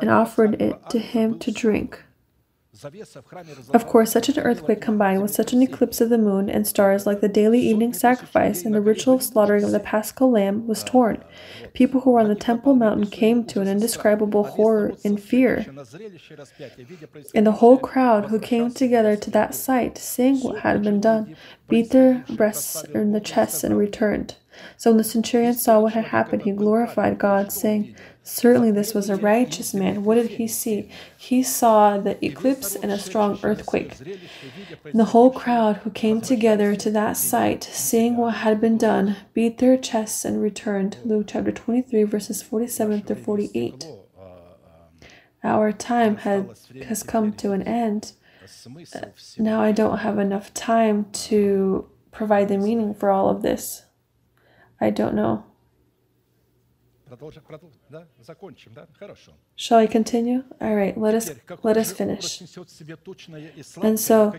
and 0.00 0.10
offered 0.10 0.60
it 0.62 0.90
to 0.90 0.98
him 0.98 1.38
to 1.38 1.50
drink. 1.52 2.02
Of 3.72 3.86
course, 3.86 4.12
such 4.12 4.28
an 4.28 4.38
earthquake 4.38 4.80
combined 4.80 5.22
with 5.22 5.34
such 5.34 5.52
an 5.52 5.62
eclipse 5.62 6.00
of 6.00 6.08
the 6.08 6.18
moon 6.18 6.50
and 6.50 6.66
stars, 6.66 7.06
like 7.06 7.20
the 7.20 7.28
daily 7.28 7.60
evening 7.60 7.92
sacrifice 7.92 8.64
and 8.64 8.74
the 8.74 8.80
ritual 8.80 9.20
slaughtering 9.20 9.62
of 9.64 9.70
the 9.70 9.80
paschal 9.80 10.30
lamb, 10.30 10.66
was 10.66 10.82
torn. 10.82 11.22
People 11.72 12.00
who 12.00 12.12
were 12.12 12.20
on 12.20 12.28
the 12.28 12.34
Temple 12.34 12.74
Mountain 12.74 13.06
came 13.10 13.44
to 13.44 13.60
an 13.60 13.68
indescribable 13.68 14.44
horror 14.44 14.92
and 15.04 15.22
fear. 15.22 15.66
And 17.34 17.46
the 17.46 17.52
whole 17.52 17.78
crowd 17.78 18.26
who 18.26 18.40
came 18.40 18.72
together 18.72 19.16
to 19.16 19.30
that 19.30 19.54
sight, 19.54 19.96
seeing 19.96 20.40
what 20.40 20.60
had 20.60 20.82
been 20.82 21.00
done, 21.00 21.36
beat 21.68 21.90
their 21.90 22.24
breasts 22.30 22.82
in 22.82 23.12
the 23.12 23.20
chests 23.20 23.62
and 23.62 23.78
returned. 23.78 24.36
So 24.76 24.90
when 24.90 24.98
the 24.98 25.04
centurion 25.04 25.54
saw 25.54 25.80
what 25.80 25.94
had 25.94 26.06
happened, 26.06 26.42
he 26.42 26.52
glorified 26.52 27.18
God, 27.18 27.52
saying, 27.52 27.96
Certainly, 28.26 28.70
this 28.70 28.94
was 28.94 29.10
a 29.10 29.16
righteous 29.16 29.74
man. 29.74 30.02
What 30.02 30.14
did 30.14 30.30
he 30.30 30.48
see? 30.48 30.88
He 31.14 31.42
saw 31.42 31.98
the 31.98 32.24
eclipse 32.24 32.74
and 32.74 32.90
a 32.90 32.98
strong 32.98 33.38
earthquake. 33.42 34.00
And 34.00 34.98
the 34.98 35.04
whole 35.04 35.30
crowd 35.30 35.76
who 35.76 35.90
came 35.90 36.22
together 36.22 36.74
to 36.74 36.90
that 36.90 37.18
sight, 37.18 37.62
seeing 37.62 38.16
what 38.16 38.36
had 38.36 38.62
been 38.62 38.78
done, 38.78 39.16
beat 39.34 39.58
their 39.58 39.76
chests 39.76 40.24
and 40.24 40.40
returned. 40.40 40.96
Luke 41.04 41.26
chapter 41.28 41.52
23, 41.52 42.04
verses 42.04 42.42
47 42.42 43.02
through 43.02 43.16
48. 43.16 43.86
Our 45.42 45.70
time 45.72 46.16
had, 46.16 46.48
has 46.86 47.02
come 47.02 47.34
to 47.34 47.52
an 47.52 47.62
end. 47.62 48.12
Now 49.36 49.60
I 49.60 49.70
don't 49.70 49.98
have 49.98 50.18
enough 50.18 50.54
time 50.54 51.10
to 51.12 51.90
provide 52.10 52.48
the 52.48 52.56
meaning 52.56 52.94
for 52.94 53.10
all 53.10 53.28
of 53.28 53.42
this. 53.42 53.84
I 54.80 54.88
don't 54.88 55.14
know. 55.14 55.44
Shall 59.56 59.78
I 59.78 59.86
continue? 59.86 60.44
All 60.60 60.74
right, 60.74 60.96
let 60.98 61.14
us 61.14 61.30
let 61.62 61.76
us 61.76 61.92
finish. 61.92 62.40
And 63.82 63.98
so 64.00 64.32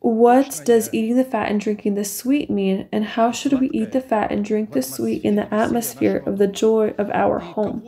what 0.00 0.60
does 0.64 0.88
eating 0.92 1.16
the 1.16 1.24
fat 1.24 1.50
and 1.50 1.60
drinking 1.60 1.94
the 1.94 2.04
sweet 2.04 2.50
mean, 2.50 2.88
and 2.92 3.04
how 3.04 3.32
should 3.32 3.58
we 3.58 3.70
eat 3.70 3.92
the 3.92 4.00
fat 4.00 4.30
and 4.30 4.44
drink 4.44 4.72
the 4.72 4.82
sweet 4.82 5.24
in 5.24 5.36
the 5.36 5.52
atmosphere 5.52 6.22
of 6.26 6.38
the 6.38 6.46
joy 6.46 6.94
of 6.98 7.10
our 7.10 7.38
home? 7.38 7.82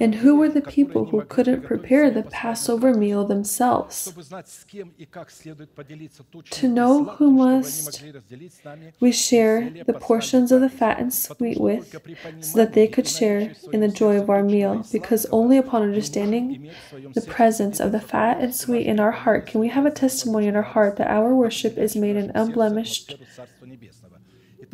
And 0.00 0.16
who 0.16 0.36
were 0.36 0.50
the 0.50 0.60
people 0.60 1.06
who 1.06 1.22
couldn't 1.24 1.62
prepare 1.62 2.10
the 2.10 2.22
Passover 2.24 2.94
meal 2.94 3.24
themselves? 3.24 4.12
To 6.50 6.68
know 6.68 7.04
who 7.04 7.30
must 7.30 8.04
we 9.00 9.12
share 9.12 9.70
the 9.86 9.94
portions 9.94 10.52
of 10.52 10.60
the 10.60 10.68
fat 10.68 11.00
and 11.00 11.12
sweet 11.12 11.58
with, 11.58 11.96
so 12.40 12.58
that 12.58 12.74
they 12.74 12.86
could 12.86 13.08
share 13.08 13.54
in 13.72 13.80
the 13.80 13.88
joy 13.88 14.20
of 14.20 14.28
our 14.28 14.42
meal, 14.42 14.84
because 14.92 15.26
only 15.32 15.56
upon 15.56 15.82
understanding 15.82 16.70
the 17.14 17.22
presence 17.22 17.80
of 17.80 17.92
the 17.92 18.00
fat 18.00 18.40
and 18.40 18.54
sweet 18.54 18.86
in 18.86 19.00
our 19.00 19.10
heart 19.10 19.46
can 19.46 19.60
we 19.60 19.68
have 19.68 19.86
a 19.86 19.90
testimony 19.90 20.33
testimony 20.34 20.48
in 20.48 20.56
our 20.56 20.72
heart 20.72 20.96
that 20.96 21.10
our 21.10 21.34
worship 21.34 21.78
is 21.78 21.94
made 21.96 22.16
an 22.16 22.32
unblemished 22.34 23.14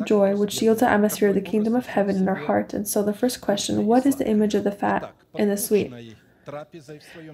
joy, 0.05 0.35
which 0.35 0.61
yields 0.61 0.79
the 0.79 0.89
atmosphere 0.89 1.29
of 1.29 1.35
the 1.35 1.41
kingdom 1.41 1.75
of 1.75 1.85
heaven 1.85 2.15
in 2.15 2.27
our 2.27 2.35
heart. 2.47 2.73
And 2.73 2.87
so, 2.87 3.03
the 3.03 3.13
first 3.13 3.41
question 3.41 3.85
what 3.85 4.05
is 4.05 4.15
the 4.15 4.27
image 4.27 4.55
of 4.55 4.63
the 4.63 4.71
fat 4.71 5.13
and 5.35 5.51
the 5.51 5.57
sweet? 5.57 5.91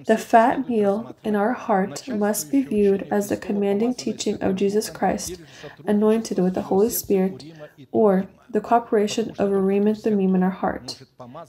The 0.06 0.18
fat 0.18 0.68
meal 0.68 1.16
in 1.24 1.34
our 1.34 1.54
heart 1.54 2.06
must 2.08 2.50
be 2.50 2.62
viewed 2.62 3.08
as 3.10 3.28
the 3.28 3.38
commanding 3.38 3.94
teaching 3.94 4.36
of 4.42 4.54
Jesus 4.54 4.90
Christ, 4.90 5.40
anointed 5.86 6.38
with 6.38 6.54
the 6.54 6.68
Holy 6.68 6.90
Spirit, 6.90 7.42
or 7.90 8.28
the 8.50 8.60
cooperation 8.60 9.30
of 9.38 9.50
Thummim 9.98 10.34
in 10.34 10.42
our 10.42 10.50
heart, 10.50 11.02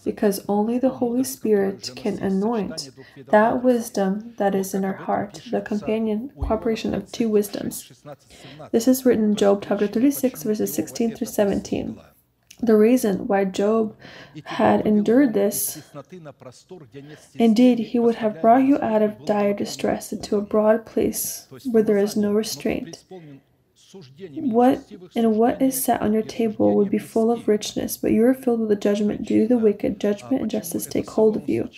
because 0.03 0.43
only 0.47 0.77
the 0.77 0.89
Holy 0.89 1.23
Spirit 1.23 1.91
can 1.95 2.19
anoint 2.19 2.89
that 3.27 3.63
wisdom 3.63 4.34
that 4.38 4.55
is 4.55 4.73
in 4.73 4.84
our 4.84 4.93
heart, 4.93 5.41
the 5.51 5.61
companion 5.61 6.31
cooperation 6.39 6.93
of 6.93 7.11
two 7.11 7.30
wisdoms. 7.30 7.91
This 8.71 8.88
is 8.88 9.05
written 9.05 9.23
in 9.26 9.35
Job 9.35 9.63
chapter 9.65 9.88
36, 9.88 10.43
verses 10.43 10.73
16 10.73 11.15
through 11.15 11.27
17. 11.27 11.99
The 12.61 12.76
reason 12.76 13.27
why 13.27 13.45
Job 13.45 13.95
had 14.43 14.85
endured 14.85 15.34
this, 15.34 15.81
indeed, 17.35 17.80
he 17.80 17.99
would 17.99 18.15
have 18.15 18.41
brought 18.41 18.63
you 18.63 18.77
out 18.81 19.01
of 19.01 19.26
dire 19.26 19.53
distress 19.53 20.11
into 20.11 20.35
a 20.35 20.41
broad 20.41 20.85
place 20.85 21.47
where 21.71 21.84
there 21.84 21.97
is 21.97 22.17
no 22.17 22.34
restraint. 22.34 23.05
What 24.36 24.91
and 25.16 25.36
what 25.36 25.61
is 25.61 25.84
set 25.84 26.02
on 26.02 26.14
your 26.14 26.22
table 26.22 26.76
would 26.76 26.91
be 26.91 26.99
full 26.99 27.32
of 27.32 27.48
richness, 27.48 27.98
but 27.98 28.11
you 28.11 28.24
are 28.26 28.34
filled 28.34 28.60
with 28.60 28.70
the 28.70 28.76
judgment 28.76 29.26
due 29.26 29.44
to 29.44 29.48
the 29.48 29.57
wicked. 29.57 29.99
Judgment 29.99 30.41
and 30.41 30.52
justice 30.52 30.86
take 30.86 31.10
hold 31.10 31.36
of 31.36 31.49
you. 31.49 31.70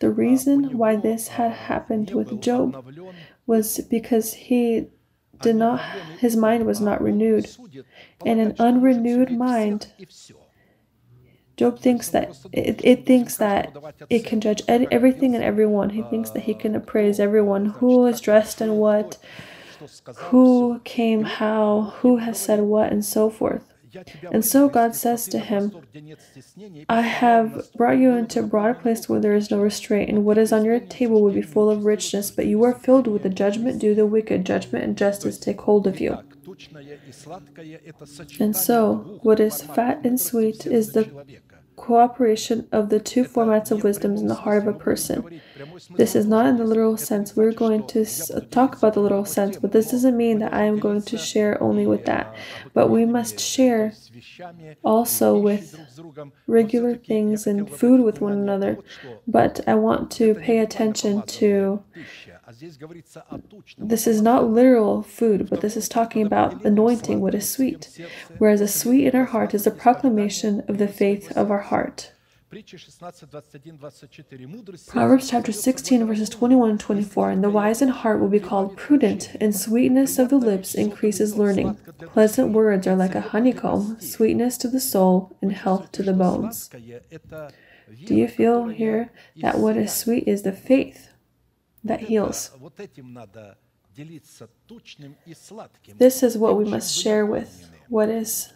The 0.00 0.10
reason 0.10 0.76
why 0.76 0.96
this 0.96 1.28
had 1.28 1.52
happened 1.52 2.10
with 2.10 2.40
Job 2.42 2.84
was 3.46 3.78
because 3.78 4.34
he 4.34 4.88
did 5.40 5.56
not 5.56 5.80
his 6.18 6.36
mind 6.36 6.66
was 6.66 6.80
not 6.80 7.00
renewed. 7.00 7.48
And 8.26 8.40
an 8.40 8.54
unrenewed 8.58 9.30
mind 9.30 9.92
Job 11.58 11.80
thinks 11.80 12.08
that 12.10 12.38
it, 12.52 12.80
it 12.84 13.04
thinks 13.04 13.36
that 13.38 13.76
it 14.08 14.24
can 14.24 14.40
judge 14.40 14.62
everything 14.68 15.34
and 15.34 15.42
everyone. 15.42 15.90
He 15.90 16.02
thinks 16.02 16.30
that 16.30 16.44
he 16.44 16.54
can 16.54 16.76
appraise 16.76 17.18
everyone. 17.18 17.66
who 17.66 18.06
is 18.06 18.20
dressed 18.20 18.60
in 18.60 18.76
what, 18.76 19.18
who 20.16 20.80
came 20.84 21.24
how, 21.24 21.94
who 22.00 22.18
has 22.18 22.38
said 22.38 22.60
what, 22.60 22.92
and 22.92 23.04
so 23.04 23.30
forth. 23.30 23.62
And 24.30 24.44
so 24.44 24.68
God 24.68 24.94
says 24.94 25.26
to 25.28 25.38
him, 25.38 25.72
I 26.88 27.00
have 27.00 27.72
brought 27.74 27.98
you 27.98 28.10
into 28.12 28.40
a 28.40 28.46
broad 28.46 28.80
place 28.80 29.08
where 29.08 29.20
there 29.20 29.34
is 29.34 29.50
no 29.50 29.60
restraint, 29.60 30.10
and 30.10 30.24
what 30.24 30.38
is 30.38 30.52
on 30.52 30.64
your 30.64 30.80
table 30.80 31.22
will 31.22 31.32
be 31.32 31.42
full 31.42 31.70
of 31.70 31.84
richness, 31.84 32.30
but 32.30 32.46
you 32.46 32.62
are 32.64 32.74
filled 32.74 33.06
with 33.06 33.22
the 33.22 33.30
judgment 33.30 33.78
due 33.80 33.94
the 33.94 34.06
wicked. 34.06 34.44
Judgment 34.44 34.84
and 34.84 34.96
justice 34.96 35.38
take 35.38 35.60
hold 35.62 35.86
of 35.86 36.00
you. 36.00 36.18
And 38.40 38.56
so, 38.56 39.20
what 39.22 39.40
is 39.40 39.62
fat 39.62 40.00
and 40.04 40.20
sweet 40.20 40.66
is 40.66 40.92
the 40.92 41.10
cooperation 41.88 42.68
of 42.70 42.90
the 42.90 43.00
two 43.00 43.24
formats 43.24 43.70
of 43.70 43.82
wisdoms 43.82 44.20
in 44.20 44.28
the 44.28 44.34
heart 44.44 44.58
of 44.62 44.68
a 44.68 44.78
person. 44.78 45.40
This 45.96 46.14
is 46.14 46.26
not 46.26 46.44
in 46.44 46.58
the 46.58 46.64
literal 46.64 46.98
sense. 46.98 47.34
We're 47.34 47.52
going 47.64 47.86
to 47.86 48.04
talk 48.50 48.76
about 48.76 48.92
the 48.92 49.00
literal 49.00 49.24
sense, 49.24 49.56
but 49.56 49.72
this 49.72 49.90
doesn't 49.90 50.14
mean 50.14 50.38
that 50.40 50.52
I 50.52 50.64
am 50.64 50.78
going 50.78 51.00
to 51.00 51.16
share 51.16 51.52
only 51.62 51.86
with 51.86 52.04
that. 52.04 52.34
But 52.74 52.90
we 52.90 53.06
must 53.06 53.40
share 53.40 53.94
also 54.84 55.38
with 55.38 55.64
regular 56.46 56.94
things 56.94 57.46
and 57.46 57.70
food 57.70 58.02
with 58.02 58.20
one 58.20 58.34
another. 58.34 58.76
But 59.26 59.66
I 59.66 59.74
want 59.76 60.10
to 60.18 60.34
pay 60.34 60.58
attention 60.58 61.22
to 61.40 61.82
this 63.76 64.06
is 64.06 64.22
not 64.22 64.50
literal 64.50 65.02
food, 65.02 65.50
but 65.50 65.60
this 65.60 65.76
is 65.76 65.88
talking 65.88 66.24
about 66.24 66.64
anointing 66.64 67.20
what 67.20 67.34
is 67.34 67.48
sweet, 67.48 68.00
whereas 68.38 68.62
a 68.62 68.68
sweet 68.68 69.06
in 69.06 69.14
our 69.14 69.26
heart 69.26 69.52
is 69.52 69.66
a 69.66 69.70
proclamation 69.70 70.62
of 70.66 70.78
the 70.78 70.88
faith 70.88 71.30
of 71.36 71.50
our 71.50 71.60
heart. 71.60 72.12
Proverbs 74.86 75.28
chapter 75.28 75.52
16, 75.52 76.06
verses 76.06 76.30
21 76.30 76.70
and 76.70 76.80
24 76.80 77.30
And 77.30 77.44
the 77.44 77.50
wise 77.50 77.82
in 77.82 77.88
heart 77.88 78.20
will 78.20 78.30
be 78.30 78.40
called 78.40 78.78
prudent, 78.78 79.36
and 79.38 79.54
sweetness 79.54 80.18
of 80.18 80.30
the 80.30 80.38
lips 80.38 80.74
increases 80.74 81.36
learning. 81.36 81.74
Pleasant 82.06 82.52
words 82.52 82.86
are 82.86 82.96
like 82.96 83.14
a 83.14 83.20
honeycomb, 83.20 84.00
sweetness 84.00 84.56
to 84.58 84.68
the 84.68 84.80
soul, 84.80 85.36
and 85.42 85.52
health 85.52 85.92
to 85.92 86.02
the 86.02 86.14
bones. 86.14 86.70
Do 88.06 88.14
you 88.14 88.28
feel 88.28 88.68
here 88.68 89.10
that 89.42 89.58
what 89.58 89.76
is 89.76 89.92
sweet 89.92 90.26
is 90.26 90.42
the 90.42 90.52
faith 90.52 91.07
that 91.88 92.00
heals? 92.00 92.50
This 95.98 96.22
is 96.22 96.38
what 96.38 96.56
we 96.56 96.64
must 96.64 96.94
share 97.02 97.26
with 97.26 97.68
what 97.88 98.08
is 98.08 98.52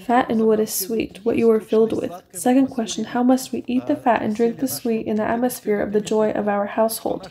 fat 0.00 0.30
and 0.30 0.46
what 0.46 0.60
is 0.60 0.72
sweet, 0.72 1.20
what 1.24 1.36
you 1.36 1.50
are 1.50 1.60
filled 1.60 1.92
with. 1.92 2.12
Second 2.32 2.68
question 2.68 3.04
How 3.04 3.22
must 3.22 3.52
we 3.52 3.64
eat 3.66 3.86
the 3.86 3.96
fat 3.96 4.22
and 4.22 4.34
drink 4.34 4.58
the 4.58 4.68
sweet 4.68 5.06
in 5.06 5.16
the 5.16 5.24
atmosphere 5.24 5.80
of 5.80 5.92
the 5.92 6.00
joy 6.00 6.30
of 6.30 6.48
our 6.48 6.66
household? 6.66 7.28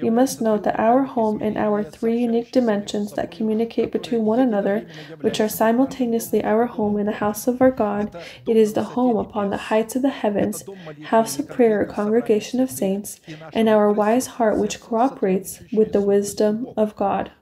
We 0.00 0.10
must 0.10 0.40
note 0.40 0.62
that 0.64 0.78
our 0.78 1.04
home 1.04 1.42
in 1.42 1.56
our 1.56 1.82
three 1.82 2.18
unique 2.18 2.50
dimensions 2.50 3.12
that 3.12 3.30
communicate 3.30 3.92
between 3.92 4.24
one 4.24 4.40
another, 4.40 4.86
which 5.20 5.40
are 5.40 5.48
simultaneously 5.48 6.42
our 6.42 6.66
home 6.66 6.98
in 6.98 7.06
the 7.06 7.12
house 7.12 7.46
of 7.46 7.60
our 7.60 7.70
God, 7.70 8.14
it 8.46 8.56
is 8.56 8.72
the 8.72 8.82
home 8.82 9.16
upon 9.16 9.50
the 9.50 9.56
heights 9.56 9.96
of 9.96 10.02
the 10.02 10.08
heavens, 10.08 10.64
house 11.04 11.38
of 11.38 11.48
prayer, 11.48 11.84
congregation 11.84 12.60
of 12.60 12.70
saints, 12.70 13.20
and 13.52 13.68
our 13.68 13.92
wise 13.92 14.26
heart 14.26 14.56
which 14.56 14.80
cooperates 14.80 15.60
with 15.72 15.92
the 15.92 16.00
wisdom 16.00 16.68
of 16.76 16.96
God. 16.96 17.32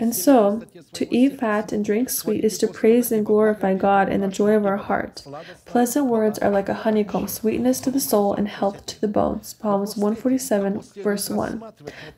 And 0.00 0.14
so, 0.14 0.62
to 0.92 1.14
eat 1.14 1.38
fat 1.38 1.72
and 1.72 1.84
drink 1.84 2.08
sweet 2.10 2.44
is 2.44 2.58
to 2.58 2.68
praise 2.68 3.12
and 3.12 3.26
glorify 3.26 3.74
God 3.74 4.08
in 4.08 4.20
the 4.20 4.28
joy 4.28 4.52
of 4.52 4.64
our 4.66 4.76
heart. 4.76 5.24
Pleasant 5.64 6.06
words 6.06 6.38
are 6.38 6.50
like 6.50 6.68
a 6.68 6.74
honeycomb, 6.74 7.28
sweetness 7.28 7.80
to 7.80 7.90
the 7.90 8.00
soul 8.00 8.34
and 8.34 8.48
health 8.48 8.86
to 8.86 9.00
the 9.00 9.08
bones. 9.08 9.54
Psalms 9.60 9.96
147, 9.96 10.80
verse 11.02 11.28
1. 11.28 11.62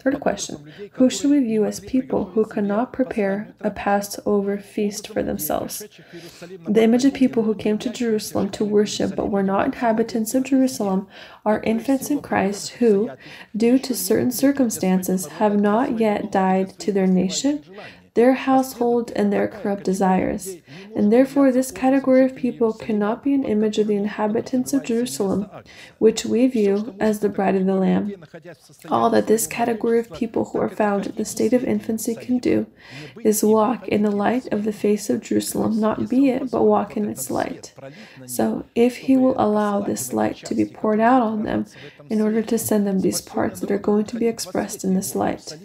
Third 0.00 0.20
question 0.20 0.72
Who 0.92 1.10
should 1.10 1.30
we 1.30 1.40
view 1.40 1.64
as 1.64 1.80
people 1.80 2.26
who 2.26 2.44
cannot 2.44 2.92
prepare 2.92 3.54
a 3.60 3.70
Passover 3.70 4.58
feast 4.58 5.08
for 5.08 5.22
themselves? 5.22 5.84
The 6.68 6.82
image 6.82 7.04
of 7.04 7.14
people 7.14 7.42
who 7.42 7.54
came 7.54 7.78
to 7.78 7.90
Jerusalem 7.90 8.50
to 8.50 8.64
worship 8.64 9.16
but 9.16 9.30
were 9.30 9.42
not 9.42 9.66
inhabitants 9.66 10.34
of 10.34 10.44
Jerusalem 10.44 11.08
are 11.44 11.60
infants 11.62 12.10
in 12.10 12.22
Christ 12.22 12.70
who, 12.70 13.10
due 13.56 13.78
to 13.78 13.94
certain 13.94 14.30
circumstances, 14.30 15.26
have 15.26 15.58
not 15.60 15.98
yet 15.98 16.32
died 16.32 16.78
to 16.80 16.92
their 16.92 17.06
nation, 17.06 17.62
their 18.14 18.34
household, 18.34 19.10
and 19.16 19.32
their 19.32 19.48
corrupt 19.48 19.82
desires. 19.82 20.56
And 20.94 21.12
therefore, 21.12 21.50
this 21.50 21.72
category 21.72 22.24
of 22.24 22.36
people 22.36 22.72
cannot 22.72 23.24
be 23.24 23.34
an 23.34 23.44
image 23.44 23.78
of 23.78 23.88
the 23.88 23.96
inhabitants 23.96 24.72
of 24.72 24.84
Jerusalem, 24.84 25.50
which 25.98 26.24
we 26.24 26.46
view 26.46 26.94
as 27.00 27.18
the 27.18 27.28
bride 27.28 27.56
of 27.56 27.66
the 27.66 27.74
Lamb. 27.74 28.24
All 28.88 29.10
that 29.10 29.26
this 29.26 29.48
category 29.48 29.98
of 29.98 30.12
people 30.12 30.44
who 30.46 30.60
are 30.60 30.68
found 30.68 31.06
in 31.06 31.16
the 31.16 31.24
state 31.24 31.52
of 31.52 31.64
infancy 31.64 32.14
can 32.14 32.38
do 32.38 32.66
is 33.24 33.42
walk 33.42 33.88
in 33.88 34.02
the 34.02 34.12
light 34.12 34.46
of 34.52 34.62
the 34.62 34.72
face 34.72 35.10
of 35.10 35.20
Jerusalem, 35.20 35.80
not 35.80 36.08
be 36.08 36.28
it, 36.28 36.52
but 36.52 36.62
walk 36.62 36.96
in 36.96 37.08
its 37.08 37.32
light. 37.32 37.74
So, 38.26 38.64
if 38.76 38.96
He 38.96 39.16
will 39.16 39.34
allow 39.40 39.80
this 39.80 40.12
light 40.12 40.36
to 40.36 40.54
be 40.54 40.64
poured 40.64 41.00
out 41.00 41.22
on 41.22 41.42
them 41.42 41.66
in 42.10 42.20
order 42.20 42.42
to 42.42 42.58
send 42.58 42.86
them 42.86 43.00
these 43.00 43.20
parts 43.20 43.60
that 43.60 43.70
are 43.70 43.78
going 43.78 44.04
to 44.04 44.18
be 44.18 44.26
expressed 44.26 44.84
in 44.84 44.94
this 44.94 45.14
light, 45.14 45.56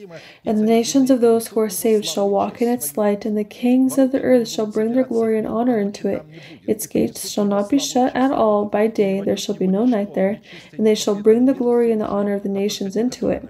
and 0.46 0.58
the 0.58 0.64
nations 0.64 1.10
of 1.10 1.22
those 1.22 1.48
who 1.48 1.60
are 1.60 1.70
saved 1.70 2.06
shall 2.06 2.30
walk 2.30 2.62
in 2.62 2.68
its 2.68 2.98
light, 2.98 3.26
and 3.26 3.38
the 3.38 3.44
kings 3.44 3.98
of 3.98 4.12
the 4.12 4.22
earth 4.22 4.48
shall 4.48 4.66
bring 4.66 4.94
their 4.94 5.04
glory 5.04 5.38
and 5.38 5.48
honor 5.48 5.80
into 5.80 6.08
it. 6.08 6.26
Its 6.68 6.88
gates 6.88 7.30
shall 7.30 7.46
not 7.46 7.70
be 7.70 7.80
shut 7.80 8.16
at 8.16 8.32
all 8.32 8.66
by 8.66 8.88
day, 8.88 9.22
there 9.22 9.38
shall 9.38 9.56
be 9.56 9.68
no 9.68 9.86
night 9.86 10.14
there, 10.14 10.40
and 10.72 10.86
they 10.86 10.96
shall 10.96 11.16
bring 11.16 11.46
the 11.46 11.54
glory 11.54 11.92
and 11.92 12.02
the 12.02 12.08
honor 12.08 12.36
of 12.36 12.44
the 12.44 12.50
nations 12.50 12.96
into 12.96 13.30
it. 13.30 13.48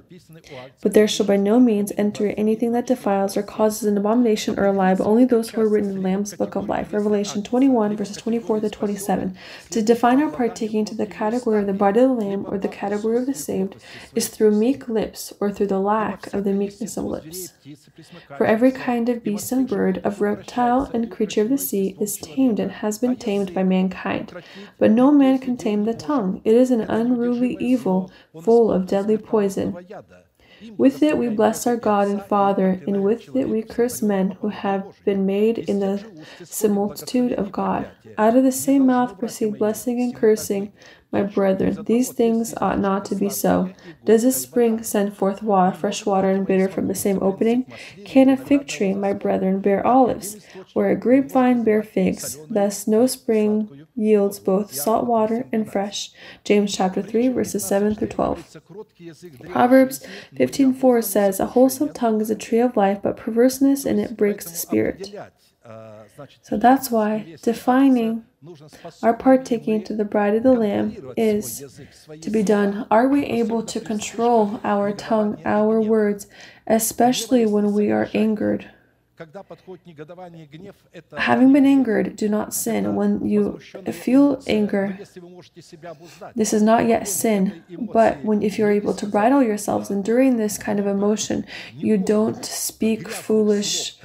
But 0.82 0.94
there 0.94 1.08
shall 1.08 1.26
by 1.26 1.38
no 1.38 1.60
means 1.60 1.92
enter 1.98 2.30
anything 2.30 2.72
that 2.72 2.88
defiles 2.88 3.38
or 3.38 3.44
causes 3.44 3.84
an 3.84 3.98
abomination 3.98 4.60
or 4.60 4.66
a 4.66 4.72
lie, 4.72 4.96
but 4.96 5.06
only 5.06 5.26
those 5.26 5.50
who 5.50 5.62
are 5.62 5.68
written 5.68 5.90
in 5.90 5.96
the 5.98 6.02
Lamb's 6.02 6.34
book 6.34 6.56
of 6.56 6.68
life. 6.68 6.94
Revelation 6.94 7.44
21, 7.44 7.96
verses 7.96 8.18
24 8.18 8.62
to 8.62 8.70
27. 8.70 9.38
To 9.72 9.82
define 9.82 10.22
our 10.22 10.32
partaking 10.32 10.86
to 10.86 10.96
the 10.96 11.06
category 11.06 11.60
of 11.60 11.68
the 11.68 11.74
body 11.74 12.00
of 12.00 12.10
the 12.10 12.16
Lamb 12.16 12.46
or 12.48 12.58
the 12.58 12.68
category 12.68 13.18
of 13.18 13.26
the 13.26 13.34
saved 13.34 13.76
is 14.16 14.30
through 14.30 14.52
meek 14.52 14.88
lips 14.88 15.34
or 15.40 15.52
through 15.52 15.68
the 15.68 15.80
lack 15.80 16.34
of 16.34 16.44
the 16.44 16.54
meekness 16.54 16.98
of 16.98 17.06
lips. 17.06 17.54
For 18.38 18.46
every 18.46 18.72
kind 18.72 19.10
of 19.10 19.24
beast 19.24 19.52
and 19.52 19.68
bird, 19.68 20.00
of 20.04 20.22
reptile 20.22 20.90
and 20.94 21.12
creature 21.12 21.42
of 21.42 21.50
the 21.50 21.58
sea 21.58 21.96
is 22.00 22.18
tamed 22.18 22.60
and 22.60 22.72
has 22.72 22.98
been 22.98 23.16
tamed 23.16 23.54
by 23.54 23.64
mankind. 23.64 24.34
But 24.78 24.92
no 24.92 25.12
man 25.12 25.40
can 25.40 25.58
tame 25.58 25.86
the 25.86 25.94
tongue. 25.94 26.42
It 26.44 26.56
is 26.56 26.72
an 26.72 26.82
unruly 26.82 27.58
evil, 27.60 28.12
full 28.42 28.72
of 28.72 28.88
deadly 28.88 29.18
poison. 29.18 29.76
With 30.78 31.02
it 31.04 31.18
we 31.18 31.30
bless 31.30 31.66
our 31.68 31.78
God 31.78 32.08
and 32.08 32.24
Father, 32.24 32.82
and 32.88 33.04
with 33.04 33.36
it 33.36 33.50
we 33.50 33.62
curse 33.62 34.02
men 34.02 34.32
who 34.42 34.50
have 34.50 34.94
been 35.06 35.26
made 35.26 35.58
in 35.58 35.80
the 35.80 36.04
similitude 36.44 37.34
of 37.34 37.52
God. 37.52 37.90
Out 38.18 38.36
of 38.36 38.44
the 38.44 38.52
same 38.52 38.86
mouth 38.86 39.18
proceed 39.18 39.58
blessing 39.58 40.02
and 40.02 40.16
cursing. 40.16 40.74
My 41.12 41.24
brethren, 41.24 41.86
these 41.86 42.12
things 42.12 42.54
ought 42.62 42.78
not 42.78 43.04
to 43.06 43.16
be 43.16 43.30
so. 43.30 43.74
Does 44.06 44.24
a 44.24 44.32
spring 44.32 44.84
send 44.84 45.18
forth 45.18 45.42
water, 45.42 45.76
fresh 45.76 46.06
water 46.06 46.30
and 46.30 46.46
bitter 46.46 46.68
from 46.68 46.88
the 46.88 46.94
same 46.94 47.18
opening? 47.24 47.66
Can 48.06 48.30
a 48.30 48.38
fig 48.38 48.68
tree, 48.68 48.94
my 48.94 49.14
brethren, 49.14 49.60
bear 49.60 49.86
olives, 49.86 50.46
or 50.76 50.90
a 50.90 50.96
grapevine 50.96 51.64
bear 51.64 51.82
figs? 51.82 52.38
Thus 52.48 52.88
no 52.88 53.08
spring 53.08 53.79
yields 54.00 54.40
both 54.40 54.74
salt 54.74 55.06
water 55.06 55.46
and 55.52 55.70
fresh. 55.70 56.12
James 56.44 56.76
chapter 56.76 57.02
3, 57.02 57.28
verses 57.28 57.66
7 57.66 57.96
through 57.96 58.08
12. 58.08 58.58
Proverbs 59.50 60.08
15:4 60.36 61.04
says, 61.04 61.40
A 61.40 61.48
wholesome 61.48 61.94
tongue 61.94 62.22
is 62.22 62.30
a 62.30 62.36
tree 62.36 62.60
of 62.60 62.78
life, 62.78 63.00
but 63.04 63.18
perverseness 63.18 63.86
in 63.86 64.00
it 64.00 64.16
breaks 64.16 64.46
the 64.46 64.58
spirit. 64.58 65.14
So 66.42 66.58
that's 66.58 66.90
why 66.90 67.36
defining 67.42 68.26
our 69.04 69.14
partaking 69.14 69.84
to 69.84 69.94
the 69.94 70.06
bride 70.06 70.36
of 70.36 70.44
the 70.44 70.54
Lamb 70.54 71.14
is 71.16 71.80
to 72.22 72.30
be 72.30 72.42
done. 72.42 72.88
Are 72.90 73.08
we 73.08 73.26
able 73.26 73.64
to 73.64 73.80
control 73.80 74.60
our 74.64 74.92
tongue, 74.92 75.42
our 75.46 75.80
words, 75.82 76.28
especially 76.66 77.46
when 77.46 77.74
we 77.74 77.92
are 77.92 78.10
angered? 78.14 78.70
Having 81.18 81.54
been 81.54 81.66
angered, 81.66 82.16
do 82.16 82.30
not 82.30 82.54
sin. 82.54 82.96
When 82.96 83.26
you 83.28 83.60
feel 83.92 84.42
anger, 84.48 84.98
this 86.36 86.54
is 86.54 86.62
not 86.62 86.86
yet 86.88 87.08
sin. 87.08 87.64
But 87.92 88.24
when 88.24 88.42
if 88.42 88.58
you're 88.58 88.72
able 88.72 88.94
to 88.94 89.06
bridle 89.06 89.44
yourselves 89.44 89.90
and 89.90 90.04
during 90.04 90.38
this 90.38 90.58
kind 90.58 90.80
of 90.80 90.88
emotion, 90.88 91.46
you 91.76 91.98
don't 91.98 92.46
speak 92.46 93.10
foolish, 93.10 93.98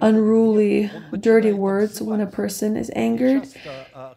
unruly, 0.00 0.90
dirty 1.20 1.52
words 1.52 2.00
when 2.00 2.20
a 2.20 2.26
person 2.26 2.76
is 2.76 2.90
angered. 2.96 3.48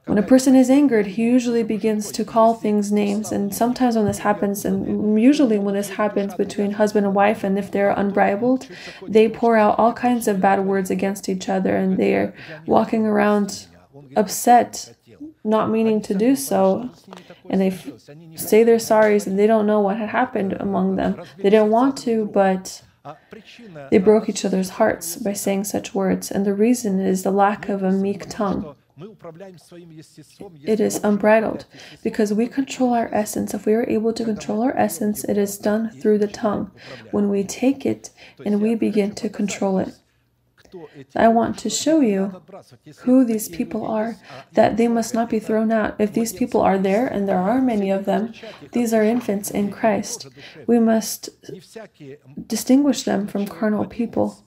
When 0.06 0.18
a 0.18 0.24
person 0.24 0.56
is 0.56 0.70
angered, 0.70 1.08
he 1.08 1.24
usually 1.24 1.64
begins 1.64 2.12
to 2.14 2.24
call 2.24 2.54
things 2.54 2.92
names. 2.92 3.32
And 3.32 3.54
sometimes 3.54 3.96
when 3.96 4.06
this 4.06 4.20
happens, 4.20 4.64
and 4.64 5.22
usually 5.22 5.60
when 5.60 5.76
this 5.76 5.90
happens 5.90 6.34
between 6.36 6.72
husband 6.72 7.06
and 7.06 7.16
wife, 7.16 7.44
and 7.44 7.60
if 7.60 7.70
they're 7.72 7.92
unbridled, 7.92 8.68
they 9.08 9.28
pour 9.28 9.58
out 9.58 9.78
all 9.78 9.94
kinds 9.94 10.21
of 10.28 10.42
bad 10.42 10.66
words 10.66 10.90
against 10.92 11.30
each 11.30 11.50
other, 11.50 11.76
and 11.76 11.98
they 11.98 12.16
are 12.16 12.34
walking 12.66 13.06
around 13.06 13.68
upset, 14.16 14.96
not 15.44 15.70
meaning 15.70 16.02
to 16.02 16.14
do 16.14 16.36
so, 16.36 16.90
and 17.50 17.62
they 17.62 17.68
f- 17.68 17.90
say 18.36 18.64
they're 18.64 18.78
sorries 18.78 19.28
and 19.28 19.38
they 19.38 19.48
don't 19.48 19.68
know 19.68 19.80
what 19.80 19.98
had 19.98 20.10
happened 20.10 20.54
among 20.60 20.96
them. 20.96 21.22
They 21.38 21.50
didn't 21.50 21.72
want 21.72 21.98
to, 22.00 22.26
but 22.34 22.82
they 23.90 23.98
broke 23.98 24.30
each 24.30 24.46
other's 24.46 24.70
hearts 24.72 25.16
by 25.16 25.34
saying 25.34 25.64
such 25.66 25.96
words, 25.96 26.32
and 26.32 26.46
the 26.46 26.54
reason 26.54 27.00
is 27.00 27.24
the 27.24 27.32
lack 27.32 27.70
of 27.70 27.84
a 27.84 27.92
meek 27.92 28.30
tongue. 28.30 28.76
It 30.64 30.80
is 30.80 31.00
unbridled 31.04 31.66
because 32.04 32.34
we 32.34 32.48
control 32.48 32.94
our 32.94 33.10
essence. 33.12 33.54
If 33.54 33.66
we 33.66 33.74
are 33.74 33.90
able 33.90 34.14
to 34.14 34.24
control 34.24 34.62
our 34.62 34.78
essence, 34.78 35.24
it 35.24 35.38
is 35.38 35.58
done 35.58 35.90
through 35.90 36.20
the 36.20 36.28
tongue. 36.28 36.70
When 37.10 37.30
we 37.30 37.44
take 37.44 37.86
it 37.86 38.12
and 38.46 38.62
we 38.62 38.76
begin 38.76 39.16
to 39.16 39.30
control 39.30 39.80
it. 39.80 39.98
I 41.16 41.28
want 41.28 41.58
to 41.60 41.70
show 41.70 42.00
you 42.00 42.42
who 43.00 43.26
these 43.26 43.50
people 43.50 43.86
are, 43.86 44.18
that 44.54 44.78
they 44.78 44.88
must 44.88 45.14
not 45.14 45.30
be 45.30 45.40
thrown 45.40 45.72
out. 45.72 45.96
If 46.00 46.14
these 46.14 46.34
people 46.34 46.62
are 46.62 46.78
there, 46.78 47.08
and 47.08 47.28
there 47.28 47.38
are 47.38 47.62
many 47.62 47.90
of 47.90 48.06
them, 48.06 48.34
these 48.72 48.94
are 48.94 49.04
infants 49.04 49.52
in 49.52 49.72
Christ. 49.72 50.28
We 50.68 50.80
must 50.80 51.30
distinguish 52.48 53.04
them 53.04 53.28
from 53.28 53.48
carnal 53.48 53.86
people. 53.86 54.46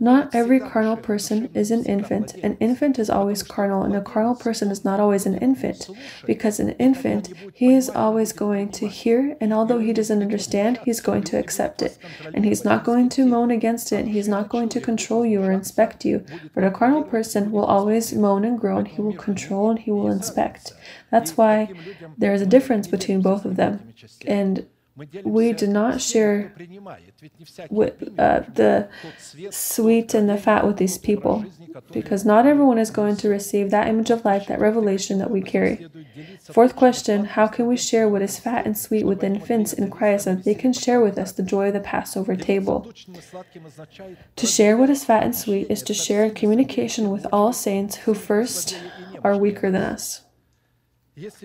Not 0.00 0.34
every 0.34 0.60
carnal 0.60 0.96
person 0.96 1.50
is 1.54 1.70
an 1.70 1.84
infant. 1.84 2.34
An 2.34 2.56
infant 2.60 2.98
is 2.98 3.10
always 3.10 3.42
carnal, 3.42 3.82
and 3.82 3.94
a 3.94 4.00
carnal 4.00 4.34
person 4.34 4.70
is 4.70 4.84
not 4.84 5.00
always 5.00 5.26
an 5.26 5.38
infant. 5.38 5.88
Because 6.26 6.60
an 6.60 6.70
infant, 6.72 7.32
he 7.54 7.74
is 7.74 7.88
always 7.88 8.32
going 8.32 8.70
to 8.72 8.88
hear, 8.88 9.36
and 9.40 9.52
although 9.52 9.78
he 9.78 9.92
doesn't 9.92 10.22
understand, 10.22 10.78
he's 10.84 11.00
going 11.00 11.24
to 11.24 11.38
accept 11.38 11.82
it. 11.82 11.98
And 12.34 12.44
he's 12.44 12.64
not 12.64 12.84
going 12.84 13.08
to 13.10 13.26
moan 13.26 13.50
against 13.50 13.92
it. 13.92 14.08
He's 14.08 14.28
not 14.28 14.48
going 14.48 14.68
to 14.70 14.80
control 14.80 15.24
you 15.24 15.42
or 15.42 15.52
inspect 15.52 16.04
you. 16.04 16.24
But 16.54 16.64
a 16.64 16.70
carnal 16.70 17.02
person 17.02 17.50
will 17.50 17.64
always 17.64 18.12
moan 18.12 18.44
and 18.44 18.58
groan. 18.58 18.86
He 18.86 19.00
will 19.00 19.14
control 19.14 19.70
and 19.70 19.78
he 19.78 19.90
will 19.90 20.10
inspect. 20.10 20.72
That's 21.10 21.36
why 21.36 21.72
there 22.16 22.34
is 22.34 22.42
a 22.42 22.46
difference 22.46 22.86
between 22.86 23.22
both 23.22 23.44
of 23.44 23.56
them. 23.56 23.94
And 24.26 24.66
we 25.24 25.52
do 25.52 25.66
not 25.66 26.00
share 26.00 26.52
with, 27.70 28.18
uh, 28.18 28.40
the 28.54 28.88
sweet 29.50 30.14
and 30.14 30.28
the 30.28 30.36
fat 30.36 30.66
with 30.66 30.76
these 30.76 30.98
people 30.98 31.44
because 31.92 32.24
not 32.24 32.46
everyone 32.46 32.78
is 32.78 32.90
going 32.90 33.16
to 33.16 33.28
receive 33.28 33.70
that 33.70 33.88
image 33.88 34.10
of 34.10 34.24
life, 34.24 34.46
that 34.46 34.58
revelation 34.58 35.18
that 35.18 35.30
we 35.30 35.40
carry. 35.40 35.88
Fourth 36.42 36.74
question 36.74 37.24
How 37.24 37.46
can 37.46 37.66
we 37.66 37.76
share 37.76 38.08
what 38.08 38.22
is 38.22 38.38
fat 38.40 38.66
and 38.66 38.76
sweet 38.76 39.04
with 39.04 39.22
infants 39.22 39.72
in 39.72 39.90
Christ 39.90 40.24
so 40.24 40.34
that 40.34 40.44
they 40.44 40.54
can 40.54 40.72
share 40.72 41.00
with 41.00 41.18
us 41.18 41.32
the 41.32 41.42
joy 41.42 41.68
of 41.68 41.74
the 41.74 41.80
Passover 41.80 42.34
table? 42.34 42.92
To 44.36 44.46
share 44.46 44.76
what 44.76 44.90
is 44.90 45.04
fat 45.04 45.22
and 45.22 45.36
sweet 45.36 45.70
is 45.70 45.82
to 45.84 45.94
share 45.94 46.24
in 46.24 46.34
communication 46.34 47.10
with 47.10 47.26
all 47.32 47.52
saints 47.52 47.96
who 47.96 48.14
first 48.14 48.76
are 49.22 49.36
weaker 49.36 49.70
than 49.70 49.82
us. 49.82 50.22
If 51.20 51.42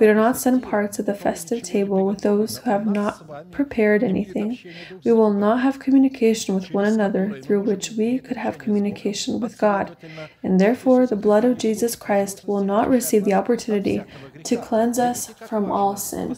we 0.00 0.06
do 0.06 0.14
not 0.14 0.36
send 0.38 0.62
parts 0.62 0.98
of 0.98 1.04
the 1.06 1.14
festive 1.14 1.62
table 1.62 2.06
with 2.06 2.22
those 2.22 2.58
who 2.58 2.70
have 2.70 2.86
not 2.86 3.50
prepared 3.50 4.02
anything, 4.02 4.58
we 5.04 5.12
will 5.12 5.32
not 5.32 5.60
have 5.60 5.78
communication 5.78 6.54
with 6.54 6.72
one 6.72 6.86
another 6.86 7.40
through 7.42 7.60
which 7.62 7.92
we 7.92 8.18
could 8.18 8.38
have 8.38 8.56
communication 8.56 9.40
with 9.40 9.58
God, 9.58 9.96
and 10.42 10.58
therefore 10.58 11.06
the 11.06 11.16
blood 11.16 11.44
of 11.44 11.58
Jesus 11.58 11.96
Christ 11.96 12.48
will 12.48 12.64
not 12.64 12.88
receive 12.88 13.24
the 13.24 13.34
opportunity 13.34 14.02
to 14.42 14.56
cleanse 14.56 14.98
us 14.98 15.26
from 15.26 15.70
all 15.70 15.96
sin. 15.96 16.36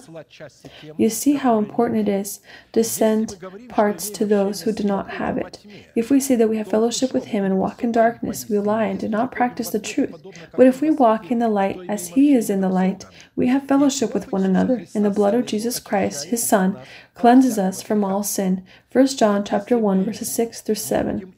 You 0.97 1.09
see 1.09 1.35
how 1.35 1.59
important 1.59 2.09
it 2.09 2.13
is 2.13 2.41
to 2.73 2.83
send 2.83 3.39
parts 3.69 4.11
to 4.11 4.27
those 4.27 4.63
who 4.63 4.73
do 4.73 4.83
not 4.83 5.11
have 5.11 5.39
it. 5.39 5.65
If 5.95 6.11
we 6.11 6.19
say 6.19 6.35
that 6.35 6.49
we 6.49 6.57
have 6.57 6.69
fellowship 6.69 7.13
with 7.13 7.27
Him 7.27 7.45
and 7.45 7.59
walk 7.59 7.85
in 7.85 7.93
darkness, 7.93 8.49
we 8.49 8.59
lie 8.59 8.87
and 8.87 8.99
do 8.99 9.09
not 9.09 9.31
practice 9.31 9.71
the 9.71 9.79
truth. 9.79 10.15
But 10.57 10.67
if 10.67 10.81
we 10.81 10.91
walk 10.91 11.12
walk 11.13 11.31
in 11.31 11.41
the 11.41 11.49
light 11.49 11.79
as 11.89 12.09
he 12.09 12.33
is 12.33 12.49
in 12.49 12.63
the 12.63 12.69
light, 12.71 13.05
we 13.37 13.47
have 13.49 13.69
fellowship 13.69 14.15
with 14.15 14.33
one 14.33 14.45
another, 14.45 14.87
and 14.95 15.05
the 15.05 15.11
blood 15.11 15.35
of 15.35 15.45
Jesus 15.45 15.79
Christ, 15.79 16.27
his 16.27 16.43
Son, 16.43 16.79
cleanses 17.15 17.59
us 17.59 17.83
from 17.83 18.03
all 18.03 18.23
sin. 18.23 18.65
1 18.91 19.07
John 19.21 19.45
chapter 19.45 19.77
1 19.77 20.05
verses 20.05 20.35
6 20.35 20.63
through 20.63 20.75
7. 20.77 21.35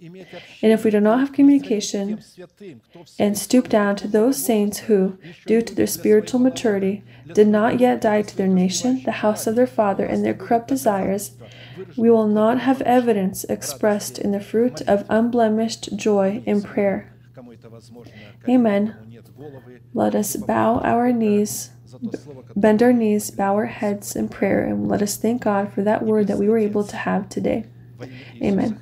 And 0.62 0.72
if 0.72 0.84
we 0.84 0.90
do 0.92 1.00
not 1.00 1.18
have 1.18 1.32
communication 1.32 2.20
and 3.18 3.36
stoop 3.36 3.68
down 3.68 3.96
to 3.96 4.06
those 4.06 4.44
saints 4.50 4.78
who, 4.86 5.18
due 5.46 5.62
to 5.62 5.74
their 5.74 5.88
spiritual 5.88 6.38
maturity, 6.38 7.02
did 7.32 7.48
not 7.48 7.80
yet 7.80 8.00
die 8.00 8.22
to 8.22 8.36
their 8.36 8.54
nation, 8.64 9.02
the 9.02 9.22
house 9.24 9.48
of 9.48 9.56
their 9.56 9.66
father, 9.66 10.04
and 10.04 10.24
their 10.24 10.34
corrupt 10.34 10.68
desires, 10.68 11.32
we 11.96 12.10
will 12.10 12.28
not 12.28 12.60
have 12.60 12.80
evidence 12.82 13.42
expressed 13.56 14.18
in 14.18 14.30
the 14.30 14.46
fruit 14.50 14.80
of 14.82 15.04
unblemished 15.08 15.96
joy 15.96 16.44
in 16.46 16.62
prayer. 16.62 17.10
Amen. 18.48 19.03
Let 19.92 20.14
us 20.14 20.36
bow 20.36 20.78
our 20.80 21.12
knees, 21.12 21.70
bend 22.56 22.82
our 22.82 22.92
knees, 22.92 23.30
bow 23.30 23.54
our 23.54 23.66
heads 23.66 24.16
in 24.16 24.28
prayer, 24.28 24.64
and 24.64 24.88
let 24.88 25.02
us 25.02 25.16
thank 25.16 25.42
God 25.42 25.72
for 25.72 25.82
that 25.82 26.02
word 26.02 26.26
that 26.26 26.38
we 26.38 26.48
were 26.48 26.58
able 26.58 26.84
to 26.84 26.96
have 26.96 27.28
today. 27.28 27.66
Amen. 28.42 28.80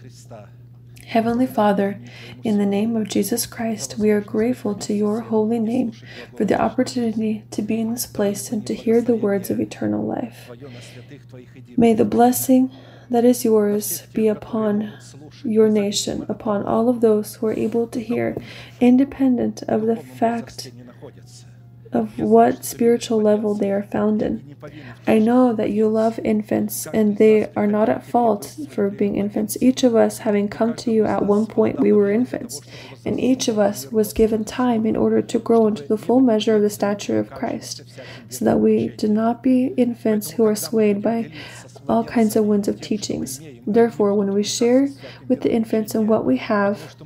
Heavenly 1.07 1.47
Father, 1.47 2.01
in 2.43 2.57
the 2.57 2.65
name 2.65 2.97
of 2.97 3.07
Jesus 3.07 3.45
Christ, 3.45 3.99
we 3.99 4.11
are 4.11 4.23
grateful 4.23 4.75
to 4.77 4.95
your 4.95 5.21
holy 5.21 5.59
name 5.59 5.93
for 6.35 6.47
the 6.47 6.59
opportunity 6.59 7.45
to 7.51 7.61
be 7.61 7.81
in 7.81 7.93
this 7.93 8.07
place 8.07 8.51
and 8.51 8.67
to 8.67 8.75
hear 8.75 9.03
the 9.03 9.15
words 9.15 9.51
of 9.51 9.61
eternal 9.61 10.07
life. 10.07 10.51
May 11.77 11.93
the 11.93 12.07
blessing 12.07 12.71
that 13.13 13.25
is 13.25 13.45
yours 13.45 14.03
be 14.13 14.29
upon 14.29 14.93
your 15.45 15.69
nation, 15.69 16.27
upon 16.29 16.65
all 16.65 16.89
of 16.89 17.01
those 17.01 17.37
who 17.37 17.47
are 17.47 17.53
able 17.53 17.87
to 17.89 18.01
hear, 18.01 18.37
independent 18.81 19.63
of 19.69 19.83
the 19.83 19.97
fact 19.97 20.73
of 21.93 22.19
what 22.19 22.65
spiritual 22.65 23.21
level 23.21 23.55
they 23.55 23.71
are 23.71 23.83
found 23.83 24.23
in. 24.23 24.57
I 25.07 25.19
know 25.19 25.53
that 25.53 25.71
you 25.71 25.89
love 25.89 26.19
infants 26.25 26.87
and 26.87 27.19
they 27.19 27.53
are 27.55 27.67
not 27.67 27.91
at 27.91 28.07
fault 28.07 28.57
for 28.71 28.89
being 28.89 29.17
infants. 29.17 29.59
Each 29.61 29.83
of 29.85 29.95
us, 29.95 30.19
having 30.19 30.49
come 30.49 30.75
to 30.77 30.91
you 30.91 31.05
at 31.05 31.27
one 31.27 31.47
point, 31.47 31.81
we 31.81 31.93
were 31.93 32.11
infants, 32.11 32.63
and 33.05 33.21
each 33.21 33.47
of 33.47 33.59
us 33.59 33.93
was 33.93 34.15
given 34.15 34.45
time 34.45 34.87
in 34.87 34.97
order 34.97 35.21
to 35.21 35.39
grow 35.39 35.67
into 35.67 35.83
the 35.83 35.99
full 35.99 36.21
measure 36.21 36.57
of 36.57 36.63
the 36.63 36.71
stature 36.71 37.19
of 37.19 37.31
Christ, 37.31 37.83
so 38.31 38.45
that 38.47 38.61
we 38.61 38.89
do 38.89 39.09
not 39.09 39.43
be 39.43 39.75
infants 39.77 40.31
who 40.31 40.47
are 40.47 40.57
swayed 40.57 41.03
by 41.03 41.31
all 41.93 42.05
kinds 42.05 42.37
of 42.37 42.47
winds 42.47 42.69
of 42.69 42.81
teachings. 42.81 43.39
Therefore, 43.67 44.15
when 44.15 44.33
we 44.33 44.43
share 44.43 44.89
with 45.29 45.43
the 45.43 45.53
infants 45.53 45.95
and 45.95 46.09
what 46.09 46.25
we 46.25 46.39
have, 46.39 46.97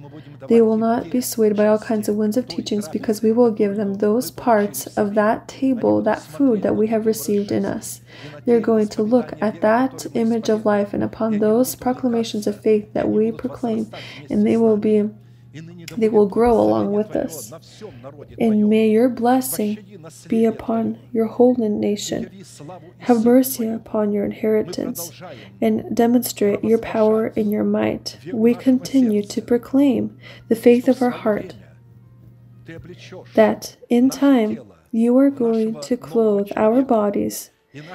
they 0.47 0.63
will 0.63 0.77
not 0.77 1.11
be 1.11 1.21
swayed 1.21 1.57
by 1.57 1.67
all 1.67 1.79
kinds 1.79 2.09
of 2.09 2.15
winds 2.15 2.37
of 2.37 2.47
teachings 2.47 2.87
because 2.87 3.21
we 3.21 3.33
will 3.33 3.51
give 3.51 3.75
them 3.75 3.95
those 3.95 4.31
parts 4.31 4.87
of 4.97 5.15
that 5.15 5.49
table, 5.49 6.03
that 6.03 6.23
food 6.23 6.63
that 6.63 6.77
we 6.77 6.87
have 6.87 7.05
received 7.05 7.51
in 7.51 7.65
us. 7.65 8.01
They're 8.45 8.61
going 8.61 8.87
to 8.91 9.03
look 9.03 9.33
at 9.41 9.61
that 9.61 10.07
image 10.15 10.49
of 10.49 10.65
life 10.65 10.95
and 10.95 11.03
upon 11.03 11.41
those 11.41 11.75
proclamations 11.75 12.47
of 12.47 12.61
faith 12.61 12.93
that 12.93 13.09
we 13.09 13.33
proclaim, 13.33 13.91
and 14.31 14.47
they 14.47 14.57
will 14.57 14.77
be 14.77 15.11
they 15.97 16.09
will 16.09 16.27
grow 16.27 16.61
along 16.61 16.93
with 16.93 17.17
us. 17.17 17.53
And 18.39 18.69
may 18.69 18.91
your 18.91 19.09
blessing 19.09 20.01
be 20.29 20.45
upon 20.45 20.99
your 21.13 21.27
whole 21.27 21.55
nation. 21.57 22.45
Have 22.99 23.25
mercy 23.25 23.69
upon 23.69 24.13
your 24.13 24.25
inheritance 24.25 25.11
and 25.61 25.97
demonstrate 25.97 26.63
your 26.65 26.79
power 26.79 27.33
and 27.37 27.51
your 27.51 27.65
might. 27.65 28.19
We 28.33 28.55
continue 28.55 29.23
to 29.23 29.43
proclaim 29.43 30.19
the 30.49 30.57
faith 30.57 30.89
of 30.89 31.03
our 31.03 31.11
heart 31.11 31.55
that 33.35 33.77
in 33.89 34.11
time 34.11 34.73
you 34.91 35.17
are 35.19 35.31
going 35.31 35.81
to 35.83 35.97
clothe 35.97 36.51
our 36.57 36.83
bodies 36.83 37.51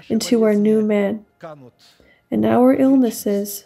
into 0.07 0.43
our 0.43 0.53
new 0.53 0.81
man, 0.81 1.25
and 2.29 2.45
our 2.45 2.73
illnesses 2.73 3.65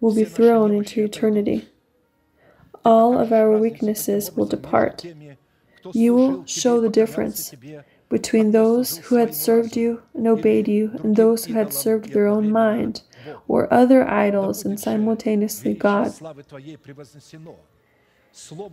will 0.00 0.14
be 0.14 0.24
thrown 0.24 0.74
into 0.74 1.04
eternity 1.04 1.68
all 2.84 3.18
of 3.18 3.32
our 3.32 3.56
weaknesses 3.56 4.32
will 4.32 4.46
depart. 4.46 5.04
You 5.92 6.14
will 6.14 6.46
show 6.46 6.80
the 6.80 6.88
difference 6.88 7.54
between 8.08 8.50
those 8.52 8.98
who 8.98 9.16
had 9.16 9.34
served 9.34 9.76
you 9.76 10.02
and 10.14 10.26
obeyed 10.26 10.68
you 10.68 10.92
and 11.02 11.16
those 11.16 11.46
who 11.46 11.54
had 11.54 11.72
served 11.72 12.12
their 12.12 12.26
own 12.26 12.50
mind 12.50 13.02
or 13.48 13.72
other 13.72 14.06
idols 14.06 14.64
and 14.64 14.78
simultaneously 14.78 15.74
God. 15.74 16.12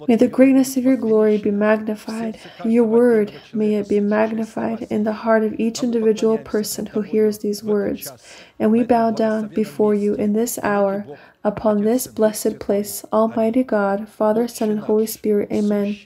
May 0.07 0.15
the 0.15 0.27
greatness 0.27 0.77
of 0.77 0.85
your 0.85 0.95
glory 0.95 1.37
be 1.37 1.51
magnified. 1.51 2.39
Your 2.63 2.85
word, 2.85 3.33
may 3.53 3.75
it 3.75 3.89
be 3.89 3.99
magnified 3.99 4.83
in 4.83 5.03
the 5.03 5.11
heart 5.11 5.43
of 5.43 5.59
each 5.59 5.83
individual 5.83 6.37
person 6.37 6.85
who 6.87 7.01
hears 7.01 7.39
these 7.39 7.63
words. 7.63 8.11
And 8.57 8.71
we 8.71 8.83
bow 8.83 9.11
down 9.11 9.47
before 9.47 9.93
you 9.93 10.13
in 10.15 10.33
this 10.33 10.59
hour 10.63 11.05
upon 11.43 11.83
this 11.83 12.07
blessed 12.07 12.59
place, 12.59 13.03
Almighty 13.11 13.63
God, 13.63 14.07
Father, 14.07 14.47
Son, 14.47 14.69
and 14.69 14.79
Holy 14.79 15.07
Spirit. 15.07 15.51
Amen. 15.51 15.97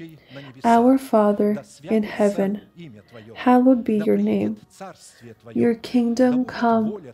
Our 0.64 0.98
Father 0.98 1.64
in 1.84 2.04
heaven, 2.04 2.62
hallowed 3.36 3.84
be 3.84 3.98
your 4.00 4.18
name. 4.18 4.62
Your 5.54 5.76
kingdom 5.76 6.46
come, 6.46 7.14